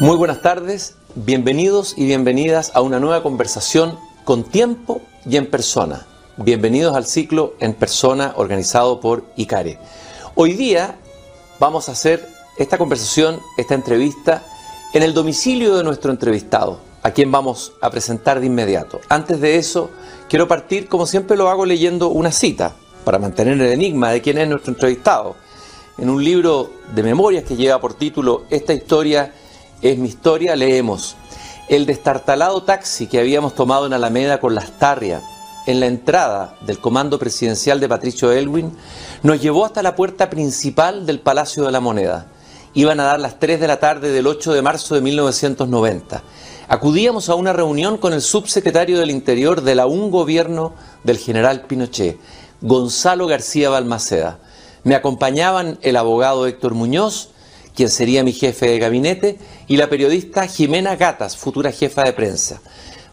Muy 0.00 0.16
buenas 0.16 0.42
tardes, 0.42 0.94
bienvenidos 1.16 1.94
y 1.96 2.06
bienvenidas 2.06 2.70
a 2.76 2.82
una 2.82 3.00
nueva 3.00 3.20
conversación 3.20 3.98
con 4.22 4.44
tiempo 4.44 5.00
y 5.26 5.36
en 5.36 5.50
persona. 5.50 6.06
Bienvenidos 6.36 6.94
al 6.94 7.04
ciclo 7.04 7.54
en 7.58 7.74
persona 7.74 8.32
organizado 8.36 9.00
por 9.00 9.24
ICARE. 9.34 9.76
Hoy 10.36 10.52
día 10.52 11.00
vamos 11.58 11.88
a 11.88 11.92
hacer 11.92 12.24
esta 12.58 12.78
conversación, 12.78 13.40
esta 13.56 13.74
entrevista, 13.74 14.44
en 14.94 15.02
el 15.02 15.14
domicilio 15.14 15.76
de 15.76 15.82
nuestro 15.82 16.12
entrevistado, 16.12 16.78
a 17.02 17.10
quien 17.10 17.32
vamos 17.32 17.72
a 17.80 17.90
presentar 17.90 18.38
de 18.38 18.46
inmediato. 18.46 19.00
Antes 19.08 19.40
de 19.40 19.56
eso, 19.56 19.90
quiero 20.28 20.46
partir, 20.46 20.86
como 20.88 21.06
siempre 21.06 21.36
lo 21.36 21.48
hago, 21.48 21.66
leyendo 21.66 22.06
una 22.06 22.30
cita 22.30 22.76
para 23.04 23.18
mantener 23.18 23.54
el 23.54 23.72
enigma 23.72 24.12
de 24.12 24.22
quién 24.22 24.38
es 24.38 24.46
nuestro 24.46 24.74
entrevistado. 24.74 25.34
En 25.98 26.08
un 26.08 26.22
libro 26.22 26.70
de 26.94 27.02
memorias 27.02 27.42
que 27.42 27.56
lleva 27.56 27.80
por 27.80 27.94
título 27.94 28.44
Esta 28.48 28.72
historia 28.72 29.34
es 29.82 29.98
mi 29.98 30.08
historia, 30.08 30.56
leemos, 30.56 31.16
el 31.68 31.86
destartalado 31.86 32.62
taxi 32.62 33.06
que 33.06 33.20
habíamos 33.20 33.54
tomado 33.54 33.86
en 33.86 33.92
Alameda 33.92 34.40
con 34.40 34.54
las 34.54 34.78
Tarrias, 34.78 35.22
en 35.66 35.80
la 35.80 35.86
entrada 35.86 36.56
del 36.62 36.78
comando 36.78 37.18
presidencial 37.18 37.78
de 37.78 37.88
Patricio 37.88 38.32
Elwin, 38.32 38.72
nos 39.22 39.40
llevó 39.40 39.66
hasta 39.66 39.82
la 39.82 39.94
puerta 39.94 40.30
principal 40.30 41.04
del 41.06 41.20
Palacio 41.20 41.64
de 41.64 41.72
la 41.72 41.80
Moneda. 41.80 42.26
Iban 42.74 43.00
a 43.00 43.04
dar 43.04 43.20
las 43.20 43.38
3 43.38 43.60
de 43.60 43.68
la 43.68 43.78
tarde 43.78 44.10
del 44.10 44.26
8 44.26 44.52
de 44.52 44.62
marzo 44.62 44.94
de 44.94 45.00
1990. 45.02 46.22
Acudíamos 46.68 47.28
a 47.28 47.34
una 47.34 47.52
reunión 47.52 47.98
con 47.98 48.12
el 48.12 48.22
subsecretario 48.22 48.98
del 48.98 49.10
Interior 49.10 49.62
de 49.62 49.74
la 49.74 49.86
un 49.86 50.10
gobierno 50.10 50.74
del 51.04 51.18
general 51.18 51.62
Pinochet, 51.62 52.18
Gonzalo 52.60 53.26
García 53.26 53.70
Balmaceda. 53.70 54.38
Me 54.84 54.94
acompañaban 54.94 55.78
el 55.82 55.96
abogado 55.96 56.46
Héctor 56.46 56.74
Muñoz, 56.74 57.30
quien 57.78 57.90
sería 57.90 58.24
mi 58.24 58.32
jefe 58.32 58.66
de 58.66 58.80
gabinete, 58.80 59.38
y 59.68 59.76
la 59.76 59.88
periodista 59.88 60.48
Jimena 60.48 60.96
Gatas, 60.96 61.36
futura 61.36 61.70
jefa 61.70 62.02
de 62.02 62.12
prensa. 62.12 62.60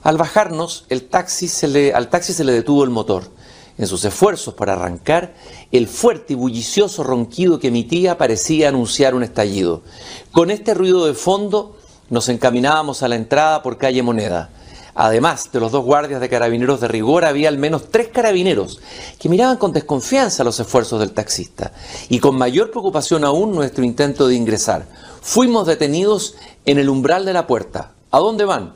Al 0.01 0.17
bajarnos, 0.17 0.85
el 0.89 1.03
taxi 1.03 1.47
se 1.47 1.67
le, 1.67 1.93
al 1.93 2.09
taxi 2.09 2.33
se 2.33 2.43
le 2.43 2.51
detuvo 2.51 2.83
el 2.83 2.89
motor. 2.89 3.29
En 3.77 3.85
sus 3.85 4.03
esfuerzos 4.05 4.55
para 4.55 4.73
arrancar, 4.73 5.35
el 5.71 5.87
fuerte 5.87 6.33
y 6.33 6.35
bullicioso 6.35 7.03
ronquido 7.03 7.59
que 7.59 7.67
emitía 7.67 8.17
parecía 8.17 8.69
anunciar 8.69 9.13
un 9.13 9.21
estallido. 9.21 9.83
Con 10.31 10.49
este 10.49 10.73
ruido 10.73 11.05
de 11.05 11.13
fondo, 11.13 11.77
nos 12.09 12.27
encaminábamos 12.27 13.03
a 13.03 13.07
la 13.07 13.17
entrada 13.17 13.61
por 13.61 13.77
calle 13.77 14.01
Moneda. 14.01 14.49
Además 14.97 15.51
de 15.51 15.59
los 15.59 15.73
dos 15.73 15.83
guardias 15.83 16.21
de 16.21 16.29
carabineros 16.29 16.79
de 16.79 16.87
rigor, 16.87 17.25
había 17.25 17.49
al 17.49 17.57
menos 17.57 17.89
tres 17.91 18.07
carabineros 18.07 18.79
que 19.19 19.27
miraban 19.27 19.57
con 19.57 19.73
desconfianza 19.73 20.45
los 20.45 20.57
esfuerzos 20.57 21.01
del 21.01 21.11
taxista 21.11 21.73
y 22.07 22.19
con 22.19 22.37
mayor 22.37 22.71
preocupación 22.71 23.25
aún 23.25 23.53
nuestro 23.53 23.83
intento 23.83 24.25
de 24.25 24.35
ingresar. 24.35 24.87
Fuimos 25.21 25.67
detenidos 25.67 26.35
en 26.65 26.79
el 26.79 26.89
umbral 26.89 27.25
de 27.25 27.33
la 27.33 27.45
puerta. 27.45 27.91
¿A 28.09 28.19
dónde 28.19 28.45
van? 28.45 28.73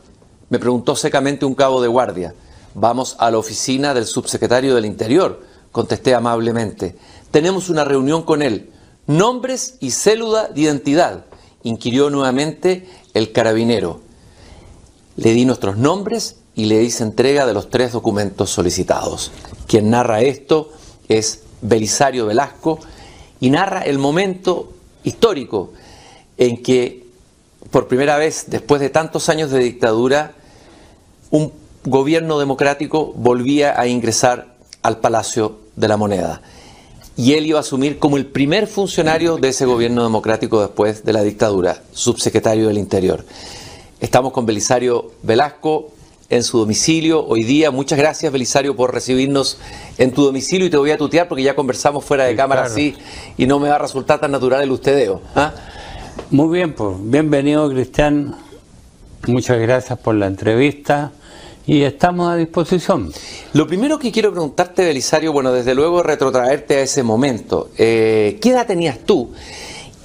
Me 0.50 0.59
preguntó 0.59 0.97
secamente 0.97 1.45
un 1.45 1.56
cabo 1.56 1.81
de 1.81 1.88
guardia. 1.88 2.36
Vamos 2.73 3.16
a 3.17 3.31
la 3.31 3.38
oficina 3.38 3.94
del 3.94 4.06
subsecretario 4.06 4.75
del 4.75 4.86
Interior, 4.86 5.42
contesté 5.72 6.16
amablemente. 6.16 6.97
Tenemos 7.31 7.70
una 7.70 7.86
reunión 7.86 8.23
con 8.23 8.42
él. 8.42 8.72
Nombres 9.08 9.78
y 9.80 9.92
célula 9.92 10.50
de 10.50 10.62
identidad, 10.62 11.25
inquirió 11.64 12.09
nuevamente 12.09 12.90
el 13.14 13.31
carabinero. 13.31 14.09
Le 15.20 15.34
di 15.34 15.44
nuestros 15.44 15.75
nombres 15.75 16.38
y 16.56 16.66
le 16.66 16.81
hice 16.81 17.03
entrega 17.03 17.45
de 17.45 17.53
los 17.53 17.70
tres 17.70 17.92
documentos 17.92 18.52
solicitados. 18.52 19.34
Quien 19.67 19.89
narra 19.89 20.22
esto 20.22 20.72
es 21.09 21.42
Belisario 21.62 22.25
Velasco 22.25 22.80
y 23.42 23.50
narra 23.50 23.81
el 23.81 23.97
momento 23.97 24.72
histórico 25.03 25.74
en 26.38 26.63
que 26.63 27.06
por 27.69 27.90
primera 27.90 28.18
vez, 28.18 28.46
después 28.47 28.80
de 28.80 28.90
tantos 28.90 29.28
años 29.28 29.52
de 29.52 29.59
dictadura, 29.59 30.31
un 31.31 31.51
gobierno 31.84 32.40
democrático 32.40 33.12
volvía 33.13 33.78
a 33.78 33.88
ingresar 33.88 34.56
al 34.84 35.00
Palacio 35.00 35.59
de 35.75 35.90
la 35.90 35.97
Moneda. 35.97 36.41
Y 37.18 37.34
él 37.34 37.46
iba 37.46 37.59
a 37.59 37.62
asumir 37.62 38.00
como 38.00 38.16
el 38.16 38.25
primer 38.25 38.68
funcionario 38.68 39.36
de 39.36 39.50
ese 39.50 39.66
gobierno 39.66 40.01
democrático 40.03 40.62
después 40.62 41.03
de 41.03 41.12
la 41.12 41.24
dictadura, 41.24 41.84
subsecretario 41.91 42.69
del 42.69 42.78
Interior. 42.78 43.25
Estamos 44.02 44.32
con 44.32 44.46
Belisario 44.46 45.12
Velasco 45.24 45.92
en 46.30 46.44
su 46.44 46.58
domicilio 46.58 47.26
hoy 47.26 47.44
día. 47.44 47.70
Muchas 47.70 48.00
gracias, 48.00 48.32
Belisario, 48.32 48.74
por 48.74 48.94
recibirnos 48.94 49.58
en 49.98 50.14
tu 50.14 50.24
domicilio 50.24 50.68
y 50.68 50.70
te 50.70 50.78
voy 50.78 50.92
a 50.92 50.98
tutear 50.98 51.28
porque 51.28 51.44
ya 51.44 51.54
conversamos 51.54 52.06
fuera 52.06 52.24
de 52.24 52.34
cámara 52.34 52.64
así 52.64 52.96
y 53.38 53.46
no 53.46 53.60
me 53.60 53.68
va 53.68 53.76
a 53.76 53.80
resultar 53.80 54.22
tan 54.22 54.32
natural 54.32 54.62
el 54.62 54.72
ustedeo. 54.72 55.22
¿ah? 55.36 55.54
Muy 56.32 56.58
bien, 56.58 56.74
pues 56.74 56.96
bienvenido, 56.98 57.70
Cristian. 57.70 58.38
Muchas 59.28 59.60
gracias 59.60 60.00
por 60.00 60.16
la 60.16 60.28
entrevista 60.28 61.12
y 61.68 61.81
estamos 61.81 62.30
a 62.30 62.38
disposición. 62.38 63.12
Lo 63.52 63.68
primero 63.68 64.00
que 64.00 64.14
quiero 64.14 64.31
preguntarte, 64.31 64.86
Belisario, 64.86 65.34
bueno, 65.34 65.52
desde 65.52 65.76
luego 65.76 66.04
retrotraerte 66.04 66.78
a 66.78 66.81
ese 66.84 67.04
momento. 67.04 67.70
Eh, 67.78 68.38
¿Qué 68.42 68.52
edad 68.52 68.66
tenías 68.66 69.00
tú? 69.00 69.34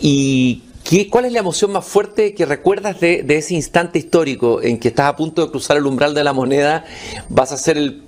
¿Y 0.01 0.63
¿Cuál 1.11 1.25
es 1.25 1.33
la 1.33 1.39
emoción 1.39 1.73
más 1.73 1.85
fuerte 1.85 2.35
que 2.35 2.45
recuerdas 2.45 3.01
de, 3.01 3.25
ese 3.29 3.55
instante 3.55 3.99
histórico 3.99 4.63
en 4.63 4.79
que 4.79 4.89
estás 4.89 5.07
a 5.07 5.17
punto 5.17 5.45
de 5.45 5.51
cruzar 5.51 5.77
el 5.79 5.87
umbral 5.87 6.15
de 6.15 6.23
la 6.23 6.33
moneda, 6.33 6.85
vas 7.29 7.53
a 7.53 7.57
ser 7.57 7.79
el 7.79 8.03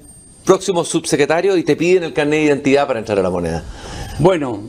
próximo 0.44 0.84
subsecretario 0.84 1.56
y 1.56 1.64
te 1.64 1.74
piden 1.74 2.04
el 2.04 2.12
carnet 2.12 2.40
de 2.40 2.44
identidad 2.44 2.86
para 2.86 2.98
entrar 2.98 3.18
a 3.18 3.22
la 3.22 3.30
moneda? 3.30 3.64
Bueno, 4.18 4.60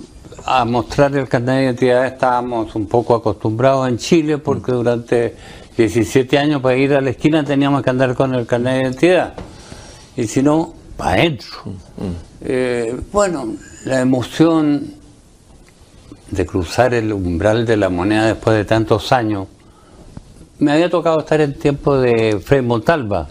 a 0.46 0.64
mostrar 0.64 1.16
el 1.16 1.28
carnet 1.28 1.56
de 1.56 1.64
identidad 1.66 2.06
estábamos 2.06 2.74
un 2.76 2.88
poco 2.88 3.14
acostumbrados 3.14 3.90
en 3.90 3.98
Chile 3.98 4.38
porque 4.38 4.72
durante 4.72 5.36
17 5.76 6.38
años 6.38 6.62
para 6.62 6.78
ir 6.78 6.94
a 6.94 7.02
la 7.02 7.10
esquina 7.10 7.44
teníamos 7.44 7.84
que 7.84 7.90
andar 7.90 8.16
con 8.16 8.34
el 8.34 8.48
carnet 8.48 8.74
de 8.74 8.82
identidad 8.84 9.34
y 10.16 10.28
si 10.28 10.42
no, 10.42 10.74
para 10.96 11.12
adentro. 11.12 11.50
Mm, 11.66 12.06
mm. 12.06 12.16
Eh, 12.42 12.96
bueno, 13.12 13.54
la 13.86 14.02
emoción 14.02 14.97
de 16.32 16.46
cruzar 16.46 16.94
el 16.94 17.14
umbral 17.14 17.66
de 17.66 17.78
la 17.78 17.90
moneda 17.90 18.28
después 18.28 18.56
de 18.56 18.66
tantos 18.66 19.12
años, 19.12 19.48
me 20.60 20.72
había 20.72 20.90
tocado 20.90 21.20
estar 21.20 21.40
en 21.42 21.54
tiempo 21.54 21.98
de 21.98 22.40
Fred 22.40 22.64
Montalva. 22.64 23.28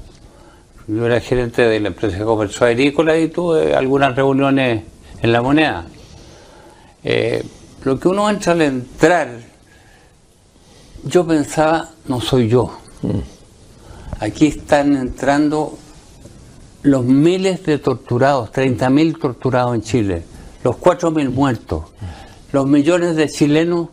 Yo 0.86 1.04
era 1.04 1.20
gerente 1.20 1.62
de 1.62 1.80
la 1.80 1.88
empresa 1.88 2.18
de 2.18 2.24
comercio 2.24 2.66
agrícola 2.66 3.16
y 3.18 3.28
tuve 3.28 3.74
algunas 3.74 4.14
reuniones 4.14 4.84
en 5.20 5.32
la 5.32 5.42
moneda. 5.42 5.84
Eh, 7.02 7.44
lo 7.84 7.98
que 7.98 8.08
uno 8.08 8.30
entra 8.30 8.52
al 8.52 8.62
entrar, 8.62 9.28
yo 11.04 11.26
pensaba, 11.26 11.90
no 12.06 12.20
soy 12.20 12.48
yo. 12.48 12.78
Aquí 14.20 14.46
están 14.46 14.96
entrando 14.96 15.78
los 16.82 17.04
miles 17.04 17.64
de 17.64 17.78
torturados, 17.78 18.50
30.000 18.52 19.20
torturados 19.20 19.74
en 19.74 19.82
Chile, 19.82 20.24
los 20.62 20.76
4.000 20.76 21.30
muertos, 21.30 21.84
los 22.56 22.66
millones 22.66 23.16
de 23.16 23.28
chilenos 23.28 23.90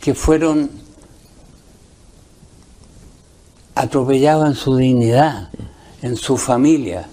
que 0.00 0.14
fueron 0.14 0.70
atropellados 3.74 4.46
en 4.46 4.54
su 4.54 4.76
dignidad, 4.76 5.48
en 6.02 6.14
su 6.14 6.36
familia. 6.36 7.08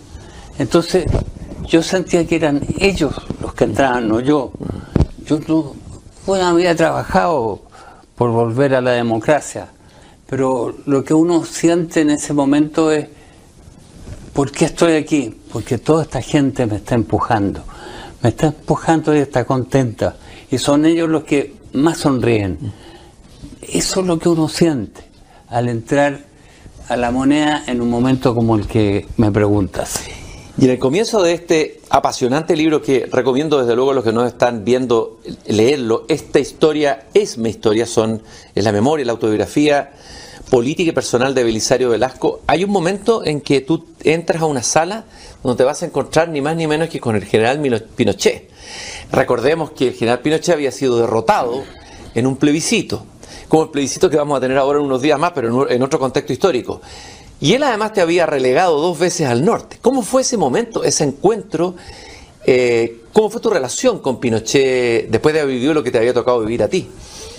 Entonces 0.60 1.08
yo 1.68 1.82
sentía 1.82 2.28
que 2.28 2.36
eran 2.36 2.62
ellos 2.78 3.16
los 3.42 3.56
que 3.56 3.64
entraban, 3.64 4.08
no 4.08 4.20
yo. 4.20 4.52
Yo 5.26 5.40
no 5.48 5.74
bueno, 6.28 6.46
había 6.46 6.76
trabajado 6.76 7.62
por 8.16 8.30
volver 8.30 8.76
a 8.76 8.82
la 8.82 8.92
democracia, 8.92 9.70
pero 10.30 10.76
lo 10.86 11.04
que 11.04 11.16
uno 11.16 11.46
siente 11.46 12.02
en 12.02 12.12
ese 12.12 12.32
momento 12.32 12.92
es, 12.92 13.08
¿por 14.34 14.52
qué 14.52 14.66
estoy 14.66 14.94
aquí? 14.98 15.36
Porque 15.52 15.80
toda 15.80 16.04
esta 16.04 16.22
gente 16.22 16.68
me 16.68 16.76
está 16.76 16.94
empujando, 16.94 17.64
me 18.22 18.30
está 18.30 18.46
empujando 18.46 19.16
y 19.16 19.18
está 19.18 19.46
contenta 19.46 20.18
son 20.58 20.86
ellos 20.86 21.10
los 21.10 21.24
que 21.24 21.54
más 21.74 22.00
sonríen. 22.00 22.58
Eso 23.62 24.02
es 24.02 24.06
lo 24.06 24.20
que 24.20 24.30
uno 24.30 24.48
siente 24.48 25.02
al 25.50 25.70
entrar 25.70 26.26
a 26.88 26.98
la 26.98 27.12
moneda 27.12 27.64
en 27.68 27.82
un 27.82 27.90
momento 27.90 28.36
como 28.36 28.56
el 28.56 28.68
que 28.68 29.06
me 29.18 29.32
preguntas. 29.32 30.04
Y 30.58 30.66
en 30.66 30.72
el 30.72 30.80
comienzo 30.80 31.22
de 31.22 31.34
este 31.34 31.82
apasionante 31.90 32.56
libro 32.56 32.82
que 32.82 33.10
recomiendo 33.12 33.60
desde 33.60 33.76
luego 33.76 33.92
a 33.92 33.94
los 33.94 34.04
que 34.04 34.14
no 34.14 34.26
están 34.26 34.64
viendo 34.64 35.20
leerlo, 35.48 36.06
esta 36.08 36.40
historia 36.40 37.08
es 37.14 37.38
mi 37.38 37.50
historia, 37.50 37.86
son 37.86 38.22
es 38.54 38.64
la 38.64 38.72
memoria, 38.72 39.06
la 39.06 39.12
autobiografía 39.12 39.92
política 40.50 40.92
y 40.92 40.94
personal 40.94 41.36
de 41.36 41.44
Belisario 41.44 41.90
Velasco. 41.90 42.42
Hay 42.48 42.64
un 42.64 42.70
momento 42.70 43.26
en 43.26 43.42
que 43.42 43.62
tú 43.62 43.86
entras 44.04 44.44
a 44.44 44.46
una 44.46 44.64
sala 44.64 45.06
donde 45.44 45.58
te 45.58 45.64
vas 45.66 45.84
a 45.84 45.88
encontrar 45.88 46.30
ni 46.30 46.40
más 46.40 46.56
ni 46.56 46.68
menos 46.68 46.88
que 46.88 47.02
con 47.02 47.16
el 47.18 47.26
general 47.26 47.60
Pinochet. 47.96 48.50
Recordemos 49.12 49.72
que 49.72 49.90
el 49.90 49.94
general 49.94 50.20
Pinochet 50.20 50.56
había 50.56 50.72
sido 50.72 50.98
derrotado 50.98 51.64
en 52.14 52.28
un 52.28 52.38
plebiscito, 52.38 53.06
como 53.48 53.64
el 53.64 53.70
plebiscito 53.70 54.10
que 54.10 54.18
vamos 54.18 54.38
a 54.38 54.42
tener 54.42 54.58
ahora 54.58 54.80
en 54.80 54.86
unos 54.86 55.02
días 55.02 55.20
más, 55.20 55.32
pero 55.34 55.70
en 55.70 55.82
otro 55.82 56.00
contexto 56.00 56.34
histórico. 56.34 56.82
Y 57.40 57.54
él 57.54 57.64
además 57.64 57.94
te 57.94 58.02
había 58.02 58.26
relegado 58.26 58.80
dos 58.80 58.98
veces 58.98 59.28
al 59.28 59.44
norte. 59.44 59.78
¿Cómo 59.82 60.02
fue 60.02 60.22
ese 60.22 60.38
momento, 60.38 60.84
ese 60.84 61.04
encuentro? 61.04 61.76
Eh, 62.46 63.02
¿Cómo 63.12 63.30
fue 63.30 63.42
tu 63.42 63.50
relación 63.50 64.00
con 64.00 64.20
Pinochet 64.20 65.10
después 65.10 65.34
de 65.34 65.42
haber 65.42 65.56
vivido 65.56 65.74
lo 65.74 65.84
que 65.84 65.92
te 65.92 65.98
había 65.98 66.14
tocado 66.14 66.40
vivir 66.40 66.64
a 66.64 66.68
ti? 66.68 66.88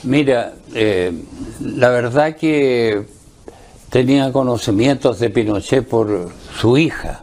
Mira, 0.02 0.54
eh, 0.74 1.12
la 1.60 1.88
verdad 1.88 2.36
que 2.36 3.04
tenía 3.90 4.30
conocimientos 4.32 5.18
de 5.18 5.30
Pinochet 5.30 5.86
por 5.86 6.30
su 6.60 6.76
hija, 6.76 7.22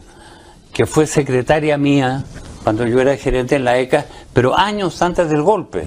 que 0.72 0.86
fue 0.86 1.06
secretaria 1.06 1.78
mía 1.78 2.24
cuando 2.64 2.86
yo 2.86 3.00
era 3.00 3.16
gerente 3.16 3.56
en 3.56 3.64
la 3.64 3.78
ECA, 3.78 4.06
pero 4.32 4.58
años 4.58 5.00
antes 5.02 5.28
del 5.28 5.42
golpe. 5.42 5.84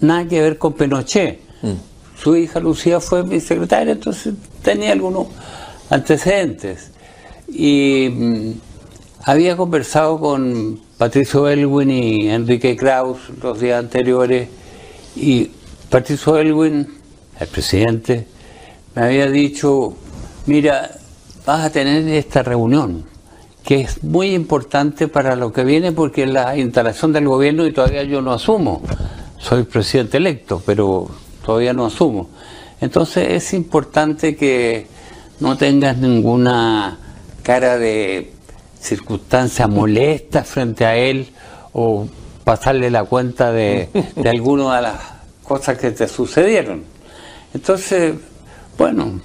Nada 0.00 0.28
que 0.28 0.40
ver 0.40 0.58
con 0.58 0.74
Pinochet. 0.74 1.40
Mm. 1.62 2.20
Su 2.22 2.36
hija 2.36 2.60
Lucía 2.60 3.00
fue 3.00 3.24
mi 3.24 3.40
secretaria, 3.40 3.94
entonces 3.94 4.34
tenía 4.62 4.92
algunos 4.92 5.28
antecedentes. 5.88 6.90
Y 7.48 8.08
mm, 8.12 8.52
había 9.24 9.56
conversado 9.56 10.20
con 10.20 10.80
Patricio 10.98 11.48
Elwin 11.48 11.90
y 11.90 12.28
Enrique 12.28 12.76
Kraus 12.76 13.18
los 13.42 13.58
días 13.58 13.78
anteriores 13.78 14.48
y 15.16 15.50
Patricio 15.88 16.36
Elwin, 16.36 16.86
el 17.40 17.46
presidente, 17.48 18.26
me 18.94 19.02
había 19.02 19.30
dicho, 19.30 19.94
mira, 20.46 20.90
vas 21.46 21.64
a 21.64 21.70
tener 21.70 22.06
esta 22.08 22.42
reunión, 22.42 23.04
que 23.64 23.82
es 23.82 24.02
muy 24.02 24.34
importante 24.34 25.08
para 25.08 25.36
lo 25.36 25.52
que 25.52 25.64
viene 25.64 25.92
porque 25.92 26.26
la 26.26 26.56
instalación 26.56 27.12
del 27.12 27.28
gobierno 27.28 27.66
y 27.66 27.72
todavía 27.72 28.02
yo 28.04 28.22
no 28.22 28.32
asumo, 28.32 28.82
soy 29.38 29.64
presidente 29.64 30.16
electo, 30.16 30.62
pero 30.64 31.08
todavía 31.44 31.72
no 31.72 31.86
asumo. 31.86 32.28
Entonces 32.80 33.30
es 33.30 33.52
importante 33.52 34.36
que 34.36 34.86
no 35.40 35.56
tengas 35.56 35.96
ninguna 35.98 36.98
cara 37.42 37.78
de 37.78 38.32
circunstancia 38.80 39.66
molesta 39.66 40.44
frente 40.44 40.84
a 40.86 40.96
él 40.96 41.28
o 41.72 42.06
pasarle 42.44 42.90
la 42.90 43.04
cuenta 43.04 43.52
de, 43.52 43.88
de 44.16 44.28
alguna 44.30 44.76
de 44.76 44.82
las 44.82 45.00
cosas 45.42 45.78
que 45.78 45.90
te 45.90 46.08
sucedieron. 46.08 46.84
Entonces, 47.52 48.14
bueno, 48.78 49.20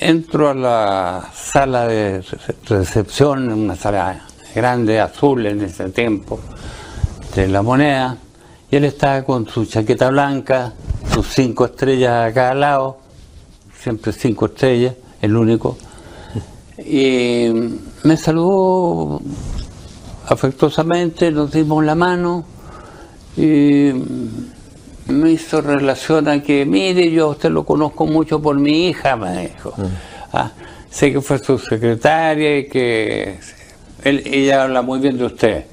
entro 0.00 0.50
a 0.50 0.54
la 0.54 1.30
sala 1.34 1.86
de 1.86 2.22
recepción, 2.68 3.52
una 3.52 3.74
sala 3.74 4.24
grande, 4.54 5.00
azul 5.00 5.46
en 5.46 5.62
ese 5.62 5.90
tiempo, 5.90 6.40
de 7.34 7.48
la 7.48 7.62
moneda, 7.62 8.16
y 8.70 8.76
él 8.76 8.84
estaba 8.84 9.22
con 9.22 9.46
su 9.48 9.66
chaqueta 9.66 10.10
blanca, 10.10 10.72
sus 11.12 11.26
cinco 11.26 11.66
estrellas 11.66 12.30
a 12.30 12.32
cada 12.32 12.54
lado, 12.54 12.98
siempre 13.78 14.12
cinco 14.12 14.46
estrellas, 14.46 14.94
el 15.20 15.36
único, 15.36 15.76
y 16.78 17.48
me 18.04 18.16
saludó 18.16 19.20
afectuosamente, 20.26 21.30
nos 21.32 21.50
dimos 21.50 21.84
la 21.84 21.94
mano 21.94 22.44
y 23.36 23.92
me 25.08 25.32
hizo 25.32 25.60
relación 25.60 26.28
a 26.28 26.42
que, 26.42 26.64
mire, 26.64 27.10
yo 27.10 27.26
a 27.26 27.28
usted 27.28 27.50
lo 27.50 27.64
conozco 27.64 28.06
mucho 28.06 28.40
por 28.40 28.56
mi 28.58 28.88
hija, 28.88 29.16
me 29.16 29.48
dijo. 29.48 29.72
Mm. 29.76 29.84
Ah, 30.32 30.50
sé 30.90 31.12
que 31.12 31.20
fue 31.20 31.38
su 31.38 31.58
secretaria 31.58 32.58
y 32.58 32.68
que 32.68 33.38
ella 34.04 34.62
habla 34.62 34.82
muy 34.82 35.00
bien 35.00 35.18
de 35.18 35.24
usted. 35.24 35.64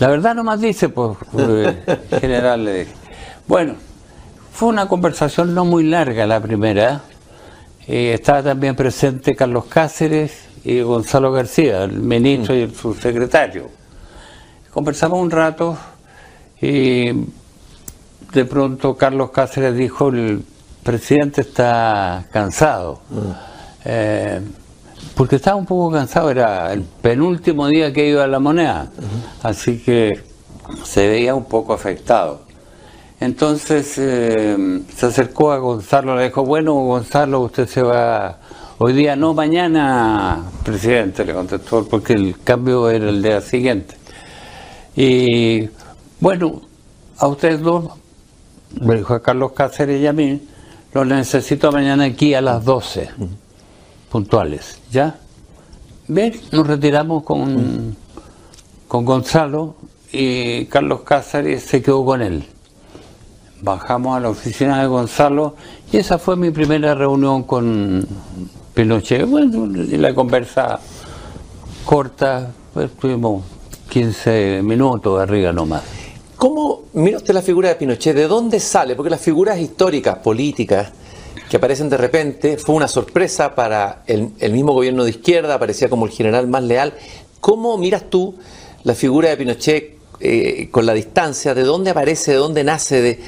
La 0.00 0.08
verdad 0.08 0.34
no 0.34 0.42
más 0.42 0.60
dice, 0.60 0.88
pues, 0.88 1.16
general 2.20 2.64
le 2.64 2.86
Bueno, 3.46 3.74
fue 4.52 4.68
una 4.68 4.88
conversación 4.88 5.54
no 5.54 5.64
muy 5.64 5.84
larga 5.84 6.26
la 6.26 6.40
primera. 6.40 7.02
Eh, 7.86 8.14
estaba 8.14 8.42
también 8.42 8.74
presente 8.74 9.36
Carlos 9.36 9.66
Cáceres 9.66 10.46
y 10.64 10.80
Gonzalo 10.80 11.30
García, 11.30 11.84
el 11.84 12.00
ministro 12.00 12.54
y 12.56 12.62
el 12.62 12.74
subsecretario. 12.74 13.68
Conversamos 14.70 15.20
un 15.20 15.30
rato 15.30 15.76
y 16.60 17.10
de 18.34 18.44
pronto 18.44 18.96
Carlos 18.96 19.30
Cáceres 19.30 19.76
dijo, 19.76 20.08
el 20.08 20.44
presidente 20.82 21.40
está 21.42 22.26
cansado. 22.32 23.00
Mm. 23.08 23.30
Eh, 23.84 24.40
porque 25.14 25.36
estaba 25.36 25.56
un 25.56 25.66
poco 25.66 25.92
cansado, 25.92 26.30
era 26.30 26.72
el 26.72 26.82
penúltimo 26.82 27.68
día 27.68 27.92
que 27.92 28.08
iba 28.08 28.24
a 28.24 28.26
la 28.26 28.40
moneda, 28.40 28.90
así 29.42 29.78
que 29.78 30.20
se 30.82 31.06
veía 31.06 31.34
un 31.34 31.44
poco 31.44 31.72
afectado. 31.72 32.42
Entonces 33.20 33.94
eh, 33.98 34.80
se 34.94 35.06
acercó 35.06 35.52
a 35.52 35.58
Gonzalo, 35.58 36.16
le 36.16 36.24
dijo, 36.24 36.44
bueno 36.44 36.74
Gonzalo, 36.74 37.40
usted 37.40 37.68
se 37.68 37.82
va, 37.82 38.38
hoy 38.78 38.92
día 38.92 39.14
no, 39.14 39.34
mañana, 39.34 40.42
presidente, 40.64 41.24
le 41.24 41.32
contestó, 41.32 41.86
porque 41.86 42.14
el 42.14 42.40
cambio 42.42 42.90
era 42.90 43.08
el 43.08 43.22
día 43.22 43.40
siguiente. 43.40 43.96
Y 44.96 45.68
bueno, 46.18 46.62
a 47.18 47.28
ustedes 47.28 47.60
dos, 47.60 47.92
me 48.80 48.96
dijo 48.96 49.14
a 49.14 49.22
Carlos 49.22 49.52
Cáceres 49.52 50.00
y 50.00 50.06
a 50.06 50.12
mí, 50.12 50.40
lo 50.92 51.04
necesito 51.04 51.72
mañana 51.72 52.04
aquí 52.04 52.34
a 52.34 52.40
las 52.40 52.64
12, 52.64 53.10
puntuales, 54.10 54.78
¿ya? 54.90 55.16
Bien, 56.08 56.34
nos 56.52 56.66
retiramos 56.66 57.22
con, 57.22 57.96
con 58.88 59.04
Gonzalo 59.04 59.76
y 60.12 60.66
Carlos 60.66 61.00
Cáceres 61.00 61.62
se 61.62 61.82
quedó 61.82 62.04
con 62.04 62.22
él 62.22 62.44
bajamos 63.64 64.16
a 64.16 64.20
la 64.20 64.28
oficina 64.28 64.80
de 64.80 64.86
Gonzalo 64.86 65.56
y 65.90 65.96
esa 65.96 66.18
fue 66.18 66.36
mi 66.36 66.50
primera 66.50 66.94
reunión 66.94 67.44
con 67.44 68.06
Pinochet. 68.74 69.26
Bueno, 69.26 69.66
la 69.66 70.14
conversa 70.14 70.78
corta, 71.84 72.52
pues 72.74 72.90
tuvimos 72.92 73.42
15 73.88 74.60
minutos 74.62 75.20
arriba 75.20 75.52
nomás. 75.52 75.93
¿Cómo 76.44 76.82
mira 76.92 77.16
usted 77.16 77.32
la 77.32 77.40
figura 77.40 77.70
de 77.70 77.76
Pinochet? 77.76 78.14
¿De 78.14 78.28
dónde 78.28 78.60
sale? 78.60 78.94
Porque 78.94 79.08
las 79.08 79.22
figuras 79.22 79.58
históricas, 79.58 80.18
políticas, 80.18 80.92
que 81.48 81.56
aparecen 81.56 81.88
de 81.88 81.96
repente, 81.96 82.58
fue 82.58 82.74
una 82.74 82.86
sorpresa 82.86 83.54
para 83.54 84.02
el, 84.06 84.30
mismo 84.52 84.74
gobierno 84.74 85.04
de 85.04 85.10
izquierda, 85.10 85.54
aparecía 85.54 85.88
como 85.88 86.04
el 86.04 86.12
general 86.12 86.46
más 86.46 86.62
leal. 86.62 86.92
¿Cómo 87.40 87.78
miras 87.78 88.10
tú 88.10 88.34
la 88.82 88.94
figura 88.94 89.30
de 89.30 89.38
Pinochet 89.38 89.96
eh, 90.20 90.68
con 90.70 90.84
la 90.84 90.92
distancia? 90.92 91.54
¿De 91.54 91.62
dónde 91.62 91.88
aparece? 91.92 92.32
¿De 92.32 92.36
dónde 92.36 92.62
nace? 92.62 93.00
De, 93.00 93.20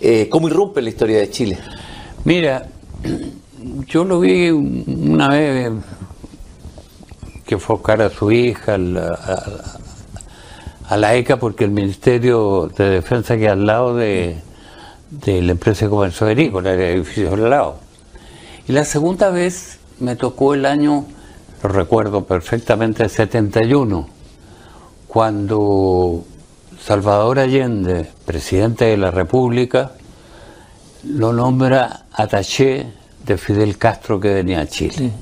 eh, 0.00 0.28
¿Cómo 0.30 0.46
irrumpe 0.46 0.80
la 0.82 0.90
historia 0.90 1.18
de 1.18 1.30
Chile? 1.30 1.58
Mira, 2.22 2.68
yo 3.88 4.04
lo 4.04 4.20
vi 4.20 4.50
una 4.50 5.30
vez 5.30 5.72
que 7.44 7.58
fue 7.58 7.76
a 7.98 8.04
a 8.04 8.08
su 8.08 8.30
hija 8.30 8.74
a, 8.76 9.78
la 10.90 11.14
ECA 11.14 11.38
porque 11.38 11.64
el 11.64 11.70
Ministerio 11.70 12.70
de 12.76 12.90
Defensa 12.90 13.36
queda 13.36 13.52
al 13.52 13.66
lado 13.66 13.94
de, 13.94 14.36
la 15.26 15.52
empresa 15.52 15.86
de 15.86 15.90
comercio 15.90 16.26
agrícola, 16.26 16.74
el 16.74 16.80
edificio 16.80 17.32
al 17.32 17.50
lado. 17.50 17.76
Y 18.68 18.72
la 18.72 18.84
segunda 18.84 19.30
vez 19.30 19.78
me 20.00 20.16
tocó 20.16 20.54
el 20.54 20.66
año, 20.66 21.06
lo 21.62 21.68
recuerdo 21.68 22.24
perfectamente, 22.24 23.04
el 23.04 23.10
71, 23.10 24.08
cuando 25.08 26.24
Salvador 26.80 27.38
Allende, 27.38 28.08
presidente 28.24 28.86
de 28.86 28.96
la 28.96 29.10
República, 29.10 29.92
lo 31.04 31.32
nombra 31.32 32.06
ataché 32.12 32.86
de 33.24 33.38
Fidel 33.38 33.78
Castro 33.78 34.20
que 34.20 34.34
venía 34.34 34.60
a 34.60 34.66
Chile. 34.66 35.12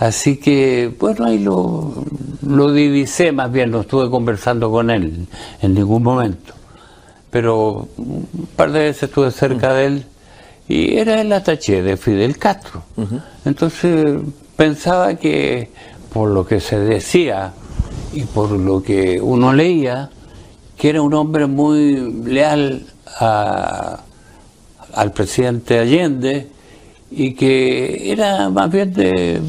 Así 0.00 0.38
que, 0.38 0.90
bueno, 0.98 1.26
ahí 1.26 1.38
lo, 1.38 1.92
lo 2.40 2.72
divisé, 2.72 3.32
más 3.32 3.52
bien 3.52 3.70
no 3.70 3.82
estuve 3.82 4.08
conversando 4.08 4.70
con 4.70 4.90
él 4.90 5.26
en 5.60 5.74
ningún 5.74 6.02
momento. 6.02 6.54
Pero 7.30 7.86
un 7.98 8.26
par 8.56 8.72
de 8.72 8.78
veces 8.80 9.04
estuve 9.04 9.30
cerca 9.30 9.74
de 9.74 9.86
él 9.86 10.04
y 10.68 10.96
era 10.96 11.20
el 11.20 11.30
ataché 11.34 11.82
de 11.82 11.98
Fidel 11.98 12.38
Castro. 12.38 12.82
Entonces 13.44 14.20
pensaba 14.56 15.16
que 15.16 15.68
por 16.10 16.30
lo 16.30 16.46
que 16.46 16.60
se 16.60 16.78
decía 16.78 17.52
y 18.14 18.22
por 18.22 18.52
lo 18.52 18.82
que 18.82 19.20
uno 19.20 19.52
leía, 19.52 20.08
que 20.78 20.88
era 20.88 21.02
un 21.02 21.12
hombre 21.12 21.46
muy 21.46 22.24
leal 22.24 22.86
al 23.18 25.12
presidente 25.12 25.78
Allende 25.78 26.48
y 27.10 27.34
que 27.34 28.10
era 28.10 28.48
más 28.48 28.70
bien 28.70 28.94
de 28.94 29.42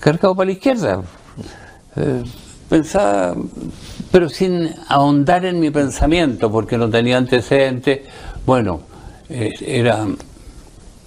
cargado 0.00 0.34
para 0.34 0.46
la 0.46 0.52
izquierda. 0.52 1.02
Eh, 1.96 2.22
pensaba, 2.68 3.34
pero 4.10 4.28
sin 4.28 4.70
ahondar 4.88 5.44
en 5.44 5.60
mi 5.60 5.70
pensamiento, 5.70 6.50
porque 6.50 6.76
no 6.78 6.88
tenía 6.88 7.18
antecedentes. 7.18 8.00
Bueno, 8.46 8.80
eh, 9.28 9.52
eran 9.60 10.16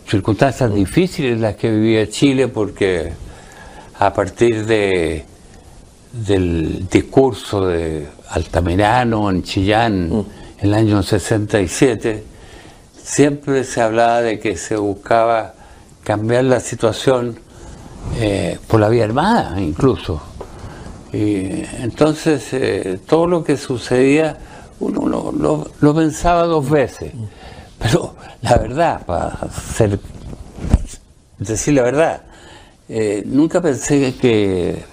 circunstancias 0.08 0.74
difíciles 0.74 1.40
las 1.40 1.56
que 1.56 1.72
vivía 1.72 2.10
Chile, 2.10 2.48
porque 2.48 3.12
a 4.00 4.14
partir 4.14 4.66
de 4.66 5.26
del 6.12 6.90
discurso 6.90 7.68
de 7.68 8.08
Altamirano 8.30 9.30
en 9.30 9.44
Chillán 9.44 10.10
mm. 10.10 10.20
en 10.60 10.68
el 10.68 10.74
año 10.74 11.04
67, 11.04 12.24
siempre 13.02 13.64
se 13.64 13.82
hablaba 13.82 14.22
de 14.22 14.40
que 14.40 14.58
se 14.58 14.76
buscaba 14.76 15.54
cambiar 16.04 16.46
la 16.46 16.60
situación 16.60 17.40
eh, 18.20 18.60
por 18.68 18.80
la 18.80 18.90
vía 18.90 19.06
armada 19.06 19.60
incluso. 19.60 20.22
Y 21.14 21.64
entonces 21.80 22.54
eh, 22.54 23.00
todo 23.06 23.28
lo 23.28 23.44
que 23.44 23.58
sucedía 23.58 24.38
uno 24.80 25.32
lo, 25.80 25.94
pensaba 25.94 26.44
dos 26.46 26.70
veces, 26.70 27.14
Pero 27.78 28.16
la 28.42 28.58
verdad, 28.58 29.06
para 29.06 29.38
ser, 29.52 30.00
decir 31.38 31.76
la 31.76 31.84
verdad, 31.84 32.22
eh, 32.90 33.24
nunca 33.26 33.62
pensé 33.62 34.16
que 34.16 34.84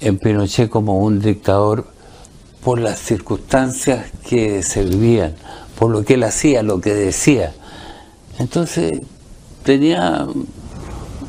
en 0.00 0.18
Pinochet 0.18 0.68
como 0.68 0.98
un 0.98 1.20
dictador 1.20 1.86
por 2.62 2.80
las 2.80 2.98
circunstancias 2.98 4.06
que 4.26 4.62
se 4.62 4.84
vivían, 4.84 5.34
por 5.78 5.90
lo 5.90 6.04
que 6.04 6.14
él 6.14 6.24
hacía, 6.24 6.62
lo 6.62 6.80
que 6.80 6.94
decía. 6.94 7.52
Entonces 8.38 9.00
tenía 9.62 10.26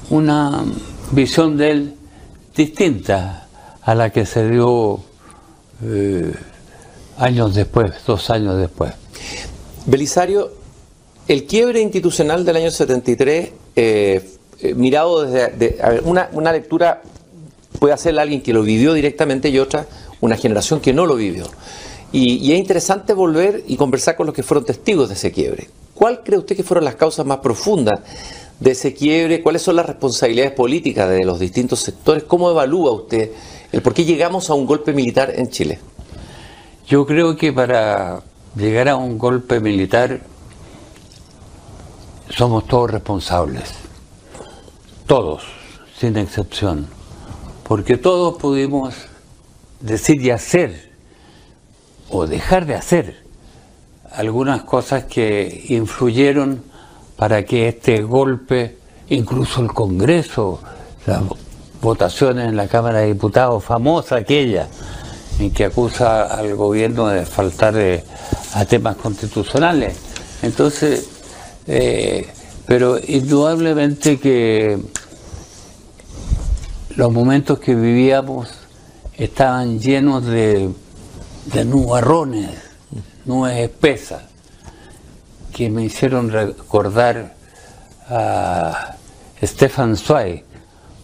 una 0.10 0.66
visión 1.12 1.58
de 1.58 1.72
él 1.72 1.96
distinta 2.56 3.48
a 3.82 3.96
la 3.96 4.10
que 4.12 4.26
se 4.26 4.50
dio 4.50 5.00
eh, 5.84 6.34
años 7.18 7.56
después, 7.56 7.92
dos 8.06 8.30
años 8.30 8.58
después. 8.58 8.94
Belisario, 9.86 10.52
el 11.28 11.46
quiebre 11.46 11.82
institucional 11.82 12.46
del 12.46 12.58
año 12.58 12.72
73, 12.72 13.52
eh, 13.76 14.30
eh, 14.62 14.74
mirado 14.74 15.26
desde 15.26 15.78
una, 16.04 16.30
una, 16.32 16.52
lectura 16.52 17.02
puede 17.80 17.94
hacerla 17.94 18.22
alguien 18.22 18.42
que 18.42 18.54
lo 18.54 18.64
vivió 18.64 18.94
directamente 18.94 19.50
y 19.50 19.60
otra 19.60 19.86
una 20.22 20.38
generación 20.38 20.80
que 20.80 20.94
no 20.94 21.06
lo 21.06 21.16
vivió. 21.16 21.46
Y, 22.12 22.54
es 22.54 22.58
interesante 22.58 23.14
volver 23.14 23.64
y 23.68 23.76
conversar 23.76 24.16
con 24.16 24.26
los 24.26 24.34
que 24.34 24.44
fueron 24.44 24.64
testigos 24.66 25.10
de 25.10 25.16
ese 25.16 25.32
quiebre. 25.32 25.70
¿Cuál 25.94 26.24
cree 26.24 26.40
usted 26.40 26.56
que 26.56 26.64
fueron 26.64 26.86
las 26.86 26.96
causas 26.96 27.26
más 27.26 27.40
profundas 27.40 28.00
de 28.60 28.72
ese 28.72 28.94
quiebre? 28.94 29.42
¿Cuáles 29.42 29.62
son 29.62 29.76
las 29.76 29.86
responsabilidades 29.86 30.54
políticas 30.54 31.10
de 31.10 31.26
los 31.26 31.40
distintos 31.40 31.80
sectores? 31.80 32.24
¿Cómo 32.24 32.50
evalúa 32.50 32.92
usted 32.92 33.32
el 33.72 33.82
por 33.82 33.94
qué 33.94 34.06
llegamos 34.06 34.50
a 34.50 34.54
un 34.54 34.66
golpe 34.66 34.94
militar 34.94 35.34
en 35.36 35.50
Chile? 35.50 35.80
Yo 36.88 37.06
creo 37.06 37.36
que 37.36 37.52
para 37.52 38.22
llegar 38.56 38.90
a 38.90 38.96
un 38.96 39.18
golpe 39.18 39.60
militar 39.60 40.22
somos 42.30 42.68
todos 42.68 42.92
responsables, 42.92 43.72
todos, 45.08 45.44
sin 46.00 46.18
excepción, 46.18 46.88
porque 47.64 47.98
todos 47.98 48.38
pudimos 48.38 48.94
decir 49.80 50.22
y 50.22 50.32
hacer, 50.32 50.92
o 52.10 52.28
dejar 52.28 52.66
de 52.66 52.76
hacer, 52.76 53.24
algunas 54.12 54.64
cosas 54.64 55.06
que 55.06 55.66
influyeron 55.70 56.64
para 57.15 57.45
que 57.45 57.69
este 57.69 58.01
golpe, 58.01 58.77
incluso 59.10 59.62
el 59.62 59.72
Congreso, 59.74 60.60
las 61.05 61.22
votaciones 61.81 62.50
en 62.50 62.57
la 62.57 62.67
Cámara 62.67 63.00
de 63.00 63.07
Diputados, 63.07 63.63
famosa 63.63 64.17
aquella, 64.17 64.67
en 65.39 65.51
que 65.51 65.65
acusa 65.65 66.24
al 66.24 66.55
gobierno 66.55 67.07
de 67.07 67.25
faltar 67.25 67.75
a 68.53 68.65
temas 68.65 68.95
constitucionales. 68.98 69.95
Entonces, 70.41 71.10
eh, 71.67 72.27
pero 72.65 72.98
indudablemente 73.07 74.19
que 74.19 74.79
los 76.95 77.12
momentos 77.12 77.60
que 77.60 77.75
vivíamos 77.75 78.50
estaban 79.17 79.79
llenos 79.79 80.25
de, 80.25 80.69
de 81.45 81.65
nubarrones, 81.65 82.50
nubes 83.25 83.57
espesas, 83.57 84.24
que 85.56 85.70
me 85.70 85.86
hicieron 85.86 86.30
recordar 86.30 87.34
a 88.10 88.98
Stefan 89.42 89.96
Zweig, 89.96 90.44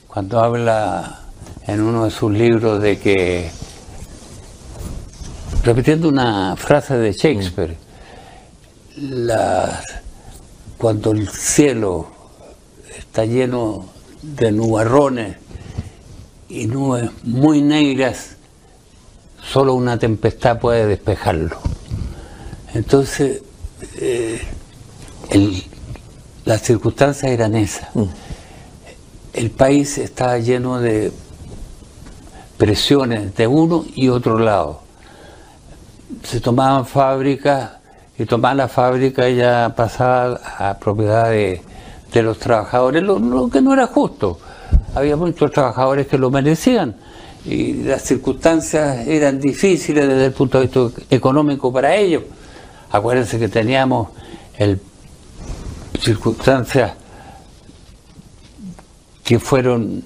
cuando 0.10 0.42
habla 0.42 1.22
en 1.68 1.80
uno 1.80 2.04
de 2.04 2.12
sus 2.12 2.34
libros 2.34 2.82
de 2.82 3.00
que 3.00 3.50
repitiendo 5.64 6.10
una 6.10 6.58
frase 6.58 6.98
de 6.98 7.14
Shakespeare, 7.14 7.78
cuando 10.78 11.12
el 11.12 11.30
cielo 11.30 12.08
está 12.98 13.24
lleno 13.24 13.86
de 14.22 14.52
nubarrones 14.52 15.38
y 16.50 16.66
nubes 16.66 17.10
muy 17.24 17.62
negras, 17.62 18.36
solo 19.42 19.76
una 19.76 19.98
tempestad 19.98 20.60
puede 20.60 20.88
despejarlo. 20.88 21.58
Entonces, 22.74 23.44
eh, 24.00 24.42
las 26.46 26.62
circunstancias 26.62 27.32
eran 27.32 27.56
esas. 27.56 27.96
Mm. 27.96 28.04
El 29.34 29.50
país 29.52 29.98
estaba 29.98 30.38
lleno 30.40 30.80
de 30.80 31.12
presiones 32.58 33.36
de 33.36 33.48
uno 33.48 33.86
y 33.96 34.10
otro 34.10 34.38
lado 34.38 34.82
se 36.24 36.40
tomaban 36.40 36.86
fábricas 36.86 37.72
y 38.18 38.26
tomar 38.26 38.56
la 38.56 38.68
fábrica 38.68 39.30
ya 39.30 39.74
pasaba 39.76 40.40
a 40.58 40.78
propiedad 40.78 41.30
de, 41.32 41.62
los 42.22 42.38
trabajadores, 42.38 43.02
lo, 43.02 43.50
que 43.50 43.62
no 43.62 43.74
era 43.74 43.88
justo. 43.88 44.38
Había 44.94 45.16
muchos 45.16 45.52
trabajadores 45.52 46.08
que 46.08 46.18
lo 46.18 46.30
merecían 46.30 46.96
y 47.46 47.84
las 47.84 48.04
circunstancias 48.04 49.08
eran 49.08 49.40
difíciles 49.40 50.08
desde 50.08 50.26
el 50.26 50.34
punto 50.34 50.60
de 50.60 50.68
vista 50.68 51.02
económico 51.10 51.72
para 51.72 51.96
ellos. 51.96 52.24
Acuérdense 52.92 53.40
que 53.40 53.48
teníamos 53.48 54.10
circunstancias 56.00 56.94
que 59.24 59.40
fueron 59.40 60.04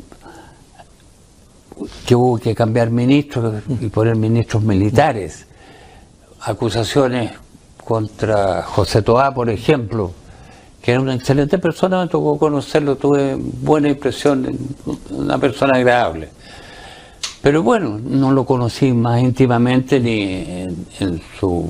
que 2.06 2.16
hubo 2.16 2.38
que 2.38 2.56
cambiar 2.56 2.90
ministros 2.90 3.64
y 3.68 3.88
poner 3.88 4.16
ministros 4.16 4.64
militares 4.64 5.46
acusaciones 6.42 7.32
contra 7.84 8.64
José 8.64 9.02
Toá, 9.02 9.34
por 9.34 9.50
ejemplo, 9.50 10.12
que 10.82 10.92
era 10.92 11.02
una 11.02 11.16
excelente 11.16 11.58
persona, 11.58 12.02
me 12.02 12.08
tocó 12.08 12.38
conocerlo, 12.38 12.96
tuve 12.96 13.36
buena 13.36 13.90
impresión, 13.90 14.56
una 15.10 15.38
persona 15.38 15.76
agradable. 15.76 16.30
Pero 17.42 17.64
bueno, 17.64 18.00
no 18.04 18.32
lo 18.32 18.46
conocí 18.46 18.92
más 18.92 19.22
íntimamente 19.22 20.00
ni 20.00 20.22
en, 21.00 21.22
sus 21.40 21.66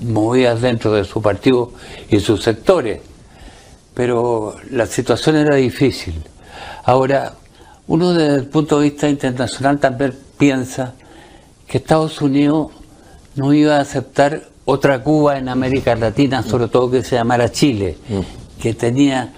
movidas 0.00 0.60
dentro 0.60 0.92
de 0.92 1.04
su 1.04 1.20
partido 1.22 1.72
y 2.08 2.20
sus 2.20 2.42
sectores. 2.42 3.00
Pero 3.94 4.56
la 4.70 4.86
situación 4.86 5.36
era 5.36 5.56
difícil. 5.56 6.22
Ahora, 6.84 7.34
uno 7.86 8.12
desde 8.12 8.36
el 8.36 8.46
punto 8.46 8.78
de 8.78 8.90
vista 8.90 9.08
internacional 9.08 9.78
también 9.78 10.14
piensa 10.36 10.94
que 11.66 11.78
Estados 11.78 12.20
Unidos 12.20 12.68
no 13.34 13.52
iba 13.52 13.76
a 13.76 13.80
aceptar 13.80 14.42
otra 14.64 15.02
Cuba 15.02 15.38
en 15.38 15.48
América 15.48 15.94
Latina, 15.96 16.42
sobre 16.42 16.68
todo 16.68 16.90
que 16.90 17.02
se 17.02 17.16
llamara 17.16 17.50
Chile, 17.50 17.96
mm. 18.08 18.60
que 18.60 18.74
tenía 18.74 19.32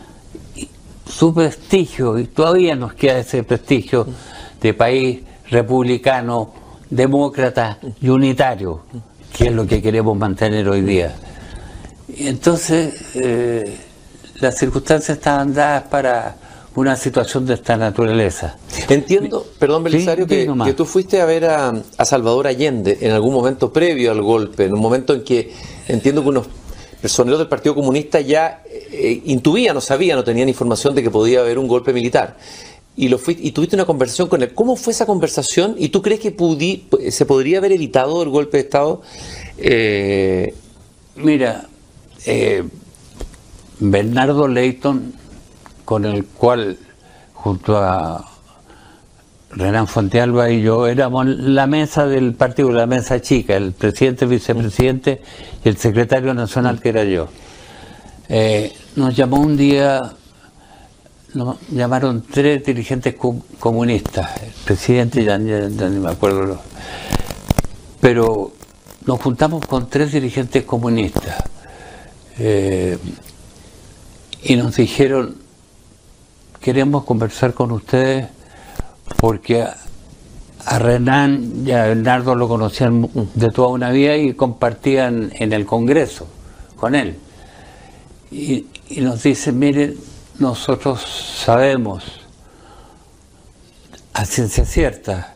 su 1.07 1.33
prestigio, 1.35 2.19
y 2.19 2.27
todavía 2.27 2.75
nos 2.75 2.95
queda 2.95 3.19
ese 3.19 3.43
prestigio 3.43 4.07
de 4.61 4.75
país 4.75 5.21
republicano, 5.51 6.53
demócrata 6.89 7.79
y 8.01 8.09
unitario, 8.09 8.83
que 9.37 9.49
es 9.49 9.53
lo 9.53 9.67
que 9.67 9.81
queremos 9.81 10.17
mantener 10.17 10.69
hoy 10.69 10.83
día. 10.83 11.15
Entonces, 12.17 12.95
eh, 13.15 13.77
las 14.41 14.59
circunstancias 14.59 15.19
estaban 15.19 15.55
dadas 15.55 15.85
para 15.85 16.37
una 16.75 16.97
situación 16.97 17.47
de 17.47 17.55
esta 17.55 17.77
naturaleza. 17.77 18.57
Entiendo, 18.89 19.47
perdón 19.59 19.85
Belisario, 19.85 20.27
que, 20.27 20.75
tú 20.77 20.85
fuiste 20.85 21.21
a 21.21 21.25
ver 21.25 21.45
a, 21.45 21.75
Salvador 22.05 22.47
Allende 22.47 22.99
en 23.01 23.13
algún 23.13 23.35
momento 23.35 23.73
previo 23.73 24.11
al 24.13 24.23
golpe, 24.23 24.67
en 24.67 24.75
un 24.75 24.81
momento 24.81 25.13
en 25.15 25.25
que 25.25 25.53
entiendo 25.89 26.23
que 26.23 26.29
unos 26.29 26.47
personeros 27.01 27.39
del 27.39 27.49
Partido 27.49 27.75
Comunista 27.75 28.21
ya 28.21 28.63
eh, 28.67 29.23
intuían 29.25 29.77
o 29.77 29.81
sabían 29.81 30.19
o 30.19 30.25
tenían 30.25 30.49
información 30.49 30.95
de 30.95 31.03
que 31.03 31.11
podía 31.11 31.41
haber 31.41 31.59
un 31.59 31.67
golpe 31.67 31.93
militar. 31.93 32.37
Y, 33.01 33.09
lo 33.09 33.19
y 33.27 33.53
tuviste 33.53 33.77
una 33.77 33.87
conversación 33.87 34.29
con 34.29 34.43
él. 34.43 34.53
¿Cómo 34.53 34.77
fue 34.77 34.93
esa 34.93 35.07
conversación? 35.07 35.75
¿Y 35.79 35.89
tú 35.89 36.03
crees 36.03 36.21
que 36.21 36.35
se 37.11 37.25
podría 37.25 37.59
haber 37.59 37.73
evitado 37.73 38.23
el 38.23 38.29
golpe 38.29 38.59
de 38.59 38.63
Estado? 38.65 39.01
Eh, 39.57 40.55
Mira, 41.23 41.67
eh, 42.25 42.63
Bernardo 43.79 44.49
Leighton 44.49 45.13
con 45.85 46.05
el 46.05 46.25
cual, 46.25 46.79
junto 47.35 47.77
a 47.77 48.27
Renan 49.51 49.87
Fontealba 49.87 50.51
y 50.51 50.63
yo, 50.63 50.87
éramos 50.87 51.27
la 51.27 51.67
mesa 51.67 52.07
del 52.07 52.35
partido, 52.35 52.71
la 52.71 52.87
mesa 52.87 53.21
chica, 53.21 53.57
el 53.57 53.73
presidente, 53.73 54.25
el 54.25 54.31
vicepresidente 54.31 55.21
y 55.65 55.69
el 55.69 55.77
secretario 55.77 56.33
nacional 56.33 56.81
que 56.81 56.89
era 56.89 57.05
yo. 57.05 57.29
Eh, 58.29 58.73
nos 58.97 59.15
llamó 59.15 59.41
un 59.41 59.57
día, 59.57 60.13
llamaron 61.71 62.23
tres 62.23 62.65
dirigentes 62.65 63.15
comunistas, 63.59 64.43
el 64.43 64.53
presidente, 64.65 65.25
ya, 65.25 65.39
ni 65.39 65.99
me 65.99 66.11
acuerdo, 66.11 66.61
pero 68.01 68.53
nos 69.07 69.21
juntamos 69.21 69.65
con 69.67 69.89
tres 69.89 70.13
dirigentes 70.13 70.65
comunistas 70.65 71.43
eh, 72.39 72.99
y 74.43 74.57
nos 74.57 74.77
dijeron, 74.77 75.37
queremos 76.61 77.05
conversar 77.05 77.55
con 77.55 77.71
ustedes 77.73 78.29
porque 79.17 79.63
a 79.63 80.79
Renan 80.79 81.63
y 81.65 81.71
a 81.71 81.87
Bernardo 81.87 82.35
lo 82.35 82.49
conocían 82.49 83.09
de 83.35 83.49
toda 83.49 83.69
una 83.69 83.91
vida 83.91 84.17
y 84.17 84.35
compartían 84.35 85.33
en 85.35 85.53
el 85.53 85.65
Congreso 85.65 86.27
con 86.77 86.95
él. 86.95 87.17
y, 88.31 88.67
y 88.89 89.01
nos 89.01 89.23
dice, 89.23 89.53
miren, 89.53 89.97
nosotros 90.41 91.03
sabemos 91.45 92.03
a 94.15 94.25
ciencia 94.25 94.65
cierta 94.65 95.35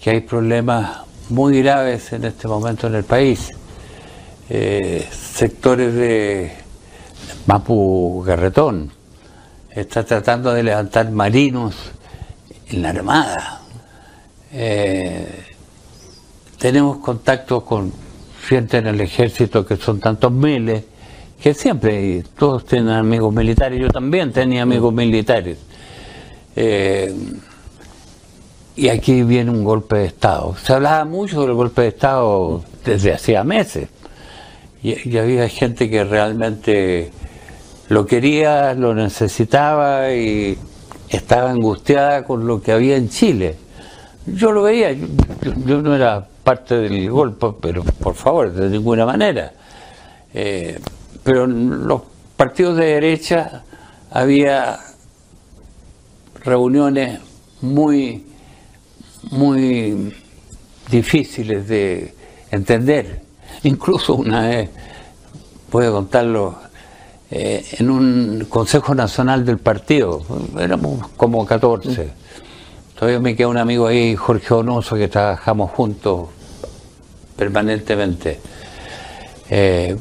que 0.00 0.10
hay 0.10 0.20
problemas 0.20 1.00
muy 1.28 1.60
graves 1.60 2.12
en 2.12 2.24
este 2.24 2.46
momento 2.46 2.86
en 2.86 2.94
el 2.94 3.04
país. 3.04 3.50
Eh, 4.48 5.06
sectores 5.12 5.94
de 5.94 6.52
Mapu 7.46 8.22
Garretón 8.24 8.92
está 9.70 10.04
tratando 10.04 10.54
de 10.54 10.62
levantar 10.62 11.10
marinos 11.10 11.74
en 12.68 12.82
la 12.82 12.90
Armada. 12.90 13.62
Eh, 14.52 15.44
tenemos 16.56 16.98
contacto 16.98 17.64
con 17.64 17.92
gente 18.46 18.78
en 18.78 18.86
el 18.86 19.00
ejército 19.00 19.66
que 19.66 19.76
son 19.76 19.98
tantos 19.98 20.30
miles, 20.30 20.84
que 21.40 21.54
siempre, 21.54 22.22
todos 22.38 22.66
tienen 22.66 22.90
amigos 22.90 23.32
militares, 23.32 23.80
yo 23.80 23.88
también 23.88 24.32
tenía 24.32 24.62
amigos 24.62 24.92
militares. 24.92 25.58
Eh, 26.54 27.14
y 28.76 28.88
aquí 28.88 29.22
viene 29.22 29.50
un 29.50 29.64
golpe 29.64 29.96
de 29.96 30.06
Estado. 30.06 30.54
Se 30.56 30.72
hablaba 30.72 31.04
mucho 31.04 31.42
del 31.42 31.54
golpe 31.54 31.82
de 31.82 31.88
Estado 31.88 32.62
desde 32.84 33.14
hacía 33.14 33.44
meses. 33.44 33.88
Y, 34.82 35.16
había 35.18 35.48
gente 35.48 35.90
que 35.90 36.04
realmente 36.04 37.10
lo 37.88 38.06
quería, 38.06 38.72
lo 38.74 38.94
necesitaba 38.94 40.12
y 40.12 40.58
estaba 41.08 41.50
angustiada 41.50 42.24
con 42.24 42.46
lo 42.46 42.62
que 42.62 42.72
había 42.72 42.96
en 42.96 43.08
Chile. 43.08 43.56
Yo 44.26 44.52
lo 44.52 44.62
veía, 44.62 44.92
yo, 44.92 45.82
no 45.82 45.94
era 45.94 46.26
parte 46.44 46.76
del 46.76 47.10
golpe, 47.10 47.48
pero 47.60 47.82
por 47.82 48.14
favor, 48.14 48.52
de 48.52 48.70
ninguna 48.70 49.04
manera. 49.04 49.52
Eh, 50.32 50.78
pero 51.22 51.44
en 51.44 51.86
los 51.86 52.02
partidos 52.36 52.76
de 52.76 52.86
derecha 52.86 53.62
había 54.10 54.78
reuniones 56.42 57.20
muy 57.60 58.24
muy 59.30 60.14
difíciles 60.90 61.68
de 61.68 62.14
entender. 62.50 63.22
Incluso 63.62 64.14
una 64.14 64.48
vez, 64.48 64.70
puedo 65.70 65.92
contarlo, 65.92 66.56
eh, 67.30 67.64
en 67.78 67.90
un 67.90 68.46
Consejo 68.48 68.94
Nacional 68.94 69.44
del 69.44 69.58
Partido, 69.58 70.22
éramos 70.58 71.08
como 71.16 71.44
14. 71.46 72.10
Todavía 72.98 73.20
me 73.20 73.36
queda 73.36 73.48
un 73.48 73.56
amigo 73.56 73.86
ahí, 73.86 74.16
Jorge 74.16 74.52
Onoso, 74.52 74.96
que 74.96 75.08
trabajamos 75.08 75.70
juntos 75.70 76.28
permanentemente. 77.36 78.40
Eh, 79.52 79.96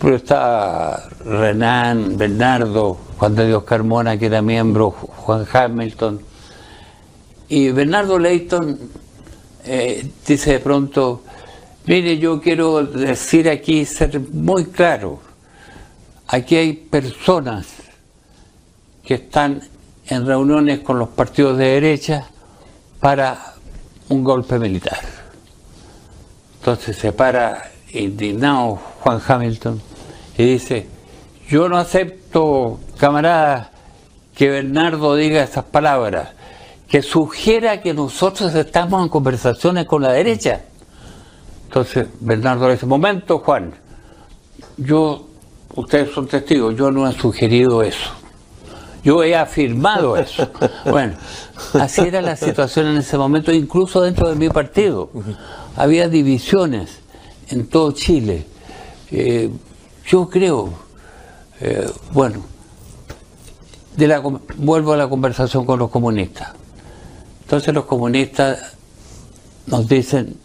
pero 0.00 0.14
está 0.14 1.08
Renan, 1.24 2.16
Bernardo, 2.16 2.96
Juan 3.18 3.34
de 3.34 3.48
Dios 3.48 3.64
Carmona, 3.64 4.16
que 4.16 4.26
era 4.26 4.40
miembro, 4.42 4.92
Juan 4.92 5.44
Hamilton, 5.52 6.20
y 7.48 7.72
Bernardo 7.72 8.16
Leighton 8.16 8.78
eh, 9.64 10.08
dice 10.24 10.52
de 10.52 10.60
pronto, 10.60 11.24
mire, 11.84 12.16
yo 12.18 12.40
quiero 12.40 12.84
decir 12.84 13.50
aquí, 13.50 13.84
ser 13.84 14.20
muy 14.20 14.66
claro, 14.66 15.18
aquí 16.28 16.54
hay 16.54 16.72
personas 16.74 17.66
que 19.04 19.14
están 19.14 19.62
en 20.06 20.24
reuniones 20.24 20.78
con 20.78 21.00
los 21.00 21.08
partidos 21.08 21.58
de 21.58 21.64
derecha 21.64 22.28
para 23.00 23.54
un 24.10 24.22
golpe 24.22 24.60
militar. 24.60 25.00
Entonces 26.60 26.96
se 26.96 27.12
para 27.12 27.71
indignado 27.92 28.78
Juan 29.00 29.20
Hamilton 29.26 29.80
y 30.36 30.44
dice, 30.44 30.86
yo 31.48 31.68
no 31.68 31.76
acepto, 31.76 32.80
camarada, 32.98 33.70
que 34.34 34.48
Bernardo 34.48 35.14
diga 35.14 35.42
esas 35.42 35.64
palabras 35.64 36.30
que 36.88 37.02
sugiera 37.02 37.80
que 37.80 37.94
nosotros 37.94 38.54
estamos 38.54 39.02
en 39.02 39.08
conversaciones 39.08 39.86
con 39.86 40.02
la 40.02 40.12
derecha. 40.12 40.60
Entonces, 41.64 42.06
Bernardo 42.20 42.66
en 42.66 42.72
ese 42.72 42.84
momento, 42.84 43.38
Juan, 43.38 43.72
yo, 44.76 45.26
ustedes 45.74 46.12
son 46.12 46.26
testigos, 46.26 46.76
yo 46.76 46.90
no 46.90 47.08
he 47.08 47.12
sugerido 47.14 47.82
eso. 47.82 48.10
Yo 49.02 49.24
he 49.24 49.34
afirmado 49.34 50.16
eso. 50.16 50.50
Bueno, 50.84 51.14
así 51.74 52.02
era 52.02 52.20
la 52.20 52.36
situación 52.36 52.86
en 52.88 52.98
ese 52.98 53.16
momento, 53.16 53.52
incluso 53.52 54.02
dentro 54.02 54.28
de 54.28 54.34
mi 54.34 54.48
partido. 54.48 55.10
Había 55.76 56.08
divisiones 56.08 57.01
en 57.48 57.66
todo 57.66 57.92
Chile. 57.92 58.46
Eh, 59.10 59.50
yo 60.06 60.28
creo, 60.28 60.72
eh, 61.60 61.90
bueno, 62.12 62.42
de 63.96 64.08
la, 64.08 64.20
vuelvo 64.56 64.92
a 64.92 64.96
la 64.96 65.08
conversación 65.08 65.64
con 65.64 65.78
los 65.78 65.90
comunistas. 65.90 66.52
Entonces 67.42 67.74
los 67.74 67.84
comunistas 67.84 68.74
nos 69.66 69.88
dicen, 69.88 70.36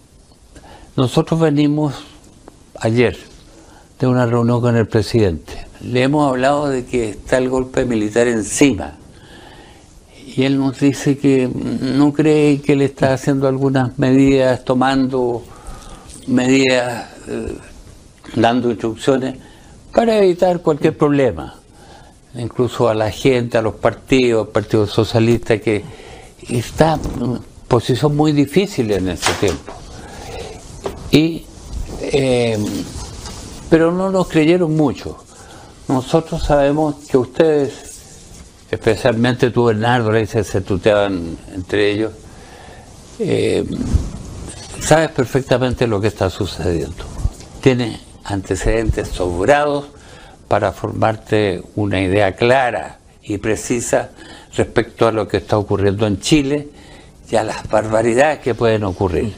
nosotros 0.95 1.39
venimos 1.39 1.93
ayer 2.75 3.17
de 3.99 4.07
una 4.07 4.25
reunión 4.25 4.61
con 4.61 4.75
el 4.75 4.87
presidente, 4.87 5.67
le 5.81 6.03
hemos 6.03 6.27
hablado 6.29 6.67
de 6.67 6.85
que 6.85 7.09
está 7.09 7.37
el 7.37 7.49
golpe 7.49 7.85
militar 7.85 8.27
encima 8.27 8.97
y 10.37 10.43
él 10.43 10.59
nos 10.59 10.79
dice 10.79 11.17
que 11.17 11.49
no 11.49 12.13
cree 12.13 12.61
que 12.61 12.73
él 12.73 12.83
está 12.83 13.13
haciendo 13.13 13.47
algunas 13.47 13.97
medidas, 13.97 14.63
tomando 14.63 15.43
medidas, 16.27 17.09
eh, 17.27 17.57
dando 18.35 18.69
instrucciones 18.69 19.35
para 19.93 20.17
evitar 20.17 20.61
cualquier 20.61 20.97
problema, 20.97 21.55
incluso 22.35 22.89
a 22.89 22.93
la 22.93 23.09
gente, 23.09 23.57
a 23.57 23.61
los 23.61 23.75
partidos, 23.75 24.49
Partido 24.49 24.85
Socialista 24.85 25.57
que 25.57 25.83
está 26.49 26.99
en 27.19 27.39
posición 27.67 28.15
muy 28.15 28.31
difícil 28.31 28.91
en 28.91 29.09
ese 29.09 29.31
tiempo. 29.33 29.73
Y, 31.11 31.45
eh, 32.01 32.57
pero 33.69 33.91
no 33.91 34.11
nos 34.11 34.27
creyeron 34.27 34.75
mucho. 34.75 35.17
Nosotros 35.87 36.43
sabemos 36.43 36.95
que 37.09 37.17
ustedes, 37.17 37.73
especialmente 38.69 39.49
tú, 39.49 39.65
Bernardo, 39.65 40.11
se 40.25 40.61
tuteaban 40.61 41.37
entre 41.53 41.91
ellos, 41.91 42.11
eh, 43.19 43.65
sabes 44.79 45.09
perfectamente 45.11 45.87
lo 45.87 46.01
que 46.01 46.07
está 46.07 46.29
sucediendo. 46.29 47.03
Tienes 47.61 47.99
antecedentes 48.23 49.07
sobrados 49.09 49.85
para 50.47 50.71
formarte 50.71 51.61
una 51.75 52.01
idea 52.01 52.35
clara 52.35 52.99
y 53.23 53.37
precisa 53.37 54.09
respecto 54.55 55.07
a 55.07 55.11
lo 55.11 55.27
que 55.27 55.37
está 55.37 55.57
ocurriendo 55.57 56.07
en 56.07 56.19
Chile 56.19 56.69
y 57.29 57.35
a 57.35 57.43
las 57.43 57.67
barbaridades 57.69 58.39
que 58.39 58.55
pueden 58.55 58.83
ocurrir. 58.83 59.33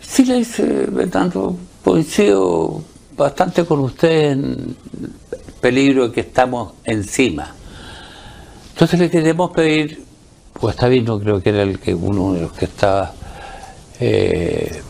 Sí 0.00 0.24
le 0.24 0.38
dice, 0.38 0.88
tanto 1.10 1.56
coincido 1.82 2.82
bastante 3.16 3.64
con 3.64 3.80
usted 3.80 4.32
en 4.32 4.76
el 5.32 5.52
peligro 5.60 6.10
que 6.10 6.20
estamos 6.20 6.74
encima. 6.84 7.54
Entonces 8.72 8.98
le 8.98 9.10
queremos 9.10 9.50
pedir, 9.52 10.04
pues 10.54 10.74
está 10.74 10.88
no 10.88 11.20
creo 11.20 11.40
que 11.40 11.50
era 11.50 11.62
el 11.62 11.78
que 11.78 11.94
uno 11.94 12.32
de 12.32 12.40
los 12.42 12.52
que 12.52 12.64
estaba, 12.64 13.14
eh, 14.00 14.82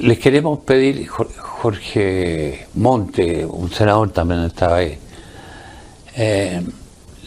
les 0.00 0.18
queremos 0.18 0.60
pedir, 0.60 1.06
Jorge 1.08 2.66
Monte, 2.74 3.44
un 3.46 3.70
senador 3.70 4.10
también 4.10 4.40
estaba 4.44 4.76
ahí, 4.76 4.98
eh, 6.16 6.62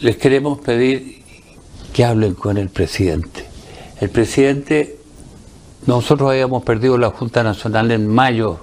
les 0.00 0.16
queremos 0.16 0.58
pedir 0.60 1.22
que 1.92 2.04
hablen 2.04 2.34
con 2.34 2.56
el 2.56 2.68
presidente. 2.68 3.44
El 4.00 4.10
presidente, 4.10 4.98
nosotros 5.86 6.30
habíamos 6.30 6.62
perdido 6.62 6.96
la 6.98 7.10
Junta 7.10 7.42
Nacional 7.42 7.90
en 7.90 8.06
mayo 8.06 8.60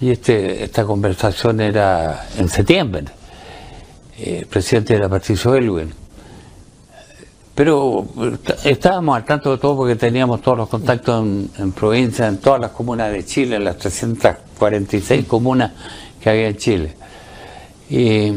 y 0.00 0.10
este, 0.10 0.64
esta 0.64 0.84
conversación 0.84 1.60
era 1.60 2.26
en 2.38 2.48
septiembre. 2.48 3.04
Eh, 4.18 4.38
el 4.40 4.46
presidente 4.46 4.94
era 4.94 5.08
Patricio 5.08 5.54
Elwin. 5.54 6.05
Pero 7.56 8.06
estábamos 8.64 9.16
al 9.16 9.24
tanto 9.24 9.50
de 9.50 9.58
todo 9.58 9.78
porque 9.78 9.96
teníamos 9.96 10.42
todos 10.42 10.58
los 10.58 10.68
contactos 10.68 11.24
en, 11.24 11.50
en 11.58 11.72
provincia, 11.72 12.28
en 12.28 12.36
todas 12.36 12.60
las 12.60 12.70
comunas 12.70 13.10
de 13.10 13.24
Chile, 13.24 13.56
en 13.56 13.64
las 13.64 13.78
346 13.78 15.24
comunas 15.24 15.72
que 16.20 16.30
había 16.30 16.48
en 16.48 16.56
Chile. 16.58 16.94
Y, 17.88 18.30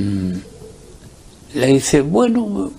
le 1.53 1.67
dice, 1.67 2.01
bueno, 2.01 2.71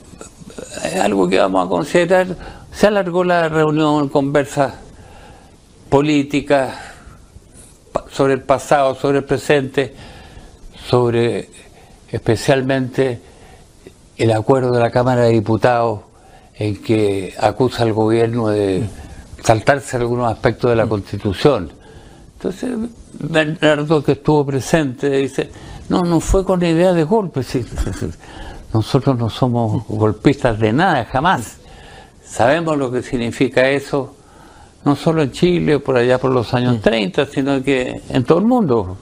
es 0.83 0.96
algo 0.96 1.29
que 1.29 1.38
vamos 1.38 1.66
a 1.66 1.68
considerar. 1.68 2.29
Se 2.72 2.87
alargó 2.87 3.22
la 3.22 3.48
reunión, 3.48 4.09
conversas 4.09 4.74
políticas 5.88 6.74
sobre 8.11 8.35
el 8.35 8.42
pasado, 8.42 8.94
sobre 8.94 9.18
el 9.18 9.24
presente, 9.24 9.94
sobre 10.88 11.50
especialmente 12.11 13.20
el 14.16 14.33
acuerdo 14.33 14.72
de 14.72 14.81
la 14.81 14.90
Cámara 14.90 15.22
de 15.22 15.33
Diputados 15.33 16.10
en 16.61 16.77
que 16.77 17.35
acusa 17.40 17.85
al 17.85 17.94
gobierno 17.94 18.49
de 18.49 18.85
saltarse 19.42 19.96
algunos 19.96 20.31
aspectos 20.31 20.68
de 20.68 20.77
la 20.77 20.87
Constitución. 20.87 21.70
Entonces, 22.35 22.70
Bernardo, 23.18 24.05
que 24.05 24.12
estuvo 24.12 24.44
presente, 24.44 25.09
dice, 25.09 25.51
No, 25.88 26.03
no 26.03 26.20
fue 26.20 26.44
con 26.44 26.62
idea 26.62 26.92
de 26.92 27.05
golpe. 27.05 27.40
Nosotros 28.75 29.18
no 29.18 29.31
somos 29.31 29.87
golpistas 29.88 30.61
de 30.61 30.75
nada, 30.75 31.07
jamás. 31.07 31.57
Sabemos 32.23 32.77
lo 32.77 32.92
que 32.92 33.03
significa 33.03 33.68
eso, 33.70 34.14
no 34.85 34.94
solo 34.96 35.23
en 35.23 35.33
Chile, 35.33 35.79
por 35.79 35.96
allá 35.96 36.18
por 36.18 36.31
los 36.31 36.53
años 36.53 36.83
30, 36.83 37.25
mm. 37.25 37.27
sino 37.33 37.62
que 37.62 38.03
en 38.11 38.23
todo 38.25 38.38
el 38.38 38.44
mundo. 38.44 38.99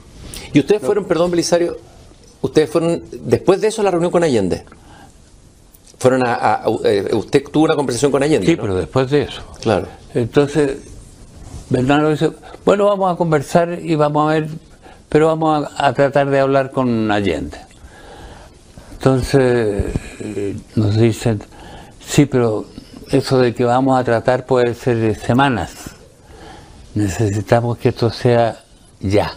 ¿Y 0.53 0.59
ustedes 0.59 0.81
fueron, 0.81 1.03
perdón 1.03 1.29
Belisario, 1.29 1.75
ustedes 2.41 2.69
fueron 2.69 3.03
después 3.11 3.59
de 3.59 3.67
eso 3.67 3.81
a 3.81 3.83
la 3.83 3.91
reunión 3.91 4.11
con 4.11 4.23
Allende? 4.23 4.63
Fueron 5.99 6.23
a, 6.25 6.61
eh, 6.85 7.09
usted 7.13 7.43
tuvo 7.51 7.65
una 7.65 7.75
conversación 7.75 8.11
con 8.11 8.23
Allende. 8.23 8.47
Sí, 8.47 8.55
pero 8.55 8.75
después 8.75 9.09
de 9.09 9.23
eso. 9.23 9.43
Claro. 9.61 9.87
Entonces, 10.13 10.77
Bernardo 11.69 12.09
dice, 12.09 12.31
bueno, 12.65 12.85
vamos 12.85 13.13
a 13.13 13.17
conversar 13.17 13.79
y 13.81 13.95
vamos 13.95 14.29
a 14.29 14.33
ver, 14.33 14.49
pero 15.09 15.27
vamos 15.27 15.69
a, 15.77 15.93
tratar 15.93 16.29
de 16.29 16.39
hablar 16.39 16.71
con 16.71 17.11
Allende. 17.11 17.57
Entonces 18.93 19.93
eh, 20.19 20.57
nos 20.75 20.95
dicen, 20.95 21.41
sí, 22.05 22.25
pero 22.25 22.65
eso 23.11 23.39
de 23.39 23.53
que 23.53 23.63
vamos 23.65 23.99
a 23.99 24.03
tratar 24.03 24.45
puede 24.45 24.73
ser 24.75 25.15
semanas. 25.19 25.71
Necesitamos 26.95 27.77
que 27.77 27.89
esto 27.89 28.09
sea 28.09 28.63
ya. 28.99 29.33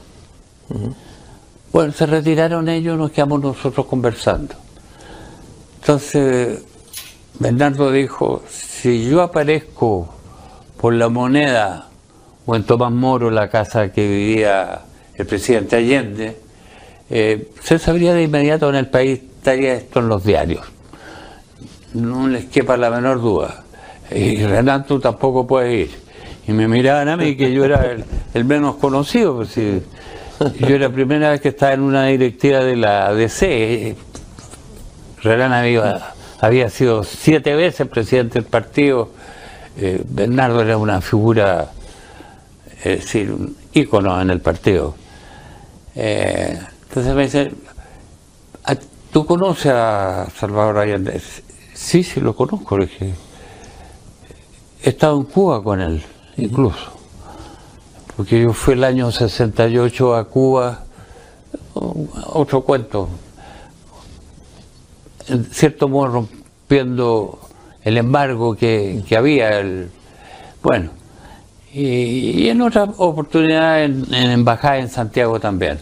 Bueno, 1.73 1.93
se 1.93 2.07
retiraron 2.07 2.69
ellos, 2.69 2.97
nos 2.97 3.11
quedamos 3.11 3.41
nosotros 3.41 3.87
conversando. 3.87 4.55
Entonces, 5.83 6.63
Bernardo 7.41 7.91
dijo, 7.91 8.45
si 8.49 9.11
yo 9.11 9.21
aparezco 9.21 10.15
por 10.81 10.95
la 10.95 11.09
moneda 11.09 11.89
o 12.47 12.55
en 12.55 12.63
Tomás 12.63 12.93
Moro, 12.93 13.33
la 13.33 13.51
casa 13.51 13.91
que 13.91 14.07
vivía 14.07 14.83
el 15.17 15.27
presidente 15.27 15.75
Allende, 15.75 16.37
eh, 17.11 17.51
se 17.61 17.81
sabría 17.81 18.15
de 18.15 18.23
inmediato 18.23 18.69
en 18.69 18.77
el 18.77 18.91
país, 18.91 19.23
estaría 19.39 19.75
esto 19.75 19.99
en 19.99 20.09
los 20.09 20.23
diarios. 20.23 20.65
No 21.95 22.29
les 22.29 22.45
quepa 22.45 22.77
la 22.77 22.89
menor 22.89 23.21
duda. 23.21 23.65
Y 24.09 24.37
Renato 24.37 25.01
tampoco 25.01 25.49
puede 25.49 25.75
ir. 25.75 25.91
Y 26.47 26.53
me 26.53 26.69
miraban 26.69 27.09
a 27.09 27.17
mí 27.17 27.35
que 27.35 27.53
yo 27.53 27.65
era 27.65 27.97
el, 28.35 28.45
menos 28.45 28.77
conocido, 28.77 29.35
pues, 29.35 29.57
yo 29.57 30.69
era 30.69 30.87
la 30.87 30.95
primera 30.95 31.31
vez 31.33 31.41
que 31.41 31.49
estaba 31.49 31.73
en 31.73 31.81
una 31.81 32.07
directiva 32.07 32.61
de 32.61 32.77
la 32.77 33.09
ADC. 33.09 34.12
Renan 35.23 35.53
había, 36.41 36.69
sido 36.69 37.05
siete 37.05 37.55
veces 37.55 37.87
presidente 37.87 38.35
del 38.35 38.45
partido. 38.45 39.11
Eh, 39.77 40.03
Bernardo 40.05 40.63
era 40.63 40.77
una 40.77 41.01
figura, 41.01 41.71
es 42.83 43.01
decir, 43.01 43.31
un 43.31 43.57
ícono 43.73 44.21
en 44.21 44.31
el 44.31 44.41
partido. 44.41 44.97
Eh, 45.95 46.59
entonces 46.89 47.15
me 47.15 47.23
dicen, 47.23 47.57
ah, 48.65 48.75
¿tú 49.13 49.25
conoces 49.25 49.73
a 49.73 50.27
Salvador 50.37 50.79
Allende? 50.79 51.21
Sí, 51.73 52.03
sí, 52.03 52.21
lo 52.21 52.35
conozco. 52.35 52.77
Le 52.79 52.87
dije, 52.87 53.15
he 54.83 54.89
estado 54.89 55.19
en 55.19 55.25
Cuba 55.25 55.63
con 55.63 55.81
él, 55.81 56.03
incluso. 56.37 56.93
Porque 58.17 58.43
yo 58.43 58.53
fui 58.53 58.75
el 58.75 58.83
año 58.83 59.13
68 59.13 60.17
a 60.17 60.25
Cuba, 60.25 60.85
otro 61.75 62.63
cuento, 62.63 63.09
en 65.29 65.45
cierto 65.47 65.89
modo 65.89 66.09
rompiendo 66.09 67.39
el 67.83 67.97
embargo 67.97 68.55
que, 68.55 69.03
había. 69.17 69.61
El, 69.61 69.91
bueno, 70.63 70.91
y, 71.73 72.49
en 72.49 72.61
otra 72.63 72.85
oportunidad 72.85 73.83
en, 73.85 74.13
embajada 74.13 74.79
en 74.79 74.89
Santiago 74.89 75.41
también. 75.41 75.79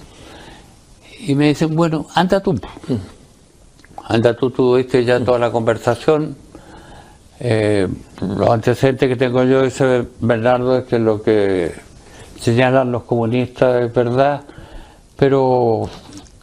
Y 1.20 1.34
me 1.34 1.48
dicen, 1.48 1.74
bueno, 1.76 2.06
anda 2.14 2.40
tú. 2.40 2.58
Anda 4.04 4.34
tú, 4.34 4.50
tú 4.50 4.76
viste 4.76 5.04
ya 5.04 5.22
toda 5.22 5.38
la 5.38 5.50
conversación. 5.50 6.36
Eh, 7.38 7.88
los 8.20 8.50
antecedentes 8.50 9.08
que 9.08 9.16
tengo 9.16 9.44
yo, 9.44 9.62
dice 9.62 10.06
Bernardo, 10.20 10.78
es 10.78 10.84
que 10.84 10.98
lo 10.98 11.22
que 11.22 11.72
señalan 12.38 12.90
los 12.90 13.04
comunistas 13.04 13.82
es 13.82 13.94
verdad, 13.94 14.42
pero 15.16 15.88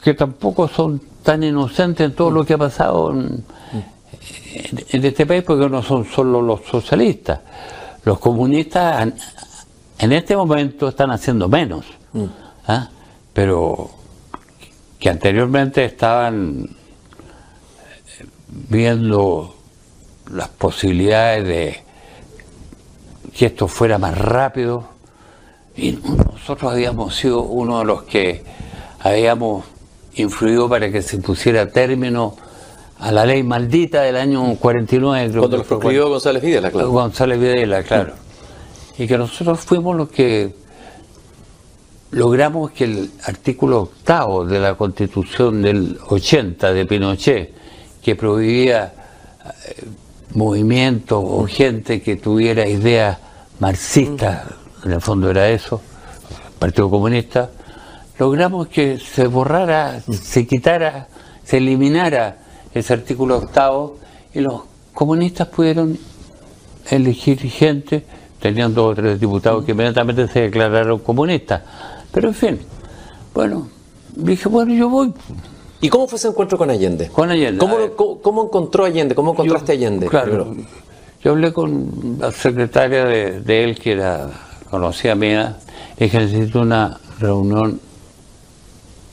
que 0.03 0.13
tampoco 0.13 0.67
son 0.67 1.01
tan 1.27 1.43
inocentes 1.43 2.05
en 2.05 2.15
todo 2.15 2.31
lo 2.31 2.45
que 2.45 2.53
ha 2.53 2.57
pasado 2.57 3.11
en, 3.11 3.43
este 4.91 5.25
país, 5.25 5.43
porque 5.43 5.67
no 5.67 5.83
son 5.83 6.05
solo 6.05 6.41
los 6.41 6.61
socialistas. 6.61 7.41
Los 8.05 8.17
comunistas 8.19 9.09
en 9.99 10.13
este 10.13 10.37
momento 10.37 10.87
están 10.87 11.11
haciendo 11.11 11.49
menos, 11.49 11.83
mm. 12.13 12.23
¿ah? 12.69 12.87
pero 13.33 13.89
que 14.97 15.09
anteriormente 15.09 15.83
estaban 15.83 16.65
viendo 18.47 19.53
las 20.31 20.47
posibilidades 20.47 21.45
de 21.45 21.83
que 23.37 23.47
esto 23.47 23.67
fuera 23.67 23.97
más 23.97 24.17
rápido 24.17 24.87
y 25.75 25.91
nosotros 25.91 26.71
habíamos 26.71 27.17
sido 27.17 27.41
uno 27.41 27.79
de 27.79 27.85
los 27.85 28.03
que 28.03 28.45
habíamos 29.01 29.65
influido 30.21 30.69
para 30.69 30.91
que 30.91 31.01
se 31.01 31.17
pusiera 31.17 31.69
término 31.69 32.35
a 32.99 33.11
la 33.11 33.25
ley 33.25 33.43
maldita 33.43 34.01
del 34.01 34.17
año 34.17 34.55
49. 34.55 35.29
Creo 35.29 35.41
Cuando 35.41 35.57
lo 35.57 35.63
proscribió 35.63 36.09
González 36.09 36.41
Videla, 36.41 36.71
claro. 36.71 36.91
González 36.91 37.39
Videla, 37.39 37.83
claro. 37.83 38.13
Y 38.97 39.07
que 39.07 39.17
nosotros 39.17 39.59
fuimos 39.59 39.95
los 39.95 40.09
que 40.09 40.55
logramos 42.11 42.71
que 42.71 42.85
el 42.85 43.11
artículo 43.25 43.81
octavo 43.81 44.45
de 44.45 44.59
la 44.59 44.75
constitución 44.75 45.61
del 45.61 45.97
80 46.07 46.73
de 46.73 46.85
Pinochet, 46.85 47.53
que 48.01 48.15
prohibía 48.15 48.93
eh, 49.67 49.85
movimientos 50.33 51.23
o 51.23 51.45
gente 51.47 52.01
que 52.01 52.15
tuviera 52.15 52.67
ideas 52.67 53.17
marxistas, 53.59 54.47
en 54.83 54.91
el 54.91 55.01
fondo 55.01 55.29
era 55.29 55.49
eso, 55.49 55.81
Partido 56.57 56.89
Comunista, 56.89 57.51
logramos 58.19 58.67
que 58.67 58.99
se 58.99 59.27
borrara, 59.27 60.01
se 60.01 60.47
quitara, 60.47 61.07
se 61.43 61.57
eliminara 61.57 62.37
ese 62.73 62.93
artículo 62.93 63.37
octavo 63.37 63.97
y 64.33 64.39
los 64.39 64.61
comunistas 64.93 65.47
pudieron 65.47 65.97
elegir 66.89 67.39
gente, 67.39 68.03
tenían 68.39 68.73
dos 68.73 68.91
o 68.91 68.95
tres 68.95 69.19
diputados 69.19 69.65
que 69.65 69.71
inmediatamente 69.71 70.27
se 70.27 70.41
declararon 70.41 70.99
comunistas. 70.99 71.61
Pero 72.11 72.29
en 72.29 72.33
fin, 72.33 72.59
bueno, 73.33 73.67
dije, 74.15 74.49
bueno, 74.49 74.73
yo 74.73 74.89
voy. 74.89 75.13
¿Y 75.81 75.89
cómo 75.89 76.07
fue 76.07 76.17
ese 76.17 76.29
encuentro 76.29 76.57
con 76.57 76.69
Allende? 76.69 77.09
Con 77.09 77.29
Allende. 77.29 77.59
¿Cómo, 77.59 78.19
cómo, 78.21 78.45
encontró 78.45 78.85
Allende? 78.85 79.13
¿Cómo 79.13 79.33
encontraste 79.33 79.73
Allende? 79.73 80.07
Claro, 80.07 80.55
yo 81.23 81.31
hablé 81.31 81.53
con 81.53 82.17
la 82.19 82.31
secretaria 82.31 83.05
de, 83.05 83.63
él, 83.63 83.77
que 83.77 83.91
era 83.91 84.29
conocida 84.71 85.13
mía, 85.13 85.57
y 85.97 86.05
dije, 86.05 86.19
necesito 86.19 86.61
una 86.61 86.99
reunión 87.19 87.79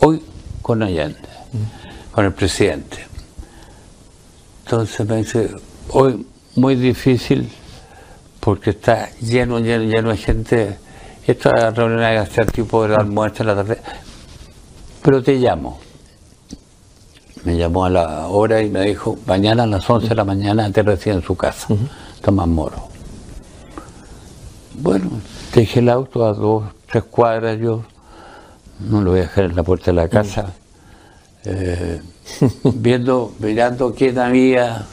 hoy 0.04 0.22
con 0.60 0.82
Allende, 0.82 1.18
con 2.12 2.24
el 2.26 2.32
presidente. 2.32 3.06
Entonces 4.64 5.06
me 5.06 5.16
dice, 5.16 5.50
hoy 5.90 6.26
muy 6.56 6.74
difícil 6.76 7.50
porque 8.40 8.70
está 8.70 9.10
lleno, 9.20 9.58
lleno, 9.58 9.84
lleno 9.84 10.10
de 10.10 10.16
gente. 10.16 10.78
Esta 11.26 11.70
reunión 11.70 12.02
hay 12.02 12.16
que 12.16 12.22
hacer 12.22 12.50
tipo 12.50 12.86
de 12.86 12.94
almuerzo 12.94 13.42
en 13.42 13.46
la 13.46 13.56
tarde. 13.56 13.78
Pero 15.02 15.22
te 15.22 15.36
llamo. 15.36 15.80
Me 17.44 17.56
llamó 17.56 17.86
a 17.86 17.90
la 17.90 18.26
hora 18.28 18.62
y 18.62 18.68
me 18.68 18.82
dijo, 18.82 19.18
mañana 19.26 19.62
a 19.62 19.66
las 19.66 19.88
11 19.88 20.08
de 20.08 20.14
la 20.14 20.24
mañana 20.24 20.70
te 20.70 20.82
recibe 20.82 21.16
en 21.16 21.22
su 21.22 21.34
casa, 21.36 21.68
Tomás 22.22 22.48
Moro. 22.48 22.88
Bueno, 24.74 25.10
dejé 25.54 25.80
el 25.80 25.88
auto 25.88 26.26
a 26.26 26.32
dos, 26.32 26.64
tres 26.90 27.04
cuadras, 27.04 27.58
yo 27.58 27.84
no 28.80 29.00
lo 29.00 29.10
voy 29.10 29.20
a 29.20 29.22
dejar 29.22 29.44
en 29.44 29.56
la 29.56 29.62
puerta 29.62 29.86
de 29.86 29.92
la 29.92 30.08
casa. 30.08 30.52
Eh, 31.44 32.00
viendo, 32.64 33.34
mirando 33.38 33.94
quién 33.94 34.18
había, 34.18 34.86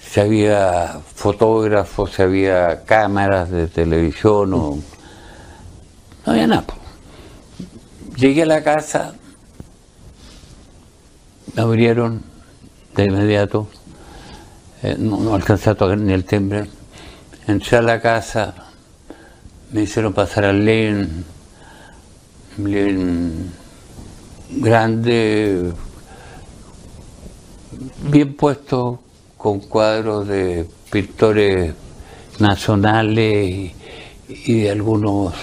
si 0.00 0.20
había 0.20 1.00
fotógrafos, 1.14 2.12
si 2.12 2.22
había 2.22 2.84
cámaras 2.84 3.50
de 3.50 3.66
televisión 3.66 4.54
o... 4.54 4.78
No 6.26 6.32
había 6.32 6.46
nada. 6.46 6.64
Llegué 8.16 8.44
a 8.44 8.46
la 8.46 8.62
casa, 8.62 9.14
me 11.54 11.62
abrieron 11.62 12.22
de 12.96 13.04
inmediato, 13.04 13.68
eh, 14.82 14.96
no, 14.98 15.34
alcancé 15.34 15.70
a 15.70 15.74
tocar 15.74 15.98
ni 15.98 16.12
el 16.12 16.24
timbre. 16.24 16.70
Entré 17.46 17.78
a 17.78 17.82
la 17.82 18.00
casa, 18.00 18.54
me 19.72 19.82
hicieron 19.82 20.12
pasar 20.12 20.44
al 20.44 20.64
living 20.64 21.24
grande, 24.50 25.72
bien 28.10 28.34
puesto, 28.34 29.00
con 29.36 29.60
cuadros 29.60 30.28
de 30.28 30.66
pintores 30.90 31.74
nacionales 32.38 33.72
y, 34.28 34.60
de 34.60 34.70
algunos 34.70 35.34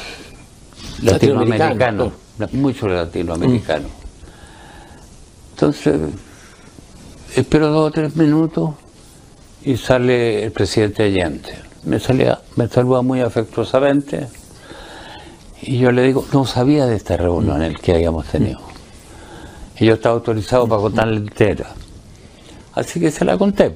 latinoamericanos, 1.02 2.13
muchos 2.54 2.91
latinoamericanos. 2.91 3.91
Entonces, 5.52 6.00
espero 7.36 7.67
dos 7.67 7.89
o 7.89 7.91
tres 7.91 8.15
minutos 8.15 8.71
y 9.63 9.78
sale 9.78 10.45
el 10.45 10.52
presidente 10.52 11.04
Allende. 11.04 11.54
Me, 11.84 12.00
salía, 12.00 12.39
me 12.56 12.67
saluda 12.67 13.02
muy 13.02 13.21
afectuosamente 13.21 14.28
y 15.62 15.78
yo 15.78 15.91
le 15.91 16.04
digo, 16.04 16.26
no 16.34 16.45
sabía 16.45 16.86
de 16.86 16.95
esta 16.95 17.17
reunión 17.17 17.62
el 17.62 17.80
que 17.80 17.93
habíamos 17.93 18.26
tenido. 18.28 18.60
Y 19.80 19.86
yo 19.86 19.95
estaba 19.95 20.15
autorizado 20.15 20.67
para 20.67 20.82
contarle 20.82 21.17
entera. 21.17 21.74
Así 22.74 23.00
que 23.00 23.12
se 23.12 23.26
la 23.26 23.38
conté. 23.38 23.76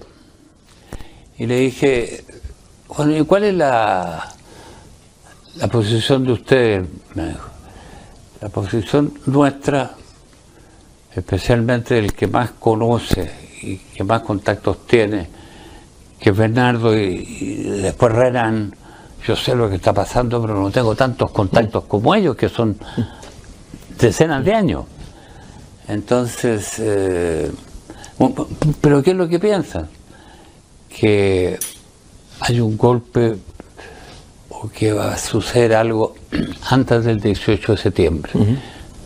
Y 1.37 1.45
le 1.45 1.59
dije, 1.59 2.23
bueno, 2.95 3.17
¿y 3.17 3.23
cuál 3.25 3.43
es 3.45 3.53
la, 3.53 4.33
la 5.55 5.67
posición 5.67 6.25
de 6.25 6.31
ustedes? 6.33 6.87
Me 7.13 7.27
dijo. 7.29 7.49
La 8.41 8.49
posición 8.49 9.13
nuestra, 9.25 9.91
especialmente 11.15 11.97
el 11.97 12.13
que 12.13 12.27
más 12.27 12.51
conoce 12.51 13.31
y 13.61 13.77
que 13.77 14.03
más 14.03 14.21
contactos 14.21 14.85
tiene, 14.85 15.27
que 16.19 16.31
Bernardo 16.31 16.95
y, 16.95 17.63
después 17.81 18.11
Renan, 18.11 18.75
yo 19.25 19.35
sé 19.35 19.55
lo 19.55 19.69
que 19.69 19.75
está 19.75 19.93
pasando, 19.93 20.41
pero 20.41 20.59
no 20.59 20.69
tengo 20.69 20.95
tantos 20.95 21.31
contactos 21.31 21.85
como 21.85 22.13
ellos, 22.13 22.35
que 22.35 22.49
son 22.49 22.77
decenas 23.97 24.45
de 24.45 24.53
años. 24.53 24.85
Entonces, 25.87 26.75
eh, 26.79 27.51
pero 28.81 29.01
¿qué 29.01 29.11
es 29.11 29.17
lo 29.17 29.27
que 29.27 29.39
piensan? 29.39 29.87
Que 30.89 31.57
hay 32.39 32.59
un 32.59 32.77
golpe 32.77 33.35
o 34.49 34.69
que 34.69 34.93
va 34.93 35.13
a 35.13 35.17
suceder 35.17 35.73
algo 35.73 36.15
antes 36.69 37.03
del 37.03 37.19
18 37.19 37.71
de 37.71 37.77
septiembre. 37.77 38.31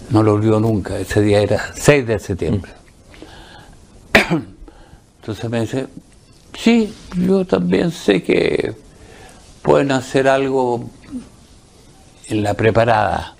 No 0.10 0.24
lo 0.24 0.34
olvido 0.34 0.60
nunca, 0.60 0.98
ese 0.98 1.22
día 1.22 1.40
era 1.40 1.72
6 1.74 2.08
de 2.08 2.20
septiembre. 2.20 2.72
Entonces 5.22 5.50
me 5.50 5.62
dice, 5.62 5.88
sí, 6.58 6.94
yo 7.16 7.46
también 7.46 7.92
sé 7.92 8.22
que 8.22 8.89
pueden 9.70 9.92
hacer 9.92 10.28
algo 10.28 10.90
en 12.28 12.42
la 12.42 12.56
preparada. 12.56 13.36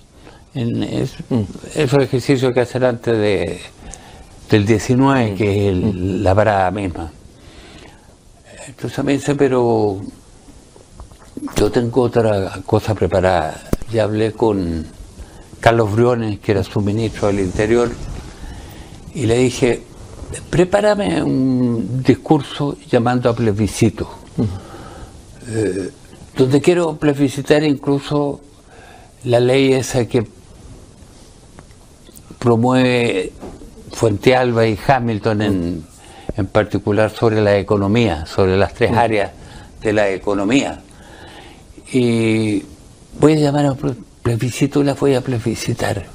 En 0.54 0.84
es, 0.84 1.14
esos 1.74 2.04
ejercicios 2.04 2.54
que 2.54 2.60
hacer 2.60 2.84
antes 2.84 3.18
de, 3.18 3.58
del 4.48 4.64
19, 4.64 5.34
que 5.34 5.70
es 5.70 5.76
la 5.76 6.32
parada 6.32 6.70
misma. 6.70 7.10
Entonces 8.64 9.04
me 9.04 9.14
dice, 9.14 9.34
pero 9.34 10.00
yo 11.56 11.72
tengo 11.72 12.02
otra 12.02 12.60
cosa 12.64 12.94
preparada. 12.94 13.60
Ya 13.92 14.04
hablé 14.04 14.30
con 14.30 14.86
Carlos 15.58 15.92
Briones, 15.92 16.38
que 16.38 16.52
era 16.52 16.62
su 16.62 16.80
ministro 16.80 17.26
del 17.26 17.40
Interior, 17.40 17.90
y 19.14 19.26
le 19.26 19.36
dije, 19.36 19.82
prepárame 20.48 21.24
un 21.24 22.04
discurso 22.04 22.76
llamando 22.88 23.30
a 23.30 23.34
plebiscito, 23.34 24.08
eh, 25.48 25.90
donde 26.36 26.60
quiero 26.60 26.96
plebiscitar 26.96 27.62
incluso 27.62 28.40
la 29.24 29.40
ley 29.40 29.72
esa 29.72 30.06
que 30.06 30.26
promueve 32.38 33.32
Fuente 33.92 34.34
Alba 34.34 34.66
y 34.66 34.78
Hamilton 34.86 35.42
en, 35.42 35.84
en 36.36 36.46
particular 36.46 37.10
sobre 37.10 37.40
la 37.40 37.58
economía, 37.58 38.26
sobre 38.26 38.56
las 38.56 38.74
tres 38.74 38.92
áreas 38.92 39.32
de 39.82 39.92
la 39.92 40.10
economía. 40.10 40.80
Y 41.92 42.62
voy 43.18 43.32
a 43.34 43.36
llamar 43.36 43.66
a 43.66 43.76
plebiscito 44.22 44.80
y 44.80 44.84
las 44.84 44.98
voy 44.98 45.14
a 45.14 45.20
plebiscitar. 45.20 46.06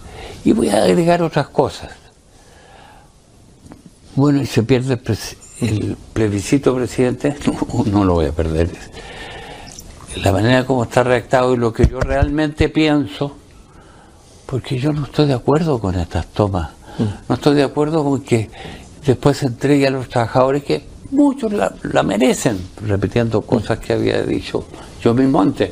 Y 0.43 0.53
voy 0.53 0.69
a 0.69 0.83
agregar 0.83 1.21
otras 1.21 1.47
cosas. 1.47 1.91
Bueno, 4.15 4.41
y 4.41 4.45
se 4.45 4.63
pierde 4.63 4.99
el, 5.61 5.97
plebiscito, 6.13 6.73
presidente, 6.75 7.35
no, 7.85 8.05
lo 8.05 8.13
voy 8.13 8.27
a 8.27 8.31
perder. 8.31 8.69
La 10.23 10.31
manera 10.31 10.65
como 10.65 10.83
está 10.83 11.03
redactado 11.03 11.53
y 11.53 11.57
lo 11.57 11.73
que 11.73 11.87
yo 11.87 11.99
realmente 11.99 12.69
pienso, 12.69 13.35
porque 14.45 14.77
yo 14.77 14.93
no 14.93 15.05
estoy 15.05 15.27
de 15.27 15.33
acuerdo 15.33 15.79
con 15.79 15.95
estas 15.95 16.27
tomas. 16.27 16.71
Mm. 16.97 17.03
No 17.27 17.35
estoy 17.35 17.55
de 17.55 17.63
acuerdo 17.63 18.03
con 18.03 18.21
que 18.21 18.49
después 19.05 19.37
se 19.37 19.47
entregue 19.47 19.87
a 19.87 19.91
los 19.91 20.07
trabajadores 20.07 20.63
que 20.63 20.85
muchos 21.11 21.51
la, 21.51 21.73
la 21.83 22.03
merecen, 22.03 22.59
repitiendo 22.85 23.41
cosas 23.41 23.79
que 23.79 23.93
había 23.93 24.21
dicho 24.23 24.65
yo 25.01 25.13
mismo 25.13 25.41
antes. 25.41 25.71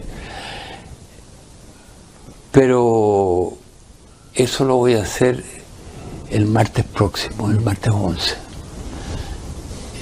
Pero 2.52 3.54
eso 4.34 4.66
lo 4.66 4.76
voy 4.78 4.96
a 4.96 5.04
hacer 5.04 5.44
el 6.30 6.46
martes 6.46 6.86
próximo, 6.86 7.50
el 7.50 7.62
martes 7.62 7.92
11. 7.92 8.36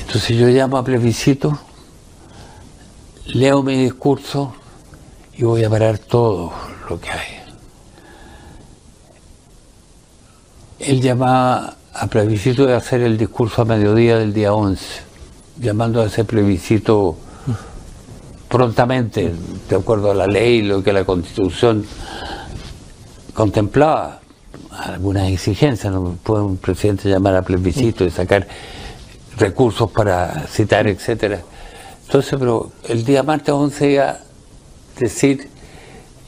Entonces 0.01 0.37
yo 0.37 0.47
llamo 0.47 0.77
a 0.77 0.83
plebiscito, 0.83 1.57
leo 3.33 3.63
mi 3.63 3.75
discurso 3.75 4.53
y 5.33 5.43
voy 5.43 5.63
a 5.63 5.69
parar 5.69 5.97
todo 5.97 6.51
lo 6.89 6.99
que 6.99 7.09
hay. 7.09 7.39
Él 10.79 11.01
llamaba 11.01 11.75
a 11.93 12.07
plebiscito 12.07 12.65
de 12.65 12.75
hacer 12.75 13.01
el 13.01 13.17
discurso 13.17 13.61
a 13.61 13.65
mediodía 13.65 14.17
del 14.17 14.33
día 14.33 14.53
11, 14.53 14.83
llamando 15.59 16.01
a 16.01 16.07
ese 16.07 16.25
plebiscito 16.25 17.17
prontamente, 18.49 19.33
de 19.69 19.75
acuerdo 19.75 20.11
a 20.11 20.15
la 20.15 20.27
ley, 20.27 20.61
lo 20.61 20.83
que 20.83 20.91
la 20.91 21.05
constitución 21.05 21.85
contemplaba, 23.33 24.19
algunas 24.71 25.29
exigencias, 25.29 25.93
no 25.93 26.17
puede 26.23 26.43
un 26.43 26.57
presidente 26.57 27.09
llamar 27.09 27.35
a 27.35 27.43
plebiscito 27.43 28.03
y 28.03 28.09
sacar 28.09 28.47
recursos 29.37 29.89
para 29.91 30.47
citar, 30.47 30.87
etcétera. 30.87 31.41
Entonces, 32.11 32.37
pero 32.37 32.73
el 32.89 33.05
día 33.05 33.23
martes 33.23 33.53
11 33.53 33.89
iba 33.89 34.09
a 34.09 34.19
decir, 34.99 35.47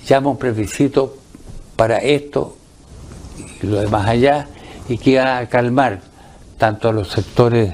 llama 0.07 0.29
un 0.29 0.37
plebiscito 0.37 1.17
para 1.75 1.97
esto 1.97 2.55
y 3.61 3.67
lo 3.67 3.81
demás 3.81 4.07
allá, 4.07 4.47
y 4.87 4.97
que 4.97 5.09
iba 5.09 5.39
a 5.39 5.49
calmar 5.49 5.99
tanto 6.57 6.87
a 6.87 6.93
los 6.93 7.09
sectores 7.09 7.73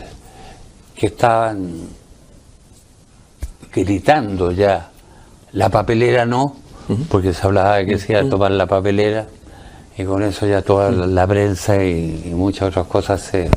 que 0.96 1.06
estaban 1.06 1.88
gritando 3.72 4.54
ya, 4.54 4.90
la 5.52 5.70
papelera 5.70 6.26
no, 6.26 6.56
porque 7.10 7.32
se 7.32 7.46
hablaba 7.46 7.76
de 7.76 7.86
que 7.86 8.00
se 8.00 8.14
iba 8.14 8.22
a 8.22 8.28
tomar 8.28 8.50
la 8.50 8.66
papelera, 8.66 9.28
y 9.96 10.04
con 10.04 10.24
eso 10.24 10.48
ya 10.48 10.64
toda 10.64 10.90
la, 10.90 11.28
prensa 11.28 11.84
y, 11.84 12.32
muchas 12.34 12.70
otras 12.70 12.88
cosas 12.88 13.22
se, 13.22 13.52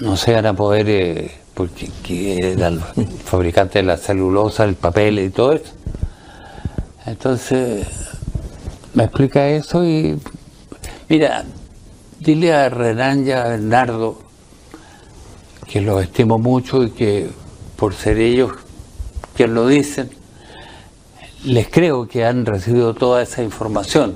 no 0.00 0.16
se 0.16 0.32
van 0.32 0.46
a 0.46 0.54
poder, 0.54 0.88
eh, 0.88 1.37
porque 1.58 1.90
que 2.04 2.52
era 2.52 2.68
el 2.68 2.78
fabricante 2.78 3.80
de 3.80 3.82
la 3.82 3.96
celulosa, 3.96 4.62
el 4.62 4.76
papel 4.76 5.18
y 5.18 5.30
todo 5.30 5.54
eso. 5.54 5.72
Entonces, 7.04 7.84
me 8.94 9.02
explica 9.02 9.48
eso 9.48 9.84
y, 9.84 10.20
mira, 11.08 11.44
dile 12.20 12.54
a 12.54 12.68
Renan 12.68 13.26
y 13.26 13.32
a 13.32 13.42
Bernardo 13.42 14.20
que 15.66 15.80
los 15.80 16.00
estimo 16.00 16.38
mucho 16.38 16.84
y 16.84 16.90
que 16.92 17.28
por 17.74 17.92
ser 17.92 18.18
ellos 18.18 18.52
quien 19.34 19.52
lo 19.52 19.66
dicen, 19.66 20.10
les 21.42 21.66
creo 21.68 22.06
que 22.06 22.24
han 22.24 22.46
recibido 22.46 22.94
toda 22.94 23.20
esa 23.20 23.42
información. 23.42 24.14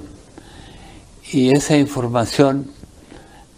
Y 1.32 1.50
esa 1.50 1.76
información 1.76 2.70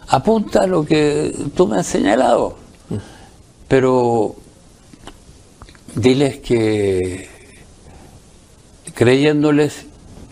apunta 0.09 0.63
a 0.63 0.67
lo 0.67 0.87
que 0.87 1.37
tú 1.55 1.67
me 1.67 1.81
has 1.81 1.87
señalado. 1.87 2.64
Pero 3.69 4.37
diles 5.95 6.39
que 6.39 7.29
creyéndoles, 8.95 9.87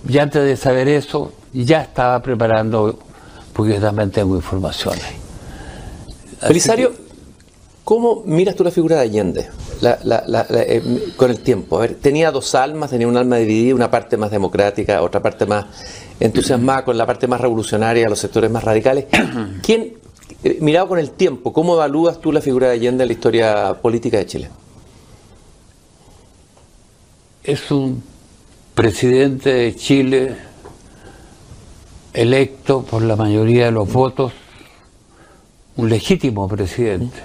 ya 0.04 0.22
antes 0.22 0.44
de 0.44 0.56
saber 0.56 0.88
eso, 0.88 1.32
ya 1.52 1.82
estaba 1.82 2.22
preparando, 2.22 2.98
porque 3.52 3.74
yo 3.74 3.80
también 3.80 4.10
tengo 4.10 4.36
informaciones. 4.36 5.04
Belisario, 6.46 6.92
¿cómo 7.84 8.22
miras 8.24 8.56
tú 8.56 8.64
la 8.64 8.70
figura 8.70 8.96
de 8.96 9.02
Allende 9.02 9.48
eh, 9.82 11.12
con 11.16 11.30
el 11.30 11.40
tiempo? 11.40 11.78
A 11.78 11.82
ver, 11.82 11.94
tenía 11.94 12.30
dos 12.30 12.54
almas, 12.54 12.90
tenía 12.90 13.06
un 13.06 13.16
alma 13.16 13.36
dividida, 13.36 13.74
una 13.74 13.90
parte 13.90 14.16
más 14.16 14.30
democrática, 14.30 15.02
otra 15.02 15.22
parte 15.22 15.46
más 15.46 15.66
entusiasmada 16.18 16.84
con 16.84 16.96
la 16.96 17.06
parte 17.06 17.26
más 17.26 17.40
revolucionaria, 17.40 18.08
los 18.08 18.18
sectores 18.18 18.50
más 18.50 18.64
radicales. 18.64 19.06
¿Quién, 19.62 19.94
eh, 20.44 20.58
mirado 20.60 20.88
con 20.88 20.98
el 20.98 21.10
tiempo, 21.10 21.52
cómo 21.52 21.74
evalúas 21.74 22.20
tú 22.20 22.32
la 22.32 22.40
figura 22.40 22.68
de 22.68 22.74
Allende 22.74 23.04
en 23.04 23.08
la 23.08 23.12
historia 23.12 23.74
política 23.80 24.18
de 24.18 24.26
Chile? 24.26 24.50
Es 27.44 27.70
un 27.70 28.02
presidente 28.74 29.52
de 29.52 29.76
Chile 29.76 30.36
electo 32.12 32.82
por 32.82 33.02
la 33.02 33.16
mayoría 33.16 33.66
de 33.66 33.72
los 33.72 33.92
votos, 33.92 34.32
un 35.76 35.88
legítimo 35.88 36.48
presidente. 36.48 37.18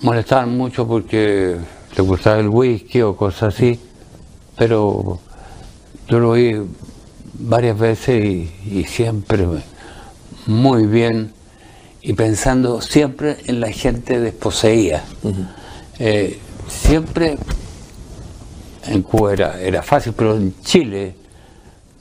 Molestaban 0.00 0.56
mucho 0.56 0.86
porque 0.86 1.56
le 1.96 2.02
gustaba 2.02 2.38
el 2.38 2.48
whisky 2.48 3.02
o 3.02 3.16
cosas 3.16 3.54
así, 3.54 3.80
pero 4.56 5.18
yo 6.08 6.20
lo 6.20 6.32
vi 6.32 6.54
varias 7.38 7.78
veces 7.78 8.24
y, 8.24 8.84
siempre 8.84 9.46
muy 10.46 10.86
bien 10.86 11.32
y 12.02 12.12
pensando 12.12 12.80
siempre 12.80 13.36
en 13.46 13.60
la 13.60 13.70
gente 13.72 14.20
desposeída. 14.20 15.04
Eh, 15.98 16.38
siempre 16.68 17.36
en 18.86 19.02
Cuba 19.02 19.34
era, 19.60 19.82
fácil, 19.82 20.12
pero 20.16 20.36
en 20.36 20.54
Chile, 20.60 21.14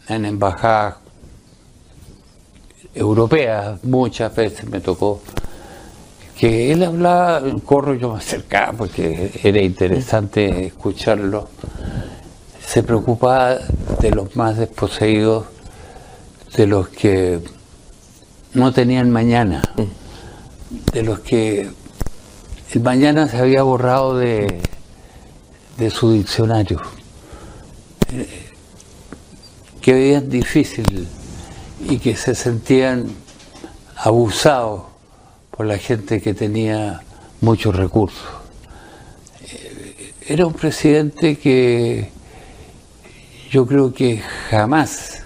en 0.08 0.26
embajadas 0.26 0.96
europeas, 2.94 3.84
muchas 3.84 4.36
veces 4.36 4.70
me 4.70 4.80
tocó 4.80 5.22
que 6.38 6.72
él 6.72 6.84
hablaba, 6.84 7.42
corro 7.66 7.96
yo 7.96 8.12
me 8.12 8.18
acercaba 8.20 8.74
porque 8.74 9.32
era 9.44 9.62
interesante 9.62 10.68
escucharlo 10.68 11.48
se 12.76 12.84
preocupaba 12.84 13.58
de 14.02 14.12
los 14.12 14.36
más 14.36 14.58
desposeídos, 14.58 15.46
de 16.58 16.68
los 16.68 16.90
que 16.90 17.40
no 18.54 18.74
tenían 18.74 19.12
mañana, 19.12 19.62
de 20.92 21.02
los 21.02 21.22
que 21.22 21.70
el 22.74 22.82
mañana 22.82 23.30
se 23.30 23.38
había 23.38 23.64
borrado 23.64 24.18
de, 24.18 24.60
de 25.78 25.90
su 25.90 26.12
diccionario, 26.12 26.82
que 29.80 29.94
veían 29.94 30.28
difícil 30.28 31.08
y 31.90 31.98
que 32.00 32.18
se 32.18 32.36
sentían 32.36 33.08
abusados 33.96 34.82
por 35.50 35.66
la 35.66 35.78
gente 35.78 36.20
que 36.20 36.34
tenía 36.34 37.04
muchos 37.40 37.74
recursos. 37.74 38.28
Era 40.28 40.46
un 40.46 40.54
presidente 40.54 41.38
que 41.38 42.14
yo 43.56 43.66
creo 43.66 43.94
que 43.94 44.18
jamás 44.50 45.24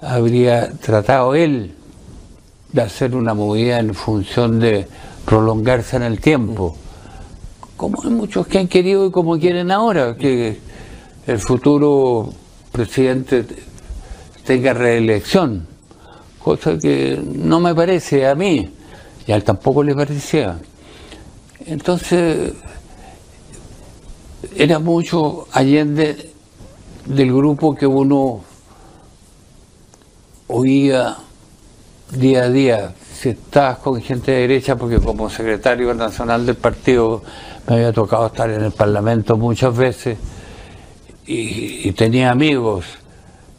habría 0.00 0.70
tratado 0.70 1.34
él 1.34 1.74
de 2.72 2.80
hacer 2.80 3.14
una 3.14 3.34
movida 3.34 3.78
en 3.78 3.92
función 3.92 4.58
de 4.58 4.88
prolongarse 5.26 5.96
en 5.96 6.04
el 6.04 6.18
tiempo, 6.18 6.74
como 7.76 8.02
hay 8.02 8.08
muchos 8.08 8.46
que 8.46 8.58
han 8.58 8.68
querido 8.68 9.04
y 9.04 9.10
como 9.10 9.38
quieren 9.38 9.70
ahora, 9.70 10.16
que 10.16 10.58
el 11.26 11.38
futuro 11.40 12.32
presidente 12.72 13.44
tenga 14.46 14.72
reelección, 14.72 15.66
cosa 16.42 16.78
que 16.78 17.22
no 17.22 17.60
me 17.60 17.74
parece 17.74 18.26
a 18.26 18.34
mí, 18.34 18.66
y 19.26 19.32
a 19.32 19.36
él 19.36 19.44
tampoco 19.44 19.82
le 19.82 19.94
parecía. 19.94 20.58
Entonces, 21.66 22.50
era 24.56 24.78
mucho 24.78 25.46
Allende 25.52 26.37
del 27.08 27.32
grupo 27.32 27.74
que 27.74 27.86
uno 27.86 28.40
oía 30.46 31.16
día 32.12 32.42
a 32.44 32.50
día. 32.50 32.94
Si 33.14 33.30
estabas 33.30 33.78
con 33.78 34.00
gente 34.00 34.30
de 34.30 34.40
derecha, 34.42 34.76
porque 34.76 35.00
como 35.00 35.30
secretario 35.30 35.92
nacional 35.94 36.44
del 36.44 36.56
partido 36.56 37.22
me 37.66 37.76
había 37.76 37.92
tocado 37.92 38.26
estar 38.26 38.50
en 38.50 38.62
el 38.62 38.72
Parlamento 38.72 39.36
muchas 39.36 39.76
veces 39.76 40.18
y, 41.26 41.90
tenía 41.92 42.30
amigos, 42.30 42.86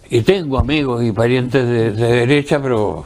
y 0.10 0.22
tengo 0.22 0.58
amigos 0.58 1.04
y 1.04 1.12
parientes 1.12 1.68
de, 1.68 1.92
de 1.92 2.08
derecha, 2.08 2.60
pero 2.62 3.06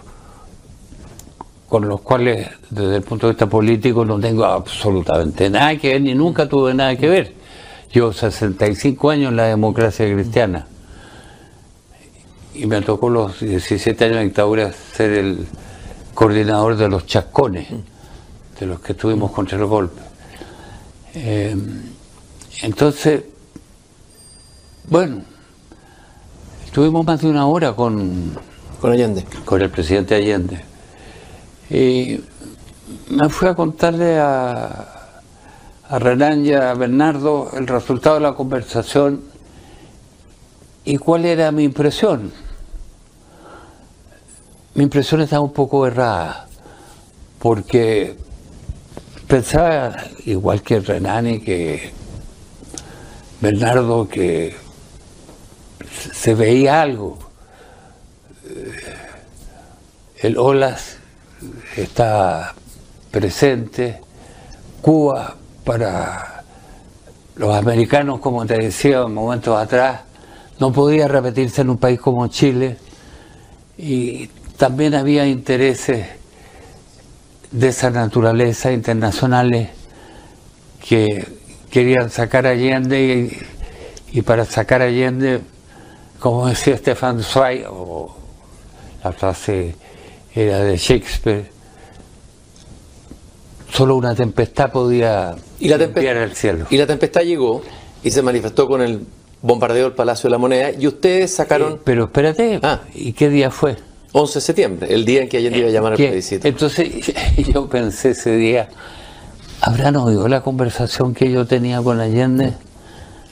con 1.67 1.87
los 1.87 2.01
cuales 2.01 2.49
desde 2.69 2.97
el 2.97 3.01
punto 3.01 3.27
de 3.27 3.33
vista 3.33 3.47
político 3.47 4.05
no 4.05 4.19
tengo 4.19 4.45
absolutamente 4.45 5.49
nada 5.49 5.75
que 5.77 5.93
ver, 5.93 6.01
ni 6.01 6.13
nunca 6.13 6.47
tuve 6.47 6.73
nada 6.73 6.95
que 6.95 7.09
ver 7.09 7.42
yo 7.93 8.11
65 8.11 9.09
años 9.11 9.29
en 9.29 9.37
la 9.37 9.45
democracia 9.45 10.11
cristiana 10.11 10.65
y 12.55 12.65
me 12.65 12.81
tocó 12.81 13.09
los 13.09 13.39
17 13.39 14.03
años 14.03 14.17
de 14.17 14.23
dictadura 14.25 14.73
ser 14.73 15.11
el 15.11 15.47
coordinador 16.13 16.75
de 16.75 16.89
los 16.89 17.05
chascones, 17.05 17.67
de 18.59 18.65
los 18.65 18.79
que 18.79 18.93
estuvimos 18.93 19.31
contra 19.31 19.57
el 19.57 19.65
golpe. 19.65 20.01
Eh, 21.15 21.55
entonces, 22.63 23.23
bueno, 24.89 25.21
estuvimos 26.65 27.05
más 27.05 27.21
de 27.21 27.27
una 27.27 27.45
hora 27.47 27.73
con, 27.73 28.33
con 28.81 28.91
Allende. 28.91 29.25
Con 29.45 29.61
el 29.61 29.69
presidente 29.69 30.15
Allende. 30.15 30.63
Y 31.69 32.19
me 33.09 33.29
fui 33.29 33.47
a 33.47 33.55
contarle 33.55 34.19
a, 34.19 34.92
a 35.89 35.99
Renan 35.99 36.45
y 36.45 36.53
a 36.53 36.73
Bernardo 36.73 37.51
el 37.53 37.67
resultado 37.67 38.15
de 38.15 38.21
la 38.21 38.33
conversación 38.33 39.21
y 40.85 40.97
cuál 40.97 41.25
era 41.25 41.51
mi 41.51 41.63
impresión. 41.63 42.31
Mi 44.75 44.83
impresión 44.83 45.21
estaba 45.21 45.43
un 45.43 45.53
poco 45.53 45.85
errada, 45.85 46.47
porque 47.39 48.17
pensaba, 49.27 49.95
igual 50.25 50.61
que 50.63 50.79
Renan 50.79 51.27
y 51.27 51.39
que 51.41 51.91
Bernardo, 53.39 54.07
que 54.07 54.55
se 56.13 56.33
veía 56.33 56.81
algo. 56.81 57.19
El 60.17 60.37
OLAS 60.37 60.97
está 61.75 62.55
presente, 63.11 63.99
Cuba 64.81 65.35
para 65.63 66.43
los 67.35 67.55
americanos, 67.55 68.19
como 68.19 68.45
te 68.45 68.57
decía 68.57 69.01
en 69.01 69.13
momentos 69.13 69.57
atrás, 69.57 70.01
no 70.59 70.71
podía 70.71 71.07
repetirse 71.07 71.61
en 71.61 71.71
un 71.71 71.77
país 71.77 71.99
como 71.99 72.27
Chile. 72.27 72.77
Y 73.77 74.27
también 74.57 74.93
había 74.93 75.25
intereses 75.25 76.07
de 77.51 77.67
esa 77.67 77.89
naturaleza 77.89 78.71
internacionales 78.71 79.69
que 80.87 81.25
querían 81.69 82.09
sacar 82.09 82.45
a 82.45 82.51
Allende 82.51 83.31
y, 84.11 84.21
para 84.21 84.45
sacar 84.45 84.81
a 84.81 84.85
Allende, 84.85 85.41
como 86.19 86.47
decía 86.47 86.77
Stefan 86.77 87.23
Zweig, 87.23 87.65
o 87.69 88.15
la 89.03 89.11
frase 89.11 89.75
era 90.35 90.59
de 90.59 90.77
Shakespeare, 90.77 91.49
solo 93.73 93.95
una 93.95 94.13
tempestad 94.15 94.71
podía 94.71 95.35
y 95.59 95.67
la 95.67 95.75
el 95.75 96.35
cielo. 96.35 96.67
Y 96.69 96.77
la 96.77 96.85
tempestad 96.85 97.21
llegó 97.21 97.61
y 98.03 98.11
se 98.11 98.21
manifestó 98.21 98.67
con 98.67 98.81
el 98.81 99.05
bombardeo 99.41 99.85
del 99.85 99.93
Palacio 99.93 100.27
de 100.27 100.31
la 100.31 100.37
Moneda 100.37 100.71
y 100.71 100.87
ustedes 100.87 101.33
sacaron... 101.33 101.79
pero 101.83 102.05
espérate, 102.05 102.59
ah. 102.61 102.81
¿y 102.93 103.13
qué 103.13 103.29
día 103.29 103.49
fue? 103.49 103.77
11 104.11 104.33
de 104.35 104.41
septiembre, 104.41 104.93
el 104.93 105.05
día 105.05 105.23
en 105.23 105.29
que 105.29 105.37
Allende 105.37 105.57
iba 105.59 105.69
a 105.69 105.71
llamar 105.71 105.93
al 105.93 105.97
plebiscito. 105.97 106.47
Entonces 106.47 106.87
yo 107.53 107.67
pensé 107.67 108.11
ese 108.11 108.35
día, 108.35 108.69
¿habrán 109.61 109.95
oído 109.95 110.27
la 110.27 110.41
conversación 110.41 111.15
que 111.15 111.31
yo 111.31 111.47
tenía 111.47 111.81
con 111.81 111.99
Allende? 111.99 112.53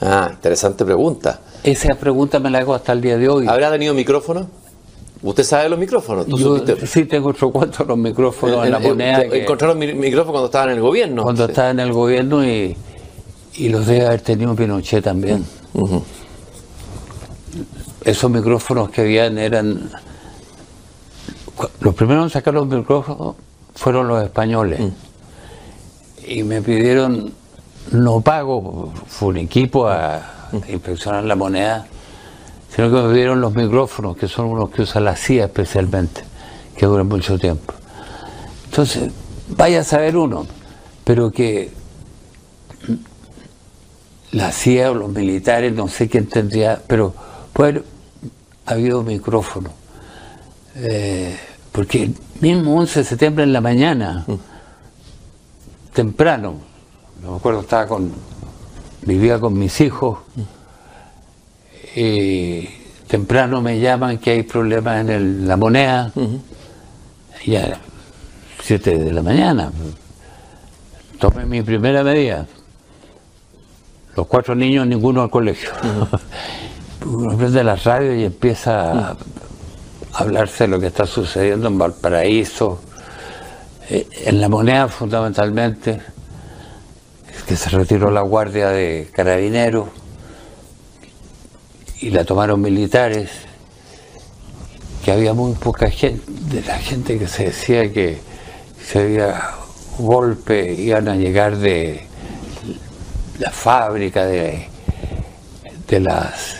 Ah, 0.01 0.29
interesante 0.33 0.83
pregunta. 0.83 1.39
Esa 1.63 1.93
pregunta 1.93 2.39
me 2.39 2.49
la 2.49 2.59
hago 2.59 2.73
hasta 2.73 2.93
el 2.93 3.01
día 3.01 3.17
de 3.17 3.29
hoy. 3.29 3.47
¿Habrá 3.47 3.69
tenido 3.69 3.93
micrófono? 3.93 4.49
¿Usted 5.23 5.43
sabe 5.43 5.69
los 5.69 5.77
micrófonos? 5.77 6.25
Yo, 6.27 6.65
sí, 6.85 7.05
tengo 7.05 7.29
otro 7.29 7.51
cuento 7.51 7.83
los 7.83 7.97
micrófonos 7.97 8.65
en, 8.65 8.71
la 8.71 8.79
moneda. 8.79 9.21
¿Encontraron 9.21 9.77
micrófonos 9.77 10.31
cuando 10.31 10.45
estaban 10.45 10.69
en 10.69 10.75
el 10.77 10.81
gobierno? 10.81 11.23
Cuando 11.23 11.45
estaba 11.45 11.69
en 11.69 11.79
el 11.79 11.93
gobierno 11.93 12.43
y, 12.43 12.75
los 13.59 13.85
debe 13.85 14.07
haber 14.07 14.21
tenido 14.21 14.55
Pinochet 14.55 15.03
también. 15.03 15.45
Esos 18.03 18.31
micrófonos 18.31 18.89
que 18.89 19.01
habían 19.01 19.37
eran... 19.37 19.91
Los 21.81 21.93
primeros 21.93 22.23
en 22.23 22.29
sacar 22.31 22.55
los 22.55 22.65
micrófonos 22.65 23.35
fueron 23.75 24.07
los 24.07 24.23
españoles. 24.23 24.79
Mm. 24.79 24.91
Y 26.27 26.43
me 26.43 26.61
pidieron, 26.63 27.31
no 27.91 28.21
pago, 28.21 28.91
fue 29.05 29.29
un 29.29 29.37
equipo 29.37 29.87
a 29.87 30.49
mm. 30.51 30.71
inspeccionar 30.71 31.23
la 31.25 31.35
moneda 31.35 31.85
sino 32.73 32.89
que 32.89 33.07
me 33.07 33.13
dieron 33.13 33.41
los 33.41 33.53
micrófonos, 33.53 34.15
que 34.15 34.27
son 34.27 34.47
unos 34.47 34.69
que 34.69 34.83
usa 34.83 35.01
la 35.01 35.15
CIA 35.15 35.45
especialmente, 35.45 36.23
que 36.75 36.85
duran 36.85 37.07
mucho 37.07 37.37
tiempo. 37.37 37.73
Entonces, 38.65 39.11
vaya 39.49 39.81
a 39.81 39.83
saber 39.83 40.15
uno, 40.15 40.45
pero 41.03 41.31
que 41.31 41.71
la 44.31 44.51
CIA 44.51 44.91
o 44.91 44.93
los 44.93 45.09
militares, 45.09 45.73
no 45.73 45.87
sé 45.87 46.07
quién 46.07 46.27
tendría, 46.27 46.81
pero 46.87 47.13
puede 47.51 47.83
ha 48.65 48.71
habido 48.71 49.03
micrófono. 49.03 49.69
Eh, 50.75 51.37
porque 51.71 52.11
mismo 52.39 52.79
11 52.79 52.99
de 52.99 53.05
septiembre 53.05 53.43
en 53.43 53.53
la 53.53 53.61
mañana, 53.61 54.25
temprano, 55.93 56.55
no 57.21 57.31
me 57.31 57.37
acuerdo, 57.37 57.61
estaba 57.61 57.87
con, 57.87 58.11
vivía 59.05 59.39
con 59.39 59.57
mis 59.57 59.81
hijos, 59.81 60.19
y 61.95 62.67
temprano 63.07 63.61
me 63.61 63.79
llaman 63.79 64.17
que 64.17 64.31
hay 64.31 64.43
problemas 64.43 65.07
en 65.09 65.47
la 65.47 65.57
moneda, 65.57 66.11
ya 67.45 67.79
7 68.63 68.97
de 68.97 69.11
la 69.11 69.21
mañana. 69.21 69.71
Tomé 71.19 71.45
mi 71.45 71.61
primera 71.61 72.03
medida. 72.03 72.45
Los 74.15 74.27
cuatro 74.27 74.55
niños, 74.55 74.87
ninguno 74.87 75.21
al 75.21 75.29
colegio. 75.29 75.69
Uno 77.05 77.37
prende 77.37 77.63
la 77.63 77.75
radio 77.75 78.15
y 78.15 78.25
empieza 78.25 79.15
hablarse 80.13 80.65
de 80.65 80.67
lo 80.69 80.79
que 80.79 80.87
está 80.87 81.05
sucediendo 81.05 81.67
en 81.67 81.77
Valparaíso, 81.77 82.81
eh, 83.89 84.07
en 84.25 84.41
la 84.41 84.49
moneda 84.49 84.87
fundamentalmente, 84.87 86.01
que 87.47 87.55
se 87.55 87.69
retiró 87.69 88.11
la 88.11 88.21
guardia 88.21 88.69
de 88.69 89.09
carabineros 89.13 89.87
y 92.01 92.09
la 92.09 92.25
tomaron 92.25 92.59
militares, 92.61 93.29
que 95.05 95.11
había 95.11 95.33
muy 95.33 95.53
poca 95.53 95.89
gente, 95.89 96.23
de 96.27 96.61
la 96.63 96.77
gente 96.79 97.17
que 97.17 97.27
se 97.27 97.45
decía 97.45 97.91
que 97.93 98.17
se 98.83 98.99
había 98.99 99.51
golpe, 99.99 100.73
iban 100.73 101.07
a 101.07 101.15
llegar 101.15 101.57
de 101.57 102.05
la 103.39 103.51
fábrica, 103.51 104.25
de, 104.25 104.67
de 105.87 105.99
las 105.99 106.57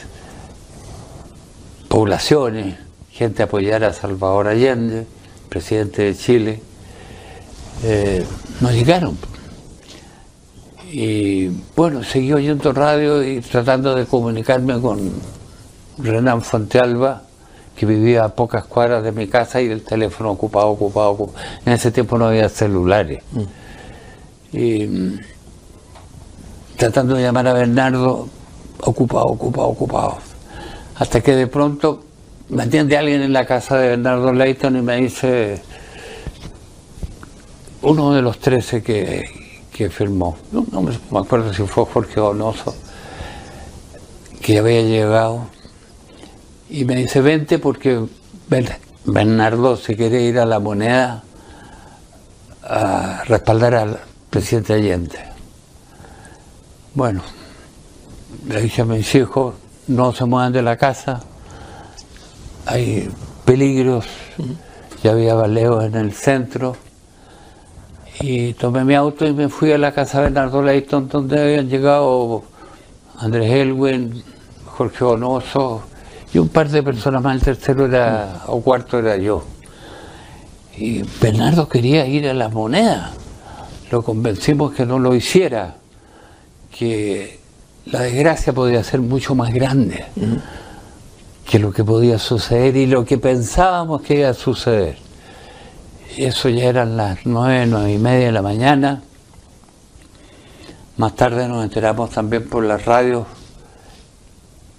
poblaciones, 1.87 2.77
gente 3.11 3.41
a 3.41 3.45
apoyar 3.45 3.83
a 3.83 3.93
Salvador 3.93 4.47
Allende, 4.47 5.05
presidente 5.49 6.03
de 6.03 6.15
Chile, 6.15 6.61
eh, 7.83 8.23
no 8.61 8.71
llegaron. 8.71 9.17
Y 10.91 11.47
bueno, 11.73 12.03
seguí 12.03 12.33
oyendo 12.33 12.73
radio 12.73 13.23
y 13.23 13.39
tratando 13.39 13.95
de 13.95 14.05
comunicarme 14.05 14.79
con 14.81 14.99
Renan 15.97 16.41
Fontealba, 16.41 17.21
que 17.77 17.85
vivía 17.85 18.25
a 18.25 18.35
pocas 18.35 18.65
cuadras 18.65 19.01
de 19.01 19.13
mi 19.13 19.27
casa 19.27 19.61
y 19.61 19.67
el 19.67 19.83
teléfono 19.83 20.31
ocupado, 20.31 20.67
ocupado, 20.67 21.11
ocupado. 21.11 21.43
En 21.65 21.73
ese 21.73 21.91
tiempo 21.91 22.17
no 22.17 22.25
había 22.25 22.49
celulares. 22.49 23.23
Mm. 23.31 24.57
Y 24.57 24.87
mm, 24.87 25.19
tratando 26.75 27.15
de 27.15 27.23
llamar 27.23 27.47
a 27.47 27.53
Bernardo, 27.53 28.27
ocupado, 28.81 29.27
ocupado, 29.27 29.69
ocupado. 29.69 30.17
Hasta 30.95 31.21
que 31.21 31.35
de 31.35 31.47
pronto 31.47 32.03
me 32.49 32.63
atiende 32.63 32.97
alguien 32.97 33.21
en 33.21 33.31
la 33.31 33.45
casa 33.45 33.77
de 33.77 33.89
Bernardo 33.89 34.33
Leighton 34.33 34.75
y 34.75 34.81
me 34.81 34.97
dice, 34.97 35.61
uno 37.81 38.13
de 38.13 38.21
los 38.21 38.39
trece 38.39 38.83
que, 38.83 39.40
firmó, 39.89 40.37
no, 40.51 40.65
me, 40.81 41.19
acuerdo 41.19 41.53
si 41.53 41.63
fue 41.63 41.85
Jorge 41.85 42.19
Donoso, 42.19 42.75
que 44.41 44.59
había 44.59 44.81
llegado, 44.81 45.47
y 46.69 46.85
me 46.85 46.95
dice, 46.95 47.21
vente 47.21 47.59
porque 47.59 48.05
Bernardo 49.05 49.77
se 49.77 49.95
quiere 49.95 50.21
ir 50.21 50.39
a 50.39 50.45
la 50.45 50.59
moneda 50.59 51.23
a 52.63 53.23
respaldar 53.25 53.75
al 53.75 53.99
presidente 54.29 54.73
Allende. 54.73 55.19
Bueno, 56.93 57.21
le 58.47 58.61
dije 58.61 58.81
a 58.81 58.85
mis 58.85 59.13
hijos, 59.15 59.55
no 59.87 60.13
se 60.13 60.25
muevan 60.25 60.53
de 60.53 60.61
la 60.61 60.77
casa, 60.77 61.21
hay 62.65 63.09
peligros, 63.45 64.05
ya 65.03 65.11
había 65.11 65.33
baleos 65.33 65.83
en 65.85 65.95
el 65.95 66.13
centro, 66.13 66.75
y 68.21 68.53
tomé 68.53 68.83
mi 68.83 68.95
auto 68.95 69.25
y 69.25 69.33
me 69.33 69.49
fui 69.49 69.71
a 69.71 69.77
la 69.77 69.91
casa 69.91 70.19
de 70.19 70.23
Bernardo 70.25 70.61
Leighton, 70.61 71.07
donde 71.07 71.41
habían 71.41 71.69
llegado 71.69 72.43
Andrés 73.17 73.51
Elwin, 73.51 74.23
Jorge 74.65 75.03
Bonoso 75.03 75.83
y 76.33 76.37
un 76.37 76.49
par 76.49 76.69
de 76.69 76.83
personas 76.83 77.21
más. 77.21 77.35
El 77.35 77.41
tercero 77.41 77.85
era, 77.85 78.43
o 78.47 78.61
cuarto 78.61 78.99
era 78.99 79.17
yo. 79.17 79.43
Y 80.77 81.03
Bernardo 81.19 81.67
quería 81.67 82.05
ir 82.05 82.27
a 82.27 82.33
las 82.33 82.51
monedas. 82.53 83.11
Lo 83.91 84.03
convencimos 84.03 84.71
que 84.71 84.85
no 84.85 84.99
lo 84.99 85.15
hiciera, 85.15 85.75
que 86.77 87.39
la 87.85 88.01
desgracia 88.01 88.53
podía 88.53 88.83
ser 88.83 89.01
mucho 89.01 89.35
más 89.35 89.53
grande 89.53 90.05
que 91.51 91.59
lo 91.59 91.73
que 91.73 91.83
podía 91.83 92.17
suceder 92.17 92.77
y 92.77 92.85
lo 92.85 93.03
que 93.03 93.17
pensábamos 93.17 94.01
que 94.03 94.19
iba 94.19 94.29
a 94.29 94.33
suceder. 94.33 94.95
Eso 96.17 96.49
ya 96.49 96.65
eran 96.65 96.97
las 96.97 97.25
nueve, 97.25 97.65
nueve 97.67 97.93
y 97.93 97.97
media 97.97 98.25
de 98.27 98.31
la 98.31 98.41
mañana. 98.41 99.01
Más 100.97 101.15
tarde 101.15 101.47
nos 101.47 101.63
enteramos 101.63 102.09
también 102.09 102.47
por 102.49 102.63
las 102.63 102.85
radios 102.85 103.25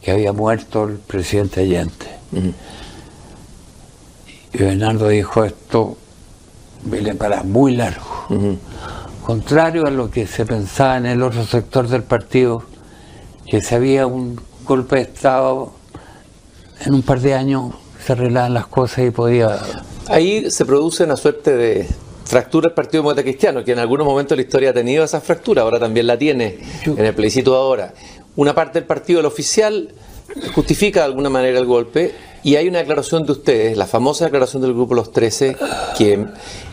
que 0.03 0.11
había 0.11 0.33
muerto 0.33 0.85
el 0.85 0.99
presidente 0.99 1.61
Allende. 1.63 2.07
Y 4.53 4.59
Bernardo 4.59 5.09
dijo 5.09 5.45
esto 5.45 5.97
viene 6.85 7.15
para 7.15 7.43
muy 7.43 7.77
largo. 7.77 8.27
Contrario 9.25 9.87
a 9.87 9.91
lo 9.91 10.11
que 10.11 10.27
se 10.27 10.45
pensaba 10.45 10.97
en 10.97 11.07
el 11.07 11.23
otro 11.23 11.47
sector 11.47 11.89
del 11.89 12.03
partido, 12.03 12.65
que 13.47 13.63
si 13.63 13.75
había 13.75 14.07
un 14.07 14.41
golpe 14.65 14.97
de 14.97 15.03
Estado, 15.03 15.73
en 16.85 16.95
un 16.95 17.03
par 17.03 17.21
de 17.21 17.35
años 17.35 17.75
se 18.05 18.13
arreglaban 18.13 18.53
las 18.53 18.67
cosas 18.67 19.07
y 19.07 19.11
podía 19.11 19.59
Ahí 20.09 20.51
se 20.51 20.65
produce 20.67 21.05
una 21.05 21.17
suerte 21.17 21.57
de 21.57 21.89
fractura 22.25 22.69
del 22.69 22.75
Partido 22.75 23.03
Demócrata 23.03 23.23
Cristiano, 23.23 23.65
que 23.65 23.73
en 23.73 23.79
algunos 23.79 24.07
momentos 24.07 24.31
de 24.31 24.37
la 24.37 24.43
historia 24.43 24.71
ha 24.71 24.73
tenido 24.73 25.05
esa 25.05 25.21
fractura, 25.21 25.63
ahora 25.63 25.79
también 25.79 26.07
la 26.07 26.19
tiene 26.19 26.59
en 26.85 27.05
el 27.05 27.15
plebiscito 27.15 27.53
de 27.53 27.57
ahora. 27.57 27.95
Una 28.37 28.55
parte 28.55 28.81
del 28.81 28.87
partido, 28.87 29.21
el 29.21 29.27
oficial, 29.27 29.91
justifica 30.55 31.01
de 31.01 31.07
alguna 31.07 31.29
manera 31.29 31.59
el 31.59 31.67
golpe 31.67 32.15
y 32.43 32.57
hay 32.57 32.69
una 32.69 32.79
declaración 32.79 33.25
de 33.25 33.33
ustedes, 33.33 33.77
la 33.77 33.87
famosa 33.87 34.25
declaración 34.25 34.63
del 34.63 34.73
Grupo 34.73 34.95
Los 34.95 35.13
13, 35.13 35.57
que 35.97 36.15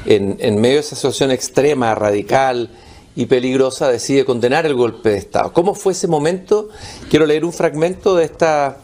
en, 0.06 0.38
en 0.40 0.62
medio 0.62 0.76
de 0.76 0.82
esa 0.82 0.96
situación 0.96 1.30
extrema, 1.32 1.94
radical 1.94 2.70
y 3.16 3.26
peligrosa 3.26 3.90
decide 3.90 4.26
condenar 4.26 4.66
el 4.66 4.76
golpe 4.76 5.10
de 5.10 5.18
Estado. 5.18 5.54
¿Cómo 5.54 5.76
fue 5.76 5.94
ese 5.94 6.08
momento? 6.08 6.70
Quiero 7.10 7.26
leer 7.26 7.46
un 7.46 7.54
fragmento 7.54 8.16
de 8.16 8.24
esta 8.24 8.78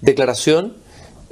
declaración 0.00 0.79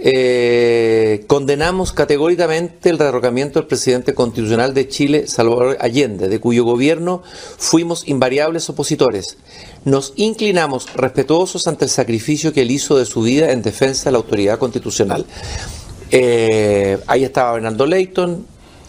eh, 0.00 1.24
condenamos 1.26 1.92
categóricamente 1.92 2.88
el 2.88 2.98
derrocamiento 2.98 3.58
del 3.58 3.66
presidente 3.66 4.14
constitucional 4.14 4.72
de 4.72 4.88
Chile, 4.88 5.26
Salvador 5.26 5.76
Allende, 5.80 6.28
de 6.28 6.38
cuyo 6.38 6.64
gobierno 6.64 7.22
fuimos 7.56 8.06
invariables 8.06 8.68
opositores. 8.70 9.38
Nos 9.84 10.12
inclinamos 10.14 10.94
respetuosos 10.94 11.66
ante 11.66 11.84
el 11.84 11.90
sacrificio 11.90 12.52
que 12.52 12.62
él 12.62 12.70
hizo 12.70 12.96
de 12.96 13.06
su 13.06 13.22
vida 13.22 13.50
en 13.50 13.60
defensa 13.60 14.04
de 14.04 14.12
la 14.12 14.18
autoridad 14.18 14.58
constitucional. 14.58 15.26
Eh, 16.12 16.98
ahí 17.08 17.24
estaba 17.24 17.54
Bernardo 17.54 17.84
Leighton, 17.84 18.46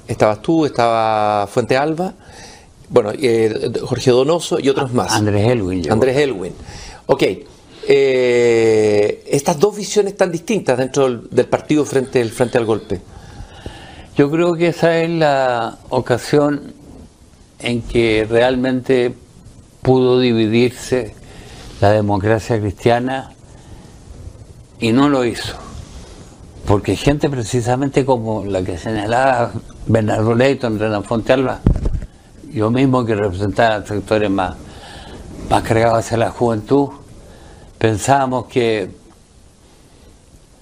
estabas 0.08 0.44
tú, 0.44 0.66
estaba 0.68 1.48
Fuente 1.48 1.76
Alba, 1.76 2.14
bueno, 2.88 3.12
eh, 3.20 3.72
Jorge 3.82 4.12
Donoso 4.12 4.60
y 4.60 4.70
otros 4.70 4.94
más. 4.94 5.12
Andrés 5.12 5.48
Elwin. 5.50 5.92
Andrés 5.92 6.18
Elwin. 6.18 6.54
Ok 7.08 7.24
eh, 7.92 9.24
estas 9.32 9.60
dos 9.60 9.76
visiones 9.76 10.16
tan 10.16 10.32
distintas 10.32 10.78
dentro 10.78 11.10
del, 11.10 11.46
partido 11.48 11.84
frente, 11.86 12.24
frente 12.26 12.60
al 12.60 12.66
golpe? 12.66 13.02
Yo 14.16 14.30
creo 14.30 14.54
que 14.54 14.68
esa 14.68 15.00
es 15.00 15.10
la 15.10 15.80
ocasión 15.90 16.72
en 17.58 17.82
que 17.82 18.28
realmente 18.30 19.16
pudo 19.82 20.20
dividirse 20.20 21.16
la 21.82 21.92
democracia 21.92 22.60
cristiana 22.60 23.32
y 24.80 24.92
no 24.92 25.10
lo 25.10 25.26
hizo. 25.26 25.56
Porque 26.68 26.96
gente 26.96 27.28
precisamente 27.28 28.06
como 28.06 28.46
la 28.46 28.62
que 28.62 28.78
señalaba 28.78 29.52
Bernardo 29.88 30.36
Leighton, 30.36 30.78
Renan 30.78 31.04
Fontealba, 31.04 31.62
yo 32.54 32.70
mismo 32.70 33.04
que 33.04 33.16
representaba 33.16 33.84
sectores 33.84 34.30
más, 34.30 34.58
más 35.50 35.64
cargados 35.64 36.06
hacia 36.06 36.18
la 36.18 36.30
juventud, 36.30 36.90
pensábamos 37.80 38.48
que 38.48 38.92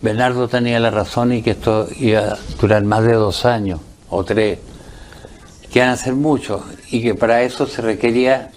Bernardo 0.01 0.47
tenía 0.47 0.80
la 0.80 0.91
razón 0.91 1.34
y 1.34 1.41
que 1.41 1.51
esto 1.51 1.88
iba 1.99 2.20
a 2.20 2.38
durar 2.61 2.84
más 2.84 3.03
de 3.03 3.13
dos 3.13 3.43
años 3.45 3.82
o 4.09 4.24
tres, 4.24 4.59
que 5.72 5.80
iban 5.80 5.89
a 5.89 5.97
ser 5.97 6.13
muchos 6.13 6.61
y 6.91 7.01
que 7.01 7.15
para 7.15 7.41
eso 7.41 7.65
se 7.65 7.82
requería 7.82 8.51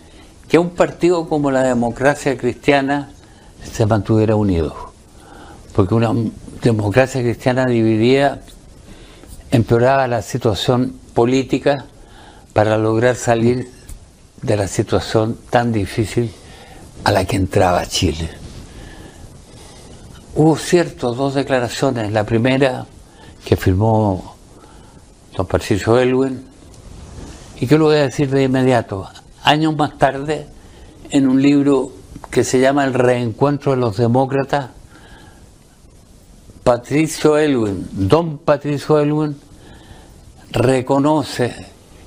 que 0.49 0.59
un 0.59 0.71
partido 0.71 1.29
como 1.29 1.51
la 1.51 1.63
democracia 1.63 2.37
cristiana 2.37 3.11
se 3.65 3.87
mantuviera 3.87 4.37
unido. 4.37 4.93
Porque 5.75 5.95
una 5.95 6.13
democracia 6.63 7.23
cristiana 7.23 7.67
dividida 7.67 8.43
empeoraba 9.51 10.07
la 10.07 10.21
situación 10.21 10.95
política 11.15 11.87
para 12.53 12.77
lograr 12.77 13.17
salir 13.17 13.71
de 14.43 14.57
la 14.57 14.69
situación 14.69 15.39
tan 15.49 15.73
difícil 15.73 16.31
a 17.05 17.13
la 17.13 17.25
que 17.25 17.37
entraba 17.37 17.87
Chile 17.87 18.40
hubo 20.35 20.57
ciertas 20.57 21.17
dos 21.17 21.35
declaraciones. 21.35 22.13
La 22.13 22.25
primera 22.25 22.87
que 23.45 23.57
firmó 23.57 24.37
don 25.37 25.47
Patricio 25.47 25.99
Elwin, 25.99 26.45
y 27.61 27.67
que 27.67 27.77
lo 27.77 27.87
voy 27.87 27.97
a 27.97 28.03
decir 28.03 28.31
de 28.31 28.45
inmediato. 28.45 29.09
Años 29.43 29.77
más 29.77 29.97
tarde, 29.99 30.47
en 31.11 31.29
un 31.29 31.41
libro 31.41 31.93
que 32.31 32.45
se 32.45 32.61
llama 32.61 32.85
El 32.85 32.95
reencuentro 32.95 33.73
de 33.73 33.79
los 33.79 33.97
demócratas, 33.97 34.71
Patricio 36.65 37.39
Elwin, 37.39 37.89
don 37.93 38.39
Patricio 38.39 38.99
Elwin, 38.99 39.37
reconoce 40.53 41.55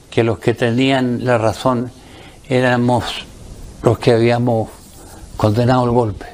que 0.09 0.23
los 0.23 0.39
que 0.39 0.53
tenían 0.53 1.25
la 1.25 1.37
razón 1.37 1.91
éramos 2.47 3.25
los 3.81 3.97
que 3.97 4.11
habíamos 4.11 4.69
condenado 5.37 5.85
el 5.85 5.91
golpe 5.91 6.25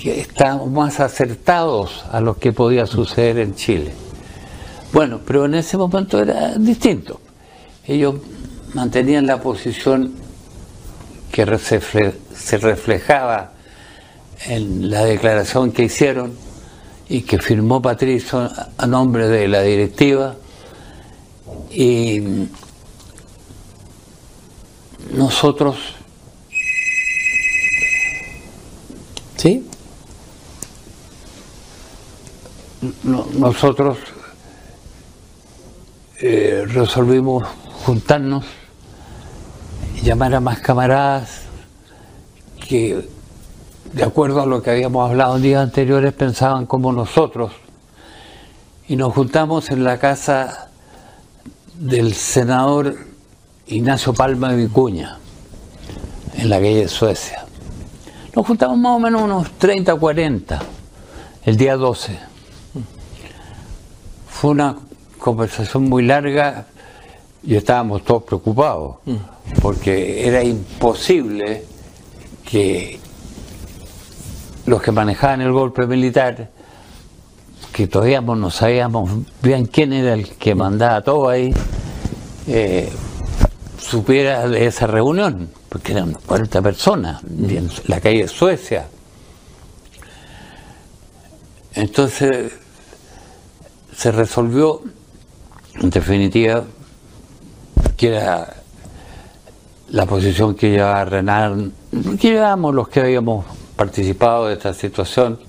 que 0.00 0.20
estábamos 0.20 0.70
más 0.70 1.00
acertados 1.00 2.04
a 2.12 2.20
lo 2.20 2.38
que 2.38 2.52
podía 2.52 2.86
suceder 2.86 3.38
en 3.38 3.54
Chile. 3.54 3.92
Bueno, 4.92 5.20
pero 5.26 5.44
en 5.44 5.54
ese 5.54 5.76
momento 5.76 6.20
era 6.20 6.56
distinto. 6.56 7.20
Ellos 7.86 8.16
mantenían 8.74 9.26
la 9.26 9.40
posición 9.40 10.12
que 11.32 11.58
se 11.58 12.58
reflejaba 12.58 13.52
en 14.46 14.90
la 14.90 15.04
declaración 15.04 15.72
que 15.72 15.84
hicieron 15.84 16.32
y 17.08 17.22
que 17.22 17.38
firmó 17.38 17.82
Patricio 17.82 18.50
a 18.76 18.86
nombre 18.86 19.28
de 19.28 19.48
la 19.48 19.62
directiva 19.62 20.36
y 21.70 22.22
nosotros 25.12 25.76
¿Sí? 29.38 29.64
Nosotros 33.02 33.98
eh, 36.20 36.64
resolvimos 36.66 37.44
juntarnos, 37.84 38.44
llamar 40.02 40.34
a 40.34 40.40
más 40.40 40.60
camaradas 40.60 41.42
que, 42.68 43.08
de 43.92 44.04
acuerdo 44.04 44.42
a 44.42 44.46
lo 44.46 44.62
que 44.62 44.70
habíamos 44.70 45.08
hablado 45.08 45.36
en 45.36 45.42
días 45.42 45.62
anteriores, 45.62 46.12
pensaban 46.12 46.66
como 46.66 46.92
nosotros. 46.92 47.52
Y 48.88 48.96
nos 48.96 49.12
juntamos 49.12 49.70
en 49.70 49.84
la 49.84 49.98
casa 49.98 50.70
del 51.74 52.14
senador 52.14 52.96
Ignacio 53.66 54.14
Palma 54.14 54.50
de 54.50 54.56
Vicuña, 54.56 55.18
en 56.36 56.48
la 56.48 56.56
calle 56.56 56.88
Suecia. 56.88 57.44
Nos 58.34 58.46
juntamos 58.46 58.78
más 58.78 58.92
o 58.92 58.98
menos 58.98 59.22
unos 59.22 59.50
30, 59.52 59.94
40, 59.94 60.60
el 61.44 61.56
día 61.56 61.76
12. 61.76 62.27
Fue 64.40 64.52
una 64.52 64.76
conversación 65.18 65.88
muy 65.88 66.04
larga 66.04 66.66
y 67.42 67.56
estábamos 67.56 68.04
todos 68.04 68.22
preocupados, 68.22 68.98
mm. 69.04 69.16
porque 69.60 70.28
era 70.28 70.44
imposible 70.44 71.64
que 72.44 73.00
los 74.66 74.80
que 74.80 74.92
manejaban 74.92 75.40
el 75.40 75.50
golpe 75.50 75.88
militar, 75.88 76.50
que 77.72 77.88
todavía 77.88 78.20
no 78.20 78.48
sabíamos 78.48 79.10
bien 79.42 79.66
quién 79.66 79.92
era 79.92 80.14
el 80.14 80.28
que 80.28 80.54
mandaba 80.54 81.02
todo 81.02 81.28
ahí, 81.28 81.52
eh, 82.46 82.92
supiera 83.80 84.46
de 84.46 84.66
esa 84.66 84.86
reunión, 84.86 85.50
porque 85.68 85.90
eran 85.90 86.12
40 86.12 86.62
personas, 86.62 87.24
en 87.24 87.68
la 87.88 88.00
calle 88.00 88.22
de 88.22 88.28
Suecia. 88.28 88.86
Entonces 91.74 92.52
se 93.98 94.12
resolvió 94.12 94.80
en 95.74 95.90
definitiva, 95.90 96.62
que 97.96 98.08
era 98.08 98.54
la 99.90 100.06
posición 100.06 100.54
que 100.54 100.70
llevaba 100.70 101.04
Renan, 101.04 101.72
que 102.20 102.30
llevamos 102.30 102.76
los 102.76 102.88
que 102.88 103.00
habíamos 103.00 103.44
participado 103.74 104.46
de 104.46 104.54
esta 104.54 104.72
situación, 104.72 105.40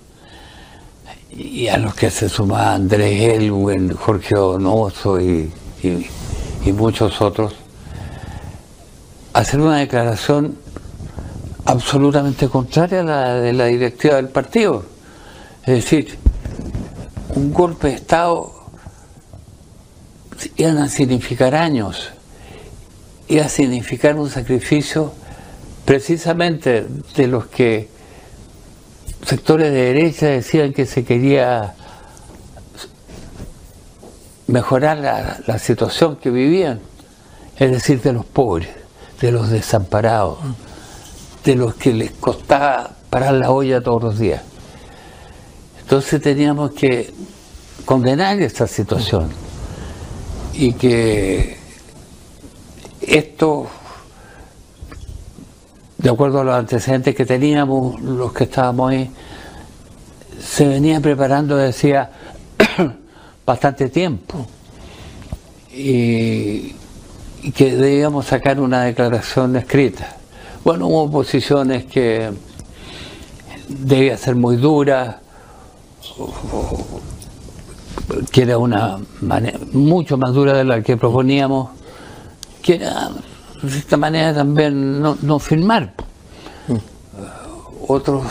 y 1.29 1.67
a 1.67 1.77
los 1.77 1.93
que 1.93 2.09
se 2.09 2.27
sumaban 2.27 2.81
Andrés 2.81 3.21
Elwin, 3.35 3.93
Jorge 3.93 4.33
Donoso 4.33 5.21
y, 5.21 5.51
y 5.83 6.71
muchos 6.71 7.21
otros, 7.21 7.53
hacer 9.33 9.59
una 9.59 9.77
declaración 9.77 10.57
absolutamente 11.65 12.49
contraria 12.49 13.01
a 13.01 13.03
la 13.03 13.33
de 13.35 13.53
la 13.53 13.65
directiva 13.65 14.15
del 14.15 14.29
partido. 14.29 14.83
Es 15.67 15.75
decir, 15.75 16.17
un 17.35 17.53
golpe 17.53 17.89
de 17.89 17.95
Estado 17.95 18.53
iban 20.55 20.77
a 20.77 20.89
significar 20.89 21.55
años, 21.55 22.09
iba 23.27 23.45
a 23.45 23.49
significar 23.49 24.17
un 24.17 24.29
sacrificio 24.29 25.13
precisamente 25.85 26.85
de 27.15 27.27
los 27.27 27.47
que 27.47 27.89
sectores 29.25 29.71
de 29.71 29.93
derecha 29.93 30.27
decían 30.27 30.73
que 30.73 30.85
se 30.85 31.03
quería 31.03 31.75
mejorar 34.47 34.97
la, 35.45 35.59
situación 35.59 36.15
que 36.15 36.31
vivían, 36.31 36.79
es 37.57 37.71
decir, 37.71 38.01
de 38.01 38.13
los 38.13 38.25
pobres, 38.25 38.69
de 39.21 39.31
los 39.31 39.49
desamparados, 39.49 40.39
de 41.43 41.55
los 41.55 41.75
que 41.75 41.93
les 41.93 42.11
costaba 42.11 42.91
parar 43.09 43.33
la 43.33 43.51
olla 43.51 43.81
todos 43.81 44.01
los 44.01 44.19
días. 44.19 44.41
Entonces 45.89 46.21
teníamos 46.21 46.69
que 46.73 47.11
condenar 47.83 48.39
esta 48.43 48.67
situación 48.67 49.27
y 50.53 50.73
que 50.73 51.57
esto, 53.01 53.65
de 55.97 56.09
acuerdo 56.11 56.41
a 56.41 56.43
los 56.43 56.53
antecedentes 56.53 57.15
que 57.15 57.25
teníamos, 57.25 57.99
los 58.01 58.31
que 58.33 58.43
estábamos 58.43 58.91
ahí, 58.91 59.09
se 60.39 60.67
venía 60.67 60.99
preparando, 60.99 61.57
decía, 61.57 62.11
bastante 63.43 63.89
tiempo. 63.89 64.45
Y, 65.73 66.75
que 67.55 67.75
debíamos 67.75 68.27
sacar 68.27 68.59
una 68.59 68.83
declaración 68.83 69.55
escrita. 69.55 70.17
Bueno, 70.63 70.85
hubo 70.85 71.09
posiciones 71.09 71.85
que 71.85 72.29
debía 73.67 74.17
ser 74.17 74.35
muy 74.35 74.55
dura, 74.55 75.21
que 78.31 78.41
era 78.41 78.57
una 78.57 78.97
manera 79.21 79.59
mucho 79.71 80.17
más 80.17 80.33
dura 80.33 80.53
de 80.53 80.63
la 80.63 80.81
que 80.81 80.97
proponíamos, 80.97 81.69
que 82.61 82.75
era 82.75 83.09
de 83.61 83.77
esta 83.77 83.97
manera 83.97 84.33
también 84.33 85.01
no, 85.01 85.17
no 85.21 85.39
firmar. 85.39 85.93
Mm. 86.67 86.77
Otros 87.87 88.23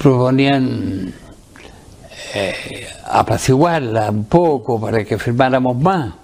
proponían 0.00 1.12
eh, 2.34 2.86
apaciguarla 3.06 4.10
un 4.10 4.24
poco 4.24 4.80
para 4.80 5.04
que 5.04 5.18
firmáramos 5.18 5.76
más. 5.76 6.14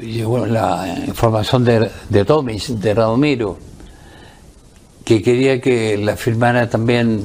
Llegó 0.00 0.46
la 0.46 0.86
información 1.06 1.64
de, 1.64 1.90
de 2.08 2.24
Tomis, 2.24 2.80
de 2.80 2.94
Radomiro, 2.94 3.58
que 5.12 5.22
quería 5.22 5.60
que 5.60 5.98
la 5.98 6.16
firmara 6.16 6.70
también 6.70 7.22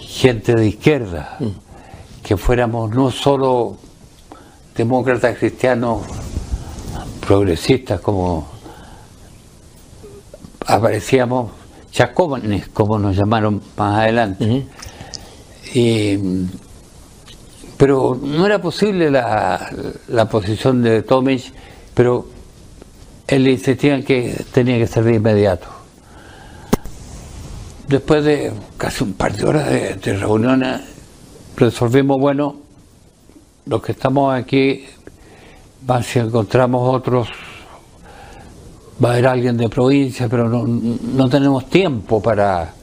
gente 0.00 0.56
de 0.56 0.66
izquierda, 0.66 1.36
mm. 1.38 2.24
que 2.24 2.36
fuéramos 2.36 2.90
no 2.90 3.12
solo 3.12 3.76
demócratas 4.76 5.38
cristianos 5.38 6.02
progresistas 7.24 8.00
como 8.00 8.48
aparecíamos 10.66 11.52
chacómanes, 11.92 12.66
como 12.68 12.98
nos 12.98 13.14
llamaron 13.14 13.62
más 13.76 14.00
adelante. 14.00 14.66
pero 17.76 18.18
no 18.20 18.44
era 18.44 18.60
posible 18.60 19.08
la, 19.08 19.70
la 20.08 20.28
posición 20.28 20.82
de 20.82 21.02
Tomic, 21.02 21.52
pero 21.94 22.26
él 23.28 23.46
insistía 23.46 23.94
en 23.94 24.02
que 24.02 24.44
tenía 24.52 24.78
que 24.78 24.88
ser 24.88 25.04
de 25.04 25.14
inmediato 25.14 25.77
después 27.88 28.22
de 28.24 28.52
casi 28.76 29.02
un 29.02 29.14
par 29.14 29.34
de 29.34 29.44
horas 29.44 29.68
de, 29.68 30.16
reuniones, 30.16 30.80
resolvimos, 31.56 32.20
bueno, 32.20 32.56
los 33.66 33.82
que 33.82 33.92
estamos 33.92 34.34
aquí, 34.34 34.84
si 36.02 36.18
encontramos 36.18 36.94
otros, 36.94 37.28
va 39.02 39.10
a 39.10 39.12
haber 39.12 39.26
alguien 39.26 39.56
de 39.56 39.68
provincia, 39.68 40.28
pero 40.28 40.48
no, 40.48 41.28
tenemos 41.28 41.68
tiempo 41.68 42.22
para, 42.22 42.74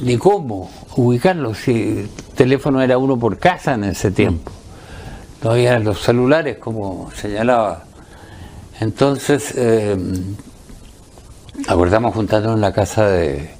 ni 0.00 0.16
cómo 0.16 0.70
ubicarlo, 0.96 1.54
si 1.54 1.72
el 1.72 2.08
teléfono 2.34 2.80
era 2.80 2.96
uno 2.98 3.18
por 3.18 3.38
casa 3.38 3.74
en 3.74 3.84
ese 3.84 4.10
tiempo. 4.12 4.52
No 5.42 5.50
había 5.50 5.78
los 5.78 6.00
celulares, 6.00 6.58
como 6.58 7.10
señalaba. 7.14 7.84
Entonces, 8.80 9.52
eh, 9.56 9.96
acordamos 11.68 12.14
juntarnos 12.14 12.54
en 12.54 12.60
la 12.62 12.72
casa 12.72 13.06
de, 13.06 13.55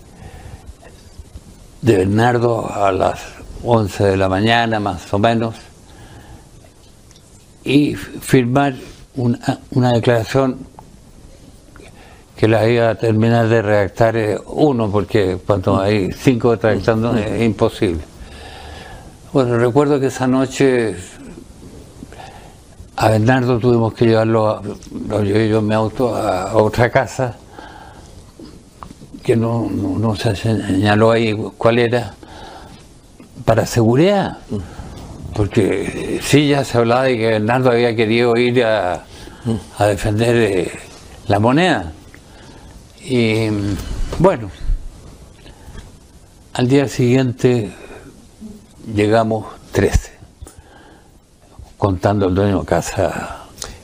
de 1.86 1.98
Bernardo 1.98 2.68
a 2.68 2.90
las 2.90 3.20
11 3.62 4.04
de 4.06 4.16
la 4.16 4.28
mañana 4.28 4.80
más 4.80 5.14
o 5.14 5.20
menos 5.20 5.54
y 7.62 7.94
firmar 7.94 8.74
una, 9.14 9.92
declaración 9.92 10.58
que 12.36 12.48
la 12.48 12.68
iba 12.68 12.90
a 12.90 12.96
terminar 12.96 13.46
de 13.46 13.62
redactar 13.62 14.16
eh, 14.16 14.36
uno, 14.46 14.90
porque 14.90 15.38
cuando 15.46 15.80
hay 15.80 16.10
cinco 16.10 16.56
redactando 16.56 17.16
es 17.16 17.40
imposible. 17.42 18.02
Bueno, 19.32 19.56
recuerdo 19.56 20.00
que 20.00 20.06
esa 20.06 20.26
noche 20.26 20.96
a 22.96 23.10
Bernardo 23.10 23.60
tuvimos 23.60 23.94
que 23.94 24.06
llevarlo, 24.06 24.60
lo 25.08 25.22
llevé 25.22 25.48
yo 25.48 25.60
en 25.60 25.68
mi 25.68 25.74
auto 25.74 26.16
a 26.16 26.56
otra 26.56 26.90
casa 26.90 27.36
que 29.26 29.34
no, 29.34 29.68
no, 29.68 30.14
se 30.14 30.36
señaló 30.36 31.10
ahí 31.10 31.34
cuál 31.58 31.80
era, 31.80 32.14
para 33.44 33.66
seguridad. 33.66 34.38
Porque 35.34 36.20
sí, 36.22 36.46
ya 36.46 36.64
se 36.64 36.78
hablaba 36.78 37.02
de 37.02 37.18
que 37.18 37.26
Bernardo 37.26 37.72
había 37.72 37.96
querido 37.96 38.36
ir 38.36 38.62
a, 38.64 39.02
defender 39.80 40.36
eh, 40.36 40.72
la 41.26 41.40
moneda. 41.40 41.92
Y 43.04 43.48
bueno, 44.20 44.48
al 46.52 46.68
día 46.68 46.86
siguiente 46.86 47.72
llegamos 48.94 49.46
13, 49.72 50.12
contando 51.76 52.28
el 52.28 52.34
dueño 52.36 52.60
de 52.60 52.66
casa 52.66 53.35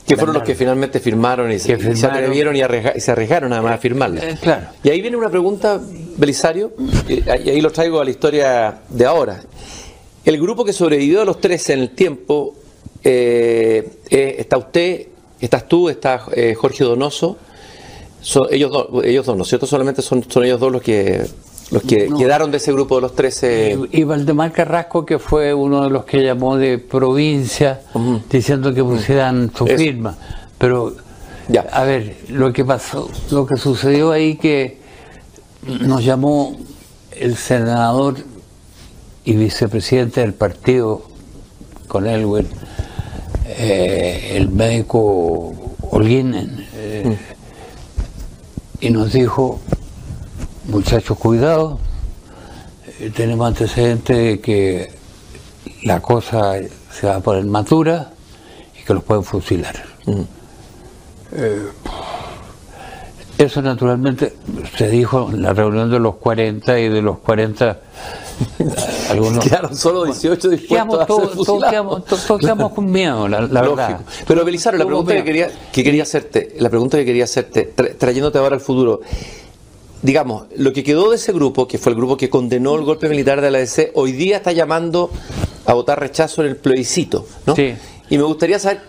que 0.05 0.17
fueron 0.17 0.33
los 0.33 0.43
que 0.43 0.55
finalmente 0.55 0.99
firmaron 0.99 1.51
y, 1.51 1.59
se, 1.59 1.73
atrevieron 1.73 2.55
y, 2.55 2.61
se 2.99 3.11
arriesgaron 3.11 3.49
nada 3.49 3.61
más 3.61 3.73
a 3.73 3.77
firmarla. 3.77 4.21
Eh, 4.21 4.37
claro. 4.41 4.67
Y 4.83 4.89
ahí 4.89 5.01
viene 5.01 5.15
una 5.15 5.29
pregunta, 5.29 5.79
Belisario, 6.17 6.73
y 7.07 7.29
ahí 7.29 7.61
lo 7.61 7.71
traigo 7.71 8.01
a 8.01 8.05
la 8.05 8.11
historia 8.11 8.79
de 8.89 9.05
ahora. 9.05 9.41
El 10.25 10.39
grupo 10.39 10.65
que 10.65 10.73
sobrevivió 10.73 11.21
a 11.21 11.25
los 11.25 11.39
13 11.39 11.73
en 11.73 11.79
el 11.79 11.89
tiempo, 11.91 12.55
eh, 13.03 13.89
eh, 14.09 14.35
está 14.39 14.57
usted, 14.57 15.07
estás 15.39 15.67
tú, 15.67 15.89
está 15.89 16.19
Jorge 16.55 16.83
Donoso, 16.83 17.37
ellos, 18.51 18.71
dos, 18.71 19.03
ellos 19.03 19.25
dos, 19.25 19.35
¿no 19.35 19.43
es 19.43 19.49
cierto? 19.49 19.67
Solamente 19.67 20.01
son, 20.01 20.23
son 20.29 20.43
ellos 20.45 20.59
dos 20.59 20.71
los 20.71 20.81
que 20.81 21.25
los 21.73 21.81
que 21.81 22.07
quedaron 22.15 22.51
de 22.51 22.57
ese 22.57 22.71
grupo 22.71 22.95
de 22.95 23.01
los 23.01 23.15
13. 23.15 23.79
Y, 23.91 24.03
Valdemar 24.03 24.51
Carrasco, 24.51 25.05
que 25.05 25.17
fue 25.17 25.55
uno 25.55 25.83
de 25.83 25.89
los 25.89 26.05
que 26.05 26.23
llamó 26.23 26.55
de 26.55 26.77
provincia, 26.77 27.81
diciendo 28.29 28.73
que 28.75 28.83
pusieran 28.83 29.51
su 29.55 29.65
firma. 29.65 30.15
Pero, 30.59 30.93
ya. 31.47 31.61
a 31.71 31.83
ver, 31.83 32.17
lo 32.29 32.53
que 32.53 32.63
pasó, 32.63 33.09
lo 33.31 33.47
que 33.47 33.57
sucedió 33.57 34.11
ahí 34.11 34.35
que 34.35 34.77
nos 35.65 36.05
llamó 36.05 36.55
el 37.11 37.35
senador 37.37 38.17
y 39.25 39.33
vicepresidente 39.33 40.21
del 40.21 40.35
partido 40.35 41.01
con 41.87 42.05
Elwin, 42.05 42.47
eh, 43.47 44.33
el 44.35 44.49
médico 44.49 45.53
Holguín, 45.89 46.35
eh, 46.75 47.17
y 48.79 48.89
nos 48.91 49.13
dijo 49.13 49.59
muchachos, 50.65 51.17
cuidado, 51.17 51.79
eh, 52.99 53.11
tenemos 53.15 53.47
antecedentes 53.47 54.17
de 54.17 54.39
que 54.39 54.91
la 55.83 56.01
cosa 56.01 56.55
se 56.91 57.07
va 57.07 57.17
a 57.17 57.19
poner 57.19 57.45
madura 57.45 58.13
y 58.79 58.83
que 58.83 58.93
los 58.93 59.03
pueden 59.03 59.23
fusilar. 59.23 59.75
Mm. 60.05 60.21
Eh, 61.33 61.67
eso 63.37 63.61
naturalmente 63.61 64.33
se 64.77 64.89
dijo 64.89 65.29
en 65.31 65.41
la 65.41 65.53
reunión 65.53 65.89
de 65.89 65.99
los 65.99 66.15
40 66.15 66.79
y 66.79 66.89
de 66.89 67.01
los 67.01 67.17
40 67.19 67.79
algunos 69.09 69.43
quedaron 69.43 69.75
solo 69.75 70.05
18 70.05 70.49
dispuestos 70.49 70.99
a 70.99 71.05
todos, 71.05 71.63
quedamos, 72.39 72.71
con 72.75 72.91
miedo 72.91 73.27
la, 73.27 73.41
verdad. 73.41 74.01
Pero 74.27 74.45
Belisario 74.45 74.77
la 74.79 74.85
pregunta 74.85 75.13
que 75.13 75.23
quería, 75.23 75.49
que 75.71 75.83
quería 75.83 76.03
hacerte 76.03 76.55
la 76.59 76.69
pregunta 76.69 76.97
que 76.97 77.05
quería 77.05 77.23
hacerte 77.23 77.63
trayéndote 77.63 78.37
ahora 78.37 78.55
al 78.55 78.61
futuro 78.61 79.01
digamos, 80.03 80.47
lo 80.55 80.73
que 80.73 80.83
quedó 80.83 81.09
de 81.09 81.15
ese 81.15 81.31
grupo, 81.31 81.67
que 81.67 81.77
fue 81.77 81.93
el 81.93 81.97
grupo 81.97 82.17
que 82.17 82.29
condenó 82.29 82.75
el 82.75 82.83
golpe 82.83 83.09
militar 83.09 83.41
de 83.41 83.49
la 83.49 83.57
ADC, 83.59 83.91
hoy 83.95 84.11
día 84.11 84.37
está 84.37 84.51
llamando 84.51 85.09
a 85.65 85.73
votar 85.73 85.99
rechazo 85.99 86.43
en 86.43 86.49
el 86.49 86.57
plebiscito, 86.57 87.25
¿no? 87.45 87.55
Sí. 87.55 87.73
Y 88.09 88.17
me 88.17 88.23
gustaría 88.23 88.59
saber, 88.59 88.81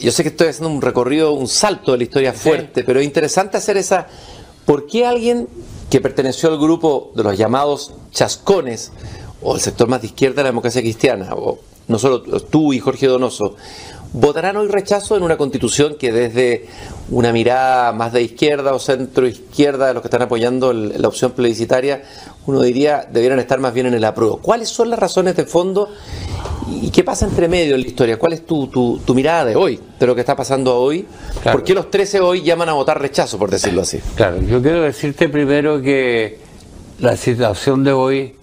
yo 0.00 0.12
sé 0.12 0.22
que 0.22 0.28
estoy 0.28 0.48
haciendo 0.48 0.68
un 0.68 0.82
recorrido, 0.82 1.32
un 1.32 1.48
salto 1.48 1.92
de 1.92 1.98
la 1.98 2.04
historia 2.04 2.32
fuerte, 2.34 2.84
pero 2.84 3.00
es 3.00 3.06
interesante 3.06 3.56
hacer 3.56 3.78
esa, 3.78 4.08
¿por 4.66 4.86
qué 4.86 5.06
alguien 5.06 5.48
que 5.88 6.02
perteneció 6.02 6.50
al 6.50 6.58
grupo 6.58 7.12
de 7.16 7.22
los 7.22 7.38
llamados 7.38 7.94
chascones, 8.12 8.92
o 9.40 9.54
el 9.54 9.60
sector 9.62 9.88
más 9.88 10.02
de 10.02 10.08
izquierda 10.08 10.36
de 10.36 10.42
la 10.42 10.48
democracia 10.50 10.82
cristiana, 10.82 11.30
o 11.32 11.60
no 11.86 11.98
solo 11.98 12.20
tú 12.20 12.74
y 12.74 12.78
Jorge 12.78 13.06
Donoso, 13.06 13.56
votarán 14.12 14.56
hoy 14.56 14.68
rechazo 14.68 15.16
en 15.16 15.22
una 15.22 15.36
constitución 15.36 15.96
que 15.98 16.12
desde 16.12 16.66
una 17.10 17.32
mirada 17.32 17.92
más 17.92 18.12
de 18.12 18.22
izquierda 18.22 18.74
o 18.74 18.78
centro 18.78 19.26
izquierda 19.26 19.88
de 19.88 19.94
los 19.94 20.02
que 20.02 20.08
están 20.08 20.22
apoyando 20.22 20.72
la 20.72 21.08
opción 21.08 21.32
plebiscitaria, 21.32 22.02
uno 22.46 22.62
diría 22.62 23.06
debieran 23.10 23.38
estar 23.38 23.60
más 23.60 23.74
bien 23.74 23.86
en 23.86 23.94
el 23.94 24.04
apruebo. 24.04 24.38
¿Cuáles 24.38 24.68
son 24.68 24.90
las 24.90 24.98
razones 24.98 25.36
de 25.36 25.44
fondo 25.44 25.90
y 26.70 26.90
qué 26.90 27.04
pasa 27.04 27.26
entre 27.26 27.48
medio 27.48 27.74
en 27.74 27.82
la 27.82 27.86
historia? 27.86 28.18
¿Cuál 28.18 28.32
es 28.32 28.46
tu, 28.46 28.66
tu, 28.68 29.14
mirada 29.14 29.44
de 29.44 29.56
hoy, 29.56 29.80
de 29.98 30.06
lo 30.06 30.14
que 30.14 30.20
está 30.20 30.36
pasando 30.36 30.76
hoy? 30.76 31.06
¿Por 31.42 31.62
qué 31.62 31.74
los 31.74 31.90
13 31.90 32.20
hoy 32.20 32.42
llaman 32.42 32.68
a 32.70 32.72
votar 32.72 33.00
rechazo, 33.00 33.38
por 33.38 33.50
decirlo 33.50 33.82
así? 33.82 34.00
Claro, 34.14 34.40
yo 34.40 34.62
quiero 34.62 34.82
decirte 34.82 35.28
primero 35.28 35.80
que 35.82 36.38
la 37.00 37.16
situación 37.16 37.84
de 37.84 37.92
hoy 37.92 38.34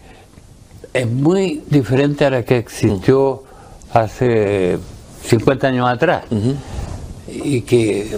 es 0.94 1.08
muy 1.08 1.64
diferente 1.70 2.26
a 2.26 2.30
la 2.30 2.44
que 2.44 2.58
existió 2.58 3.44
hace 3.92 4.78
50 5.26 5.68
años 5.68 5.90
atrás. 5.90 6.24
Y 7.28 7.62
que 7.62 8.18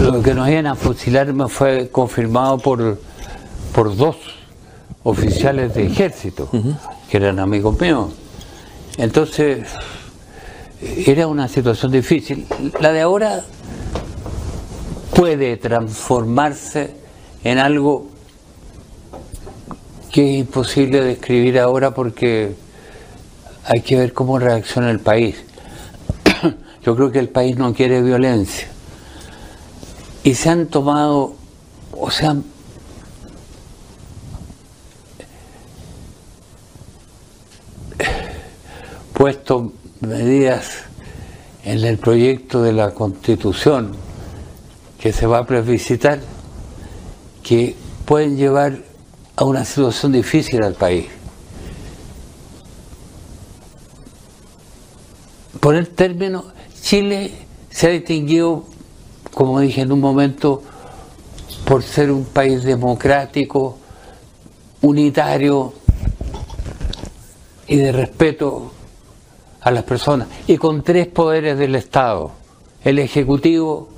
lo 0.00 0.22
que 0.22 0.34
nos 0.34 0.48
iban 0.48 0.66
a 0.66 0.74
fusilar 0.74 1.32
me 1.32 1.48
fue 1.48 1.88
confirmado 1.90 2.58
por, 2.58 2.98
por 3.74 3.96
dos 3.96 4.16
oficiales 5.02 5.74
de 5.74 5.86
ejército, 5.86 6.48
que 7.10 7.16
eran 7.16 7.38
amigos 7.38 7.78
míos. 7.80 8.12
Entonces, 8.96 9.68
era 10.80 11.26
una 11.26 11.48
situación 11.48 11.92
difícil. 11.92 12.46
La 12.80 12.92
de 12.92 13.00
ahora 13.00 13.42
puede 15.14 15.56
transformarse 15.56 16.94
en 17.44 17.58
algo 17.58 18.06
que 20.10 20.30
es 20.30 20.38
imposible 20.40 21.02
describir 21.02 21.58
ahora 21.58 21.92
porque 21.92 22.54
hay 23.64 23.80
que 23.80 23.96
ver 23.96 24.12
cómo 24.12 24.38
reacciona 24.38 24.90
el 24.90 25.00
país. 25.00 25.36
Yo 26.84 26.94
creo 26.94 27.10
que 27.10 27.18
el 27.18 27.28
país 27.28 27.56
no 27.56 27.72
quiere 27.72 28.02
violencia. 28.02 28.68
Y 30.22 30.34
se 30.34 30.50
han 30.50 30.66
tomado, 30.66 31.34
o 31.92 32.10
sea, 32.10 32.36
puesto 39.14 39.72
medidas 40.00 40.84
en 41.64 41.84
el 41.84 41.98
proyecto 41.98 42.62
de 42.62 42.72
la 42.72 42.92
constitución 42.92 43.92
que 44.98 45.12
se 45.12 45.26
va 45.26 45.38
a 45.38 45.46
plebiscitar 45.46 46.20
que 47.42 47.76
pueden 48.04 48.36
llevar 48.36 48.78
a 49.36 49.44
una 49.44 49.64
situación 49.64 50.12
difícil 50.12 50.62
al 50.62 50.74
país. 50.74 51.06
Por 55.60 55.76
el 55.76 55.88
término, 55.88 56.53
Chile 56.84 57.30
se 57.70 57.86
ha 57.86 57.90
distinguido, 57.90 58.62
como 59.32 59.58
dije 59.58 59.80
en 59.80 59.90
un 59.90 60.00
momento, 60.00 60.62
por 61.64 61.82
ser 61.82 62.10
un 62.10 62.26
país 62.26 62.62
democrático, 62.62 63.78
unitario 64.82 65.72
y 67.66 67.76
de 67.76 67.90
respeto 67.90 68.70
a 69.62 69.70
las 69.70 69.84
personas, 69.84 70.28
y 70.46 70.58
con 70.58 70.82
tres 70.82 71.06
poderes 71.06 71.58
del 71.58 71.74
Estado, 71.74 72.32
el 72.84 72.98
Ejecutivo, 72.98 73.88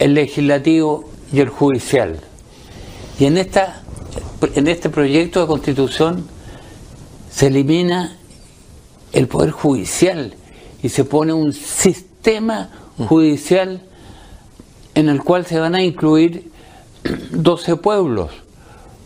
el 0.00 0.14
Legislativo 0.14 1.04
y 1.32 1.38
el 1.38 1.48
Judicial. 1.48 2.18
Y 3.20 3.26
en, 3.26 3.38
esta, 3.38 3.82
en 4.56 4.66
este 4.66 4.90
proyecto 4.90 5.42
de 5.42 5.46
constitución 5.46 6.26
se 7.30 7.46
elimina 7.46 8.16
el 9.12 9.28
Poder 9.28 9.52
Judicial 9.52 10.34
y 10.84 10.90
se 10.90 11.06
pone 11.06 11.32
un 11.32 11.54
sistema 11.54 12.68
judicial 13.08 13.80
en 14.94 15.08
el 15.08 15.24
cual 15.24 15.46
se 15.46 15.58
van 15.58 15.74
a 15.74 15.82
incluir 15.82 16.52
12 17.30 17.76
pueblos, 17.76 18.32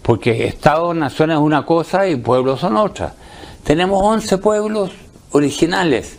porque 0.03 0.49
Estado-Nación 0.49 1.31
es 1.31 1.39
una 1.39 1.65
cosa 1.65 2.09
y 2.09 2.17
pueblos 2.17 2.59
son 2.59 2.77
otra. 2.77 3.15
Tenemos 3.63 4.03
11 4.03 4.39
pueblos 4.39 4.91
originales, 5.31 6.17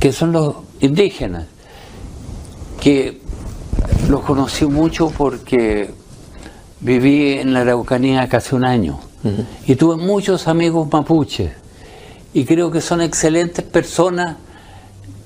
que 0.00 0.10
son 0.10 0.32
los 0.32 0.54
indígenas, 0.80 1.44
que 2.80 3.20
los 4.08 4.22
conocí 4.22 4.64
mucho 4.64 5.10
porque 5.10 5.90
viví 6.80 7.34
en 7.34 7.52
la 7.52 7.60
Araucanía 7.60 8.26
casi 8.30 8.54
un 8.54 8.64
año 8.64 9.00
y 9.66 9.76
tuve 9.76 9.96
muchos 9.96 10.48
amigos 10.48 10.88
mapuches 10.90 11.52
y 12.32 12.46
creo 12.46 12.70
que 12.70 12.80
son 12.80 13.02
excelentes 13.02 13.62
personas 13.62 14.36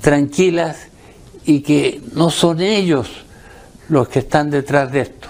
tranquilas 0.01 0.89
y 1.45 1.61
que 1.61 2.01
no 2.15 2.31
son 2.31 2.61
ellos 2.61 3.09
los 3.89 4.09
que 4.09 4.21
están 4.21 4.51
detrás 4.51 4.91
de 4.93 5.01
esto. 5.01 5.29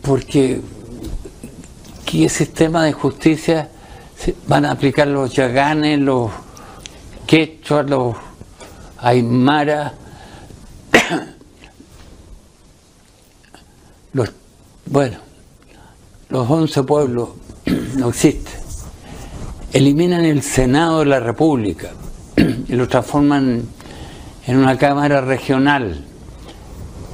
Porque 0.00 0.60
¿qué 2.04 2.28
sistema 2.28 2.84
de 2.84 2.92
justicia 2.92 3.68
van 4.46 4.64
a 4.64 4.72
aplicar 4.72 5.08
los 5.08 5.34
yaganes, 5.34 5.98
los 5.98 6.30
quechuas, 7.26 7.88
los 7.88 8.16
aymara, 8.98 9.94
los 14.12 14.30
Bueno, 14.86 15.18
los 16.28 16.50
11 16.50 16.82
pueblos 16.84 17.30
no 17.96 18.08
existen. 18.08 18.62
Eliminan 19.72 20.24
el 20.24 20.42
Senado 20.42 21.00
de 21.00 21.06
la 21.06 21.20
República 21.20 21.92
y 22.68 22.74
lo 22.74 22.88
transforman 22.88 23.62
en 24.46 24.56
una 24.56 24.76
Cámara 24.78 25.20
regional 25.20 26.04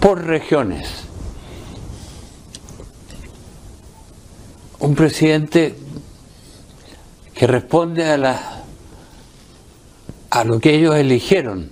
por 0.01 0.25
regiones. 0.25 0.89
Un 4.81 4.95
presidente 4.95 5.77
que 7.35 7.47
responde 7.47 8.09
a, 8.09 8.17
la, 8.17 8.63
a 10.31 10.45
lo 10.45 10.61
que 10.61 10.75
ellos 10.75 10.97
eligieron. 10.97 11.71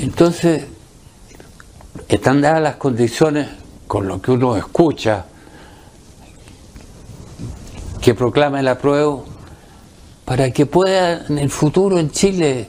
Entonces, 0.00 0.64
están 2.08 2.40
dadas 2.40 2.62
las 2.62 2.76
condiciones 2.76 3.48
con 3.86 4.06
lo 4.06 4.20
que 4.20 4.30
uno 4.30 4.56
escucha 4.56 5.26
que 8.00 8.14
proclama 8.14 8.60
el 8.60 8.68
apruebo 8.68 9.35
para 10.26 10.50
que 10.50 10.66
pueda 10.66 11.24
en 11.26 11.38
el 11.38 11.48
futuro 11.48 11.98
en 11.98 12.10
Chile, 12.10 12.68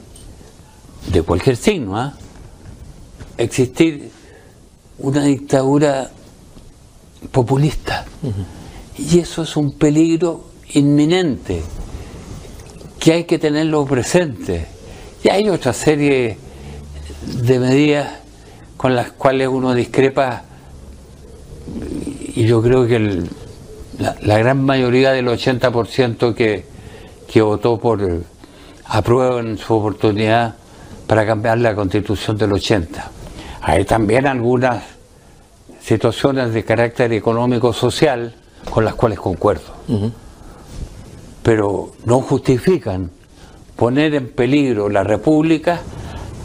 de 1.12 1.22
cualquier 1.22 1.56
signo, 1.56 1.98
¿ah? 1.98 2.14
existir 3.36 4.10
una 4.98 5.24
dictadura 5.24 6.10
populista. 7.30 8.06
Y 8.96 9.18
eso 9.18 9.42
es 9.42 9.56
un 9.56 9.72
peligro 9.72 10.44
inminente 10.72 11.62
que 12.98 13.12
hay 13.12 13.24
que 13.24 13.38
tenerlo 13.38 13.84
presente. 13.84 14.66
Y 15.22 15.28
hay 15.28 15.50
otra 15.50 15.74
serie 15.74 16.38
de 17.26 17.58
medidas 17.58 18.08
con 18.76 18.94
las 18.94 19.12
cuales 19.12 19.48
uno 19.48 19.74
discrepa 19.74 20.44
y 22.34 22.46
yo 22.46 22.62
creo 22.62 22.86
que 22.86 23.24
la, 23.98 24.38
gran 24.38 24.64
mayoría 24.64 25.10
del 25.10 25.26
80% 25.26 26.34
que, 26.34 26.64
que 27.30 27.42
votó 27.42 27.78
por 27.78 28.00
apruebo 28.86 29.38
en 29.38 29.58
su 29.58 29.74
oportunidad 29.74 30.54
para 31.06 31.26
cambiar 31.26 31.58
la 31.58 31.74
constitución 31.74 32.36
del 32.36 32.52
80. 32.52 33.10
Hay 33.62 33.84
también 33.84 34.26
algunas 34.26 34.82
situaciones 35.80 36.52
de 36.52 36.64
carácter 36.64 37.12
económico-social 37.12 38.34
con 38.70 38.84
las 38.84 38.94
cuales 38.94 39.18
concuerdo, 39.18 39.74
pero 41.42 41.92
no 42.04 42.20
justifican 42.20 43.10
poner 43.76 44.14
en 44.14 44.30
peligro 44.30 44.88
la 44.88 45.04
República 45.04 45.80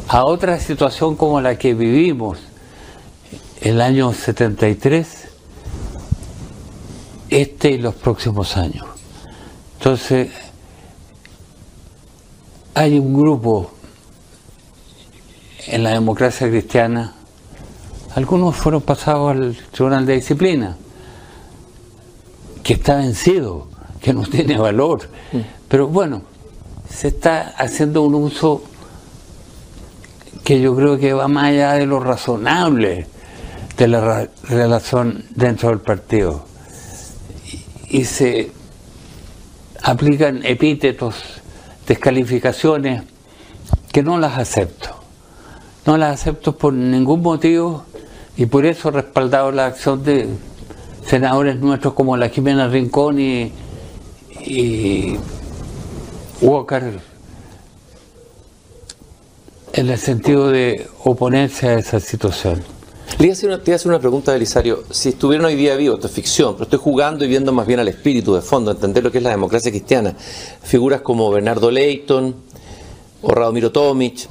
a 0.07 0.25
otra 0.25 0.59
situación 0.59 1.15
como 1.15 1.41
la 1.41 1.57
que 1.57 1.73
vivimos 1.73 2.39
el 3.61 3.81
año 3.81 4.13
73, 4.13 5.29
este 7.29 7.71
y 7.71 7.77
los 7.79 7.95
próximos 7.95 8.55
años. 8.57 8.86
Entonces, 9.77 10.29
hay 12.74 12.99
un 12.99 13.13
grupo 13.13 13.71
en 15.67 15.84
la 15.84 15.91
democracia 15.91 16.49
cristiana, 16.49 17.13
algunos 18.15 18.55
fueron 18.55 18.82
pasados 18.82 19.32
al 19.32 19.57
Tribunal 19.71 20.05
de 20.05 20.15
Disciplina, 20.15 20.78
que 22.63 22.74
está 22.74 22.97
vencido, 22.97 23.67
que 24.01 24.13
no 24.13 24.24
tiene 24.30 24.57
valor. 24.57 25.01
Pero 25.67 25.88
bueno, 25.88 26.21
se 26.89 27.07
está 27.09 27.53
haciendo 27.57 28.03
un 28.03 28.15
uso 28.15 28.63
que 30.43 30.59
yo 30.61 30.76
creo 30.76 30.97
que 30.97 31.13
va 31.13 31.28
más 31.28 31.45
allá 31.45 31.74
de 31.74 31.86
lo 31.86 31.99
razonable 31.99 33.07
de 33.78 33.88
la 33.88 34.28
relación 34.43 35.26
dentro 35.36 35.69
del 35.69 35.80
partido. 35.80 36.45
Y, 37.89 38.05
se 38.05 38.51
aplican 39.82 40.45
epítetos, 40.45 41.15
descalificaciones, 41.88 43.03
que 43.91 44.03
no 44.03 44.17
las 44.17 44.38
acepto. 44.38 44.89
No 45.86 45.97
las 45.97 46.21
acepto 46.21 46.57
por 46.57 46.73
ningún 46.73 47.21
motivo 47.21 47.86
y 48.38 48.45
por 48.45 48.65
eso 48.65 48.89
he 48.89 48.91
respaldado 48.91 49.51
la 49.51 49.67
acción 49.67 50.03
de 50.03 50.27
senadores 51.05 51.59
nuestros 51.59 51.93
como 51.93 52.15
la 52.17 52.29
Jimena 52.29 52.67
Rincón 52.67 53.19
y, 53.19 53.51
y 54.39 55.17
Walker 56.41 56.99
en 59.73 59.89
el 59.89 59.97
sentido 59.97 60.49
de 60.49 60.88
oponerse 61.03 61.67
a 61.67 61.79
esa 61.79 61.99
situación. 61.99 62.72
Le 63.14 63.28
voy 63.28 63.30
a 63.30 63.34
hacer 63.34 63.49
una, 63.49 63.99
te 63.99 63.99
pregunta, 63.99 64.34
Belisario. 64.34 64.84
Si 64.89 65.09
estuvieran 65.09 65.45
hoy 65.45 65.55
día 65.55 65.76
vivos, 65.76 65.97
esto 65.97 66.07
es 66.07 66.14
ficción, 66.14 66.55
pero 66.55 66.64
estoy 66.64 66.80
jugando 66.80 67.24
y 67.24 67.28
viendo 67.28 67.53
más 67.53 67.68
bien 67.68 67.80
al 67.80 67.88
espíritu 67.88 68.34
de 68.34 68.41
fondo, 68.41 68.72
entender 68.72 69.03
lo 69.03 69.11
que 69.11 69.20
es 69.20 69.24
la 69.24 69.30
democracia 69.30 69.72
cristiana. 69.72 70.16
Figuras 70.64 71.01
como 71.01 71.30
Bernardo 71.30 71.70
Leighton, 71.70 72.36
o 73.22 73.32
Radomiro 73.32 73.72
Tomic, 73.72 74.28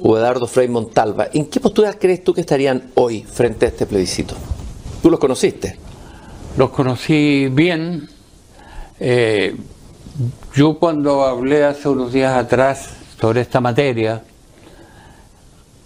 o 0.00 0.18
Eduardo 0.18 0.48
Frei 0.48 0.66
Montalva. 0.66 1.28
¿En 1.32 1.46
qué 1.46 1.60
postura 1.60 1.94
crees 1.94 2.24
tú 2.24 2.34
que 2.34 2.40
estarían 2.40 2.90
hoy 2.94 3.22
frente 3.22 3.66
a 3.66 3.68
este 3.68 3.86
plebiscito? 3.86 4.34
¿Tú 5.00 5.08
los 5.08 5.20
conociste? 5.20 5.78
Los 6.56 6.70
conocí 6.70 7.48
bien. 7.48 8.08
Eh, 8.98 9.56
yo 10.54 10.78
cuando 10.78 11.24
hablé 11.24 11.64
hace 11.64 11.88
unos 11.88 12.12
días 12.12 12.36
atrás 12.36 12.88
sobre 13.20 13.42
esta 13.42 13.60
materia, 13.60 14.24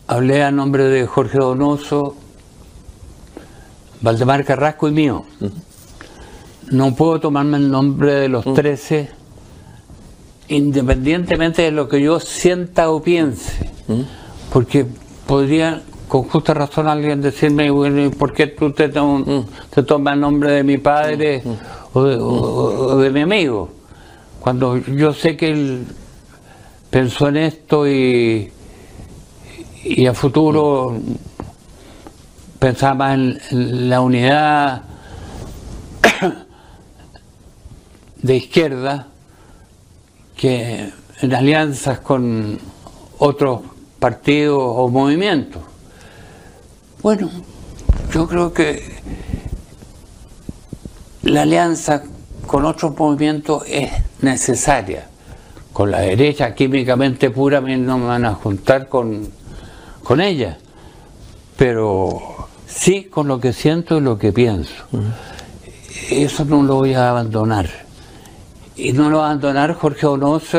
hablé 0.07 0.43
a 0.43 0.51
nombre 0.51 0.85
de 0.85 1.07
Jorge 1.07 1.39
Donoso, 1.39 2.17
Valdemar 4.01 4.45
Carrasco 4.45 4.89
y 4.89 4.93
mío. 4.93 5.25
No 6.71 6.95
puedo 6.95 7.21
tomarme 7.21 7.59
el 7.59 7.71
nombre 7.71 8.15
de 8.15 8.29
los 8.29 8.45
trece, 8.55 9.11
independientemente 10.49 11.63
de 11.63 11.71
lo 11.71 11.89
que 11.89 12.03
yo 12.03 12.21
sienta 12.21 12.91
o 12.91 13.03
piense, 13.03 13.71
porque 14.53 14.87
podría 15.27 15.83
con 16.09 16.25
justa 16.25 16.55
razón 16.55 16.87
alguien 16.87 17.21
decirme, 17.21 17.71
bueno, 17.71 18.11
¿por 18.13 18.33
qué 18.33 18.47
tú 18.47 18.73
te, 18.73 18.89
tomas 18.89 20.15
el 20.15 20.21
nombre 20.21 20.53
de 20.53 20.63
mi 20.63 20.79
padre 20.79 21.43
o, 21.93 22.97
de, 22.97 23.11
mi 23.11 23.23
amigo? 23.23 23.71
Cuando 24.41 24.77
yo 24.77 25.13
sé 25.13 25.37
que 25.37 25.51
él 25.51 25.87
pensó 26.91 27.29
en 27.29 27.39
esto 27.39 27.89
y, 27.89 28.53
y 29.85 30.07
a 30.07 30.15
futuro 30.15 30.99
pensaba 32.59 33.13
en, 33.13 33.39
la 33.51 34.01
unidad 34.01 34.83
de 38.23 38.37
izquierda 38.37 39.09
que 40.37 40.91
en 41.21 41.35
alianzas 41.35 42.01
con 42.01 42.59
otros 43.19 43.61
partidos 43.99 44.61
o 44.61 44.89
movimientos. 44.89 45.63
Bueno, 47.03 47.31
yo 48.13 48.27
creo 48.27 48.53
que 48.53 48.83
la 51.23 51.43
alianza 51.43 52.03
con 52.47 52.65
otros 52.65 52.97
movimientos 52.97 53.65
es 53.69 53.91
necesaria. 54.23 55.09
Con 55.75 55.91
la 55.91 56.01
derecha 56.01 56.55
químicamente 56.55 57.31
pura 57.31 57.61
no 57.61 57.99
me 57.99 58.07
van 58.07 58.25
a 58.25 58.35
juntar 58.35 58.89
con 58.89 59.29
con 60.05 60.21
ella, 60.21 60.59
pero 61.57 62.47
sí 62.67 63.05
con 63.05 63.27
lo 63.27 63.41
que 63.41 63.53
siento 63.53 63.99
y 63.99 64.01
lo 64.01 64.19
que 64.19 64.33
pienso. 64.33 64.73
Eso 66.11 66.45
no 66.45 66.63
lo 66.63 66.77
voy 66.77 66.95
a 66.95 67.11
abandonar. 67.11 67.69
Y 68.77 68.93
no 68.93 69.09
lo 69.09 69.19
va 69.19 69.25
a 69.25 69.31
abandonar 69.31 69.75
Jorge 69.75 70.07
Onoso, 70.07 70.59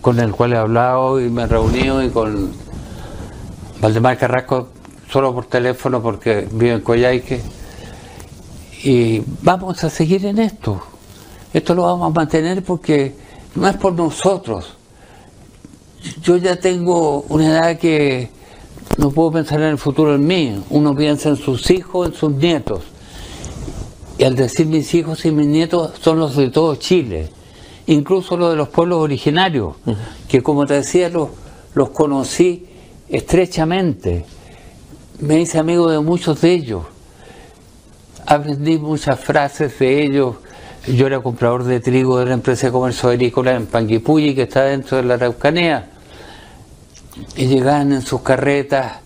con 0.00 0.20
el 0.20 0.32
cual 0.32 0.52
he 0.52 0.56
hablado 0.56 1.20
y 1.20 1.28
me 1.28 1.42
he 1.42 1.46
reunido, 1.46 2.02
y 2.02 2.10
con 2.10 2.52
Valdemar 3.80 4.16
Carrasco 4.16 4.68
solo 5.10 5.34
por 5.34 5.46
teléfono 5.46 6.02
porque 6.02 6.48
vive 6.50 6.74
en 6.74 6.80
Coyhaique. 6.80 7.40
Y 8.84 9.22
vamos 9.42 9.82
a 9.84 9.90
seguir 9.90 10.24
en 10.26 10.38
esto. 10.38 10.80
Esto 11.52 11.74
lo 11.74 11.82
vamos 11.82 12.10
a 12.10 12.14
mantener 12.14 12.62
porque 12.62 13.14
no 13.54 13.66
es 13.66 13.76
por 13.76 13.94
nosotros. 13.94 14.76
Yo 16.22 16.36
ya 16.36 16.56
tengo 16.56 17.22
una 17.28 17.46
edad 17.46 17.78
que 17.78 18.35
no 18.98 19.10
puedo 19.10 19.32
pensar 19.32 19.60
en 19.60 19.68
el 19.68 19.78
futuro 19.78 20.14
en 20.14 20.26
mí, 20.26 20.62
uno 20.70 20.94
piensa 20.96 21.28
en 21.28 21.36
sus 21.36 21.70
hijos, 21.70 22.08
en 22.08 22.14
sus 22.14 22.32
nietos. 22.32 22.82
Y 24.18 24.24
al 24.24 24.34
decir 24.34 24.66
mis 24.66 24.94
hijos 24.94 25.24
y 25.26 25.30
mis 25.30 25.46
nietos 25.46 25.92
son 26.00 26.18
los 26.18 26.36
de 26.36 26.48
todo 26.48 26.74
Chile, 26.76 27.28
incluso 27.86 28.36
los 28.36 28.50
de 28.50 28.56
los 28.56 28.68
pueblos 28.68 29.00
originarios, 29.00 29.74
que 30.28 30.42
como 30.42 30.64
te 30.64 30.74
decía 30.74 31.10
los, 31.10 31.28
los 31.74 31.90
conocí 31.90 32.66
estrechamente. 33.08 34.24
Me 35.20 35.40
hice 35.40 35.58
amigo 35.58 35.90
de 35.90 36.00
muchos 36.00 36.40
de 36.40 36.52
ellos. 36.52 36.84
Aprendí 38.24 38.78
muchas 38.78 39.20
frases 39.20 39.78
de 39.78 40.04
ellos. 40.04 40.36
Yo 40.86 41.06
era 41.06 41.20
comprador 41.20 41.64
de 41.64 41.80
trigo 41.80 42.18
de 42.18 42.26
la 42.26 42.34
empresa 42.34 42.68
de 42.68 42.72
comercio 42.72 43.10
agrícola 43.10 43.54
en 43.54 43.66
Panguipulli, 43.66 44.34
que 44.34 44.42
está 44.42 44.62
dentro 44.64 44.96
de 44.96 45.02
la 45.02 45.14
Araucanía 45.14 45.90
y 47.36 47.46
llegaban 47.46 47.92
en 47.92 48.02
sus 48.02 48.20
carretas 48.22 49.00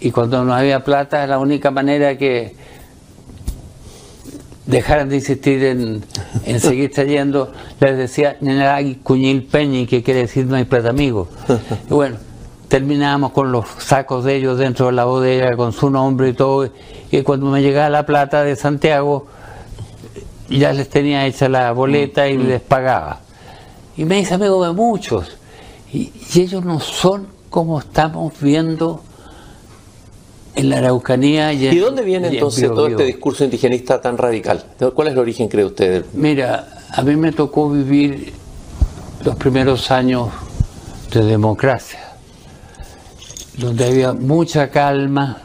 y 0.00 0.10
cuando 0.10 0.44
no 0.44 0.54
había 0.54 0.84
plata 0.84 1.26
la 1.26 1.38
única 1.38 1.70
manera 1.70 2.16
que 2.16 2.54
dejaran 4.66 5.08
de 5.08 5.16
insistir 5.16 5.64
en, 5.64 6.04
seguir 6.60 6.92
trayendo, 6.92 7.52
les 7.80 7.96
decía 7.96 8.36
Cuñil 9.02 9.44
Peñi, 9.44 9.86
que 9.86 10.02
quiere 10.02 10.20
decir 10.20 10.46
no 10.46 10.56
hay 10.56 10.64
plata 10.64 10.90
amigo. 10.90 11.28
Y 11.90 11.94
bueno, 11.94 12.16
terminábamos 12.68 13.32
con 13.32 13.50
los 13.50 13.66
sacos 13.78 14.24
de 14.24 14.36
ellos 14.36 14.58
dentro 14.58 14.86
de 14.86 14.92
la 14.92 15.04
bodega 15.04 15.56
con 15.56 15.72
su 15.72 15.90
nombre 15.90 16.28
y 16.28 16.32
todo. 16.34 16.68
Y 17.10 17.22
cuando 17.22 17.46
me 17.46 17.62
llegaba 17.62 17.88
la 17.88 18.04
plata 18.04 18.44
de 18.44 18.56
Santiago, 18.56 19.26
ya 20.48 20.72
les 20.72 20.88
tenía 20.88 21.26
hecha 21.26 21.48
la 21.48 21.72
boleta 21.72 22.28
y 22.28 22.38
mm. 22.38 22.46
les 22.46 22.60
pagaba. 22.60 23.20
Y 23.96 24.04
me 24.04 24.16
dice 24.16 24.34
amigo 24.34 24.64
de 24.64 24.72
muchos. 24.72 25.36
Y, 25.92 26.12
ellos 26.34 26.64
no 26.64 26.78
son 26.78 27.26
como 27.58 27.80
estamos 27.80 28.34
viendo 28.40 29.02
en 30.54 30.70
la 30.70 30.78
Araucanía. 30.78 31.52
Y, 31.52 31.66
¿Y 31.66 31.78
dónde 31.78 32.04
viene 32.04 32.28
entonces 32.28 32.68
todo 32.68 32.86
este 32.86 33.02
discurso 33.02 33.42
indigenista 33.42 34.00
tan 34.00 34.16
radical? 34.16 34.64
¿Cuál 34.94 35.08
es 35.08 35.14
el 35.14 35.18
origen, 35.18 35.48
cree 35.48 35.64
usted? 35.64 36.04
Mira, 36.12 36.68
a 36.88 37.02
mí 37.02 37.16
me 37.16 37.32
tocó 37.32 37.68
vivir 37.68 38.32
los 39.24 39.34
primeros 39.34 39.90
años 39.90 40.28
de 41.12 41.24
democracia, 41.24 42.12
donde 43.56 43.86
había 43.86 44.12
mucha 44.12 44.70
calma, 44.70 45.38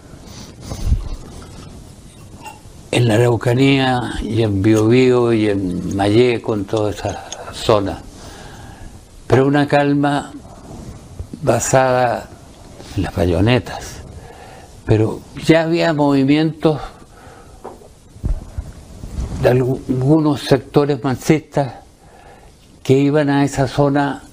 en 2.91 3.07
la 3.07 3.15
Araucanía 3.15 4.19
y 4.21 4.43
en 4.43 4.61
Biobío 4.61 5.33
y 5.33 5.49
en 5.49 5.95
Malleco, 5.95 6.53
en 6.53 6.65
toda 6.65 6.91
esa 6.91 7.25
zona. 7.53 8.03
Pero 9.25 9.47
una 9.47 9.67
calma 9.67 10.31
basada 11.43 12.29
en 12.95 13.03
las 13.03 13.15
bayonetas. 13.15 14.01
Pero 14.85 15.21
ya 15.45 15.63
había 15.63 15.93
movimientos 15.93 16.79
de 19.41 19.49
algunos 19.49 20.41
sectores 20.41 21.03
marxistas 21.03 21.73
que 22.81 22.97
iban 22.97 23.29
a 23.29 23.45
esa 23.45 23.67
zona 23.67 24.23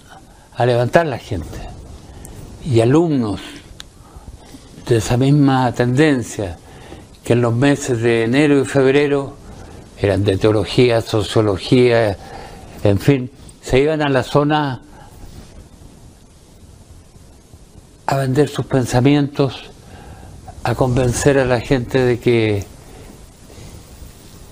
a 0.55 0.67
levantar 0.67 1.07
la 1.07 1.19
gente. 1.19 1.69
Y 2.65 2.81
alumnos 2.81 3.41
de 4.89 4.97
esa 4.97 5.17
misma 5.17 5.73
tendencia 5.73 6.57
que 7.25 7.35
en 7.35 7.43
los 7.43 7.55
meses 7.55 8.01
de 8.03 8.25
enero 8.25 8.61
y 8.61 8.65
febrero 8.65 9.37
eran 9.99 10.25
de 10.25 10.37
teología, 10.37 11.01
sociología, 11.01 12.17
en 12.83 12.99
fin, 12.99 13.31
se 13.63 13.79
iban 13.79 14.03
a 14.03 14.09
la 14.09 14.23
zona 14.23 14.83
a 18.11 18.17
vender 18.17 18.49
sus 18.49 18.67
pensamientos, 18.67 19.71
a 20.65 20.75
convencer 20.75 21.39
a 21.39 21.45
la 21.45 21.61
gente 21.61 22.05
de 22.05 22.19
que 22.19 22.65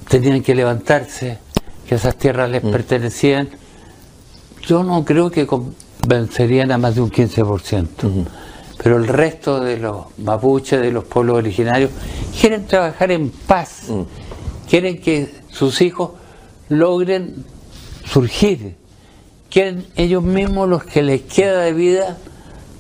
tenían 0.09 0.43
que 0.43 0.55
levantarse, 0.55 1.39
que 1.89 1.97
esas 1.97 2.15
tierras 2.17 2.49
les 2.51 2.63
mm. 2.63 2.71
pertenecían. 2.71 3.49
Yo 4.65 4.85
no 4.85 5.05
creo 5.05 5.29
que 5.33 5.45
convencerían 5.45 6.71
a 6.71 6.79
más 6.79 6.95
de 6.95 7.01
un 7.01 7.11
15% 7.11 8.27
pero 8.81 8.97
el 8.97 9.09
resto 9.09 9.59
de 9.59 9.77
los 9.77 10.07
mapuches, 10.19 10.81
de 10.81 10.93
los 10.93 11.03
pueblos 11.03 11.39
originarios, 11.39 11.91
quieren 12.41 12.65
trabajar 12.65 13.11
en 13.11 13.29
paz, 13.29 13.87
mm. 13.89 14.03
quieren 14.71 15.01
que 15.01 15.35
sus 15.51 15.81
hijos 15.81 16.13
logren 16.69 17.45
surgir, 18.05 18.77
quieren 19.51 19.85
ellos 19.97 20.23
mismos 20.23 20.69
los 20.69 20.85
que 20.85 21.03
les 21.03 21.23
queda 21.23 21.63
de 21.63 21.73
vida, 21.73 22.19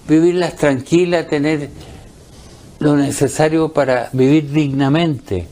vivirlas 0.09 0.57
tranquilas, 0.57 1.29
tener 1.29 1.69
lo 2.79 2.97
necesario 2.97 3.73
para 3.73 4.09
vivir 4.13 4.51
dignamente, 4.51 5.47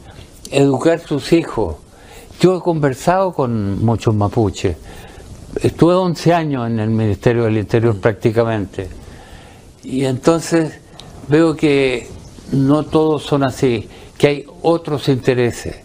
educar 0.50 1.00
sus 1.00 1.32
hijos. 1.32 1.76
Yo 2.40 2.56
he 2.56 2.60
conversado 2.60 3.32
con 3.32 3.84
muchos 3.84 4.14
mapuches, 4.14 4.76
estuve 5.62 5.94
11 5.94 6.34
años 6.34 6.66
en 6.66 6.80
el 6.80 6.90
Ministerio 6.90 7.44
del 7.44 7.58
Interior 7.58 7.98
prácticamente 7.98 8.88
y 9.82 10.04
entonces 10.04 10.80
veo 11.28 11.56
que 11.56 12.08
no 12.52 12.84
todos 12.84 13.22
son 13.22 13.42
así, 13.42 13.88
que 14.18 14.26
hay 14.26 14.46
otros 14.62 15.08
intereses. 15.08 15.76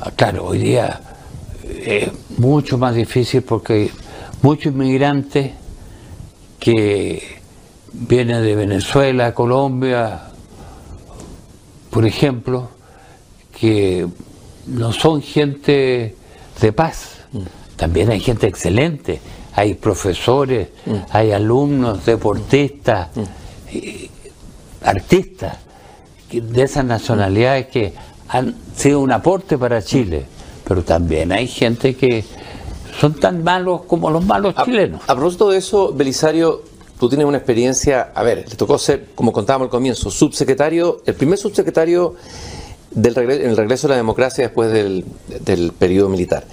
Ah, 0.00 0.10
claro, 0.14 0.46
hoy 0.46 0.58
día 0.58 1.00
es 1.84 2.10
mucho 2.38 2.78
más 2.78 2.94
difícil 2.94 3.42
porque 3.42 3.72
hay 3.72 3.90
muchos 4.42 4.72
inmigrantes 4.72 5.52
que 6.58 7.41
vienen 7.92 8.42
de 8.42 8.56
Venezuela, 8.56 9.34
Colombia, 9.34 10.20
por 11.90 12.06
ejemplo, 12.06 12.68
que 13.58 14.06
no 14.66 14.92
son 14.92 15.22
gente 15.22 16.16
de 16.60 16.72
paz. 16.72 17.18
Mm. 17.32 17.40
También 17.76 18.10
hay 18.10 18.20
gente 18.20 18.46
excelente, 18.46 19.20
hay 19.54 19.74
profesores, 19.74 20.68
mm. 20.86 20.94
hay 21.10 21.32
alumnos, 21.32 22.04
deportistas, 22.06 23.08
mm. 23.14 24.84
artistas 24.84 25.58
de 26.30 26.62
esas 26.62 26.84
nacionalidades 26.84 27.66
que 27.66 27.92
han 28.28 28.54
sido 28.74 29.00
un 29.00 29.12
aporte 29.12 29.58
para 29.58 29.82
Chile, 29.82 30.24
pero 30.66 30.82
también 30.82 31.32
hay 31.32 31.46
gente 31.46 31.94
que 31.94 32.24
son 32.98 33.14
tan 33.14 33.44
malos 33.44 33.82
como 33.82 34.10
los 34.10 34.24
malos 34.24 34.54
chilenos. 34.64 35.02
A 35.06 35.14
propósito 35.14 35.50
de 35.50 35.58
eso, 35.58 35.92
Belisario, 35.92 36.62
tú 37.02 37.08
tienes 37.08 37.26
una 37.26 37.38
experiencia, 37.38 38.12
a 38.14 38.22
ver, 38.22 38.48
le 38.48 38.54
tocó 38.54 38.78
ser, 38.78 39.06
como 39.16 39.32
contábamos 39.32 39.66
al 39.66 39.70
comienzo, 39.70 40.08
subsecretario, 40.08 41.02
el 41.04 41.14
primer 41.16 41.36
subsecretario 41.36 42.14
del 42.92 43.16
regreso, 43.16 43.42
en 43.42 43.50
el 43.50 43.56
regreso 43.56 43.88
a 43.88 43.90
la 43.90 43.96
democracia 43.96 44.44
después 44.44 44.70
del, 44.70 45.04
del 45.40 45.72
periodo 45.72 46.08
militar 46.08 46.46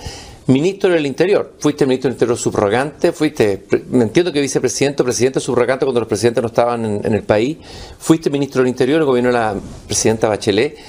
ministro 0.47 0.89
del 0.89 1.05
Interior. 1.05 1.53
Fuiste 1.59 1.85
ministro 1.85 2.07
del 2.07 2.15
Interior 2.15 2.35
subrogante, 2.35 3.11
fuiste, 3.11 3.67
me 3.91 4.05
entiendo 4.05 4.33
que 4.33 4.41
vicepresidente 4.41 5.03
presidente 5.03 5.39
subrogante 5.39 5.85
cuando 5.85 5.99
los 5.99 6.09
presidentes 6.09 6.41
no 6.41 6.47
estaban 6.47 6.83
en, 6.83 7.13
el 7.13 7.21
país. 7.21 7.59
Fuiste 7.99 8.31
ministro 8.31 8.63
del 8.63 8.69
Interior, 8.69 9.01
el 9.01 9.05
gobierno 9.05 9.29
de 9.29 9.37
la 9.37 9.55
presidenta 9.85 10.29
Bachelet. 10.29 10.79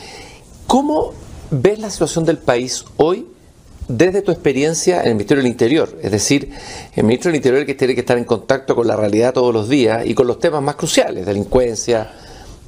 ¿Cómo 0.66 1.12
ves 1.50 1.78
la 1.78 1.90
situación 1.90 2.24
del 2.24 2.38
país 2.38 2.82
hoy 2.96 3.26
desde 3.96 4.22
tu 4.22 4.30
experiencia 4.30 5.02
en 5.02 5.08
el 5.08 5.14
Ministerio 5.14 5.42
del 5.42 5.50
Interior? 5.50 5.98
Es 6.02 6.12
decir, 6.12 6.50
el 6.94 7.04
ministro 7.04 7.30
del 7.30 7.36
Interior 7.36 7.66
que 7.66 7.74
tiene 7.74 7.94
que 7.94 8.00
estar 8.00 8.16
en 8.16 8.24
contacto 8.24 8.76
con 8.76 8.86
la 8.86 8.96
realidad 8.96 9.34
todos 9.34 9.52
los 9.52 9.68
días 9.68 10.06
y 10.06 10.14
con 10.14 10.26
los 10.26 10.38
temas 10.38 10.62
más 10.62 10.76
cruciales, 10.76 11.26
delincuencia, 11.26 12.10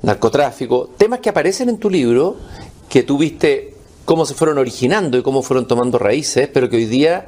narcotráfico, 0.03 0.91
temas 0.97 1.21
que 1.21 1.31
aparecen 1.31 1.69
en 1.69 1.79
tu 1.79 1.89
libro, 1.89 2.37
que 2.89 3.05
tuviste 3.05 3.75
cómo 4.05 4.27
se 4.27 4.35
fueron 4.35 4.59
originando 4.59 5.17
y 5.17 5.23
cómo 5.23 5.43
fueron 5.43 5.69
tomando 5.69 5.99
raíces, 5.99 6.49
pero 6.53 6.69
que 6.69 6.77
hoy 6.77 6.87
día, 6.87 7.27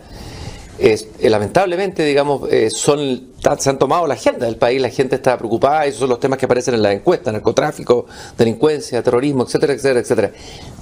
eh, 0.79 0.99
lamentablemente, 1.31 2.05
digamos, 2.05 2.51
eh, 2.51 2.69
son, 2.71 3.29
se 3.59 3.71
han 3.71 3.79
tomado 3.79 4.07
la 4.07 4.15
agenda 4.15 4.47
del 4.47 4.57
país, 4.57 4.81
la 4.81 4.89
gente 4.89 5.17
está 5.17 5.39
preocupada, 5.39 5.87
esos 5.87 6.01
son 6.01 6.09
los 6.09 6.21
temas 6.21 6.39
que 6.39 6.47
aparecen 6.47 6.75
en 6.75 6.83
la 6.83 6.93
encuesta, 6.93 7.31
narcotráfico, 7.31 8.07
delincuencia, 8.37 9.03
terrorismo, 9.03 9.45
etcétera, 9.45 9.73
etcétera, 9.75 10.01
etcétera. 10.01 10.33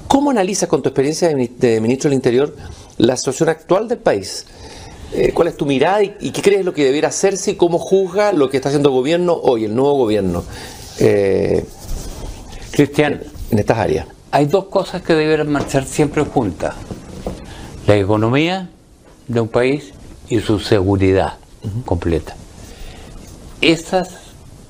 ¿Cómo 0.09 0.31
analizas 0.31 0.69
con 0.69 0.83
tu 0.83 0.89
experiencia 0.89 1.29
de, 1.29 1.81
ministro 1.81 2.09
del 2.09 2.17
Interior 2.17 2.57
la 2.99 3.17
situación 3.17 3.49
actual 3.49 3.89
del 3.89 3.99
país? 3.99 4.47
Eh, 5.13 5.33
¿Cuál 5.35 5.49
es 5.49 5.57
tu 5.57 5.67
mirada 5.67 6.03
y, 6.03 6.31
qué 6.31 6.41
crees 6.41 6.65
lo 6.65 6.73
que 6.73 6.85
debiera 6.85 7.09
hacerse 7.09 7.51
y 7.51 7.55
cómo 7.57 7.79
juzga 7.79 8.33
lo 8.33 8.49
que 8.49 8.57
está 8.57 8.71
haciendo 8.71 8.89
el 8.89 8.95
gobierno 8.95 9.35
hoy, 9.35 9.65
el 9.67 9.75
nuevo 9.75 9.95
gobierno? 9.95 10.45
Cristian, 12.73 13.21
en 13.51 13.59
estas 13.59 13.79
áreas 13.79 14.07
hay 14.33 14.47
dos 14.47 14.65
cosas 14.65 15.03
que 15.03 15.15
deben 15.15 15.53
marchar 15.53 15.85
siempre 15.85 16.25
juntas. 16.25 16.75
La 17.87 17.97
economía 17.97 18.71
de 19.33 19.41
un 19.41 19.49
país 19.49 19.93
y 20.29 20.41
su 20.41 20.61
seguridad 20.61 21.35
completa. 21.85 22.37
Esas 23.61 24.11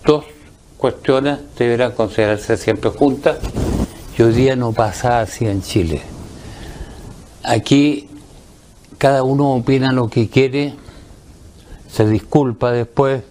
dos 0.04 0.24
cuestiones 0.76 1.38
deberán 1.56 1.92
considerarse 1.92 2.56
siempre 2.56 2.90
juntas 2.90 3.38
y 4.18 4.22
hoy 4.22 4.32
día 4.32 4.56
no 4.56 4.72
pasa 4.72 5.20
así 5.20 5.46
en 5.46 5.62
Chile. 5.62 6.02
Aquí 7.42 8.08
cada 8.98 9.22
uno 9.22 9.54
opina 9.54 9.92
lo 9.92 10.08
que 10.08 10.28
quiere, 10.28 10.74
se 11.88 12.06
disculpa 12.06 12.70
después, 12.70 13.22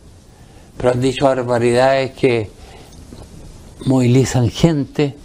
pero 0.77 0.91
han 0.91 1.01
dicho 1.01 1.25
barbaridades 1.25 2.11
que 2.11 2.49
movilizan 3.85 4.49
gente 4.49 5.15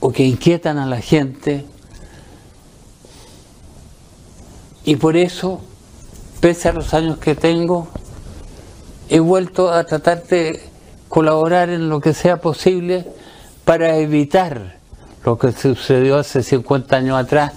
o 0.00 0.12
que 0.12 0.24
inquietan 0.24 0.78
a 0.78 0.86
la 0.86 1.00
gente. 1.00 1.64
Y 4.84 4.96
por 4.96 5.16
eso, 5.16 5.60
pese 6.40 6.68
a 6.68 6.72
los 6.72 6.92
años 6.94 7.18
que 7.18 7.34
tengo, 7.34 7.88
he 9.08 9.20
vuelto 9.20 9.70
a 9.70 9.84
tratar 9.84 10.24
de 10.24 10.60
colaborar 11.08 11.68
en 11.70 11.88
lo 11.88 12.00
que 12.00 12.14
sea 12.14 12.40
posible 12.40 13.06
para 13.64 13.96
evitar 13.98 14.76
lo 15.24 15.38
que 15.38 15.52
sucedió 15.52 16.18
hace 16.18 16.42
50 16.42 16.96
años 16.96 17.18
atrás, 17.18 17.52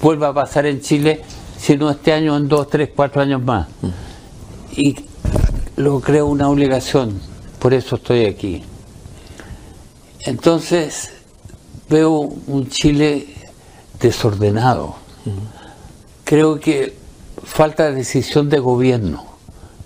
vuelva 0.00 0.28
a 0.28 0.34
pasar 0.34 0.66
en 0.66 0.80
Chile, 0.80 1.22
si 1.58 1.76
no 1.76 1.90
este 1.90 2.12
año, 2.12 2.36
en 2.36 2.48
dos, 2.48 2.68
tres, 2.68 2.90
cuatro 2.94 3.20
años 3.20 3.42
más. 3.42 3.66
Y 4.76 4.94
lo 5.76 6.00
creo 6.00 6.26
una 6.26 6.48
obligación, 6.48 7.20
por 7.58 7.74
eso 7.74 7.96
estoy 7.96 8.26
aquí. 8.26 8.62
Entonces, 10.20 11.10
veo 11.88 12.12
un 12.46 12.68
Chile 12.68 13.26
desordenado. 14.00 14.96
Creo 16.28 16.60
que 16.60 16.94
falta 17.42 17.90
decisión 17.90 18.50
de 18.50 18.58
gobierno, 18.58 19.24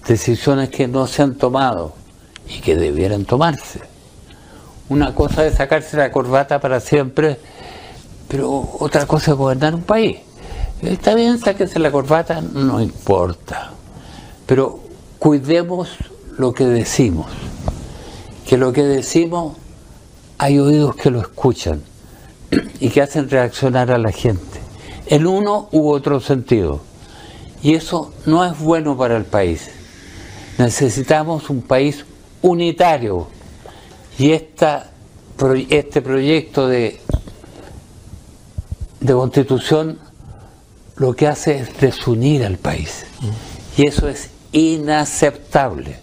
decisiones 0.09 0.71
que 0.71 0.89
no 0.89 1.07
se 1.07 1.23
han 1.23 1.37
tomado 1.37 1.95
y 2.49 2.61
que 2.61 2.75
debieran 2.75 3.27
tomarse. 3.27 3.79
Una 4.89 5.15
cosa 5.15 5.47
es 5.47 5.55
sacarse 5.55 5.97
la 5.97 6.11
corbata 6.11 6.61
para 6.61 6.81
siempre, 6.81 7.39
pero 8.27 8.71
otra 8.81 9.07
cosa 9.07 9.31
es 9.31 9.37
gobernar 9.37 9.73
un 9.73 9.85
país. 9.85 10.19
Está 10.83 11.15
bien, 11.15 11.39
sáquese 11.39 11.79
la 11.79 11.93
corbata, 11.93 12.41
no 12.41 12.81
importa. 12.81 13.71
Pero 14.45 14.81
cuidemos 15.21 15.91
lo 16.39 16.53
que 16.53 16.67
decimos. 16.67 17.31
Que 18.49 18.57
lo 18.57 18.73
que 18.73 18.83
decimos 18.83 19.59
hay 20.39 20.59
oídos 20.59 20.97
que 20.97 21.13
lo 21.13 21.21
escuchan 21.21 21.85
y 22.81 22.89
que 22.89 23.01
hacen 23.01 23.31
reaccionar 23.31 23.93
a 23.93 23.99
la 23.99 24.11
gente 24.11 24.62
en 25.07 25.27
uno 25.27 25.69
u 25.73 25.91
otro 25.91 26.21
sentido. 26.21 26.81
Y 27.63 27.75
eso 27.75 28.13
no 28.27 28.45
es 28.45 28.59
bueno 28.59 28.97
para 28.97 29.17
el 29.17 29.25
país. 29.25 29.71
Necesitamos 30.59 31.49
un 31.51 31.63
país 31.63 32.05
unitario. 32.43 33.29
Y 34.19 34.33
esta, 34.33 34.91
este 35.71 36.03
proyecto 36.03 36.69
de, 36.69 37.01
de 39.01 39.13
constitución 39.13 39.99
lo 40.97 41.15
que 41.15 41.27
hace 41.27 41.61
es 41.61 41.81
desunir 41.81 42.45
al 42.45 42.59
país. 42.59 43.07
Y 43.77 43.87
eso 43.87 44.09
es 44.09 44.31
inaceptable. 44.53 45.97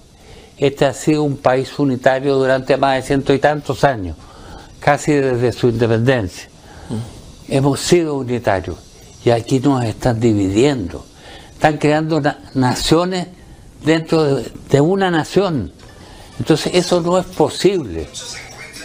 Este 0.58 0.86
ha 0.86 0.94
sido 0.94 1.24
un 1.24 1.38
país 1.38 1.78
unitario 1.78 2.36
durante 2.36 2.76
más 2.76 2.96
de 2.96 3.02
ciento 3.04 3.34
y 3.34 3.40
tantos 3.40 3.84
años, 3.84 4.18
casi 4.80 5.14
desde 5.14 5.54
su 5.54 5.70
independencia. 5.70 6.50
Hemos 7.48 7.80
sido 7.80 8.16
unitarios 8.16 8.89
y 9.24 9.30
aquí 9.32 9.60
nos 9.60 9.84
están 9.84 10.20
dividiendo. 10.20 11.06
Están 11.54 11.78
creando 11.78 12.22
naciones 12.54 13.28
dentro 13.84 14.24
de, 14.24 14.52
de, 14.70 14.82
una 14.82 15.12
nación. 15.12 15.72
Entonces 16.40 16.74
eso 16.76 17.02
no 17.02 17.18
es 17.18 17.26
posible. 17.26 18.08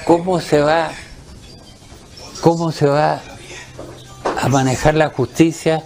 ¿Cómo 0.07 0.41
se 0.41 0.61
va, 0.61 0.91
cómo 2.41 2.72
se 2.72 2.87
va 2.87 3.22
a 4.41 4.49
manejar 4.49 4.95
la 4.95 5.11
justicia 5.11 5.85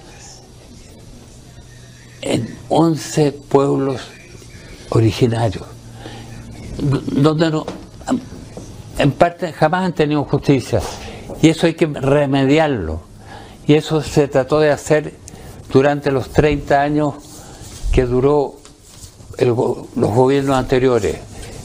en 2.22 2.56
11 2.68 3.32
pueblos 3.32 4.00
originarios, 4.90 5.64
donde 6.78 7.50
no, 7.50 7.66
en 8.98 9.12
parte 9.12 9.52
jamás 9.52 9.84
han 9.84 9.92
tenido 9.92 10.24
justicia, 10.24 10.80
y 11.40 11.48
eso 11.48 11.66
hay 11.66 11.74
que 11.74 11.86
remediarlo. 11.86 13.07
Y 13.68 13.74
eso 13.74 14.02
se 14.02 14.28
trató 14.28 14.60
de 14.60 14.70
hacer 14.70 15.12
durante 15.70 16.10
los 16.10 16.30
30 16.30 16.80
años 16.80 17.14
que 17.92 18.06
duró 18.06 18.54
los 19.38 20.10
gobiernos 20.14 20.56
anteriores, 20.56 21.18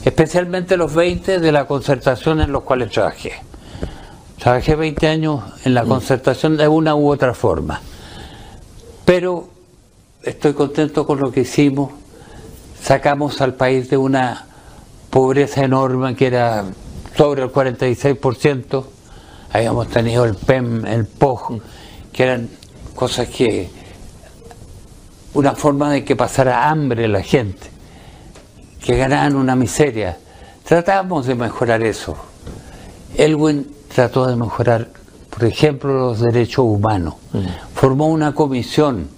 especialmente 0.04 0.76
los 0.76 0.94
20 0.94 1.40
de 1.40 1.52
la 1.54 1.66
concertación 1.66 2.42
en 2.42 2.52
los 2.52 2.64
cuales 2.64 2.92
trabajé. 2.92 3.32
Trabajé 4.38 4.76
20 4.76 5.08
años 5.08 5.44
en 5.64 5.74
la 5.74 5.86
concertación 5.86 6.58
de 6.58 6.68
una 6.68 6.94
u 6.94 7.10
otra 7.10 7.34
forma. 7.34 7.80
Pero 9.06 9.48
estoy 10.24 10.54
contento 10.54 11.08
con 11.08 11.22
lo 11.22 11.32
que 11.32 11.42
hicimos. 11.42 11.92
Sacamos 12.82 13.40
al 13.40 13.54
país 13.54 13.90
de 13.90 13.96
una 13.96 14.46
pobreza 15.10 15.64
enorme 15.64 16.18
que 16.18 16.28
era 16.28 16.66
sobre 17.16 17.44
el 17.44 17.50
46%. 17.54 18.84
Habíamos 19.54 19.88
tenido 19.88 20.26
el 20.26 20.36
PEM, 20.36 20.86
el 20.86 21.06
POG, 21.06 21.62
que 22.14 22.24
eran 22.24 22.50
cosas 22.96 23.28
que. 23.28 23.70
una 25.34 25.56
forma 25.56 25.92
de 25.92 26.06
que 26.06 26.16
pasara 26.16 26.70
hambre 26.70 27.08
la 27.08 27.22
gente, 27.22 27.68
que 28.84 28.96
ganaran 28.96 29.36
una 29.36 29.56
miseria. 29.56 30.18
Tratamos 30.64 31.26
de 31.26 31.36
mejorar 31.36 31.84
eso. 31.84 32.16
Elwin 33.18 33.68
trató 33.94 34.28
de 34.28 34.36
mejorar, 34.36 34.88
por 35.30 35.44
ejemplo, 35.44 35.94
los 35.94 36.22
derechos 36.22 36.66
humanos. 36.66 37.16
Mm. 37.34 37.46
Formó 37.74 38.08
una 38.08 38.34
comisión 38.34 39.10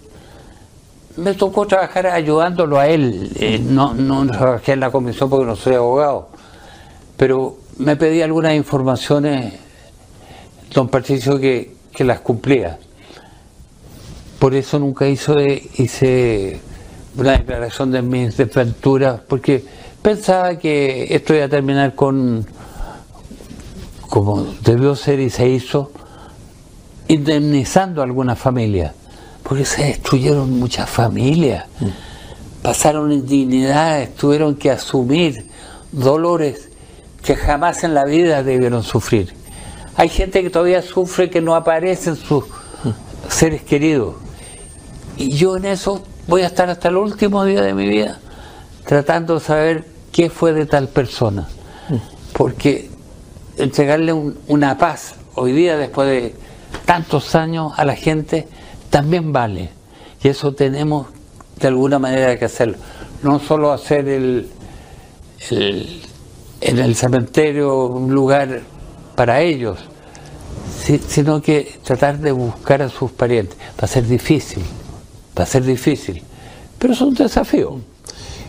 me 1.18 1.34
tocó 1.34 1.66
trabajar 1.66 2.08
ayudándolo 2.08 2.80
a 2.80 2.88
él. 2.88 3.32
Eh, 3.36 3.60
no, 3.60 3.94
no 3.94 4.26
trabajé 4.28 4.74
en 4.74 4.82
la 4.82 4.92
comisión 4.92 5.30
porque 5.30 5.46
no 5.46 5.56
soy 5.56 5.76
abogado, 5.76 6.30
pero 7.18 7.58
me 7.78 7.96
pedía 7.96 8.26
algunas 8.26 8.54
informaciones, 8.56 9.54
don 10.74 10.90
Patricio, 10.90 11.40
que, 11.40 11.76
que 11.94 12.04
las 12.04 12.20
cumplía. 12.20 12.80
Por 14.40 14.54
eso 14.54 14.80
nunca 14.80 15.08
hizo, 15.08 15.40
hice 15.40 16.60
una 17.18 17.34
declaración 17.34 17.92
de 17.92 18.02
mis 18.02 18.38
desventuras, 18.38 19.22
porque 19.28 19.64
pensaba 20.02 20.58
que 20.58 21.08
esto 21.16 21.34
iba 21.34 21.46
a 21.46 21.50
terminar 21.50 21.96
con, 21.96 22.46
como 24.10 24.44
debió 24.64 24.96
ser 24.96 25.20
y 25.20 25.30
se 25.30 25.48
hizo, 25.50 25.92
indemnizando 27.08 28.02
a 28.02 28.04
algunas 28.04 28.38
familias 28.38 28.94
porque 29.48 29.64
se 29.64 29.84
destruyeron 29.84 30.58
muchas 30.58 30.90
familias, 30.90 31.66
pasaron 32.64 33.12
indignidades, 33.12 34.16
tuvieron 34.16 34.56
que 34.56 34.72
asumir 34.72 35.46
dolores 35.92 36.70
que 37.24 37.36
jamás 37.36 37.84
en 37.84 37.94
la 37.94 38.06
vida 38.06 38.42
debieron 38.42 38.82
sufrir. 38.82 39.34
Hay 39.98 40.10
gente 40.10 40.42
que 40.42 40.50
todavía 40.50 40.82
sufre 40.82 41.30
que 41.30 41.42
no 41.42 41.54
aparecen 41.54 42.16
sus 42.16 42.46
seres 43.30 43.62
queridos. 43.62 44.16
Y 45.18 45.32
yo 45.32 45.58
en 45.58 45.66
eso 45.66 46.04
voy 46.28 46.42
a 46.42 46.48
estar 46.48 46.70
hasta 46.70 46.90
el 46.90 46.98
último 46.98 47.44
día 47.46 47.62
de 47.62 47.74
mi 47.74 47.88
vida 47.88 48.20
tratando 48.86 49.36
de 49.36 49.40
saber 49.40 49.86
qué 50.12 50.30
fue 50.30 50.54
de 50.54 50.66
tal 50.66 50.88
persona. 50.88 51.48
Porque 52.34 52.90
entregarle 53.58 54.14
una 54.48 54.78
paz 54.78 55.16
hoy 55.36 55.52
día, 55.52 55.78
después 55.78 56.08
de 56.08 56.36
tantos 56.86 57.36
años 57.36 57.74
a 57.78 57.86
la 57.86 57.96
gente, 57.96 58.48
también 58.90 59.34
vale. 59.34 59.70
Y 60.24 60.28
eso 60.28 60.54
tenemos 60.54 61.08
de 61.60 61.68
alguna 61.68 62.00
manera 62.00 62.38
que 62.38 62.46
hacerlo. 62.46 62.78
No 63.24 63.40
solo 63.40 63.72
hacer 63.72 64.08
el, 64.08 64.50
en 65.50 66.80
el 66.80 66.96
cementerio 66.96 67.86
un 67.86 68.14
lugar 68.14 68.62
para 69.16 69.42
ellos, 69.42 69.80
sino 71.08 71.42
que 71.42 71.80
tratar 71.84 72.20
de 72.20 72.32
buscar 72.32 72.82
a 72.82 72.90
sus 72.90 73.12
parientes. 73.12 73.58
Va 73.58 73.86
a 73.86 73.88
ser 73.88 74.06
difícil, 74.06 74.64
va 75.38 75.44
a 75.44 75.48
ser 75.48 75.64
difícil, 75.64 76.22
pero 76.80 76.94
es 76.94 77.02
un 77.02 77.14
desafío 77.14 77.80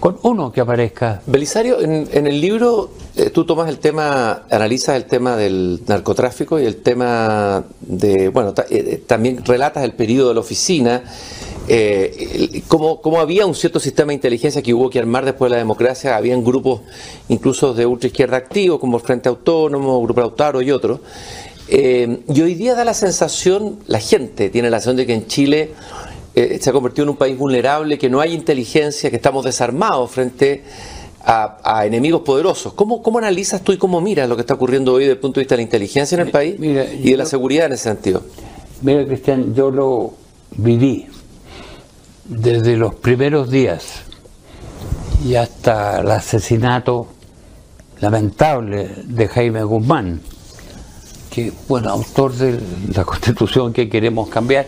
con 0.01 0.19
uno 0.23 0.53
que 0.53 0.61
aparezca. 0.61 1.23
Belisario, 1.27 1.81
en, 1.81 2.27
el 2.27 2.41
libro 2.41 2.91
eh, 3.17 3.31
tú 3.31 3.45
tomas 3.45 3.69
el 3.69 3.79
tema, 3.79 4.45
analizas 4.51 4.97
el 4.97 5.07
tema 5.07 5.37
del 5.37 5.81
narcotráfico 5.87 6.61
y 6.61 6.65
el 6.65 6.77
tema 6.77 7.65
de, 7.81 8.29
bueno, 8.29 8.55
eh, 8.59 8.65
eh, 8.71 9.03
también 9.07 9.45
relatas 9.45 9.85
el 9.85 9.93
periodo 9.93 10.29
de 10.29 10.35
la 10.35 10.41
oficina, 10.41 11.03
eh, 11.69 12.63
como, 12.69 13.01
había 13.19 13.47
un 13.47 13.55
cierto 13.55 13.81
sistema 13.81 14.09
de 14.09 14.15
inteligencia 14.15 14.63
que 14.63 14.73
hubo 14.73 14.89
que 14.91 14.99
armar 14.99 15.25
después 15.25 15.51
de 15.51 15.57
la 15.57 15.59
democracia, 15.59 16.17
habían 16.17 16.45
grupos 16.45 16.83
incluso 17.29 17.75
de 17.75 17.87
ultraizquierda 17.87 18.37
activos 18.37 18.79
como 18.79 18.99
el 18.99 19.03
Frente 19.03 19.29
Autónomo, 19.29 20.01
Grupo 20.03 20.21
Lautaro 20.21 20.63
y 20.63 20.71
otros. 20.71 21.01
y 21.69 22.41
hoy 22.41 22.55
día 22.55 22.77
da 22.77 22.85
la 22.85 22.95
sensación, 22.95 23.81
la 23.89 23.99
gente 23.99 24.51
tiene 24.51 24.71
la 24.71 24.77
sensación 24.77 24.97
de 24.97 25.07
que 25.07 25.15
en 25.15 25.27
Chile 25.27 25.71
eh, 26.37 26.59
se 26.61 26.69
ha 26.69 26.73
convertido 26.75 27.05
en 27.05 27.09
un 27.09 27.17
país 27.17 27.37
vulnerable, 27.39 27.97
que 27.97 28.11
no 28.11 28.21
hay 28.21 28.35
inteligencia, 28.35 29.09
que 29.09 29.17
estamos 29.17 29.43
desarmados 29.47 30.11
frente 30.11 30.65
a, 31.25 31.87
enemigos 31.87 32.21
poderosos. 32.21 32.75
¿Cómo, 32.75 33.03
¿Cómo, 33.03 33.19
analizas 33.19 33.63
tú 33.63 33.73
y 33.73 33.79
cómo 33.79 34.03
miras 34.03 34.29
lo 34.29 34.37
que 34.37 34.43
está 34.43 34.53
ocurriendo 34.53 34.93
hoy 34.93 35.05
desde 35.05 35.15
el 35.15 35.19
punto 35.19 35.41
de 35.41 35.45
vista 35.45 35.55
de 35.55 35.57
la 35.57 35.63
inteligencia 35.63 36.15
en 36.15 36.27
el 36.27 36.31
país 36.31 36.57
y 36.61 37.11
de 37.11 37.17
la 37.17 37.25
seguridad 37.25 37.67
en 37.67 37.73
ese 37.73 37.85
sentido? 37.85 38.23
Mira, 38.83 39.07
Cristian, 39.07 39.55
yo 39.55 39.71
lo 39.71 40.13
viví 40.59 41.07
desde 42.27 42.77
los 42.77 42.95
primeros 42.97 43.51
días 43.51 44.03
y 45.25 45.37
hasta 45.37 46.01
el 46.01 46.11
asesinato 46.11 47.09
lamentable 48.01 48.91
de 49.05 49.27
Jaime 49.27 49.65
Guzmán, 49.65 50.21
que, 51.31 51.51
bueno, 51.67 51.89
autor 51.89 52.35
de 52.35 52.61
la 52.95 53.07
constitución 53.07 53.73
que 53.73 53.89
queremos 53.89 54.29
cambiar, 54.29 54.67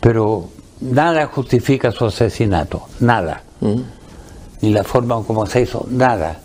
pero 0.00 0.48
nada 0.80 1.26
justifica 1.26 1.90
su 1.92 2.06
asesinato, 2.06 2.88
nada. 3.00 3.42
Mm. 3.60 3.80
Ni 4.60 4.72
la 4.72 4.84
forma 4.84 5.22
como 5.22 5.46
se 5.46 5.62
hizo, 5.62 5.86
nada. 5.90 6.40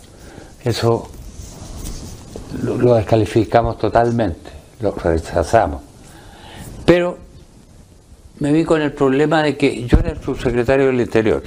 Eso 0.62 1.08
lo, 2.62 2.94
descalificamos 2.94 3.78
totalmente, 3.78 4.50
lo 4.80 4.92
rechazamos. 4.92 5.82
Pero 6.84 7.18
me 8.38 8.52
vi 8.52 8.64
con 8.64 8.82
el 8.82 8.92
problema 8.92 9.42
de 9.42 9.56
que 9.56 9.84
yo 9.86 9.98
era 9.98 10.10
el 10.10 10.22
subsecretario 10.22 10.86
del 10.86 11.00
Interior. 11.00 11.42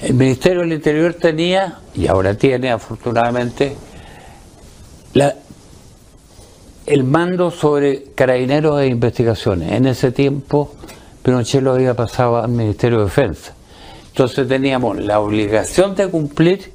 El 0.00 0.14
Ministerio 0.14 0.60
del 0.60 0.72
Interior 0.72 1.14
tenía, 1.14 1.78
y 1.94 2.06
ahora 2.06 2.34
tiene 2.34 2.70
afortunadamente, 2.70 3.76
la, 5.14 5.34
el 6.86 7.04
mando 7.04 7.50
sobre 7.50 8.04
carabineros 8.14 8.80
e 8.80 8.86
investigaciones. 8.86 9.72
En 9.72 9.86
ese 9.86 10.12
tiempo 10.12 10.74
Pinochet 11.26 11.60
lo 11.60 11.72
había 11.72 11.92
pasado 11.94 12.36
al 12.36 12.50
Ministerio 12.50 12.98
de 12.98 13.04
Defensa. 13.06 13.52
Entonces 14.10 14.46
teníamos 14.46 14.96
la 14.96 15.18
obligación 15.18 15.96
de 15.96 16.06
cumplir, 16.06 16.72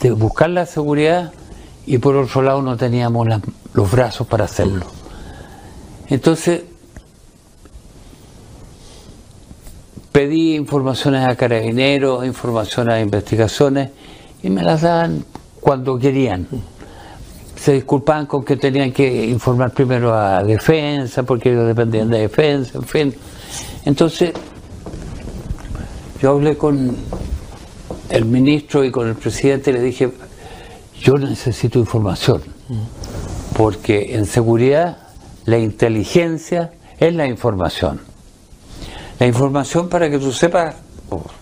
de 0.00 0.10
buscar 0.10 0.50
la 0.50 0.66
seguridad 0.66 1.32
y 1.86 1.98
por 1.98 2.16
otro 2.16 2.42
lado 2.42 2.62
no 2.62 2.76
teníamos 2.76 3.28
los 3.72 3.90
brazos 3.92 4.26
para 4.26 4.46
hacerlo. 4.46 4.86
Entonces 6.08 6.62
pedí 10.10 10.56
informaciones 10.56 11.24
a 11.24 11.36
carabineros, 11.36 12.26
informaciones 12.26 12.94
a 12.94 13.00
investigaciones 13.00 13.90
y 14.42 14.50
me 14.50 14.64
las 14.64 14.82
daban 14.82 15.24
cuando 15.60 15.96
querían. 15.96 16.48
Se 17.54 17.74
disculpaban 17.74 18.26
con 18.26 18.44
que 18.44 18.56
tenían 18.56 18.90
que 18.90 19.26
informar 19.26 19.70
primero 19.70 20.12
a 20.12 20.42
defensa, 20.42 21.22
porque 21.22 21.52
ellos 21.52 21.68
dependían 21.68 22.10
de 22.10 22.18
defensa, 22.18 22.78
en 22.78 22.82
fin. 22.82 23.14
Entonces, 23.84 24.32
yo 26.20 26.30
hablé 26.30 26.56
con 26.56 26.96
el 28.08 28.24
ministro 28.24 28.84
y 28.84 28.90
con 28.90 29.08
el 29.08 29.14
presidente 29.14 29.70
y 29.70 29.74
le 29.74 29.82
dije, 29.82 30.10
yo 31.00 31.14
necesito 31.14 31.78
información, 31.78 32.42
porque 33.56 34.14
en 34.14 34.26
seguridad 34.26 34.98
la 35.44 35.58
inteligencia 35.58 36.72
es 36.98 37.14
la 37.14 37.26
información. 37.26 38.00
La 39.18 39.26
información, 39.26 39.88
para 39.88 40.08
que 40.10 40.18
tú 40.18 40.32
sepas, 40.32 40.76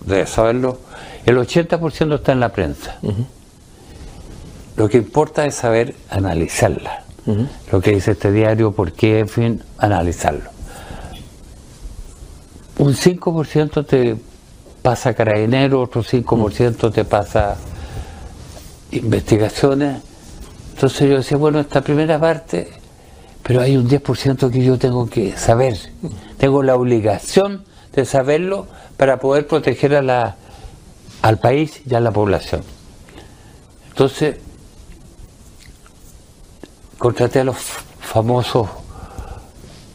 debes 0.05 0.29
saberlo, 0.29 0.79
el 1.25 1.37
80% 1.37 2.15
está 2.15 2.31
en 2.33 2.39
la 2.39 2.49
prensa. 2.49 2.99
Lo 4.75 4.89
que 4.89 4.97
importa 4.97 5.45
es 5.45 5.55
saber 5.55 5.95
analizarla. 6.09 7.03
Lo 7.71 7.79
que 7.79 7.91
dice 7.91 8.11
este 8.11 8.31
diario, 8.31 8.73
por 8.73 8.91
qué, 8.91 9.19
en 9.19 9.29
fin, 9.29 9.63
analizarlo. 9.77 10.52
Un 12.77 12.95
5% 12.95 13.85
te 13.85 14.17
pasa 14.81 15.13
carabinero, 15.13 15.81
otro 15.81 16.03
5% 16.03 16.91
te 16.91 17.05
pasa 17.05 17.55
investigaciones. 18.91 20.01
Entonces 20.73 21.09
yo 21.09 21.17
decía, 21.17 21.37
bueno, 21.37 21.59
esta 21.59 21.81
primera 21.81 22.19
parte, 22.19 22.69
pero 23.43 23.61
hay 23.61 23.77
un 23.77 23.87
10% 23.87 24.51
que 24.51 24.63
yo 24.63 24.77
tengo 24.79 25.07
que 25.07 25.37
saber. 25.37 25.77
Tengo 26.37 26.63
la 26.63 26.75
obligación 26.75 27.63
de 27.93 28.05
saberlo 28.05 28.67
para 28.97 29.19
poder 29.19 29.45
proteger 29.47 29.95
a 29.95 30.01
la, 30.01 30.35
al 31.21 31.37
país 31.37 31.81
y 31.85 31.93
a 31.93 31.99
la 31.99 32.11
población. 32.11 32.63
Entonces, 33.89 34.37
contraté 36.97 37.41
a 37.41 37.43
los 37.43 37.57
famosos 37.99 38.67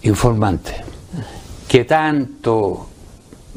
informantes 0.02 0.87
que 1.68 1.84
tanto 1.84 2.88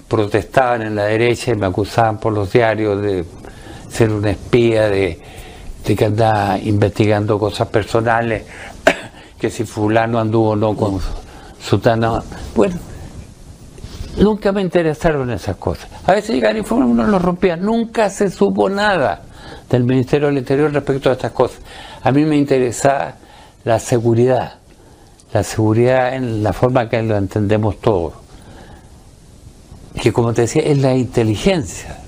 protestaban 0.07 0.81
en 0.81 0.95
la 0.95 1.05
derecha 1.05 1.51
y 1.51 1.55
me 1.55 1.67
acusaban 1.67 2.19
por 2.19 2.33
los 2.33 2.51
diarios 2.51 3.01
de 3.01 3.25
ser 3.89 4.11
un 4.11 4.27
espía, 4.27 4.89
de, 4.89 5.19
que 5.83 6.05
andaba 6.05 6.57
investigando 6.59 7.39
cosas 7.39 7.69
personales, 7.69 8.43
que 9.39 9.49
si 9.49 9.63
fulano 9.63 10.19
anduvo 10.19 10.49
o 10.51 10.55
no 10.55 10.75
con 10.75 10.99
sutana. 11.61 12.21
Bueno, 12.53 12.75
nunca 14.17 14.51
me 14.51 14.61
interesaron 14.61 15.31
esas 15.31 15.55
cosas. 15.55 15.89
A 16.05 16.11
veces 16.11 16.35
llegaban 16.35 16.57
informes 16.57 16.89
uno 16.89 17.07
los 17.07 17.21
rompía, 17.21 17.55
nunca 17.55 18.09
se 18.09 18.29
supo 18.29 18.69
nada 18.69 19.21
del 19.69 19.85
Ministerio 19.85 20.27
del 20.27 20.39
Interior 20.39 20.71
respecto 20.73 21.09
a 21.09 21.13
estas 21.13 21.31
cosas. 21.31 21.59
A 22.03 22.11
mí 22.11 22.25
me 22.25 22.35
interesaba 22.35 23.15
la 23.63 23.79
seguridad, 23.79 24.55
la 25.33 25.43
seguridad 25.43 26.15
en 26.15 26.43
la 26.43 26.53
forma 26.53 26.89
que 26.89 27.01
lo 27.01 27.15
entendemos 27.15 27.79
todos, 27.79 28.13
que 30.01 30.11
como 30.11 30.33
te 30.33 30.41
decía 30.41 30.61
es 30.63 30.77
la 30.79 30.95
inteligencia, 30.95 31.99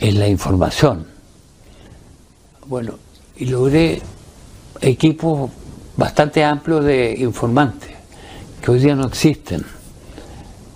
es 0.00 0.14
la 0.14 0.28
información. 0.28 1.06
Bueno, 2.66 2.94
y 3.36 3.46
logré 3.46 4.00
equipos 4.80 5.50
bastante 5.96 6.42
amplios 6.42 6.84
de 6.84 7.14
informantes, 7.18 7.90
que 8.62 8.70
hoy 8.70 8.78
día 8.78 8.94
no 8.94 9.06
existen, 9.06 9.64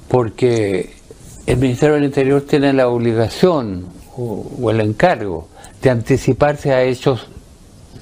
porque 0.08 0.94
el 1.46 1.56
Ministerio 1.56 1.94
del 1.94 2.04
Interior 2.04 2.42
tiene 2.42 2.74
la 2.74 2.88
obligación 2.88 3.86
o, 4.16 4.46
o 4.60 4.70
el 4.70 4.80
encargo 4.80 5.48
de 5.80 5.90
anticiparse 5.90 6.72
a 6.74 6.82
hechos 6.82 7.26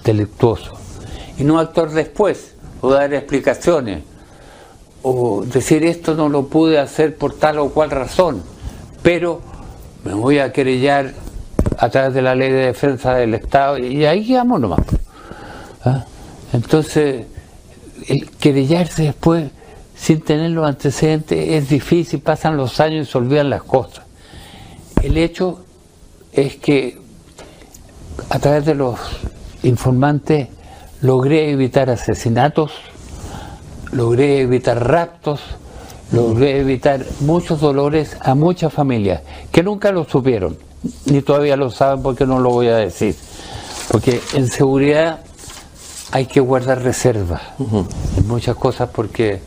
delictuosos 0.03 0.79
y 1.39 1.45
no 1.45 1.59
actuar 1.59 1.91
después 1.91 2.56
dar 2.91 3.13
explicaciones 3.15 4.03
o 5.03 5.45
decir 5.45 5.85
esto 5.85 6.15
no 6.15 6.29
lo 6.29 6.49
pude 6.49 6.79
hacer 6.79 7.17
por 7.17 7.35
tal 7.35 7.59
o 7.59 7.71
cual 7.71 7.91
razón, 7.91 8.43
pero 9.03 9.41
me 10.05 10.15
voy 10.15 10.39
a 10.39 10.53
querellar 10.53 11.13
a 11.79 11.89
través 11.91 12.15
de 12.15 12.23
la 12.23 12.35
ley 12.35 12.51
de 12.51 12.67
defensa 12.67 13.15
del 13.15 13.35
Estado 13.35 13.79
y 13.79 14.05
ahí 14.05 14.33
vamos 14.33 14.61
nomás. 14.61 14.81
¿Ah? 15.85 16.05
Entonces, 16.53 17.27
el 18.09 18.31
querellarse 18.31 19.05
después 19.05 19.51
sin 19.97 20.21
tener 20.21 20.51
los 20.51 20.67
antecedentes 20.67 21.39
es 21.51 21.69
difícil, 21.69 22.21
pasan 22.21 22.57
los 22.57 22.81
años 22.81 23.09
y 23.09 23.11
se 23.11 23.19
olvidan 23.19 23.51
las 23.51 23.63
cosas. 23.63 24.05
El 25.03 25.17
hecho 25.17 25.65
es 26.33 26.57
que 26.57 26.99
a 28.29 28.39
través 28.39 28.65
de 28.67 28.75
los 28.75 28.99
informantes 29.63 30.49
logré 31.01 31.51
evitar 31.51 31.91
asesinatos, 31.91 32.73
logré 33.93 34.41
evitar 34.41 34.89
raptos, 34.89 35.41
logré 36.13 36.61
evitar 36.61 37.05
muchos 37.21 37.61
dolores 37.61 38.17
a 38.21 38.35
muchas 38.35 38.73
familias 38.73 39.23
que 39.51 39.63
nunca 39.63 39.93
lo 39.93 40.05
supieron, 40.05 40.57
ni 41.07 41.23
todavía 41.23 41.57
lo 41.57 41.71
saben 41.71 42.03
porque 42.03 42.27
no 42.27 42.39
lo 42.39 42.51
voy 42.51 42.69
a 42.69 42.77
decir. 42.77 43.17
Porque 43.91 44.21
en 44.35 44.49
seguridad 44.49 45.21
hay 46.13 46.27
que 46.27 46.41
guardar 46.41 46.83
reservas 46.83 47.43
en 47.59 48.27
muchas 48.27 48.57
cosas 48.57 48.89
porque 48.93 49.41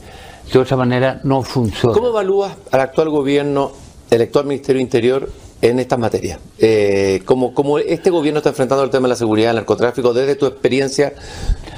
de 0.51 0.59
otra 0.59 0.77
manera 0.77 1.19
no 1.23 1.41
funciona. 1.43 1.93
¿Cómo 1.93 2.09
evalúas 2.09 2.53
al 2.71 2.81
actual 2.81 3.09
gobierno, 3.09 3.71
el 4.09 4.21
actual 4.21 4.45
Ministerio 4.45 4.81
Interior 4.81 5.29
en 5.61 5.79
estas 5.79 5.99
materias. 5.99 6.39
Eh, 6.57 7.21
¿cómo, 7.25 7.79
este 7.79 8.09
gobierno 8.09 8.39
está 8.39 8.49
enfrentando 8.49 8.83
el 8.83 8.89
tema 8.89 9.07
de 9.07 9.09
la 9.09 9.15
seguridad, 9.15 9.51
el 9.51 9.57
narcotráfico, 9.57 10.13
desde 10.13 10.35
tu 10.35 10.45
experiencia 10.45 11.13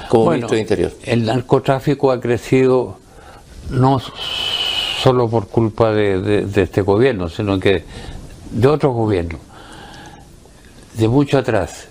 como 0.08 0.30
ministro 0.30 0.54
de 0.54 0.60
Interior? 0.60 0.92
El 1.04 1.24
narcotráfico 1.24 2.12
ha 2.12 2.20
crecido 2.20 2.96
no 3.70 4.00
solo 5.02 5.28
por 5.28 5.48
culpa 5.48 5.92
de, 5.92 6.46
este 6.54 6.82
gobierno, 6.82 7.28
sino 7.28 7.58
que 7.58 7.84
de 8.50 8.68
otros 8.68 8.94
gobiernos, 8.94 9.40
de 10.94 11.08
mucho 11.08 11.38
atrás. 11.38 11.88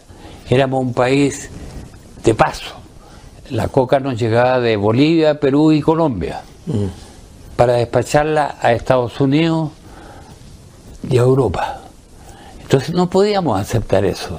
Éramos 0.50 0.82
un 0.82 0.94
país 0.94 1.50
de 2.24 2.34
paso. 2.34 2.76
La 3.50 3.68
coca 3.68 4.00
nos 4.00 4.20
llegaba 4.20 4.60
de 4.60 4.78
Bolivia, 4.78 5.40
Perú 5.40 5.72
y 5.72 5.82
Colombia. 5.82 6.42
Mm. 6.68 6.86
Para 7.58 7.74
despacharla 7.74 8.58
a 8.62 8.72
Estados 8.72 9.20
Unidos 9.20 9.72
y 11.10 11.18
a 11.18 11.22
Europa. 11.22 11.82
Entonces 12.62 12.92
no 12.92 13.10
podíamos 13.10 13.60
aceptar 13.60 14.06
eso, 14.06 14.38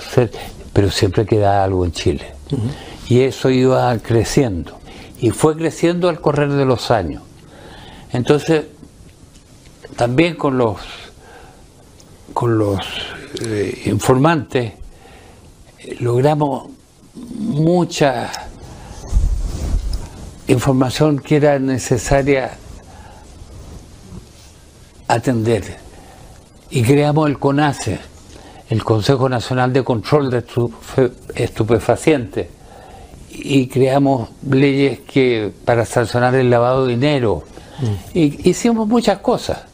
pero 0.73 0.91
siempre 0.91 1.27
quedaba 1.27 1.65
algo 1.65 1.85
en 1.85 1.93
Chile. 1.93 2.33
Y 3.09 3.21
eso 3.21 3.51
iba 3.51 3.97
creciendo. 3.99 4.79
Y 5.21 5.31
fue 5.31 5.57
creciendo 5.57 6.09
al 6.09 6.21
correr 6.21 6.51
de 6.51 6.65
los 6.65 6.91
años. 6.91 7.23
Entonces, 8.13 8.65
también 9.97 10.37
con 10.37 10.59
los, 10.59 10.79
con 12.33 12.59
los 12.59 12.81
eh, 13.43 13.83
informantes 13.87 14.73
eh, 15.79 15.97
logramos 16.01 16.71
mucha 17.15 18.31
información 20.49 21.19
que 21.19 21.37
era 21.37 21.59
necesaria 21.59 22.53
atender. 25.09 25.82
Y 26.75 26.83
creamos 26.83 27.29
el 27.29 27.39
CONACE, 27.39 28.01
el 28.71 28.83
Consejo 28.83 29.29
Nacional 29.29 29.75
de 29.75 29.85
Control 29.85 30.31
de 30.31 30.43
Estupefacientes 31.35 32.49
y 33.31 33.67
creamos 33.67 34.31
leyes 34.49 35.01
que 35.01 35.53
para 35.67 35.85
sancionar 35.85 36.35
el 36.35 36.49
lavado 36.49 36.87
de 36.87 36.95
dinero. 36.95 37.45
Mm. 37.79 38.19
Y 38.19 38.49
hicimos 38.49 38.89
muchas 38.89 39.19
cosas. 39.19 39.65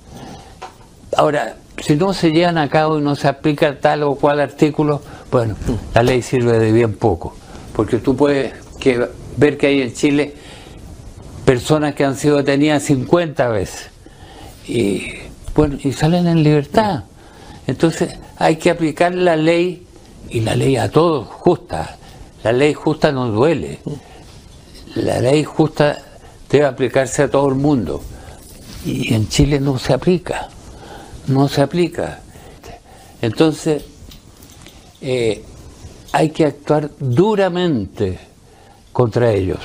Ahora, 1.17 1.55
si 1.81 1.95
no 1.95 2.13
se 2.13 2.33
llevan 2.33 2.59
a 2.59 2.69
cabo 2.69 2.99
y 2.99 3.03
no 3.03 3.15
se 3.15 3.29
aplica 3.29 3.79
tal 3.79 4.03
o 4.03 4.17
cual 4.17 4.41
artículo, 4.41 5.01
bueno, 5.31 5.55
mm. 5.55 5.95
la 5.95 6.03
ley 6.03 6.21
sirve 6.21 6.59
de 6.59 6.73
bien 6.73 6.95
poco. 6.95 7.37
Porque 7.77 7.99
tú 7.99 8.17
puedes 8.17 8.55
que, 8.81 9.09
ver 9.37 9.57
que 9.57 9.69
hay 9.69 9.83
en 9.83 9.95
Chile 9.95 10.35
personas 11.45 11.95
que 11.95 12.05
han 12.05 12.17
sido 12.17 12.39
detenidas 12.39 12.83
50 12.83 13.47
veces 13.51 13.91
y, 14.67 15.28
bueno, 15.59 15.77
y 15.83 15.91
salen 15.93 16.29
en 16.29 16.45
libertad. 16.45 17.03
Entonces 17.67 18.17
hay 18.37 18.59
que 18.59 18.71
aplicar 18.71 19.13
la 19.13 19.35
ley 19.35 19.85
y 20.31 20.39
la 20.43 20.55
ley 20.55 20.77
a 20.77 20.89
todos 20.89 21.27
justa. 21.27 21.99
La 22.45 22.53
ley 22.53 22.75
justa 22.75 23.11
no 23.11 23.29
duele. 23.29 23.81
la 24.95 25.19
ley 25.21 25.43
justa 25.43 25.99
debe 26.49 26.65
aplicarse 26.65 27.25
a 27.25 27.29
todo 27.29 27.49
el 27.49 27.57
mundo. 27.57 28.01
Y 28.87 29.13
en 29.13 29.29
Chile 29.29 29.59
no 29.59 29.81
se 29.81 29.93
aplica, 29.95 30.49
no 31.27 31.49
se 31.49 31.61
aplica. 31.61 32.21
Entonces, 33.21 33.83
eh, 35.01 35.43
hay 36.13 36.31
que 36.31 36.45
actuar 36.45 36.89
duramente 37.01 38.17
contra 38.93 39.33
ellos, 39.33 39.59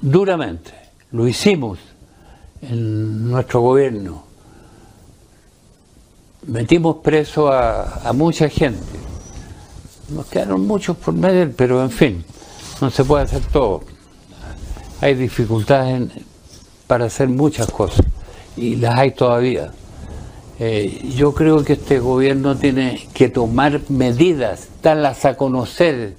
duramente. 0.00 0.72
Lo 1.12 1.28
hicimos 1.28 1.78
en 2.62 3.30
nuestro 3.30 3.60
gobierno. 3.60 4.27
Metimos 6.46 6.96
preso 7.02 7.52
a, 7.52 8.12
mucha 8.14 8.48
gente. 8.48 8.78
Nos 10.08 10.26
quedaron 10.26 10.66
muchos 10.66 10.96
por 10.96 11.14
medio, 11.14 11.52
pero 11.56 11.82
en 11.82 11.90
fin, 11.90 12.24
no 12.80 12.90
se 12.90 13.04
puede 13.04 13.24
hacer 13.24 13.42
todo. 13.52 13.82
Hay 15.00 15.14
dificultades 15.14 16.10
para 16.86 17.06
hacer 17.06 17.28
muchas 17.28 17.70
cosas 17.70 18.04
y 18.56 18.76
las 18.76 18.98
hay 18.98 19.10
todavía. 19.12 19.72
Eh, 20.60 21.12
yo 21.16 21.34
creo 21.34 21.62
que 21.62 21.74
este 21.74 22.00
gobierno 22.00 22.56
tiene 22.56 23.08
que 23.14 23.28
tomar 23.28 23.80
medidas, 23.88 24.68
darlas 24.82 25.24
a 25.24 25.36
conocer, 25.36 26.16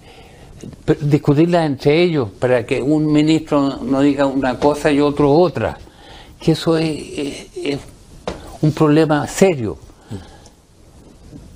discutirlas 1.02 1.66
entre 1.66 2.02
ellos 2.02 2.30
para 2.40 2.66
que 2.66 2.82
un 2.82 3.12
ministro 3.12 3.80
no 3.84 4.02
diga 4.02 4.26
una 4.26 4.58
cosa 4.58 4.92
y 4.92 5.02
otro 5.02 5.34
otra. 5.34 5.78
Que 6.40 6.54
eso 6.54 6.78
es, 6.78 7.80
un 8.62 8.72
problema 8.72 9.28
serio. 9.28 9.78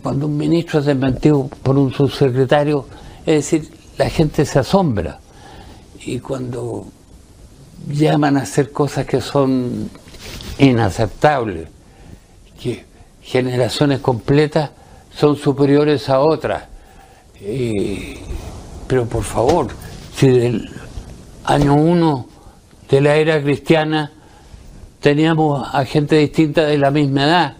Cuando 0.03 0.27
un 0.27 0.35
ministro 0.35 0.81
es 0.81 0.85
desmentido 0.85 1.47
por 1.63 1.77
un 1.77 1.93
subsecretario, 1.93 2.85
es 3.25 3.35
decir, 3.35 3.71
la 3.97 4.09
gente 4.09 4.45
se 4.45 4.59
asombra. 4.59 5.21
Y 6.05 6.19
cuando 6.19 6.87
llaman 7.87 8.35
a 8.35 8.41
hacer 8.41 8.71
cosas 8.71 9.05
que 9.05 9.21
son 9.21 9.89
inaceptables, 10.57 11.69
que 12.61 12.83
generaciones 13.21 13.99
completas 13.99 14.71
son 15.15 15.37
superiores 15.37 16.09
a 16.09 16.19
otras. 16.19 16.65
pero 18.87 19.05
por 19.05 19.23
favor, 19.23 19.67
si 20.17 20.27
del 20.27 20.69
año 21.45 21.75
1 21.75 22.27
de 22.89 23.01
la 23.01 23.15
era 23.15 23.41
cristiana 23.41 24.11
teníamos 24.99 25.65
a 25.73 25.85
gente 25.85 26.17
distinta 26.17 26.65
de 26.65 26.77
la 26.77 26.91
misma 26.91 27.23
edad, 27.23 27.57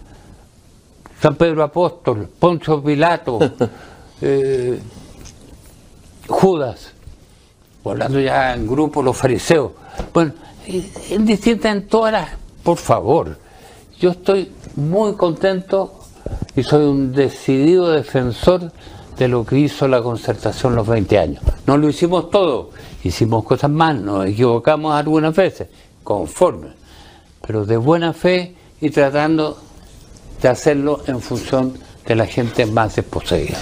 San 1.24 1.36
Pedro 1.36 1.62
Apóstol, 1.62 2.28
Poncio 2.38 2.82
Pilato, 2.82 3.38
eh, 4.20 4.78
Judas, 6.28 6.92
hablando 7.82 8.20
ya 8.20 8.52
en 8.52 8.66
grupo 8.66 9.02
los 9.02 9.16
fariseos. 9.16 9.72
Bueno, 10.12 10.34
es 10.66 11.24
distinta 11.24 11.70
en 11.70 11.88
todas 11.88 12.12
las, 12.12 12.28
por 12.62 12.76
favor, 12.76 13.38
yo 13.98 14.10
estoy 14.10 14.52
muy 14.76 15.14
contento 15.14 15.98
y 16.54 16.62
soy 16.62 16.84
un 16.84 17.10
decidido 17.14 17.88
defensor 17.88 18.70
de 19.16 19.26
lo 19.26 19.46
que 19.46 19.60
hizo 19.60 19.88
la 19.88 20.02
concertación 20.02 20.74
los 20.74 20.86
20 20.86 21.18
años. 21.18 21.42
No 21.66 21.78
lo 21.78 21.88
hicimos 21.88 22.28
todo, 22.28 22.68
hicimos 23.02 23.44
cosas 23.44 23.70
mal, 23.70 24.04
nos 24.04 24.26
equivocamos 24.26 24.94
algunas 24.94 25.34
veces, 25.34 25.68
conforme, 26.02 26.68
pero 27.40 27.64
de 27.64 27.78
buena 27.78 28.12
fe 28.12 28.54
y 28.78 28.90
tratando 28.90 29.63
de 30.40 30.48
hacerlo 30.48 31.02
en 31.06 31.20
función 31.20 31.78
de 32.06 32.14
la 32.14 32.26
gente 32.26 32.66
más 32.66 32.96
desposeída. 32.96 33.58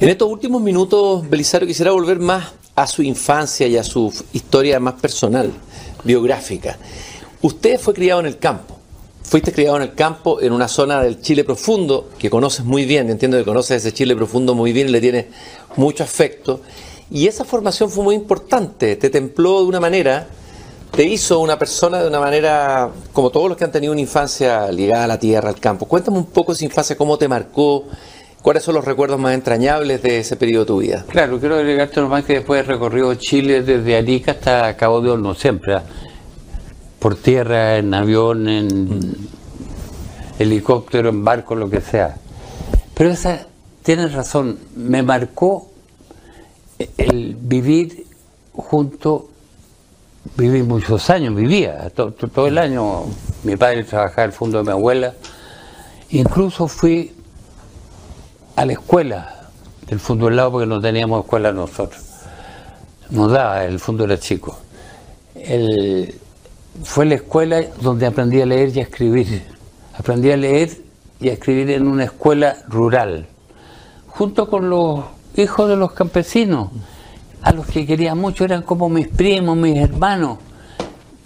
En 0.00 0.08
estos 0.08 0.30
últimos 0.30 0.62
minutos, 0.62 1.28
Belisario, 1.28 1.66
quisiera 1.66 1.90
volver 1.92 2.18
más 2.18 2.52
a 2.74 2.86
su 2.86 3.02
infancia 3.02 3.66
y 3.66 3.76
a 3.76 3.84
su 3.84 4.12
historia 4.32 4.78
más 4.80 4.94
personal, 4.94 5.52
biográfica. 6.04 6.78
Usted 7.42 7.78
fue 7.78 7.94
criado 7.94 8.20
en 8.20 8.26
el 8.26 8.38
campo 8.38 8.78
fuiste 9.28 9.52
criado 9.52 9.76
en 9.76 9.82
el 9.82 9.94
campo, 9.94 10.40
en 10.40 10.52
una 10.52 10.68
zona 10.68 11.02
del 11.02 11.20
Chile 11.20 11.44
profundo, 11.44 12.08
que 12.18 12.30
conoces 12.30 12.64
muy 12.64 12.86
bien, 12.86 13.10
entiendo 13.10 13.36
que 13.36 13.44
conoces 13.44 13.84
ese 13.84 13.92
Chile 13.92 14.16
profundo 14.16 14.54
muy 14.54 14.72
bien 14.72 14.90
le 14.90 15.02
tienes 15.02 15.26
mucho 15.76 16.02
afecto. 16.02 16.62
Y 17.10 17.26
esa 17.26 17.44
formación 17.44 17.90
fue 17.90 18.04
muy 18.04 18.14
importante, 18.14 18.96
te 18.96 19.10
templó 19.10 19.60
de 19.60 19.66
una 19.66 19.80
manera, 19.80 20.28
te 20.90 21.04
hizo 21.04 21.40
una 21.40 21.58
persona 21.58 22.00
de 22.00 22.08
una 22.08 22.20
manera, 22.20 22.90
como 23.12 23.30
todos 23.30 23.48
los 23.48 23.56
que 23.56 23.64
han 23.64 23.72
tenido 23.72 23.92
una 23.92 24.00
infancia 24.00 24.70
ligada 24.72 25.04
a 25.04 25.06
la 25.06 25.18
tierra, 25.18 25.48
al 25.48 25.60
campo. 25.60 25.86
Cuéntame 25.86 26.18
un 26.18 26.26
poco 26.26 26.52
esa 26.52 26.64
infancia, 26.64 26.96
cómo 26.96 27.18
te 27.18 27.28
marcó, 27.28 27.84
cuáles 28.42 28.62
son 28.62 28.74
los 28.74 28.84
recuerdos 28.84 29.18
más 29.18 29.34
entrañables 29.34 30.02
de 30.02 30.20
ese 30.20 30.36
periodo 30.36 30.64
de 30.64 30.66
tu 30.66 30.78
vida. 30.78 31.04
Claro, 31.08 31.38
quiero 31.38 31.56
agregarte 31.56 32.00
nomás 32.00 32.24
que 32.24 32.34
después 32.34 32.60
he 32.60 32.64
recorrido 32.64 33.14
Chile 33.14 33.62
desde 33.62 33.96
Arica 33.96 34.32
hasta 34.32 34.76
Cabo 34.76 35.00
de 35.00 35.10
Horno, 35.10 35.34
siempre. 35.34 35.74
¿ah? 35.74 35.82
por 36.98 37.16
tierra, 37.16 37.78
en 37.78 37.94
avión, 37.94 38.48
en 38.48 39.16
helicóptero, 40.38 41.08
en 41.10 41.24
barco, 41.24 41.54
lo 41.54 41.70
que 41.70 41.80
sea. 41.80 42.16
Pero 42.94 43.10
esa, 43.10 43.46
tienes 43.82 44.12
razón, 44.12 44.58
me 44.74 45.02
marcó 45.02 45.70
el 46.96 47.36
vivir 47.40 48.06
junto, 48.52 49.30
viví 50.36 50.62
muchos 50.62 51.10
años, 51.10 51.34
vivía 51.34 51.90
todo, 51.90 52.46
el 52.46 52.58
año, 52.58 53.04
mi 53.44 53.56
padre 53.56 53.84
trabajaba 53.84 54.24
en 54.24 54.30
el 54.30 54.36
fondo 54.36 54.58
de 54.58 54.64
mi 54.64 54.70
abuela, 54.70 55.14
incluso 56.10 56.68
fui 56.68 57.12
a 58.56 58.64
la 58.64 58.72
escuela 58.72 59.48
del 59.86 60.00
fondo 60.00 60.26
del 60.26 60.36
lado 60.36 60.52
porque 60.52 60.66
no 60.66 60.80
teníamos 60.80 61.24
escuela 61.24 61.52
nosotros, 61.52 62.02
nos 63.10 63.32
daba, 63.32 63.64
el 63.64 63.78
fondo 63.78 64.04
era 64.04 64.18
chico. 64.18 64.58
El, 65.34 66.18
fue 66.84 67.06
la 67.06 67.16
escuela 67.16 67.62
donde 67.80 68.06
aprendí 68.06 68.40
a 68.40 68.46
leer 68.46 68.76
y 68.76 68.80
a 68.80 68.82
escribir. 68.82 69.42
Aprendí 69.96 70.30
a 70.30 70.36
leer 70.36 70.70
y 71.20 71.28
a 71.28 71.32
escribir 71.32 71.70
en 71.70 71.86
una 71.88 72.04
escuela 72.04 72.56
rural, 72.68 73.26
junto 74.06 74.48
con 74.48 74.70
los 74.70 75.04
hijos 75.36 75.68
de 75.68 75.76
los 75.76 75.92
campesinos, 75.92 76.68
a 77.42 77.52
los 77.52 77.66
que 77.66 77.86
quería 77.86 78.14
mucho, 78.14 78.44
eran 78.44 78.62
como 78.62 78.88
mis 78.88 79.08
primos, 79.08 79.56
mis 79.56 79.76
hermanos. 79.76 80.38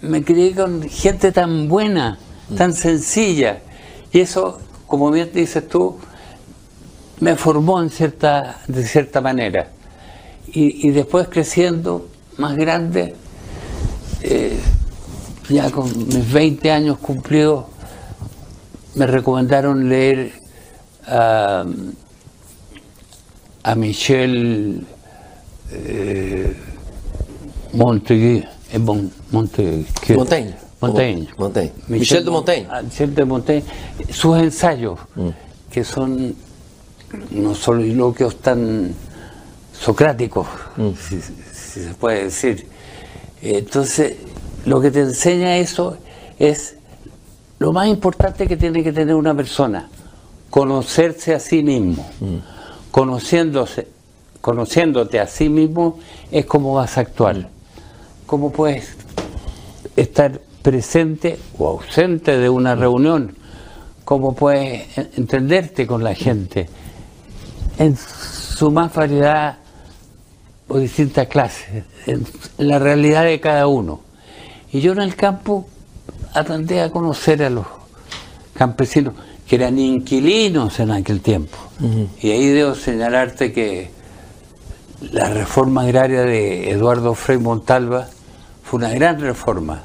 Me 0.01 0.23
crié 0.23 0.53
con 0.53 0.81
gente 0.83 1.31
tan 1.31 1.67
buena, 1.67 2.17
tan 2.55 2.73
sencilla. 2.73 3.59
Y 4.11 4.19
eso, 4.19 4.59
como 4.87 5.09
bien 5.11 5.31
dices 5.33 5.67
tú, 5.67 5.97
me 7.19 7.35
formó 7.35 7.81
en 7.81 7.89
cierta, 7.89 8.61
de 8.67 8.85
cierta 8.85 9.21
manera. 9.21 9.69
Y, 10.55 10.91
después 10.91 11.29
creciendo, 11.29 12.07
más 12.37 12.55
grande, 12.55 13.15
eh, 14.21 14.59
ya 15.49 15.71
con 15.71 15.85
mis 16.07 16.31
20 16.31 16.71
años 16.71 16.99
cumplidos, 16.99 17.65
me 18.93 19.07
recomendaron 19.07 19.89
leer 19.89 20.33
a, 21.07 21.65
a 23.63 23.75
Michel 23.75 24.85
eh, 25.73 26.55
Montaigne, 27.73 28.47
eh, 28.71 28.79
Montaigne. 29.31 29.85
Montaigne. 30.15 31.27
Montaigne. 31.37 31.71
Michel, 31.87 32.25
de 32.25 32.29
Montaigne. 32.29 32.67
Ah, 32.69 32.81
Michel 32.81 33.15
de 33.15 33.23
Montaigne. 33.23 33.63
Sus 34.09 34.37
ensayos, 34.37 34.99
mm. 35.15 35.29
que 35.71 35.83
son 35.83 36.35
no 37.31 37.55
solo 37.55 38.13
que 38.13 38.25
tan 38.41 38.93
socráticos, 39.71 40.47
mm. 40.77 40.89
si, 40.93 41.21
si, 41.21 41.83
se 41.83 41.93
puede 41.93 42.25
decir. 42.25 42.67
Entonces, 43.41 44.17
lo 44.65 44.81
que 44.81 44.91
te 44.91 45.01
enseña 45.01 45.57
eso 45.57 45.97
es 46.37 46.75
lo 47.59 47.71
más 47.71 47.87
importante 47.87 48.47
que 48.47 48.57
tiene 48.57 48.83
que 48.83 48.91
tener 48.91 49.15
una 49.15 49.33
persona, 49.33 49.89
conocerse 50.49 51.33
a 51.33 51.39
sí 51.39 51.63
mismo. 51.63 52.05
Mm. 52.19 52.37
Conociéndose, 52.91 53.87
conociéndote 54.43 55.21
a 55.21 55.27
sí 55.27 55.47
mismo 55.47 55.99
es 56.29 56.45
como 56.45 56.73
vas 56.73 56.97
a 56.97 57.01
actuar. 57.01 57.47
Cómo 58.25 58.51
puedes 58.51 58.97
estar 59.95 60.41
presente 60.61 61.39
o 61.57 61.69
ausente 61.69 62.37
de 62.37 62.49
una 62.49 62.75
reunión. 62.75 63.37
Cómo 64.03 64.35
puedes 64.35 64.97
entenderte 65.17 65.87
con 65.87 66.03
la 66.03 66.13
gente 66.13 66.67
en 67.79 67.95
su 67.95 68.69
más 68.69 68.93
variedad 68.93 69.59
o 70.67 70.77
distintas 70.77 71.27
clases, 71.27 71.85
en 72.05 72.27
la 72.57 72.79
realidad 72.79 73.23
de 73.23 73.39
cada 73.39 73.67
uno. 73.67 74.01
Y 74.73 74.81
yo 74.81 74.91
en 74.91 74.99
el 74.99 75.15
campo 75.15 75.67
aprendí 76.33 76.79
a 76.79 76.89
conocer 76.89 77.41
a 77.43 77.49
los 77.49 77.65
campesinos, 78.55 79.13
que 79.47 79.55
eran 79.55 79.79
inquilinos 79.79 80.81
en 80.81 80.91
aquel 80.91 81.21
tiempo. 81.21 81.57
Y 82.21 82.31
ahí 82.31 82.47
debo 82.47 82.75
señalarte 82.75 83.53
que 83.53 84.02
la 85.11 85.29
reforma 85.29 85.81
agraria 85.81 86.21
de 86.21 86.71
Eduardo 86.71 87.13
Frei 87.13 87.37
Montalva 87.37 88.07
fue 88.63 88.77
una 88.77 88.89
gran 88.93 89.19
reforma, 89.19 89.83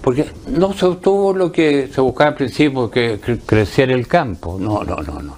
porque 0.00 0.30
no 0.48 0.72
se 0.72 0.86
obtuvo 0.86 1.32
lo 1.32 1.50
que 1.50 1.88
se 1.92 2.00
buscaba 2.00 2.30
al 2.30 2.36
principio, 2.36 2.90
que 2.90 3.18
creciera 3.44 3.94
el 3.94 4.06
campo, 4.06 4.58
no, 4.58 4.84
no, 4.84 4.96
no, 4.96 5.20
no. 5.20 5.36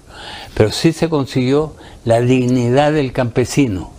Pero 0.54 0.70
sí 0.70 0.92
se 0.92 1.08
consiguió 1.08 1.74
la 2.04 2.20
dignidad 2.20 2.92
del 2.92 3.12
campesino, 3.12 3.90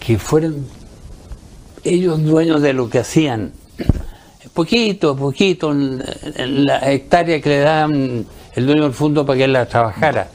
que 0.00 0.18
fueran 0.18 0.66
ellos 1.84 2.22
dueños 2.22 2.62
de 2.62 2.72
lo 2.72 2.90
que 2.90 2.98
hacían, 2.98 3.52
poquito, 4.52 5.16
poquito, 5.16 5.72
en, 5.72 6.02
la 6.64 6.90
hectárea 6.90 7.40
que 7.40 7.48
le 7.48 7.58
daban 7.60 8.26
el 8.54 8.66
dueño 8.66 8.84
del 8.84 8.92
fondo 8.92 9.26
para 9.26 9.36
que 9.36 9.44
él 9.44 9.52
la 9.52 9.66
trabajara, 9.66 10.28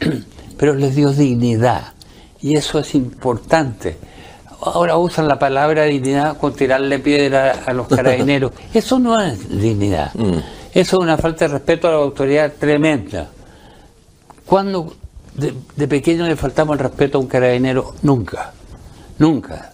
pero 0.56 0.74
les 0.74 0.96
dio 0.96 1.12
dignidad, 1.12 1.92
y 2.46 2.54
eso 2.54 2.78
es 2.78 2.94
importante. 2.94 3.96
Ahora 4.60 4.96
usan 4.96 5.26
la 5.26 5.36
palabra 5.36 5.82
dignidad 5.82 6.38
con 6.38 6.54
tirarle 6.54 7.00
piedra 7.00 7.64
a 7.66 7.72
los 7.72 7.88
carabineros. 7.88 8.52
Eso 8.72 9.00
no 9.00 9.20
es 9.20 9.48
dignidad. 9.48 10.14
Mm. 10.14 10.38
Eso 10.72 10.96
es 10.96 11.02
una 11.02 11.18
falta 11.18 11.48
de 11.48 11.54
respeto 11.54 11.88
a 11.88 11.90
la 11.90 11.96
autoridad 11.96 12.52
tremenda. 12.56 13.28
Cuando 14.44 14.94
de, 15.34 15.88
pequeño 15.88 16.24
le 16.24 16.36
faltamos 16.36 16.74
el 16.74 16.84
respeto 16.84 17.18
a 17.18 17.20
un 17.20 17.26
carabinero? 17.26 17.96
Nunca. 18.02 18.52
Nunca. 19.18 19.72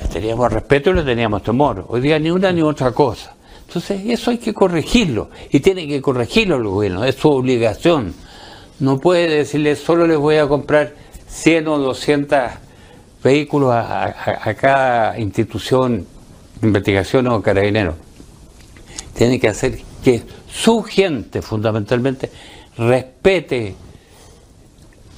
Le 0.00 0.08
teníamos 0.08 0.52
respeto 0.52 0.90
y 0.90 0.94
le 0.94 1.02
teníamos 1.04 1.44
temor. 1.44 1.84
Hoy 1.86 2.00
día 2.00 2.18
ni 2.18 2.32
una 2.32 2.50
ni 2.50 2.62
otra 2.62 2.90
cosa. 2.90 3.32
Entonces, 3.68 4.02
eso 4.06 4.32
hay 4.32 4.38
que 4.38 4.52
corregirlo. 4.52 5.30
Y 5.50 5.60
tiene 5.60 5.86
que 5.86 6.02
corregirlo 6.02 6.56
el 6.56 6.64
gobierno. 6.64 7.04
Es 7.04 7.14
su 7.14 7.30
obligación. 7.30 8.12
No 8.80 8.98
puede 8.98 9.28
decirle, 9.28 9.76
solo 9.76 10.04
les 10.04 10.18
voy 10.18 10.38
a 10.38 10.48
comprar 10.48 11.01
100 11.32 11.68
o 11.68 11.78
200 11.78 12.38
vehículos 13.24 13.72
a, 13.74 14.54
cada 14.60 15.18
institución 15.18 16.06
de 16.60 16.66
investigación 16.66 17.26
o 17.28 17.42
carabinero. 17.42 17.96
Tiene 19.14 19.40
que 19.40 19.48
hacer 19.48 19.80
que 20.04 20.22
su 20.48 20.82
gente, 20.82 21.42
fundamentalmente, 21.42 22.30
respete 22.76 23.74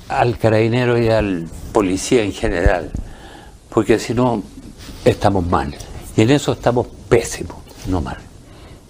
al 0.09 0.39
carabinero 0.39 1.01
y 1.01 1.09
al 1.09 1.49
policía 1.73 2.23
en 2.23 2.33
general, 2.33 2.91
porque 3.71 3.99
si 3.99 4.15
no, 4.15 4.43
estamos 5.05 5.47
mal. 5.47 5.75
Y 6.17 6.23
en 6.23 6.31
eso 6.31 6.53
estamos 6.53 6.87
pésimos, 7.09 7.57
no 7.89 8.01
mal. 8.01 8.19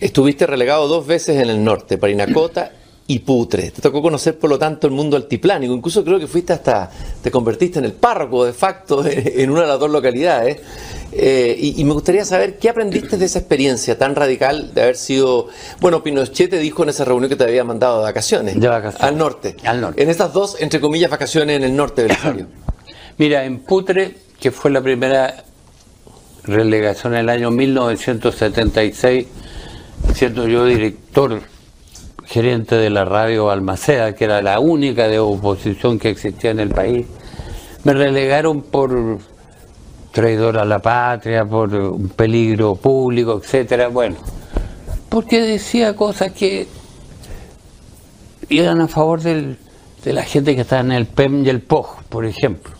Estuviste 0.00 0.46
relegado 0.46 0.88
dos 0.88 1.06
veces 1.06 1.40
en 1.40 1.48
el 1.48 1.64
norte, 1.64 1.96
Parinacota 1.96 2.72
y 3.06 3.18
Putre. 3.18 3.70
Te 3.70 3.82
tocó 3.82 4.00
conocer, 4.00 4.38
por 4.38 4.48
lo 4.48 4.58
tanto, 4.58 4.86
el 4.86 4.92
mundo 4.92 5.16
altiplánico. 5.16 5.74
Incluso 5.74 6.02
creo 6.02 6.18
que 6.18 6.26
fuiste 6.26 6.54
hasta, 6.54 6.90
te 7.22 7.30
convertiste 7.30 7.78
en 7.78 7.84
el 7.84 7.92
párroco 7.92 8.44
de 8.44 8.52
facto 8.52 9.04
en 9.06 9.50
una 9.50 9.62
de 9.62 9.66
las 9.66 9.78
dos 9.78 9.90
localidades. 9.90 10.60
Eh, 11.12 11.56
y, 11.76 11.84
me 11.84 11.92
gustaría 11.92 12.24
saber 12.24 12.58
qué 12.58 12.70
aprendiste 12.70 13.16
de 13.16 13.26
esa 13.26 13.38
experiencia 13.38 13.96
tan 13.96 14.16
radical 14.16 14.72
de 14.74 14.82
haber 14.82 14.96
sido. 14.96 15.48
Bueno, 15.80 16.02
Pinochet 16.02 16.50
te 16.50 16.58
dijo 16.58 16.82
en 16.82 16.88
esa 16.88 17.04
reunión 17.04 17.28
que 17.28 17.36
te 17.36 17.44
había 17.44 17.62
mandado 17.62 17.98
de 17.98 18.04
vacaciones. 18.04 18.58
De 18.58 18.68
vacaciones. 18.68 19.06
Al 19.06 19.18
norte. 19.18 19.56
Al 19.64 19.80
norte. 19.80 20.02
En 20.02 20.10
estas 20.10 20.32
dos, 20.32 20.56
entre 20.60 20.80
comillas, 20.80 21.10
vacaciones 21.10 21.56
en 21.56 21.64
el 21.64 21.76
norte 21.76 22.02
del 22.02 22.08
Belisario. 22.24 22.46
Mira, 23.18 23.44
en 23.44 23.60
Putre, 23.60 24.16
que 24.40 24.50
fue 24.50 24.70
la 24.70 24.80
primera 24.80 25.44
relegación 26.42 27.14
en 27.14 27.20
el 27.20 27.28
año 27.28 27.50
1976, 27.50 29.26
siendo 30.14 30.48
yo 30.48 30.64
director 30.64 31.40
gerente 32.26 32.76
de 32.76 32.90
la 32.90 33.04
radio 33.04 33.50
Almaceda, 33.50 34.14
que 34.14 34.24
era 34.24 34.42
la 34.42 34.60
única 34.60 35.08
de 35.08 35.18
oposición 35.18 35.98
que 35.98 36.10
existía 36.10 36.50
en 36.50 36.60
el 36.60 36.70
país, 36.70 37.06
me 37.84 37.92
relegaron 37.92 38.62
por 38.62 39.18
traidor 40.12 40.58
a 40.58 40.64
la 40.64 40.78
patria, 40.78 41.44
por 41.44 41.74
un 41.74 42.08
peligro 42.08 42.76
público, 42.76 43.40
etcétera. 43.42 43.88
Bueno, 43.88 44.16
porque 45.08 45.42
decía 45.42 45.94
cosas 45.94 46.32
que 46.32 46.66
iban 48.48 48.80
a 48.80 48.88
favor 48.88 49.20
de 49.20 49.56
la 50.04 50.22
gente 50.22 50.54
que 50.54 50.62
está 50.62 50.80
en 50.80 50.92
el 50.92 51.06
PEM 51.06 51.44
y 51.44 51.48
el 51.50 51.60
POG, 51.60 52.04
por 52.04 52.24
ejemplo. 52.24 52.72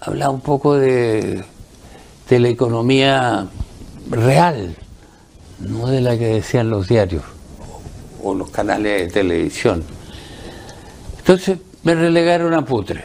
Hablaba 0.00 0.30
un 0.32 0.40
poco 0.40 0.76
de, 0.76 1.42
de 2.28 2.38
la 2.38 2.48
economía 2.48 3.46
real, 4.08 4.76
no 5.58 5.88
de 5.88 6.00
la 6.00 6.16
que 6.16 6.26
decían 6.26 6.70
los 6.70 6.86
diarios 6.86 7.35
o 8.22 8.34
los 8.34 8.50
canales 8.50 9.02
de 9.02 9.08
televisión. 9.08 9.82
Entonces 11.18 11.58
me 11.82 11.94
relegaron 11.94 12.54
a 12.54 12.64
Putre. 12.64 13.04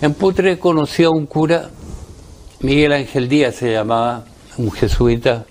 En 0.00 0.14
Putre 0.14 0.58
conocí 0.58 1.04
a 1.04 1.10
un 1.10 1.26
cura 1.26 1.70
Miguel 2.62 2.92
Ángel 2.92 3.26
Díaz 3.26 3.54
se 3.54 3.72
llamaba, 3.72 4.26
un 4.58 4.70
jesuita, 4.70 5.46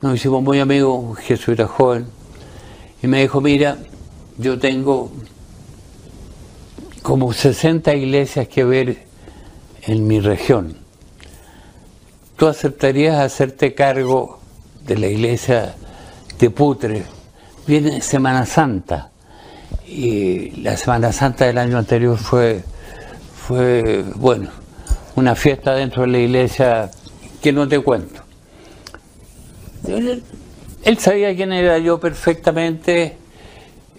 nos 0.00 0.14
hicimos 0.14 0.42
muy 0.42 0.58
amigos, 0.58 1.04
un 1.04 1.16
jesuita 1.16 1.66
joven, 1.66 2.06
y 3.02 3.06
me 3.06 3.20
dijo, 3.20 3.42
mira, 3.42 3.76
yo 4.38 4.58
tengo 4.58 5.12
como 7.02 7.34
60 7.34 7.94
iglesias 7.94 8.48
que 8.48 8.64
ver 8.64 9.04
en 9.82 10.06
mi 10.06 10.18
región. 10.18 10.78
¿Tú 12.36 12.46
aceptarías 12.46 13.18
hacerte 13.18 13.74
cargo 13.74 14.40
de 14.86 14.96
la 14.96 15.08
iglesia 15.08 15.74
de 16.38 16.48
Putre? 16.48 17.02
Viene 17.66 18.02
Semana 18.02 18.44
Santa, 18.44 19.10
y 19.86 20.50
la 20.62 20.76
Semana 20.76 21.12
Santa 21.12 21.46
del 21.46 21.58
año 21.58 21.78
anterior 21.78 22.18
fue, 22.18 22.62
fue 23.34 24.04
bueno, 24.16 24.50
una 25.16 25.34
fiesta 25.34 25.74
dentro 25.74 26.02
de 26.02 26.08
la 26.08 26.18
iglesia 26.18 26.90
que 27.40 27.52
no 27.52 27.66
te 27.66 27.78
cuento. 27.80 28.22
Él, 29.86 30.22
sabía 30.98 31.34
quién 31.34 31.52
era 31.52 31.78
yo 31.78 32.00
perfectamente 32.00 33.16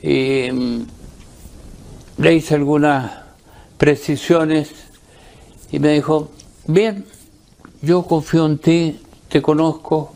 y 0.01 0.49
mm, 0.51 0.85
le 2.17 2.33
hice 2.33 2.55
algunas 2.55 3.11
precisiones 3.77 4.69
y 5.71 5.79
me 5.79 5.93
dijo, 5.93 6.31
bien, 6.67 7.05
yo 7.81 8.03
confío 8.03 8.45
en 8.45 8.57
ti, 8.57 8.99
te 9.29 9.41
conozco, 9.41 10.13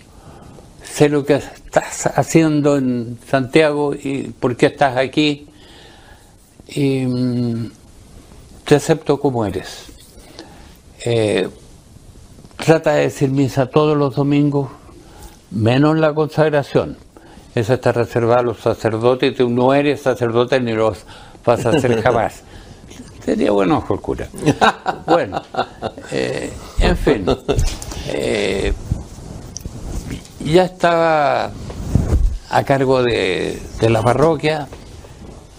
sé 0.83 1.09
lo 1.09 1.25
que 1.25 1.41
estás 1.69 2.07
haciendo 2.17 2.77
en 2.77 3.19
Santiago 3.29 3.93
y 3.93 4.23
por 4.39 4.57
qué 4.57 4.65
estás 4.65 4.97
aquí 4.97 5.47
y 6.67 7.05
mm, 7.05 7.71
te 8.65 8.75
acepto 8.75 9.19
como 9.19 9.45
eres. 9.45 9.85
Eh, 11.05 11.47
trata 12.57 12.93
de 12.93 13.01
decir 13.03 13.29
misa 13.29 13.67
todos 13.67 13.95
los 13.95 14.15
domingos, 14.15 14.71
menos 15.51 15.95
la 15.99 16.11
consagración. 16.15 16.97
Eso 17.53 17.75
está 17.75 17.91
reservado 17.91 18.39
a 18.39 18.43
los 18.43 18.57
sacerdotes, 18.57 19.35
tú 19.35 19.47
no 19.47 19.71
eres 19.71 20.01
sacerdote 20.01 20.59
ni 20.59 20.73
los 20.73 21.05
vas 21.45 21.67
a 21.67 21.69
hacer 21.69 22.01
jamás. 22.01 22.41
Sería 23.23 23.51
bueno 23.51 23.77
ojo 23.77 23.93
el 23.93 23.99
cura. 23.99 24.27
Bueno, 25.05 25.39
eh, 26.11 26.51
en 26.79 26.97
fin, 26.97 27.25
eh, 28.07 28.73
ya 30.43 30.65
estaba 30.65 31.51
a 32.49 32.63
cargo 32.63 33.03
de, 33.03 33.61
de 33.79 33.89
la 33.89 34.01
parroquia 34.01 34.67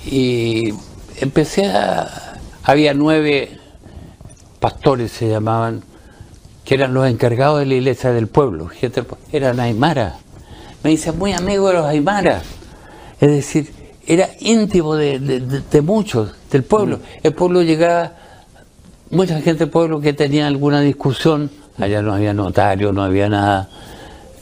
y 0.04 0.74
empecé 1.20 1.70
a... 1.70 2.38
Había 2.62 2.94
nueve 2.94 3.60
pastores 4.60 5.10
se 5.10 5.28
llamaban, 5.28 5.82
que 6.64 6.74
eran 6.74 6.94
los 6.94 7.08
encargados 7.08 7.58
de 7.58 7.66
la 7.66 7.74
iglesia 7.74 8.12
del 8.12 8.28
pueblo, 8.28 8.70
eran 9.32 9.58
aymaras. 9.58 10.14
Me 10.84 10.90
dice, 10.90 11.12
muy 11.12 11.32
amigo 11.32 11.68
de 11.68 11.74
los 11.74 11.86
aymaras. 11.86 12.44
Es 13.20 13.30
decir, 13.30 13.72
era 14.06 14.28
íntimo 14.38 14.94
de, 14.94 15.82
muchos, 15.82 16.34
del 16.50 16.62
pueblo. 16.62 16.98
Mm. 16.98 17.00
El 17.22 17.34
pueblo 17.34 17.62
llegaba, 17.62 18.12
mucha 19.10 19.34
gente 19.40 19.64
del 19.64 19.70
pueblo 19.70 20.00
que 20.00 20.12
tenía 20.12 20.46
alguna 20.46 20.80
discusión, 20.80 21.50
allá 21.78 22.02
no 22.02 22.14
había 22.14 22.34
notario, 22.34 22.92
no 22.92 23.02
había 23.02 23.28
nada, 23.28 23.68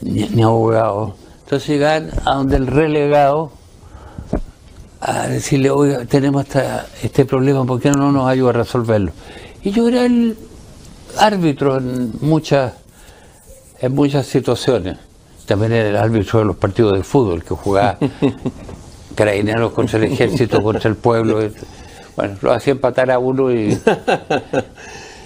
ni, 0.01 0.41
abogado. 0.41 1.15
Entonces 1.43 1.67
llegaban 1.69 2.11
a 2.25 2.35
donde 2.35 2.57
el 2.57 2.67
relegado 2.67 3.51
a 5.01 5.27
decirle, 5.27 5.69
oiga, 5.69 6.05
tenemos 6.05 6.45
este 7.01 7.25
problema, 7.25 7.65
¿por 7.65 7.79
qué 7.79 7.91
no 7.91 8.11
nos 8.11 8.27
ayuda 8.27 8.49
a 8.49 8.53
resolverlo? 8.53 9.11
Y 9.63 9.71
yo 9.71 9.87
era 9.87 10.05
el 10.05 10.37
árbitro 11.17 11.77
en 11.77 12.13
muchas, 12.21 12.73
en 13.79 13.95
muchas 13.95 14.25
situaciones. 14.27 14.97
También 15.45 15.71
era 15.71 15.89
el 15.89 15.97
árbitro 15.97 16.39
de 16.39 16.45
los 16.45 16.55
partidos 16.57 16.97
de 16.97 17.03
fútbol 17.03 17.43
que 17.43 17.55
jugaba 17.55 17.97
carabineros 19.15 19.71
contra 19.71 19.97
el 19.97 20.05
ejército, 20.11 20.61
contra 20.61 20.89
el 20.89 20.95
pueblo. 20.95 21.39
Bueno, 22.15 22.37
lo 22.41 22.51
hacía 22.51 22.71
empatar 22.71 23.09
a 23.09 23.17
uno 23.17 23.51
y, 23.51 23.79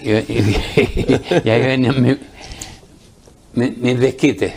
y, 0.02 1.48
ahí 1.50 1.60
venían 1.62 2.18
mis, 3.54 4.00
desquites. 4.00 4.52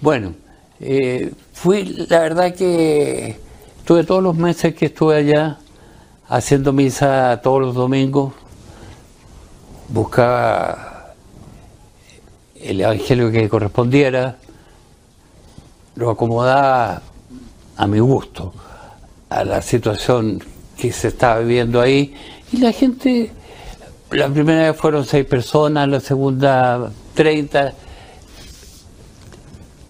Bueno, 0.00 0.34
eh, 0.80 1.32
fui, 1.52 1.84
la 2.08 2.20
verdad 2.20 2.54
que 2.54 3.36
estuve 3.78 4.04
todos 4.04 4.22
los 4.22 4.36
meses 4.36 4.74
que 4.74 4.86
estuve 4.86 5.16
allá 5.16 5.58
haciendo 6.28 6.72
misa 6.72 7.40
todos 7.42 7.60
los 7.60 7.74
domingos 7.74 8.32
buscaba 9.88 11.14
el 12.60 12.80
evangelio 12.80 13.30
que 13.30 13.48
correspondiera, 13.48 14.36
lo 15.96 16.10
acomodaba 16.10 17.02
a 17.76 17.86
mi 17.86 17.98
gusto, 17.98 18.52
a 19.28 19.44
la 19.44 19.60
situación 19.60 20.42
que 20.76 20.92
se 20.92 21.08
estaba 21.08 21.40
viviendo 21.40 21.80
ahí, 21.80 22.14
y 22.52 22.56
la 22.58 22.72
gente, 22.72 23.30
la 24.10 24.28
primera 24.28 24.70
vez 24.70 24.80
fueron 24.80 25.04
seis 25.04 25.26
personas, 25.26 25.88
la 25.88 26.00
segunda 26.00 26.90
30, 27.14 27.74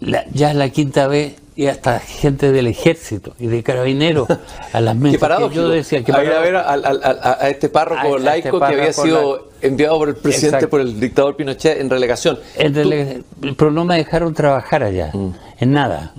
la- 0.05 0.25
ya 0.33 0.51
es 0.51 0.57
la 0.57 0.69
quinta 0.71 1.07
vez 1.09 1.35
y 1.57 1.67
hasta 1.67 2.01
gente 2.01 2.51
del 2.51 2.67
ejército 2.67 3.35
y 3.39 3.47
de 3.47 3.63
carabineros 3.63 4.29
a 4.73 4.81
las 4.81 4.97
mesas 4.97 5.21
que 5.49 5.55
yo 5.55 5.69
decía 5.69 6.03
que 6.03 6.13
a 6.13 6.25
ir 6.25 6.33
a 6.33 6.41
ver 6.41 6.57
a 6.57 7.49
este 7.49 7.69
párroco 7.69 8.17
este 8.17 8.21
laico 8.25 8.59
que 8.59 8.65
había 8.65 8.93
sido 8.93 9.49
enviado 9.63 9.99
por 9.99 10.09
el 10.09 10.17
presidente, 10.17 10.57
Exacto. 10.57 10.69
por 10.71 10.81
el 10.81 10.99
dictador 11.01 11.37
Pinochet 11.37 11.81
en 11.81 11.89
relegación. 11.89 12.39
En 12.57 13.25
pero 13.57 13.71
no 13.71 13.85
me 13.85 13.97
dejaron 13.97 14.35
trabajar 14.35 14.83
allá, 14.83 15.13
en 15.59 15.73
nada. 15.73 16.13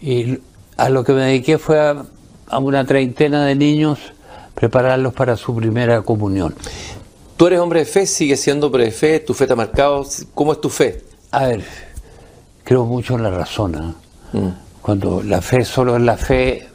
Y 0.00 0.38
a 0.76 0.88
lo 0.88 1.04
que 1.04 1.12
me 1.12 1.22
dediqué 1.22 1.58
fue 1.58 1.78
a, 1.80 2.04
a 2.48 2.58
una 2.58 2.86
treintena 2.86 3.44
de 3.44 3.54
niños 3.54 3.98
prepararlos 4.54 5.12
para 5.14 5.36
su 5.36 5.54
primera 5.54 6.02
comunión. 6.02 6.54
Tú 7.36 7.46
eres 7.48 7.58
hombre 7.60 7.80
de 7.80 7.86
fe, 7.86 8.06
sigues 8.06 8.40
siendo 8.40 8.66
hombre 8.66 8.84
de 8.84 8.90
fe, 8.92 9.20
tu 9.20 9.34
fe 9.34 9.46
te 9.46 9.52
ha 9.54 9.56
marcado. 9.56 10.06
¿Cómo 10.34 10.52
es 10.52 10.60
tu 10.60 10.68
fe? 10.70 11.02
A 11.30 11.46
ver, 11.46 11.64
creo 12.70 12.84
mucho 12.84 13.16
en 13.16 13.24
la 13.24 13.30
razón. 13.30 13.74
¿ah? 13.74 13.94
Mm. 14.32 14.48
Cuando 14.80 15.24
la 15.24 15.42
fe 15.42 15.64
solo 15.64 15.96
es 15.96 16.02
la 16.02 16.16
fe, 16.16 16.68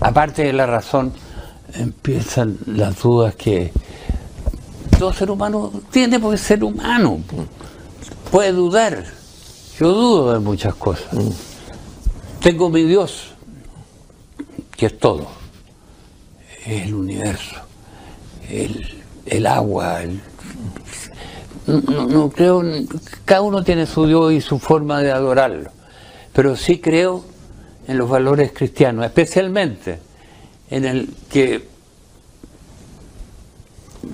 aparte 0.00 0.44
de 0.44 0.54
la 0.54 0.64
razón, 0.64 1.12
empiezan 1.74 2.56
las 2.64 3.02
dudas 3.02 3.34
que 3.34 3.72
todo 4.98 5.12
ser 5.12 5.30
humano 5.30 5.70
tiene 5.90 6.18
porque 6.18 6.38
ser 6.38 6.64
humano. 6.64 7.18
Puede 8.30 8.52
dudar. 8.52 9.04
Yo 9.78 9.92
dudo 9.92 10.32
de 10.32 10.38
muchas 10.38 10.74
cosas. 10.76 11.14
Tengo 12.40 12.70
mi 12.70 12.84
Dios, 12.84 13.34
que 14.78 14.86
es 14.86 14.98
todo. 14.98 15.26
Es 16.64 16.86
el 16.86 16.94
universo, 16.94 17.56
el, 18.48 19.04
el 19.26 19.46
agua, 19.46 20.02
el, 20.02 20.22
no, 21.66 22.06
no- 22.06 22.30
creo, 22.30 22.62
cada 23.24 23.42
uno 23.42 23.62
tiene 23.64 23.86
su 23.86 24.06
Dios 24.06 24.32
y 24.32 24.40
su 24.40 24.58
forma 24.58 25.00
de 25.02 25.10
adorarlo, 25.12 25.70
pero 26.32 26.56
sí 26.56 26.78
creo 26.78 27.24
en 27.88 27.98
los 27.98 28.08
valores 28.08 28.52
cristianos, 28.52 29.04
especialmente 29.04 29.98
en 30.70 30.84
el 30.84 31.08
que 31.30 31.68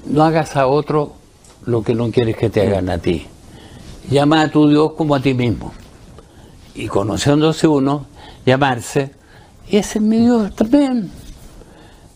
no 0.06 0.22
hagas 0.24 0.56
a 0.56 0.66
otro 0.66 1.14
lo 1.66 1.82
que 1.82 1.94
no 1.94 2.10
quieres 2.10 2.36
que 2.36 2.50
te 2.50 2.62
hagan 2.62 2.88
a 2.90 2.98
ti. 2.98 3.26
Llama 4.10 4.42
a 4.42 4.50
tu 4.50 4.68
Dios 4.68 4.92
como 4.92 5.14
a 5.14 5.20
ti 5.22 5.32
mismo. 5.34 5.72
Y 6.74 6.88
conociéndose 6.88 7.66
uno, 7.68 8.06
llamarse, 8.44 9.12
ese 9.68 9.98
es 9.98 10.04
mi 10.04 10.18
Dios 10.18 10.54
también. 10.56 11.10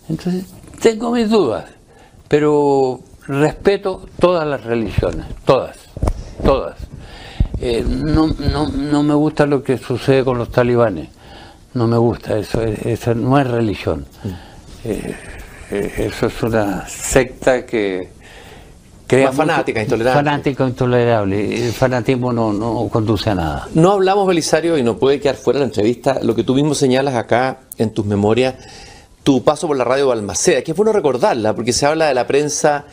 Entonces, 0.08 0.46
tengo 0.80 1.12
mis 1.12 1.28
dudas, 1.30 1.66
pero 2.28 3.00
respeto 3.28 4.06
todas 4.18 4.46
las 4.46 4.64
religiones, 4.64 5.26
todas, 5.44 5.76
todas. 6.44 6.76
Eh, 7.60 7.84
no, 7.86 8.28
no, 8.28 8.68
no 8.68 9.02
me 9.02 9.14
gusta 9.14 9.46
lo 9.46 9.62
que 9.62 9.78
sucede 9.78 10.24
con 10.24 10.38
los 10.38 10.50
talibanes, 10.50 11.08
no 11.74 11.86
me 11.86 11.96
gusta, 11.96 12.38
eso, 12.38 12.62
es- 12.62 12.84
eso 12.84 13.14
no 13.14 13.38
es 13.38 13.46
religión. 13.46 14.04
Eh, 14.84 15.14
eh, 15.70 15.92
eso 15.98 16.26
es 16.26 16.42
una 16.42 16.86
secta 16.86 17.64
que... 17.66 18.10
crea 19.06 19.28
Más 19.28 19.36
fanática, 19.36 19.82
intolerante. 19.82 20.16
Fanática, 20.18 20.66
intolerable. 20.66 21.66
El 21.66 21.72
fanatismo 21.72 22.32
no, 22.32 22.52
no 22.52 22.88
conduce 22.88 23.30
a 23.30 23.34
nada. 23.34 23.68
No 23.74 23.92
hablamos, 23.92 24.26
Belisario, 24.28 24.76
y 24.78 24.82
no 24.82 24.96
puede 24.98 25.18
quedar 25.18 25.36
fuera 25.36 25.58
de 25.58 25.64
la 25.64 25.68
entrevista, 25.70 26.18
lo 26.22 26.34
que 26.34 26.44
tú 26.44 26.54
mismo 26.54 26.74
señalas 26.74 27.14
acá 27.14 27.60
en 27.78 27.90
tus 27.90 28.04
memorias, 28.06 28.54
tu 29.24 29.42
paso 29.42 29.66
por 29.66 29.76
la 29.76 29.84
radio 29.84 30.08
Balmaceda, 30.08 30.62
que 30.62 30.70
es 30.70 30.76
bueno 30.76 30.92
recordarla, 30.92 31.54
porque 31.54 31.72
se 31.72 31.84
habla 31.86 32.06
de 32.06 32.14
la 32.14 32.26
prensa 32.26 32.84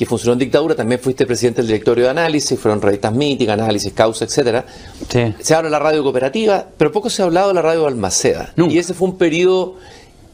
que 0.00 0.06
funcionó 0.06 0.32
en 0.32 0.38
dictadura, 0.38 0.74
también 0.74 0.98
fuiste 0.98 1.26
presidente 1.26 1.60
del 1.60 1.66
directorio 1.66 2.04
de 2.04 2.10
análisis, 2.10 2.58
fueron 2.58 2.80
revistas 2.80 3.12
míticas, 3.14 3.52
análisis, 3.60 3.92
causa, 3.92 4.24
etcétera. 4.24 4.64
Sí. 5.10 5.34
Se 5.40 5.54
habla 5.54 5.66
de 5.68 5.72
la 5.72 5.78
radio 5.78 6.02
cooperativa, 6.02 6.66
pero 6.78 6.90
poco 6.90 7.10
se 7.10 7.20
ha 7.20 7.26
hablado 7.26 7.48
de 7.48 7.54
la 7.54 7.60
radio 7.60 7.82
Balmaceda. 7.82 8.50
Nunca. 8.56 8.72
Y 8.72 8.78
ese 8.78 8.94
fue 8.94 9.08
un 9.08 9.18
periodo 9.18 9.76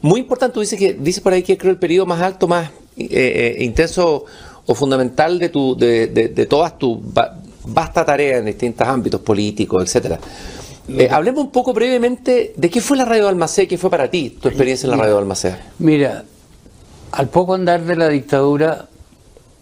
muy 0.03 0.21
importante. 0.21 0.55
Tú 0.55 0.61
dices 0.61 0.79
que 0.79 0.93
dices 0.95 1.21
por 1.21 1.33
ahí 1.33 1.43
que 1.43 1.59
creo 1.59 1.73
el 1.73 1.79
periodo 1.79 2.07
más 2.07 2.23
alto, 2.23 2.47
más 2.47 2.71
eh, 2.97 3.09
eh, 3.59 3.65
intenso 3.65 4.25
o 4.67 4.75
fundamental 4.77 5.41
de 5.41 5.49
tu, 5.49 5.77
de, 5.77 6.07
de- 6.07 6.29
de 6.29 6.47
todas 6.47 6.79
tus 6.79 6.99
va- 6.99 7.37
vasta 7.65 8.05
tarea 8.05 8.39
en 8.39 8.45
distintos 8.45 8.87
ámbitos 8.87 9.21
políticos, 9.21 9.83
etcétera. 9.83 10.21
Eh, 10.89 11.09
hablemos 11.11 11.43
un 11.43 11.51
poco 11.51 11.73
brevemente 11.73 12.53
de 12.57 12.71
qué 12.71 12.81
fue 12.81 12.97
la 12.97 13.05
radio 13.05 13.25
Balmaceda, 13.25 13.67
qué 13.67 13.79
fue 13.79 13.91
para 13.91 14.09
ti 14.09 14.39
tu 14.41 14.47
experiencia 14.47 14.87
en 14.87 14.93
la 14.93 14.97
radio 15.03 15.17
Balmaceda. 15.17 15.59
Mira, 15.81 16.23
al 17.11 17.29
poco 17.29 17.55
andar 17.55 17.85
de 17.85 17.97
la 17.97 18.09
dictadura 18.09 18.87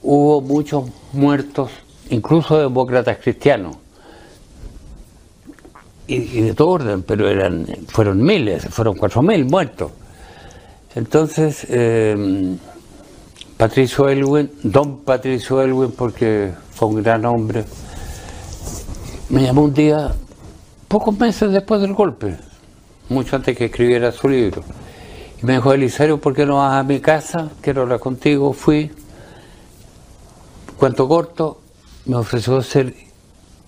hubo 0.05 0.40
muchos 0.43 0.85
muertos, 1.12 1.70
incluso 2.10 2.59
demócratas 2.59 3.18
cristianos. 3.18 3.76
Y, 6.06 6.43
de 6.43 6.52
todo 6.52 6.68
orden, 6.68 7.02
pero 7.02 7.28
eran, 7.28 7.66
fueron 7.89 8.22
miles, 8.22 8.66
fueron 8.66 8.94
cuatro 8.94 9.22
mil 9.22 9.47
muertos. 9.47 9.90
Entonces, 10.94 11.66
eh, 11.70 12.56
Patricio 13.56 14.09
Elwin, 14.10 14.51
don 14.62 14.98
Patricio 14.98 15.62
Elwin, 15.62 15.93
porque 15.93 16.52
fue 16.72 16.89
un 16.89 17.02
gran 17.02 17.24
hombre, 17.24 17.64
me 19.31 19.43
llamó 19.43 19.62
un 19.62 19.72
día, 19.72 20.14
pocos 20.86 21.18
meses 21.18 21.51
después 21.51 21.81
del 21.81 21.94
golpe, 21.94 22.36
mucho 23.09 23.36
antes 23.36 23.56
que 23.56 23.64
escribiera 23.64 24.12
su 24.12 24.28
libro. 24.28 24.62
Y 25.43 25.47
me 25.47 25.55
dijo, 25.55 25.72
Elisario, 25.72 26.18
¿por 26.18 26.35
qué 26.35 26.44
no 26.44 26.56
vas 26.56 26.74
a 26.74 26.82
mi 26.82 27.01
casa? 27.01 27.48
Quiero 27.62 27.82
hablar 27.82 27.98
contigo. 27.98 28.52
Fui. 28.52 28.90
Cuento 30.85 31.09
corto, 31.09 31.61
me 32.05 32.16
ofreció 32.16 32.61
ser 32.61 32.93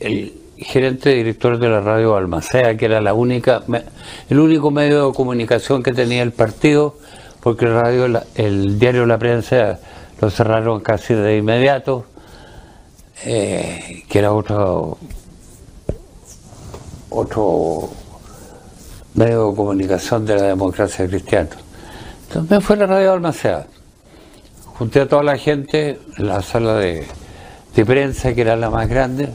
el 0.01 0.35
gerente 0.59 1.15
director 1.15 1.59
de 1.59 1.67
la 1.67 1.81
radio 1.81 2.13
Balmaceda, 2.13 2.77
que 2.77 2.85
era 2.85 3.01
la 3.01 3.15
única, 3.15 3.63
el 4.29 4.39
único 4.39 4.71
medio 4.71 5.07
de 5.09 5.15
comunicación 5.15 5.83
que 5.83 5.95
tenía 5.95 6.23
el 6.23 6.33
partido, 6.33 6.99
porque 7.41 7.65
el, 7.65 7.73
radio, 7.73 8.23
el 8.35 8.79
diario 8.79 9.07
La 9.07 9.17
Prensa 9.17 9.79
lo 10.21 10.29
cerraron 10.29 10.81
casi 10.81 11.15
de 11.15 11.39
inmediato, 11.39 12.05
eh, 13.25 14.05
que 14.11 14.19
era 14.19 14.35
otro, 14.35 14.99
otro 17.09 17.89
medio 19.15 19.49
de 19.49 19.57
comunicación 19.57 20.27
de 20.27 20.35
la 20.37 20.43
democracia 20.49 21.09
cristiana. 21.09 21.49
Entonces 22.29 22.51
me 22.51 22.61
fue 22.61 22.77
la 22.77 22.85
radio 22.85 23.13
Balmaceda. 23.13 23.69
Junté 24.79 25.01
a 25.01 25.09
toda 25.09 25.23
la 25.23 25.39
gente 25.39 25.99
en 26.19 26.27
la 26.27 26.43
sala 26.43 26.75
de, 26.75 27.07
prensa, 27.87 28.35
que 28.35 28.43
era 28.43 28.57
la 28.57 28.69
más 28.69 28.87
grande, 28.89 29.31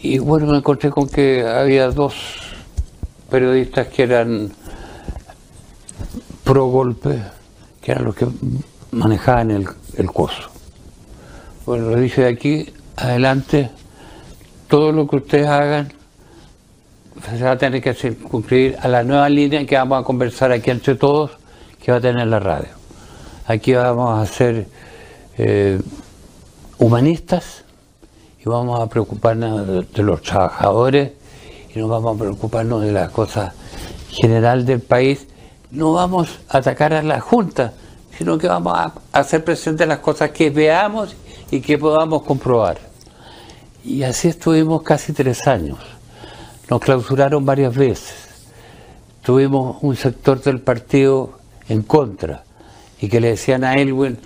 y 0.00 0.18
bueno, 0.18 0.46
me 0.46 0.58
encontré 0.58 0.90
con 0.90 1.08
que 1.08 1.44
había 1.44 1.90
dos 1.90 2.14
periodistas 3.28 3.88
que 3.88 4.04
eran 4.04 4.52
pro 6.44 6.66
golpe, 6.66 7.20
que 7.82 7.92
eran 7.92 8.04
los 8.04 8.14
que 8.14 8.28
manejaban 8.92 9.50
el, 9.50 9.66
el 9.96 10.06
coso. 10.12 10.50
Bueno, 11.64 11.90
les 11.90 12.02
dije 12.02 12.22
de 12.22 12.28
aquí 12.28 12.72
adelante, 12.94 13.70
todo 14.68 14.92
lo 14.92 15.08
que 15.08 15.16
ustedes 15.16 15.48
hagan 15.48 15.92
se 17.36 17.42
va 17.42 17.52
a 17.52 17.58
tener 17.58 17.82
que 17.82 17.92
circunscribir 17.92 18.76
a 18.80 18.86
la 18.86 19.02
nueva 19.02 19.28
línea 19.28 19.66
que 19.66 19.76
vamos 19.76 20.00
a 20.00 20.04
conversar 20.04 20.52
aquí 20.52 20.70
entre 20.70 20.94
todos, 20.94 21.32
que 21.82 21.90
va 21.90 21.98
a 21.98 22.00
tener 22.00 22.26
la 22.28 22.38
radio. 22.38 22.75
Aquí 23.48 23.74
vamos 23.74 24.18
a 24.18 24.26
ser 24.26 24.66
eh, 25.38 25.80
humanistas 26.78 27.62
y 28.44 28.48
vamos 28.48 28.80
a 28.80 28.88
preocuparnos 28.88 29.86
de, 29.94 30.02
los 30.02 30.20
trabajadores 30.22 31.12
y 31.72 31.78
no 31.78 31.86
vamos 31.86 32.16
a 32.16 32.18
preocuparnos 32.18 32.82
de 32.82 32.90
las 32.90 33.12
cosas 33.12 33.52
general 34.10 34.66
del 34.66 34.80
país. 34.80 35.28
No 35.70 35.92
vamos 35.92 36.40
a 36.48 36.58
atacar 36.58 36.92
a 36.92 37.02
la 37.04 37.20
Junta, 37.20 37.72
sino 38.18 38.36
que 38.36 38.48
vamos 38.48 38.76
a 38.76 38.92
hacer 39.12 39.44
presentes 39.44 39.86
las 39.86 40.00
cosas 40.00 40.30
que 40.30 40.50
veamos 40.50 41.14
y 41.48 41.60
que 41.60 41.78
podamos 41.78 42.22
comprobar. 42.22 42.78
Y 43.84 44.02
así 44.02 44.26
estuvimos 44.26 44.82
casi 44.82 45.12
tres 45.12 45.46
años. 45.46 45.78
Nos 46.68 46.80
clausuraron 46.80 47.46
varias 47.46 47.76
veces. 47.76 48.16
Tuvimos 49.22 49.76
un 49.82 49.94
sector 49.94 50.42
del 50.42 50.60
partido 50.60 51.38
en 51.68 51.82
contra 51.82 52.45
y 53.00 53.08
que 53.08 53.20
le 53.20 53.28
decían 53.28 53.64
a 53.64 53.74
Elwin, 53.74 54.18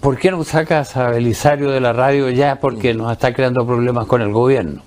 ¿por 0.00 0.18
qué 0.18 0.30
no 0.30 0.42
sacas 0.44 0.96
a 0.96 1.10
Belisario 1.10 1.70
de 1.70 1.80
la 1.80 1.92
radio 1.92 2.30
ya? 2.30 2.60
Porque 2.60 2.94
nos 2.94 3.12
está 3.12 3.32
creando 3.32 3.66
problemas 3.66 4.06
con 4.06 4.22
el 4.22 4.32
gobierno. 4.32 4.82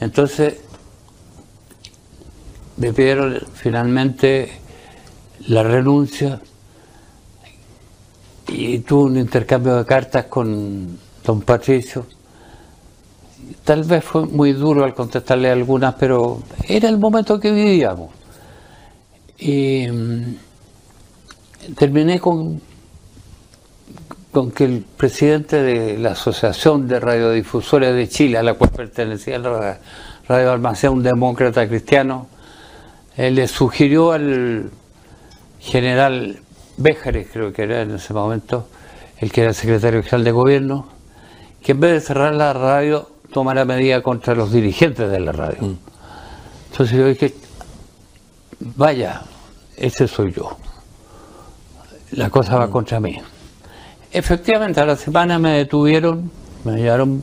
Entonces, 0.00 0.60
me 2.76 2.92
pidieron 2.92 3.40
finalmente 3.54 4.50
la 5.48 5.62
renuncia 5.62 6.40
y 8.48 8.78
tuve 8.80 9.10
un 9.10 9.18
intercambio 9.18 9.76
de 9.76 9.84
cartas 9.84 10.26
con 10.26 10.98
don 11.24 11.40
Patricio. 11.42 12.06
Tal 13.64 13.84
vez 13.84 14.04
fue 14.04 14.26
muy 14.26 14.52
duro 14.52 14.84
al 14.84 14.94
contestarle 14.94 15.50
algunas, 15.50 15.94
pero 15.94 16.42
era 16.68 16.88
el 16.88 16.98
momento 16.98 17.40
que 17.40 17.50
vivíamos. 17.50 18.10
Y 19.38 19.86
mm, 19.88 20.36
terminé 21.74 22.20
con, 22.20 22.60
con 24.32 24.50
que 24.50 24.64
el 24.64 24.84
presidente 24.96 25.62
de 25.62 25.98
la 25.98 26.12
Asociación 26.12 26.86
de 26.88 27.00
Radiodifusores 27.00 27.94
de 27.94 28.08
Chile, 28.08 28.38
a 28.38 28.42
la 28.42 28.54
cual 28.54 28.70
pertenecía 28.70 29.38
la 29.38 29.78
Radio 30.28 30.52
Almacén, 30.52 30.90
un 30.90 31.02
demócrata 31.02 31.66
cristiano, 31.68 32.26
eh, 33.16 33.30
le 33.30 33.48
sugirió 33.48 34.12
al 34.12 34.70
general 35.60 36.40
Béjares, 36.76 37.28
creo 37.32 37.52
que 37.52 37.62
era 37.62 37.82
en 37.82 37.92
ese 37.92 38.12
momento, 38.12 38.68
el 39.18 39.32
que 39.32 39.42
era 39.42 39.54
secretario 39.54 40.02
general 40.02 40.24
de 40.24 40.32
gobierno, 40.32 40.86
que 41.62 41.72
en 41.72 41.80
vez 41.80 41.92
de 41.92 42.00
cerrar 42.00 42.34
la 42.34 42.52
radio, 42.52 43.08
tomara 43.32 43.64
medida 43.64 44.02
contra 44.02 44.34
los 44.34 44.52
dirigentes 44.52 45.10
de 45.10 45.20
la 45.20 45.32
radio. 45.32 45.62
Mm. 45.62 45.76
Entonces 46.72 46.98
yo 46.98 47.06
dije, 47.06 47.34
vaya, 48.60 49.22
ese 49.76 50.06
soy 50.08 50.32
yo. 50.32 50.56
La 52.12 52.30
cosa 52.30 52.56
va 52.56 52.70
contra 52.70 53.00
mí. 53.00 53.18
Efectivamente, 54.12 54.80
a 54.80 54.86
la 54.86 54.96
semana 54.96 55.38
me 55.38 55.58
detuvieron, 55.58 56.30
me 56.64 56.76
llevaron 56.76 57.22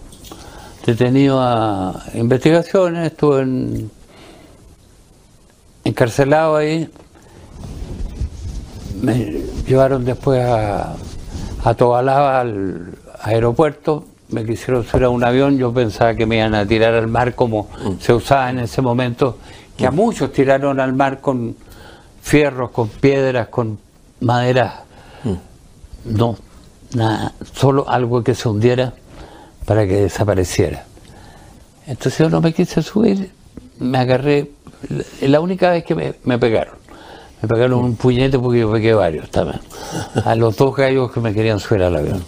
detenido 0.86 1.40
a 1.42 2.04
investigaciones, 2.14 3.12
estuve 3.12 3.88
encarcelado 5.84 6.58
ahí. 6.58 6.90
Me 9.02 9.42
llevaron 9.68 10.06
después 10.06 10.42
a, 10.44 10.96
a 11.64 11.74
Tobalaba 11.74 12.42
al 12.42 12.94
aeropuerto, 13.22 14.06
me 14.30 14.46
quisieron 14.46 14.84
subir 14.84 15.06
a 15.06 15.10
un 15.10 15.24
avión, 15.24 15.58
yo 15.58 15.74
pensaba 15.74 16.14
que 16.16 16.26
me 16.26 16.38
iban 16.38 16.56
a 16.56 16.66
tirar 16.66 16.94
al 16.94 17.08
mar 17.08 17.36
como 17.36 17.70
mm. 17.84 18.00
se 18.00 18.14
usaba 18.14 18.50
en 18.50 18.60
ese 18.60 18.82
momento, 18.82 19.38
que 19.78 19.86
a 19.86 19.92
mm. 19.92 19.96
muchos 19.96 20.32
tiraron 20.32 20.80
al 20.80 20.94
mar 20.94 21.22
con 21.22 21.56
fierros, 22.22 22.72
con 22.72 22.90
piedras, 22.90 23.48
con 23.48 23.78
maderas. 24.20 24.74
Mm. 25.24 26.18
No, 26.18 26.38
nada, 26.94 27.34
solo 27.54 27.88
algo 27.90 28.24
que 28.24 28.36
se 28.36 28.48
hundiera 28.50 28.94
para 29.66 29.88
que 29.88 30.02
desapareciera. 30.02 30.86
Entonces 31.88 32.18
yo 32.18 32.30
no 32.30 32.42
me 32.42 32.54
quise 32.54 32.82
subir, 32.82 33.32
me 33.80 33.98
agarré, 33.98 34.52
la 35.22 35.40
única 35.40 35.72
vez 35.72 35.84
que 35.84 35.96
me, 35.96 36.38
pegaron. 36.38 36.76
Me 37.42 37.48
pegaron 37.48 37.80
un 37.80 37.96
puñete 37.96 38.40
porque 38.40 38.60
yo 38.60 38.72
pegué 38.72 38.94
varios 38.94 39.30
también. 39.30 39.60
A 40.26 40.36
los 40.36 40.56
dos 40.56 40.76
gallos 40.76 41.12
que 41.12 41.20
me 41.20 41.34
querían 41.34 41.60
subir 41.60 41.84
al 41.84 41.96
avión. 41.96 42.24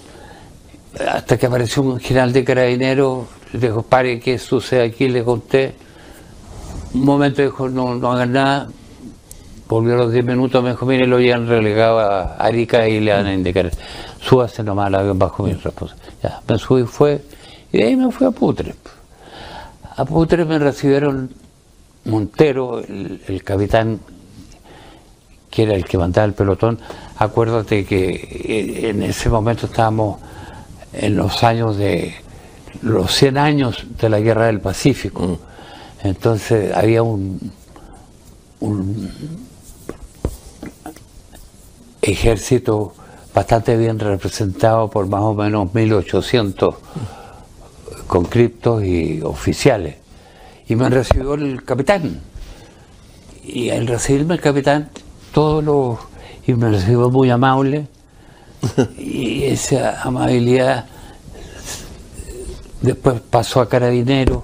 Hasta 1.10 1.38
que 1.38 1.46
apareció 1.46 1.84
un 1.84 2.00
general 2.00 2.34
de 2.34 2.44
carabineros, 2.44 3.26
le 3.54 3.60
dijo, 3.60 3.82
pare, 3.82 4.20
¿qué 4.20 4.38
sucede 4.38 4.84
aquí? 4.84 5.08
Le 5.08 5.24
conté. 5.24 5.76
Un 6.94 7.04
momento 7.06 7.42
dijo, 7.42 7.70
no, 7.70 7.96
no 7.96 8.12
hagan 8.12 8.32
nada. 8.34 8.70
Volvió 9.68 9.96
a 9.96 9.98
los 9.98 10.12
10 10.12 10.26
minutos, 10.26 10.64
me 10.64 10.72
dijo, 10.72 10.86
mire, 10.86 11.08
lo 11.08 11.16
habían 11.16 11.48
relegado 11.48 12.00
a 12.00 12.36
Arica 12.36 12.88
y 12.88 13.00
le 13.00 13.14
van 13.14 13.26
a 13.26 13.34
indicar 13.34 13.72
súbase 14.26 14.64
nomás 14.64 14.94
avión 14.94 15.18
bajo 15.18 15.44
mi 15.44 15.54
responsabilidad. 15.54 16.14
Ya, 16.22 16.42
me 16.48 16.58
subí 16.58 16.84
fue, 16.84 17.22
y 17.72 17.78
de 17.78 17.84
ahí 17.86 17.96
me 17.96 18.12
fui 18.12 18.28
a 18.28 18.32
Putre. 18.32 18.76
A 19.98 20.06
Putre 20.06 20.46
me 20.46 20.60
recibieron 20.60 21.30
Montero, 22.06 22.80
el, 22.80 23.42
capitán 23.44 24.00
que 25.50 25.64
era 25.64 25.74
el 25.74 25.86
que 25.86 25.98
mandaba 25.98 26.26
el 26.26 26.34
pelotón. 26.34 26.80
Acuérdate 27.18 27.86
que 27.86 28.10
eh, 28.10 28.90
en 28.90 29.04
ese 29.04 29.30
momento 29.30 29.68
estábamos 29.68 30.20
en 30.94 31.16
los 31.16 31.44
años 31.44 31.78
de 31.78 32.14
los 32.82 33.12
100 33.12 33.38
años 33.38 33.86
de 34.00 34.10
la 34.10 34.20
Guerra 34.20 34.48
del 34.48 34.60
Pacífico. 34.60 35.24
Mm. 35.24 36.08
Entonces 36.08 36.76
había 36.76 37.02
un, 37.02 37.52
un 38.60 39.12
ejército 42.12 42.94
bastante 43.34 43.76
bien 43.76 44.00
representado 44.00 44.90
por 44.90 45.08
más 45.08 45.22
o 45.22 45.34
menos 45.34 45.74
1800 45.74 46.76
conscriptos 48.08 48.84
y 48.84 49.22
oficiales. 49.22 49.96
Y 50.68 50.76
me 50.76 50.90
recibió 50.90 51.34
el 51.34 51.64
capitán. 51.64 52.22
Y 53.44 53.70
al 53.70 53.88
recibirme 53.88 54.36
el 54.36 54.42
capitán, 54.42 54.90
todos 55.34 55.64
los. 55.64 56.00
y 56.48 56.54
me 56.54 56.70
recibió 56.70 57.10
muy 57.10 57.30
amable. 57.30 57.88
y 58.98 59.44
esa 59.44 60.02
amabilidad 60.02 60.86
después 62.82 63.20
pasó 63.30 63.62
a 63.62 63.70
carabinero. 63.70 64.44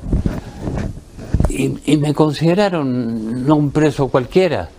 Y, 1.50 1.94
y 1.94 1.98
me 1.98 2.14
consideraron 2.14 3.46
no 3.46 3.56
un 3.56 3.72
preso 3.72 4.08
cualquiera, 4.08 4.70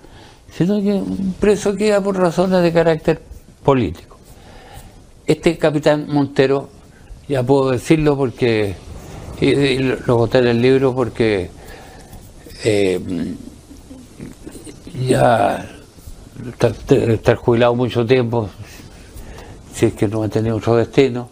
sino 0.57 0.81
que 0.81 0.93
un 0.93 1.35
preso 1.39 1.75
que 1.75 1.89
iba 1.89 2.01
por 2.01 2.19
razones 2.19 2.63
de 2.63 2.73
carácter 2.73 3.21
político. 3.65 4.19
Este 5.27 5.57
capitán 5.57 6.07
Montero, 6.09 6.69
ya 7.29 7.43
puedo 7.43 7.71
decirlo 7.71 8.17
porque 8.17 8.75
y, 9.41 9.79
lo 9.79 10.17
boté 10.17 10.39
en 10.39 10.47
el 10.49 10.63
libro 10.63 10.95
porque 10.95 11.51
eh, 12.65 13.01
ya 15.09 15.69
estar, 17.11 17.37
jubilado 17.37 17.75
mucho 17.75 18.07
tiempo, 18.07 18.49
si 19.75 19.87
es 19.87 19.95
que 19.95 20.09
no 20.09 20.23
ha 20.23 20.29
tenido 20.29 20.57
otro 20.57 20.77
destino. 20.77 21.31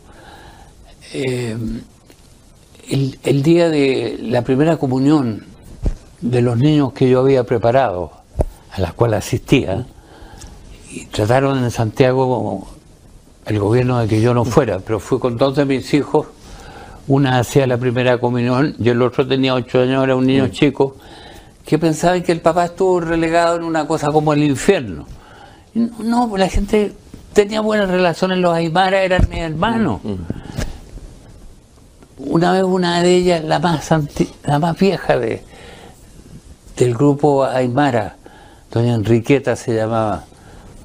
Eh, 1.12 1.56
el, 2.88 3.42
día 3.42 3.68
de 3.68 4.18
la 4.22 4.42
primera 4.42 4.76
comunión 4.76 5.44
de 6.20 6.42
los 6.42 6.58
niños 6.58 6.92
que 6.92 7.08
yo 7.08 7.20
había 7.20 7.44
preparado, 7.44 8.19
a 8.72 8.80
la 8.80 8.92
cual 8.92 9.14
asistía, 9.14 9.86
y 10.90 11.06
trataron 11.06 11.62
en 11.62 11.70
Santiago 11.70 12.68
el 13.46 13.58
gobierno 13.58 13.98
de 13.98 14.08
que 14.08 14.20
yo 14.20 14.34
no 14.34 14.44
fuera, 14.44 14.80
pero 14.80 15.00
fui 15.00 15.18
con 15.18 15.36
dos 15.36 15.56
de 15.56 15.64
mis 15.64 15.92
hijos, 15.94 16.26
una 17.08 17.38
hacía 17.38 17.66
la 17.66 17.76
primera 17.76 18.18
comunión 18.18 18.76
y 18.78 18.88
el 18.88 19.02
otro 19.02 19.26
tenía 19.26 19.54
ocho 19.54 19.80
años, 19.80 20.04
era 20.04 20.14
un 20.14 20.26
niño 20.26 20.48
chico, 20.48 20.96
que 21.64 21.78
pensaban 21.78 22.22
que 22.22 22.32
el 22.32 22.40
papá 22.40 22.66
estuvo 22.66 23.00
relegado 23.00 23.56
en 23.56 23.64
una 23.64 23.86
cosa 23.86 24.10
como 24.12 24.32
el 24.32 24.42
infierno. 24.42 25.06
No, 25.74 26.36
la 26.36 26.48
gente 26.48 26.92
tenía 27.32 27.60
buenas 27.60 27.88
relaciones, 27.88 28.38
los 28.38 28.54
Aymara 28.54 29.02
eran 29.02 29.28
mis 29.28 29.38
hermanos. 29.38 30.00
Mm, 30.02 30.10
mm. 30.10 30.18
Una 32.18 32.52
vez 32.52 32.64
una 32.64 33.02
de 33.02 33.16
ellas, 33.16 33.44
la 33.44 33.58
más, 33.58 33.88
la 34.44 34.58
más 34.58 34.78
vieja 34.78 35.18
de, 35.18 35.42
del 36.76 36.94
grupo 36.94 37.44
Aymara, 37.44 38.16
doña 38.70 38.94
Enriqueta 38.94 39.56
se 39.56 39.74
llamaba, 39.74 40.24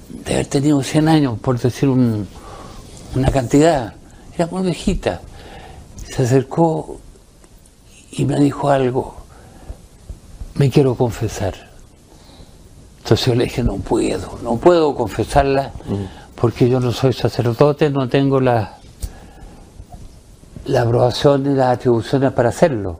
de 0.09 0.33
haber 0.33 0.47
tenido 0.47 0.81
100 0.81 1.07
años, 1.07 1.39
por 1.39 1.59
decir 1.59 1.89
una 1.89 3.31
cantidad. 3.31 3.93
Era 4.35 4.47
muy 4.47 4.63
viejita. 4.63 5.21
Se 6.09 6.23
acercó 6.23 6.99
y 8.11 8.25
me 8.25 8.39
dijo 8.39 8.69
algo. 8.69 9.15
Me 10.55 10.69
quiero 10.69 10.95
confesar. 10.95 11.53
Entonces 12.99 13.27
yo 13.27 13.35
le 13.35 13.43
dije, 13.45 13.63
no 13.63 13.75
puedo, 13.77 14.39
no 14.41 14.57
puedo 14.57 14.95
confesarla 14.95 15.71
porque 16.35 16.67
yo 16.67 16.79
no 16.79 16.91
soy 16.91 17.13
sacerdote, 17.13 17.89
no 17.89 18.09
tengo 18.09 18.39
la, 18.39 18.77
la 20.65 20.81
aprobación 20.81 21.43
ni 21.43 21.53
las 21.53 21.77
atribuciones 21.77 22.31
para 22.31 22.49
hacerlo. 22.49 22.99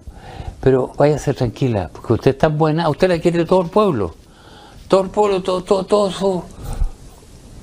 Pero 0.62 0.92
váyase 0.98 1.34
tranquila, 1.34 1.90
porque 1.92 2.14
usted 2.14 2.32
es 2.32 2.38
tan 2.38 2.58
buena, 2.58 2.88
usted 2.90 3.10
la 3.10 3.20
quiere 3.20 3.46
todo 3.46 3.62
el 3.62 3.70
pueblo. 3.70 4.16
Todo 4.88 5.02
el 5.02 5.10
pueblo, 5.10 5.42
todo, 5.42 5.64
todo, 5.64 5.84
todo 5.86 6.12
su, 6.12 6.44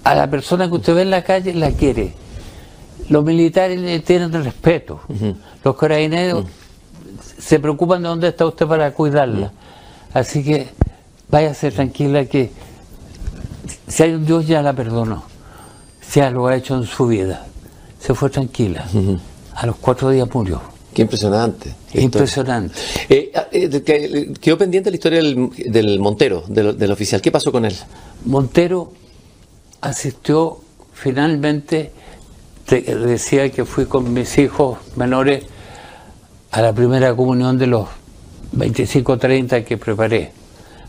a 0.04 0.14
la 0.14 0.28
persona 0.28 0.68
que 0.68 0.74
usted 0.74 0.94
ve 0.94 1.02
en 1.02 1.10
la 1.10 1.22
calle 1.22 1.54
la 1.54 1.70
quiere. 1.70 2.14
Los 3.08 3.24
militares 3.24 3.80
le 3.80 4.00
tienen 4.00 4.32
respeto. 4.32 5.00
Los 5.64 5.76
carabineros 5.76 6.46
se 7.38 7.60
preocupan 7.60 8.02
de 8.02 8.08
dónde 8.08 8.28
está 8.28 8.46
usted 8.46 8.66
para 8.66 8.92
cuidarla. 8.92 9.52
Así 10.14 10.42
que 10.42 10.68
váyase 11.28 11.70
tranquila 11.70 12.24
que 12.26 12.52
si 13.86 14.02
hay 14.02 14.14
un 14.14 14.24
Dios 14.24 14.46
ya 14.46 14.62
la 14.62 14.72
perdonó. 14.72 15.24
Ya 16.14 16.30
lo 16.30 16.46
ha 16.46 16.56
hecho 16.56 16.76
en 16.76 16.84
su 16.84 17.06
vida. 17.06 17.46
Se 17.98 18.14
fue 18.14 18.28
tranquila. 18.28 18.84
A 19.54 19.66
los 19.66 19.76
cuatro 19.76 20.10
días 20.10 20.28
murió. 20.32 20.71
Qué 20.94 21.02
impresionante. 21.02 21.74
Impresionante. 21.94 22.74
Eh, 23.08 23.32
ah, 23.34 23.46
eh, 23.50 24.32
quedó 24.40 24.58
pendiente 24.58 24.90
la 24.90 24.96
historia 24.96 25.22
del, 25.22 25.98
Montero, 26.00 26.44
del 26.48 26.90
oficial. 26.90 27.20
¿Qué 27.20 27.30
pasó 27.30 27.50
con 27.50 27.64
él? 27.64 27.74
Montero 28.24 28.92
asistió 29.80 30.60
finalmente, 30.92 31.90
decía 32.68 33.50
que 33.50 33.64
fui 33.64 33.86
con 33.86 34.12
mis 34.12 34.38
hijos 34.38 34.78
menores 34.96 35.44
a 36.52 36.62
la 36.62 36.72
primera 36.72 37.14
comunión 37.16 37.58
de 37.58 37.66
los 37.66 37.88
25 38.52 39.18
30 39.18 39.64
que 39.64 39.76
preparé. 39.78 40.32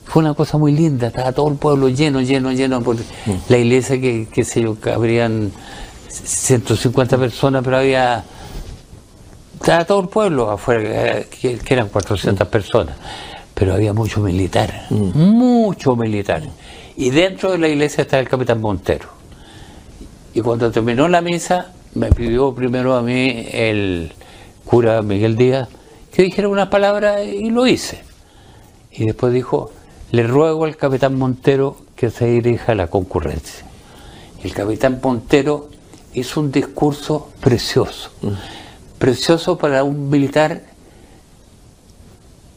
Fue 0.05 0.21
una 0.21 0.33
cosa 0.33 0.57
muy 0.57 0.73
linda, 0.73 1.07
estaba 1.07 1.31
todo 1.31 1.47
el 1.47 1.55
pueblo 1.55 1.87
lleno, 1.87 2.21
lleno, 2.21 2.51
lleno, 2.51 2.81
por 2.83 2.97
mm. 2.97 3.01
la 3.47 3.57
iglesia 3.57 3.99
que, 3.99 4.27
que 4.31 4.43
se 4.43 4.61
yo, 4.61 4.77
habrían 4.93 5.51
150 6.09 7.17
personas, 7.17 7.63
pero 7.63 7.77
había 7.77 8.23
estaba 9.63 9.85
todo 9.85 10.01
el 10.01 10.09
pueblo 10.09 10.51
afuera, 10.51 11.23
que, 11.23 11.57
eran 11.69 11.87
400 11.87 12.45
mm. 12.45 12.51
personas, 12.51 12.97
pero 13.53 13.73
había 13.73 13.93
mucho 13.93 14.19
militar, 14.19 14.87
mm. 14.89 15.17
mucho 15.17 15.95
militar. 15.95 16.43
Y 16.97 17.11
dentro 17.11 17.53
de 17.53 17.59
la 17.59 17.69
iglesia 17.69 18.01
estaba 18.01 18.19
el 18.19 18.27
capitán 18.27 18.59
Montero. 18.59 19.07
Y 20.33 20.41
cuando 20.41 20.69
terminó 20.69 21.07
la 21.07 21.21
misa, 21.21 21.71
me 21.95 22.11
pidió 22.11 22.53
primero 22.53 22.93
a 22.93 23.01
mí 23.01 23.47
el 23.53 24.11
cura 24.65 25.01
Miguel 25.01 25.37
Díaz 25.37 25.69
que 26.11 26.23
dijera 26.23 26.49
una 26.49 26.69
palabra 26.69 27.23
y 27.23 27.49
lo 27.49 27.65
hice. 27.65 28.03
Y 28.91 29.05
después 29.05 29.31
dijo, 29.31 29.71
le 30.11 30.27
ruego 30.27 30.65
al 30.65 30.75
capitán 30.75 31.17
Montero 31.17 31.77
que 31.95 32.09
se 32.09 32.25
dirija 32.25 32.73
a 32.73 32.75
la 32.75 32.87
concurrencia. 32.87 33.65
El 34.43 34.53
capitán 34.53 34.99
Montero 35.01 35.69
hizo 36.13 36.41
un 36.41 36.51
discurso 36.51 37.29
precioso, 37.39 38.11
mm. 38.21 38.62
Precioso 38.97 39.57
para 39.57 39.83
un 39.83 40.09
militar 40.09 40.61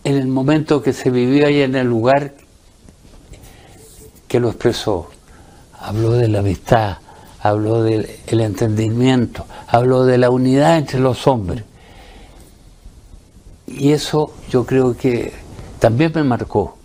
en 0.05 0.15
el 0.15 0.29
momento 0.29 0.83
que 0.83 0.93
se 0.93 1.11
vivía 1.11 1.51
y 1.51 1.63
en 1.63 1.75
el 1.75 1.89
lugar 1.89 2.35
que 4.29 4.39
lo 4.39 4.49
expresó. 4.51 5.11
Habló 5.81 6.13
de 6.13 6.29
la 6.29 6.39
amistad, 6.39 6.99
habló 7.41 7.83
del 7.83 8.07
entendimiento, 8.29 9.47
habló 9.67 10.05
de 10.05 10.19
la 10.19 10.31
unidad 10.31 10.79
entre 10.79 11.01
los 11.01 11.27
hombres. 11.27 11.65
Y 13.67 13.93
eso 13.93 14.33
yo 14.49 14.65
creo 14.65 14.97
que 14.97 15.33
también 15.81 16.13
me 16.15 16.23
marcó. 16.23 16.77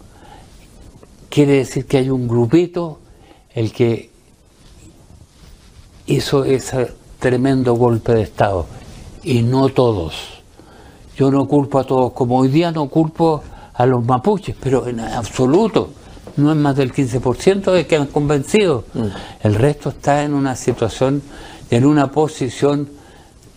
Quiere 1.30 1.54
decir 1.58 1.86
que 1.86 1.98
hay 1.98 2.10
un 2.10 2.28
grupito 2.28 3.00
el 3.54 3.72
que 3.72 4.10
hizo 6.08 6.44
ese 6.44 6.92
tremendo 7.20 7.76
golpe 7.76 8.14
de 8.14 8.24
Estado 8.24 8.66
y 9.24 9.42
no 9.42 9.70
todos. 9.70 10.14
Yo 11.16 11.32
no 11.32 11.48
culpo 11.48 11.80
a 11.80 11.84
todos, 11.84 12.14
como 12.14 12.40
hoy 12.40 12.48
día 12.48 12.72
no 12.72 12.90
culpo 12.90 13.44
a 13.74 13.86
los 13.86 14.04
mapuches, 14.04 14.56
pero 14.60 14.88
en 14.88 15.00
absoluto. 15.00 15.90
No 16.38 16.52
es 16.52 16.58
más 16.58 16.76
del 16.76 16.94
15% 16.94 17.72
de 17.72 17.86
que 17.86 17.98
han 17.98 18.08
convencido. 18.08 18.86
Mm. 18.94 19.06
El 19.44 19.56
resto 19.56 19.90
está 19.90 20.24
en 20.24 20.34
una 20.34 20.56
situación, 20.56 21.22
en 21.70 21.86
una 21.86 22.12
posición 22.12 22.88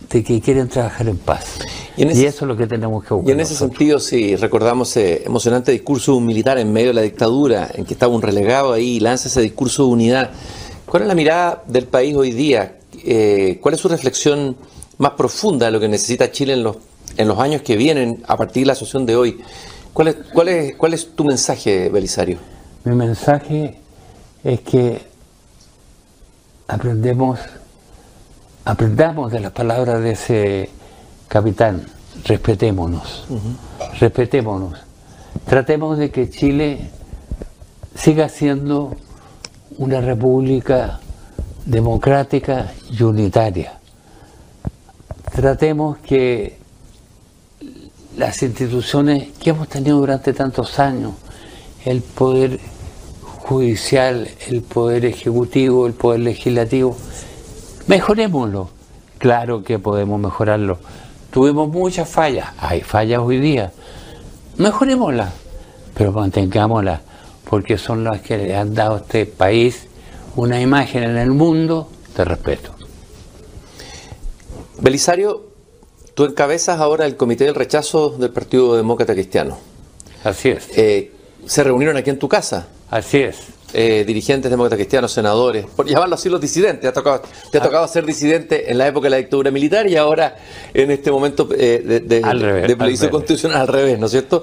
de 0.09 0.23
que 0.23 0.41
quieren 0.41 0.67
trabajar 0.67 1.07
en 1.07 1.17
paz. 1.17 1.59
Y, 1.97 2.03
eso 2.03 2.45
es 2.45 2.47
lo 2.47 2.57
que 2.57 2.67
tenemos 2.67 3.03
que 3.03 3.13
buscar. 3.13 3.29
Y 3.29 3.31
en 3.33 3.39
ese 3.39 3.55
sentido, 3.55 3.99
si 3.99 4.35
recordamos 4.35 4.89
ese 4.91 5.23
emocionante 5.25 5.71
discurso 5.71 6.11
de 6.11 6.17
un 6.17 6.25
militar 6.25 6.57
en 6.57 6.71
medio 6.71 6.89
de 6.89 6.95
la 6.95 7.01
dictadura, 7.01 7.71
en 7.73 7.85
que 7.85 7.93
estaba 7.93 8.13
un 8.13 8.21
relegado 8.21 8.73
ahí 8.73 8.97
y 8.97 8.99
lanza 8.99 9.29
ese 9.29 9.41
discurso 9.41 9.85
de 9.85 9.89
unidad, 9.89 10.31
¿cuál 10.85 11.03
es 11.03 11.07
la 11.07 11.15
mirada 11.15 11.63
del 11.67 11.87
país 11.87 12.15
hoy 12.15 12.31
día? 12.31 12.77
Eh, 13.03 13.59
¿Cuál 13.61 13.75
es 13.75 13.81
su 13.81 13.87
reflexión 13.87 14.57
más 14.97 15.11
profunda 15.11 15.67
de 15.67 15.71
lo 15.71 15.79
que 15.79 15.87
necesita 15.87 16.31
Chile 16.31 16.53
en 16.53 16.63
los 16.63 16.77
en 17.17 17.27
los 17.27 17.39
años 17.39 17.61
que 17.61 17.75
vienen, 17.75 18.23
a 18.27 18.37
partir 18.37 18.63
de 18.63 18.67
la 18.67 18.73
asociación 18.73 19.05
de 19.05 19.15
hoy, 19.15 19.41
¿cuál 19.93 20.09
es, 20.09 20.15
cuál 20.33 20.47
es, 20.49 20.75
cuál 20.75 20.93
es 20.93 21.15
tu 21.15 21.23
mensaje, 21.23 21.89
Belisario? 21.89 22.37
Mi 22.83 22.95
mensaje 22.95 23.79
es 24.43 24.59
que 24.61 25.01
aprendemos, 26.67 27.39
aprendamos 28.65 29.31
de 29.31 29.39
las 29.39 29.51
palabras 29.51 30.01
de 30.01 30.11
ese 30.11 30.69
capitán, 31.27 31.85
respetémonos, 32.25 33.25
respetémonos, 33.99 34.79
tratemos 35.45 35.97
de 35.97 36.11
que 36.11 36.29
Chile 36.29 36.89
siga 37.95 38.29
siendo 38.29 38.95
una 39.77 40.01
república 40.01 40.99
democrática 41.65 42.71
y 42.91 43.01
unitaria. 43.03 43.79
Tratemos 45.35 45.97
que 45.97 46.55
las 48.15 48.41
instituciones 48.41 49.33
que 49.37 49.49
hemos 49.49 49.67
tenido 49.67 49.97
durante 49.97 50.31
tantos 50.31 50.79
años, 50.79 51.11
el 51.83 52.01
poder 52.01 52.57
judicial, 53.21 54.29
el 54.47 54.61
poder 54.61 55.03
ejecutivo, 55.03 55.87
el 55.87 55.93
poder 55.93 56.21
legislativo, 56.21 56.95
mejorémoslo. 57.87 58.69
Claro 59.17 59.61
que 59.61 59.77
podemos 59.77 60.21
mejorarlo. 60.21 60.79
Tuvimos 61.31 61.67
muchas 61.67 62.07
fallas, 62.07 62.51
hay 62.57 62.79
fallas 62.79 63.19
hoy 63.19 63.41
día. 63.41 63.73
Mejorémoslas, 64.55 65.33
pero 65.95 66.13
mantengámoslas, 66.13 67.01
porque 67.49 67.77
son 67.77 68.05
las 68.05 68.21
que 68.21 68.37
le 68.37 68.55
han 68.55 68.73
dado 68.73 68.95
a 68.95 68.99
este 68.99 69.25
país 69.25 69.87
una 70.37 70.61
imagen 70.61 71.03
en 71.03 71.17
el 71.17 71.31
mundo 71.31 71.89
de 72.15 72.23
respeto. 72.23 72.74
Belisario, 74.79 75.55
Tú 76.15 76.23
encabezas 76.23 76.79
ahora 76.79 77.05
el 77.05 77.17
comité 77.17 77.43
del 77.43 77.55
rechazo 77.55 78.11
del 78.11 78.29
Partido 78.29 78.77
Demócrata 78.77 79.13
Cristiano. 79.13 79.57
Así 80.23 80.47
es. 80.47 80.69
Eh, 80.77 81.11
¿Se 81.45 81.61
reunieron 81.61 81.97
aquí 81.97 82.09
en 82.09 82.17
tu 82.17 82.29
casa? 82.29 82.69
Así 82.89 83.17
es. 83.17 83.35
Eh, 83.73 84.05
dirigentes 84.07 84.49
demócratas 84.49 84.77
cristianos, 84.77 85.11
senadores, 85.11 85.65
por 85.75 85.85
llamarlo 85.85 86.15
así 86.15 86.29
los 86.29 86.39
disidentes. 86.39 86.79
Te 86.79 86.87
ha 86.87 86.93
tocado, 86.93 87.21
te 87.51 87.57
ha 87.57 87.61
ah. 87.61 87.63
tocado 87.65 87.87
ser 87.89 88.05
disidente 88.05 88.71
en 88.71 88.77
la 88.77 88.87
época 88.87 89.07
de 89.07 89.09
la 89.09 89.17
dictadura 89.17 89.51
militar 89.51 89.87
y 89.87 89.97
ahora 89.97 90.37
en 90.73 90.89
este 90.89 91.11
momento 91.11 91.49
eh, 91.51 91.83
de, 91.85 91.99
de, 91.99 92.75
plebiscito 92.77 93.11
constitucional 93.11 93.59
al 93.59 93.67
revés, 93.67 93.99
¿no 93.99 94.05
es 94.05 94.13
cierto? 94.13 94.41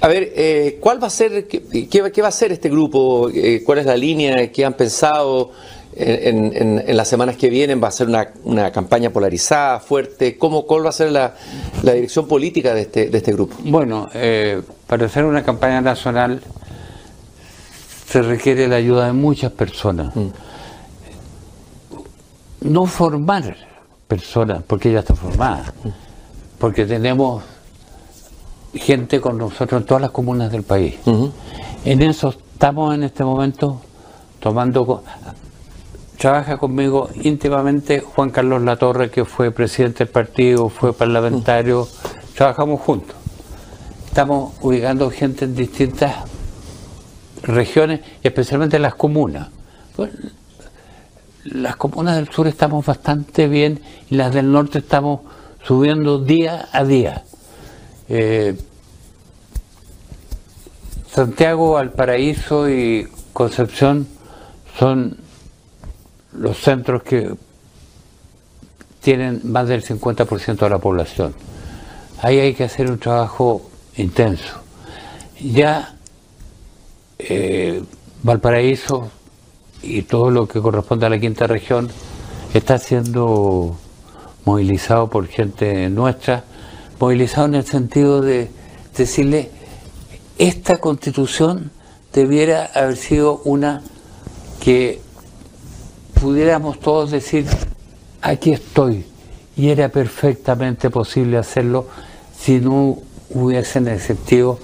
A 0.00 0.08
ver, 0.08 0.78
¿cuál 0.80 1.02
va 1.02 1.08
a 1.08 1.10
ser, 1.10 1.46
qué, 1.46 1.88
qué, 1.88 2.22
va 2.22 2.28
a 2.28 2.32
ser 2.32 2.52
este 2.52 2.70
grupo? 2.70 3.30
¿Cuál 3.66 3.78
es 3.78 3.86
la 3.86 3.96
línea? 3.96 4.50
¿Qué 4.50 4.64
han 4.64 4.72
pensado? 4.72 5.50
En, 5.94 6.96
las 6.96 7.08
semanas 7.08 7.36
que 7.36 7.50
vienen 7.50 7.82
va 7.82 7.88
a 7.88 7.90
ser 7.90 8.08
una, 8.44 8.70
campaña 8.70 9.10
polarizada, 9.10 9.80
fuerte. 9.80 10.38
¿Cómo, 10.38 10.66
¿Cuál 10.66 10.84
va 10.84 10.90
a 10.90 10.92
ser 10.92 11.12
la, 11.12 11.34
dirección 11.82 12.26
política 12.26 12.74
de 12.74 12.82
este, 12.82 13.10
de 13.10 13.18
este 13.18 13.32
grupo? 13.32 13.56
Bueno, 13.64 14.08
eh, 14.14 14.62
para 14.86 15.06
hacer 15.06 15.24
una 15.24 15.42
campaña 15.42 15.80
nacional 15.80 16.42
se 18.06 18.22
requiere 18.22 18.68
la 18.68 18.76
ayuda 18.76 19.06
de 19.06 19.12
muchas 19.12 19.52
personas. 19.52 20.14
Mm. 20.14 20.28
No 22.60 22.86
formar 22.86 23.56
personas, 24.06 24.62
porque 24.66 24.92
ya 24.92 25.00
está 25.00 25.14
formada, 25.14 25.72
mm. 25.82 25.88
porque 26.58 26.84
tenemos 26.84 27.42
gente 28.74 29.20
con 29.20 29.38
nosotros 29.38 29.80
en 29.80 29.86
todas 29.86 30.02
las 30.02 30.10
comunas 30.10 30.50
del 30.50 30.62
país. 30.62 30.96
En 31.84 32.02
eso 32.02 32.30
estamos 32.30 32.94
en 32.94 33.02
este 33.02 33.24
momento 33.24 33.80
tomando 34.40 35.02
trabaja 36.22 36.56
conmigo 36.56 37.10
íntimamente 37.24 37.98
Juan 37.98 38.30
Carlos 38.30 38.62
Latorre, 38.62 39.10
que 39.10 39.24
fue 39.24 39.50
presidente 39.50 40.04
del 40.04 40.08
partido, 40.08 40.68
fue 40.68 40.92
parlamentario, 40.92 41.88
trabajamos 42.36 42.80
juntos. 42.80 43.16
Estamos 44.06 44.54
ubicando 44.60 45.10
gente 45.10 45.46
en 45.46 45.56
distintas 45.56 46.14
regiones, 47.42 48.02
especialmente 48.22 48.76
en 48.76 48.82
las 48.82 48.94
comunas. 48.94 49.48
las 51.42 51.74
comunas 51.74 52.14
del 52.14 52.28
sur 52.28 52.46
estamos 52.46 52.86
bastante 52.86 53.48
bien 53.48 53.80
y 54.08 54.14
las 54.14 54.32
del 54.32 54.52
norte 54.52 54.78
estamos 54.78 55.22
subiendo 55.64 56.20
día 56.20 56.68
a 56.70 56.84
día. 56.84 57.24
Eh, 58.08 58.56
Santiago, 61.10 61.72
Valparaíso 61.72 62.70
y 62.70 63.08
Concepción 63.32 64.06
son 64.78 65.21
los 66.32 66.58
centros 66.58 67.02
que 67.02 67.34
tienen 69.00 69.40
más 69.44 69.68
del 69.68 69.84
50% 69.84 70.58
de 70.58 70.70
la 70.70 70.78
población. 70.78 71.34
Ahí 72.20 72.38
hay 72.38 72.54
que 72.54 72.64
hacer 72.64 72.90
un 72.90 72.98
trabajo 72.98 73.68
intenso. 73.96 74.60
Ya 75.40 75.96
eh, 77.18 77.82
Valparaíso 78.22 79.10
y 79.82 80.02
todo 80.02 80.30
lo 80.30 80.46
que 80.46 80.60
corresponde 80.60 81.06
a 81.06 81.10
la 81.10 81.18
quinta 81.18 81.48
región 81.48 81.88
está 82.54 82.78
siendo 82.78 83.76
movilizado 84.44 85.10
por 85.10 85.26
gente 85.26 85.88
nuestra, 85.88 86.44
movilizado 87.00 87.48
en 87.48 87.54
el 87.56 87.64
sentido 87.64 88.20
de 88.20 88.50
decirle, 88.96 89.50
esta 90.38 90.78
constitución 90.78 91.70
debiera 92.12 92.66
haber 92.74 92.96
sido 92.96 93.40
una 93.44 93.82
que 94.62 95.00
pudiéramos 96.22 96.78
todos 96.78 97.10
decir, 97.10 97.46
aquí 98.20 98.52
estoy, 98.52 99.04
y 99.56 99.70
era 99.70 99.88
perfectamente 99.88 100.88
posible 100.88 101.36
hacerlo 101.36 101.88
si 102.38 102.60
no 102.60 102.98
hubiesen 103.30 103.88
existido 103.88 104.56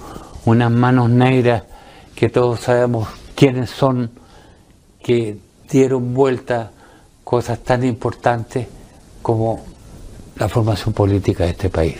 unas 0.45 0.71
manos 0.71 1.09
negras 1.09 1.63
que 2.15 2.29
todos 2.29 2.61
sabemos 2.61 3.09
quiénes 3.35 3.69
son, 3.69 4.09
que 5.03 5.37
dieron 5.69 6.13
vuelta 6.13 6.71
cosas 7.25 7.59
tan 7.59 7.83
importantes 7.83 8.65
como 9.21 9.61
la 10.37 10.47
formación 10.47 10.93
política 10.93 11.43
de 11.43 11.49
este 11.49 11.69
país. 11.69 11.97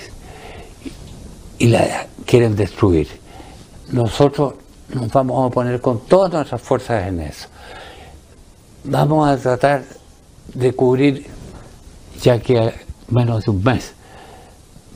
Y 1.57 1.67
la 1.67 2.07
quieren 2.25 2.55
destruir. 2.55 3.09
Nosotros 3.91 4.53
nos 4.93 5.11
vamos 5.11 5.51
a 5.51 5.53
poner 5.53 5.81
con 5.81 5.99
todas 6.05 6.31
nuestras 6.31 6.61
fuerzas 6.61 7.05
en 7.09 7.19
eso 7.19 7.49
vamos 8.83 9.29
a 9.29 9.37
tratar 9.37 9.83
de 10.53 10.73
cubrir, 10.73 11.27
ya 12.21 12.39
que 12.39 12.73
menos 13.09 13.45
de 13.45 13.51
un 13.51 13.63
mes, 13.63 13.93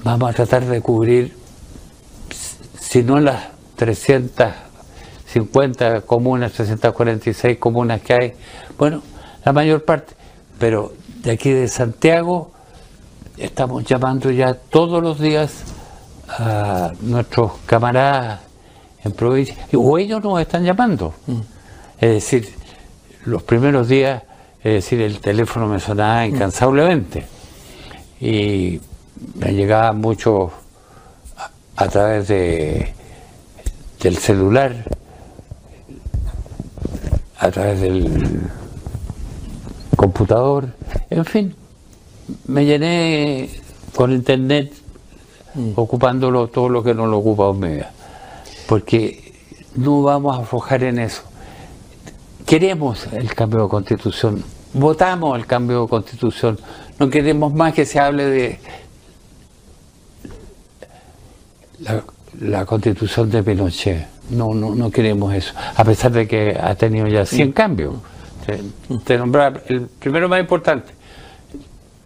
vamos 0.03 0.29
a 0.29 0.33
tratar 0.33 0.65
de 0.65 0.81
cubrir, 0.81 1.33
si 2.79 3.03
no 3.03 3.19
las 3.19 3.49
350 3.75 6.01
comunas, 6.01 6.53
346 6.53 7.57
comunas 7.57 8.01
que 8.01 8.13
hay, 8.13 8.33
bueno, 8.77 9.01
la 9.43 9.53
mayor 9.53 9.83
parte, 9.83 10.13
pero 10.59 10.93
de 11.23 11.31
aquí 11.31 11.49
de 11.51 11.67
Santiago, 11.67 12.51
estamos 13.37 13.83
llamando 13.83 14.29
ya 14.31 14.53
todos 14.53 15.01
los 15.01 15.19
días 15.19 15.63
a 16.27 16.91
nuestros 17.01 17.53
camaradas 17.65 18.41
en 19.03 19.11
provincia, 19.11 19.55
o 19.75 19.97
ellos 19.97 20.23
nos 20.23 20.39
están 20.39 20.63
llamando. 20.63 21.13
Mm. 21.27 21.39
Es 21.99 22.09
decir, 22.09 22.62
los 23.25 23.43
primeros 23.43 23.87
días, 23.87 24.23
es 24.63 24.73
decir, 24.73 25.01
el 25.01 25.19
teléfono 25.19 25.67
me 25.67 25.79
sonaba 25.79 26.25
incansablemente. 26.25 27.25
Y 28.19 28.79
me 29.35 29.53
llegaba 29.53 29.93
mucho 29.93 30.51
a, 31.75 31.87
través 31.87 32.27
de, 32.27 32.93
del 34.01 34.17
celular, 34.17 34.85
a 37.37 37.51
través 37.51 37.81
del 37.81 38.41
computador, 39.95 40.67
en 41.09 41.25
fin, 41.25 41.55
me 42.47 42.65
llené 42.65 43.49
con 43.95 44.11
internet 44.11 44.73
mm. 45.53 45.71
ocupándolo 45.75 46.47
todo 46.47 46.69
lo 46.69 46.83
que 46.83 46.93
no 46.93 47.07
lo 47.07 47.19
ocupa 47.19 47.45
Omega, 47.45 47.91
porque 48.67 49.33
no 49.75 50.03
vamos 50.03 50.37
a 50.37 50.41
aflojar 50.41 50.83
en 50.83 50.99
eso. 50.99 51.23
Queremos 52.45 53.07
el 53.13 53.33
cambio 53.33 53.63
de 53.63 53.69
constitución, 53.69 54.43
votamos 54.73 55.37
el 55.37 55.45
cambio 55.45 55.83
de 55.83 55.87
constitución, 55.87 56.59
no 56.99 57.09
queremos 57.09 57.53
más 57.53 57.73
que 57.73 57.85
se 57.85 57.99
hable 57.99 58.25
de 58.25 58.59
la, 62.39 62.65
constitución 62.65 63.29
de 63.29 63.43
Pinochet, 63.43 64.07
no, 64.29 64.53
no, 64.53 64.75
no 64.75 64.91
queremos 64.91 65.33
eso, 65.33 65.53
a 65.75 65.83
pesar 65.83 66.11
de 66.11 66.27
que 66.27 66.57
ha 66.59 66.75
tenido 66.75 67.07
ya 67.07 67.25
100 67.25 67.49
mm. 67.49 67.51
cambios. 67.51 67.95
Te, 69.05 69.17
nombrar 69.17 69.63
el 69.67 69.87
primero 69.87 70.27
más 70.27 70.41
importante, 70.41 70.91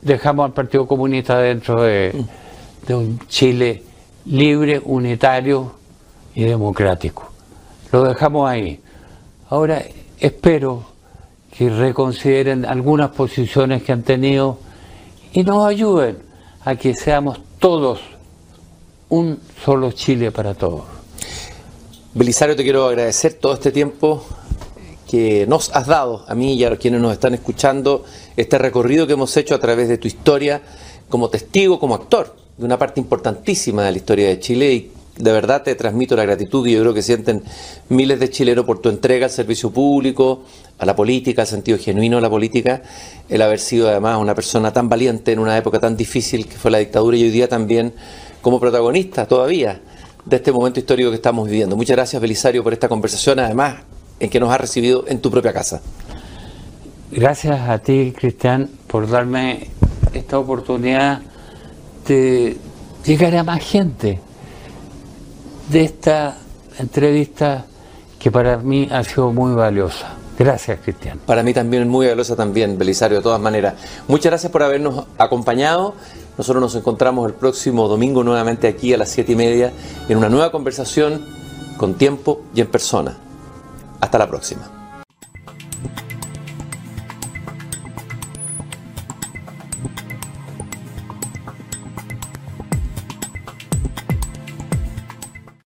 dejamos 0.02 0.46
al 0.46 0.54
Partido 0.54 0.88
Comunista 0.88 1.40
dentro 1.40 1.82
de, 1.82 2.26
un 2.90 3.20
Chile 3.28 3.84
libre, 4.26 4.80
unitario 4.84 5.74
y 6.36 6.44
democrático. 6.44 7.32
Lo 7.92 8.04
dejamos 8.04 8.50
ahí. 8.50 8.80
Ahora 9.50 9.82
espero 10.20 10.86
que 11.58 11.70
reconsideren 11.70 12.66
algunas 12.66 13.10
posiciones 13.12 13.84
que 13.84 13.92
han 13.92 14.04
tenido 14.04 14.60
y 15.34 15.44
nos 15.44 15.66
ayuden 15.66 16.20
a 16.64 16.76
que 16.76 16.94
seamos 16.94 17.40
todos 17.60 18.00
un 19.10 19.40
solo 19.64 19.92
Chile 19.92 20.32
para 20.32 20.54
todos. 20.54 20.84
Belisario, 22.14 22.56
te 22.56 22.64
quiero 22.64 22.86
agradecer 22.86 23.34
todo 23.34 23.54
este 23.54 23.72
tiempo 23.72 24.26
que 25.10 25.46
nos 25.48 25.74
has 25.74 25.88
dado 25.88 26.26
a 26.28 26.36
mí 26.36 26.56
y 26.56 26.66
a 26.66 26.76
quienes 26.76 27.00
nos 27.00 27.14
están 27.14 27.34
escuchando 27.34 28.04
este 28.36 28.58
recorrido 28.58 29.08
que 29.08 29.14
hemos 29.14 29.36
hecho 29.38 29.56
a 29.56 29.60
través 29.60 29.88
de 29.88 29.98
tu 29.98 30.08
historia 30.08 30.62
como 31.10 31.30
testigo, 31.30 31.80
como 31.80 31.96
actor 31.96 32.36
de 32.58 32.66
una 32.66 32.78
parte 32.78 33.00
importantísima 33.00 33.84
de 33.84 33.92
la 33.92 33.98
historia 33.98 34.28
de 34.28 34.40
Chile 34.40 34.74
y 34.74 34.92
de 35.18 35.32
verdad 35.32 35.64
te 35.64 35.76
transmito 35.76 36.16
la 36.16 36.24
gratitud 36.24 36.64
que 36.64 36.72
yo 36.72 36.82
creo 36.82 36.94
que 36.94 37.02
sienten 37.02 37.44
miles 37.90 38.20
de 38.20 38.30
chilenos 38.30 38.66
por 38.66 38.80
tu 38.80 38.90
entrega 38.90 39.26
al 39.26 39.32
servicio 39.32 39.72
público, 39.72 40.44
a 40.78 40.86
la 40.86 40.96
política, 40.96 41.42
al 41.42 41.48
sentido 41.48 41.78
genuino 41.78 42.18
de 42.18 42.22
la 42.22 42.30
política, 42.30 42.82
el 43.30 43.42
haber 43.42 43.60
sido 43.60 43.90
además 43.90 44.18
una 44.18 44.36
persona 44.36 44.72
tan 44.72 44.90
valiente 44.90 45.32
en 45.32 45.40
una 45.40 45.58
época 45.58 45.80
tan 45.80 45.98
difícil 45.98 46.48
que 46.48 46.56
fue 46.56 46.72
la 46.72 46.78
dictadura 46.78 47.18
y 47.18 47.24
hoy 47.24 47.32
día 47.32 47.48
también 47.48 47.94
como 48.42 48.60
protagonista 48.60 49.28
todavía 49.28 49.82
de 50.24 50.36
este 50.36 50.52
momento 50.52 50.80
histórico 50.80 51.10
que 51.10 51.16
estamos 51.16 51.48
viviendo. 51.48 51.76
Muchas 51.76 51.96
gracias 51.96 52.22
Belisario 52.22 52.64
por 52.64 52.74
esta 52.74 52.88
conversación, 52.88 53.40
además 53.40 53.78
en 54.20 54.30
que 54.30 54.40
nos 54.40 54.52
has 54.52 54.62
recibido 54.62 55.06
en 55.08 55.20
tu 55.20 55.32
propia 55.32 55.54
casa. 55.54 55.82
Gracias 57.12 57.60
a 57.70 57.80
ti, 57.80 58.14
Cristian, 58.16 58.70
por 58.88 59.10
darme 59.10 59.68
esta 60.14 60.38
oportunidad 60.38 61.22
de 62.08 62.58
llegar 63.06 63.36
a 63.36 63.44
más 63.44 63.64
gente 63.64 64.20
de 65.70 65.84
esta 65.84 66.38
entrevista 66.80 67.66
que 68.20 68.32
para 68.32 68.58
mí 68.58 68.88
ha 68.92 69.04
sido 69.04 69.32
muy 69.32 69.54
valiosa. 69.54 70.16
Gracias, 70.38 70.80
Cristian. 70.84 71.20
Para 71.26 71.42
mí 71.42 71.54
también 71.54 71.88
muy 71.90 72.08
valiosa 72.08 72.36
también, 72.36 72.78
Belisario, 72.78 73.18
de 73.18 73.24
todas 73.24 73.42
maneras. 73.42 73.74
Muchas 74.08 74.32
gracias 74.32 74.52
por 74.52 74.62
habernos 74.62 75.06
acompañado. 75.18 75.96
Nosotros 76.38 76.62
nos 76.62 76.76
encontramos 76.76 77.28
el 77.28 77.34
próximo 77.34 77.88
domingo 77.88 78.24
nuevamente 78.24 78.68
aquí 78.68 78.94
a 78.94 78.98
las 78.98 79.10
siete 79.10 79.32
y 79.32 79.36
media 79.36 79.74
en 80.08 80.18
una 80.18 80.30
nueva 80.30 80.52
conversación 80.52 81.26
con 81.78 81.96
tiempo 81.96 82.44
y 82.54 82.62
en 82.62 82.68
persona. 82.68 83.18
Hasta 84.00 84.20
la 84.20 84.28
próxima. 84.28 84.70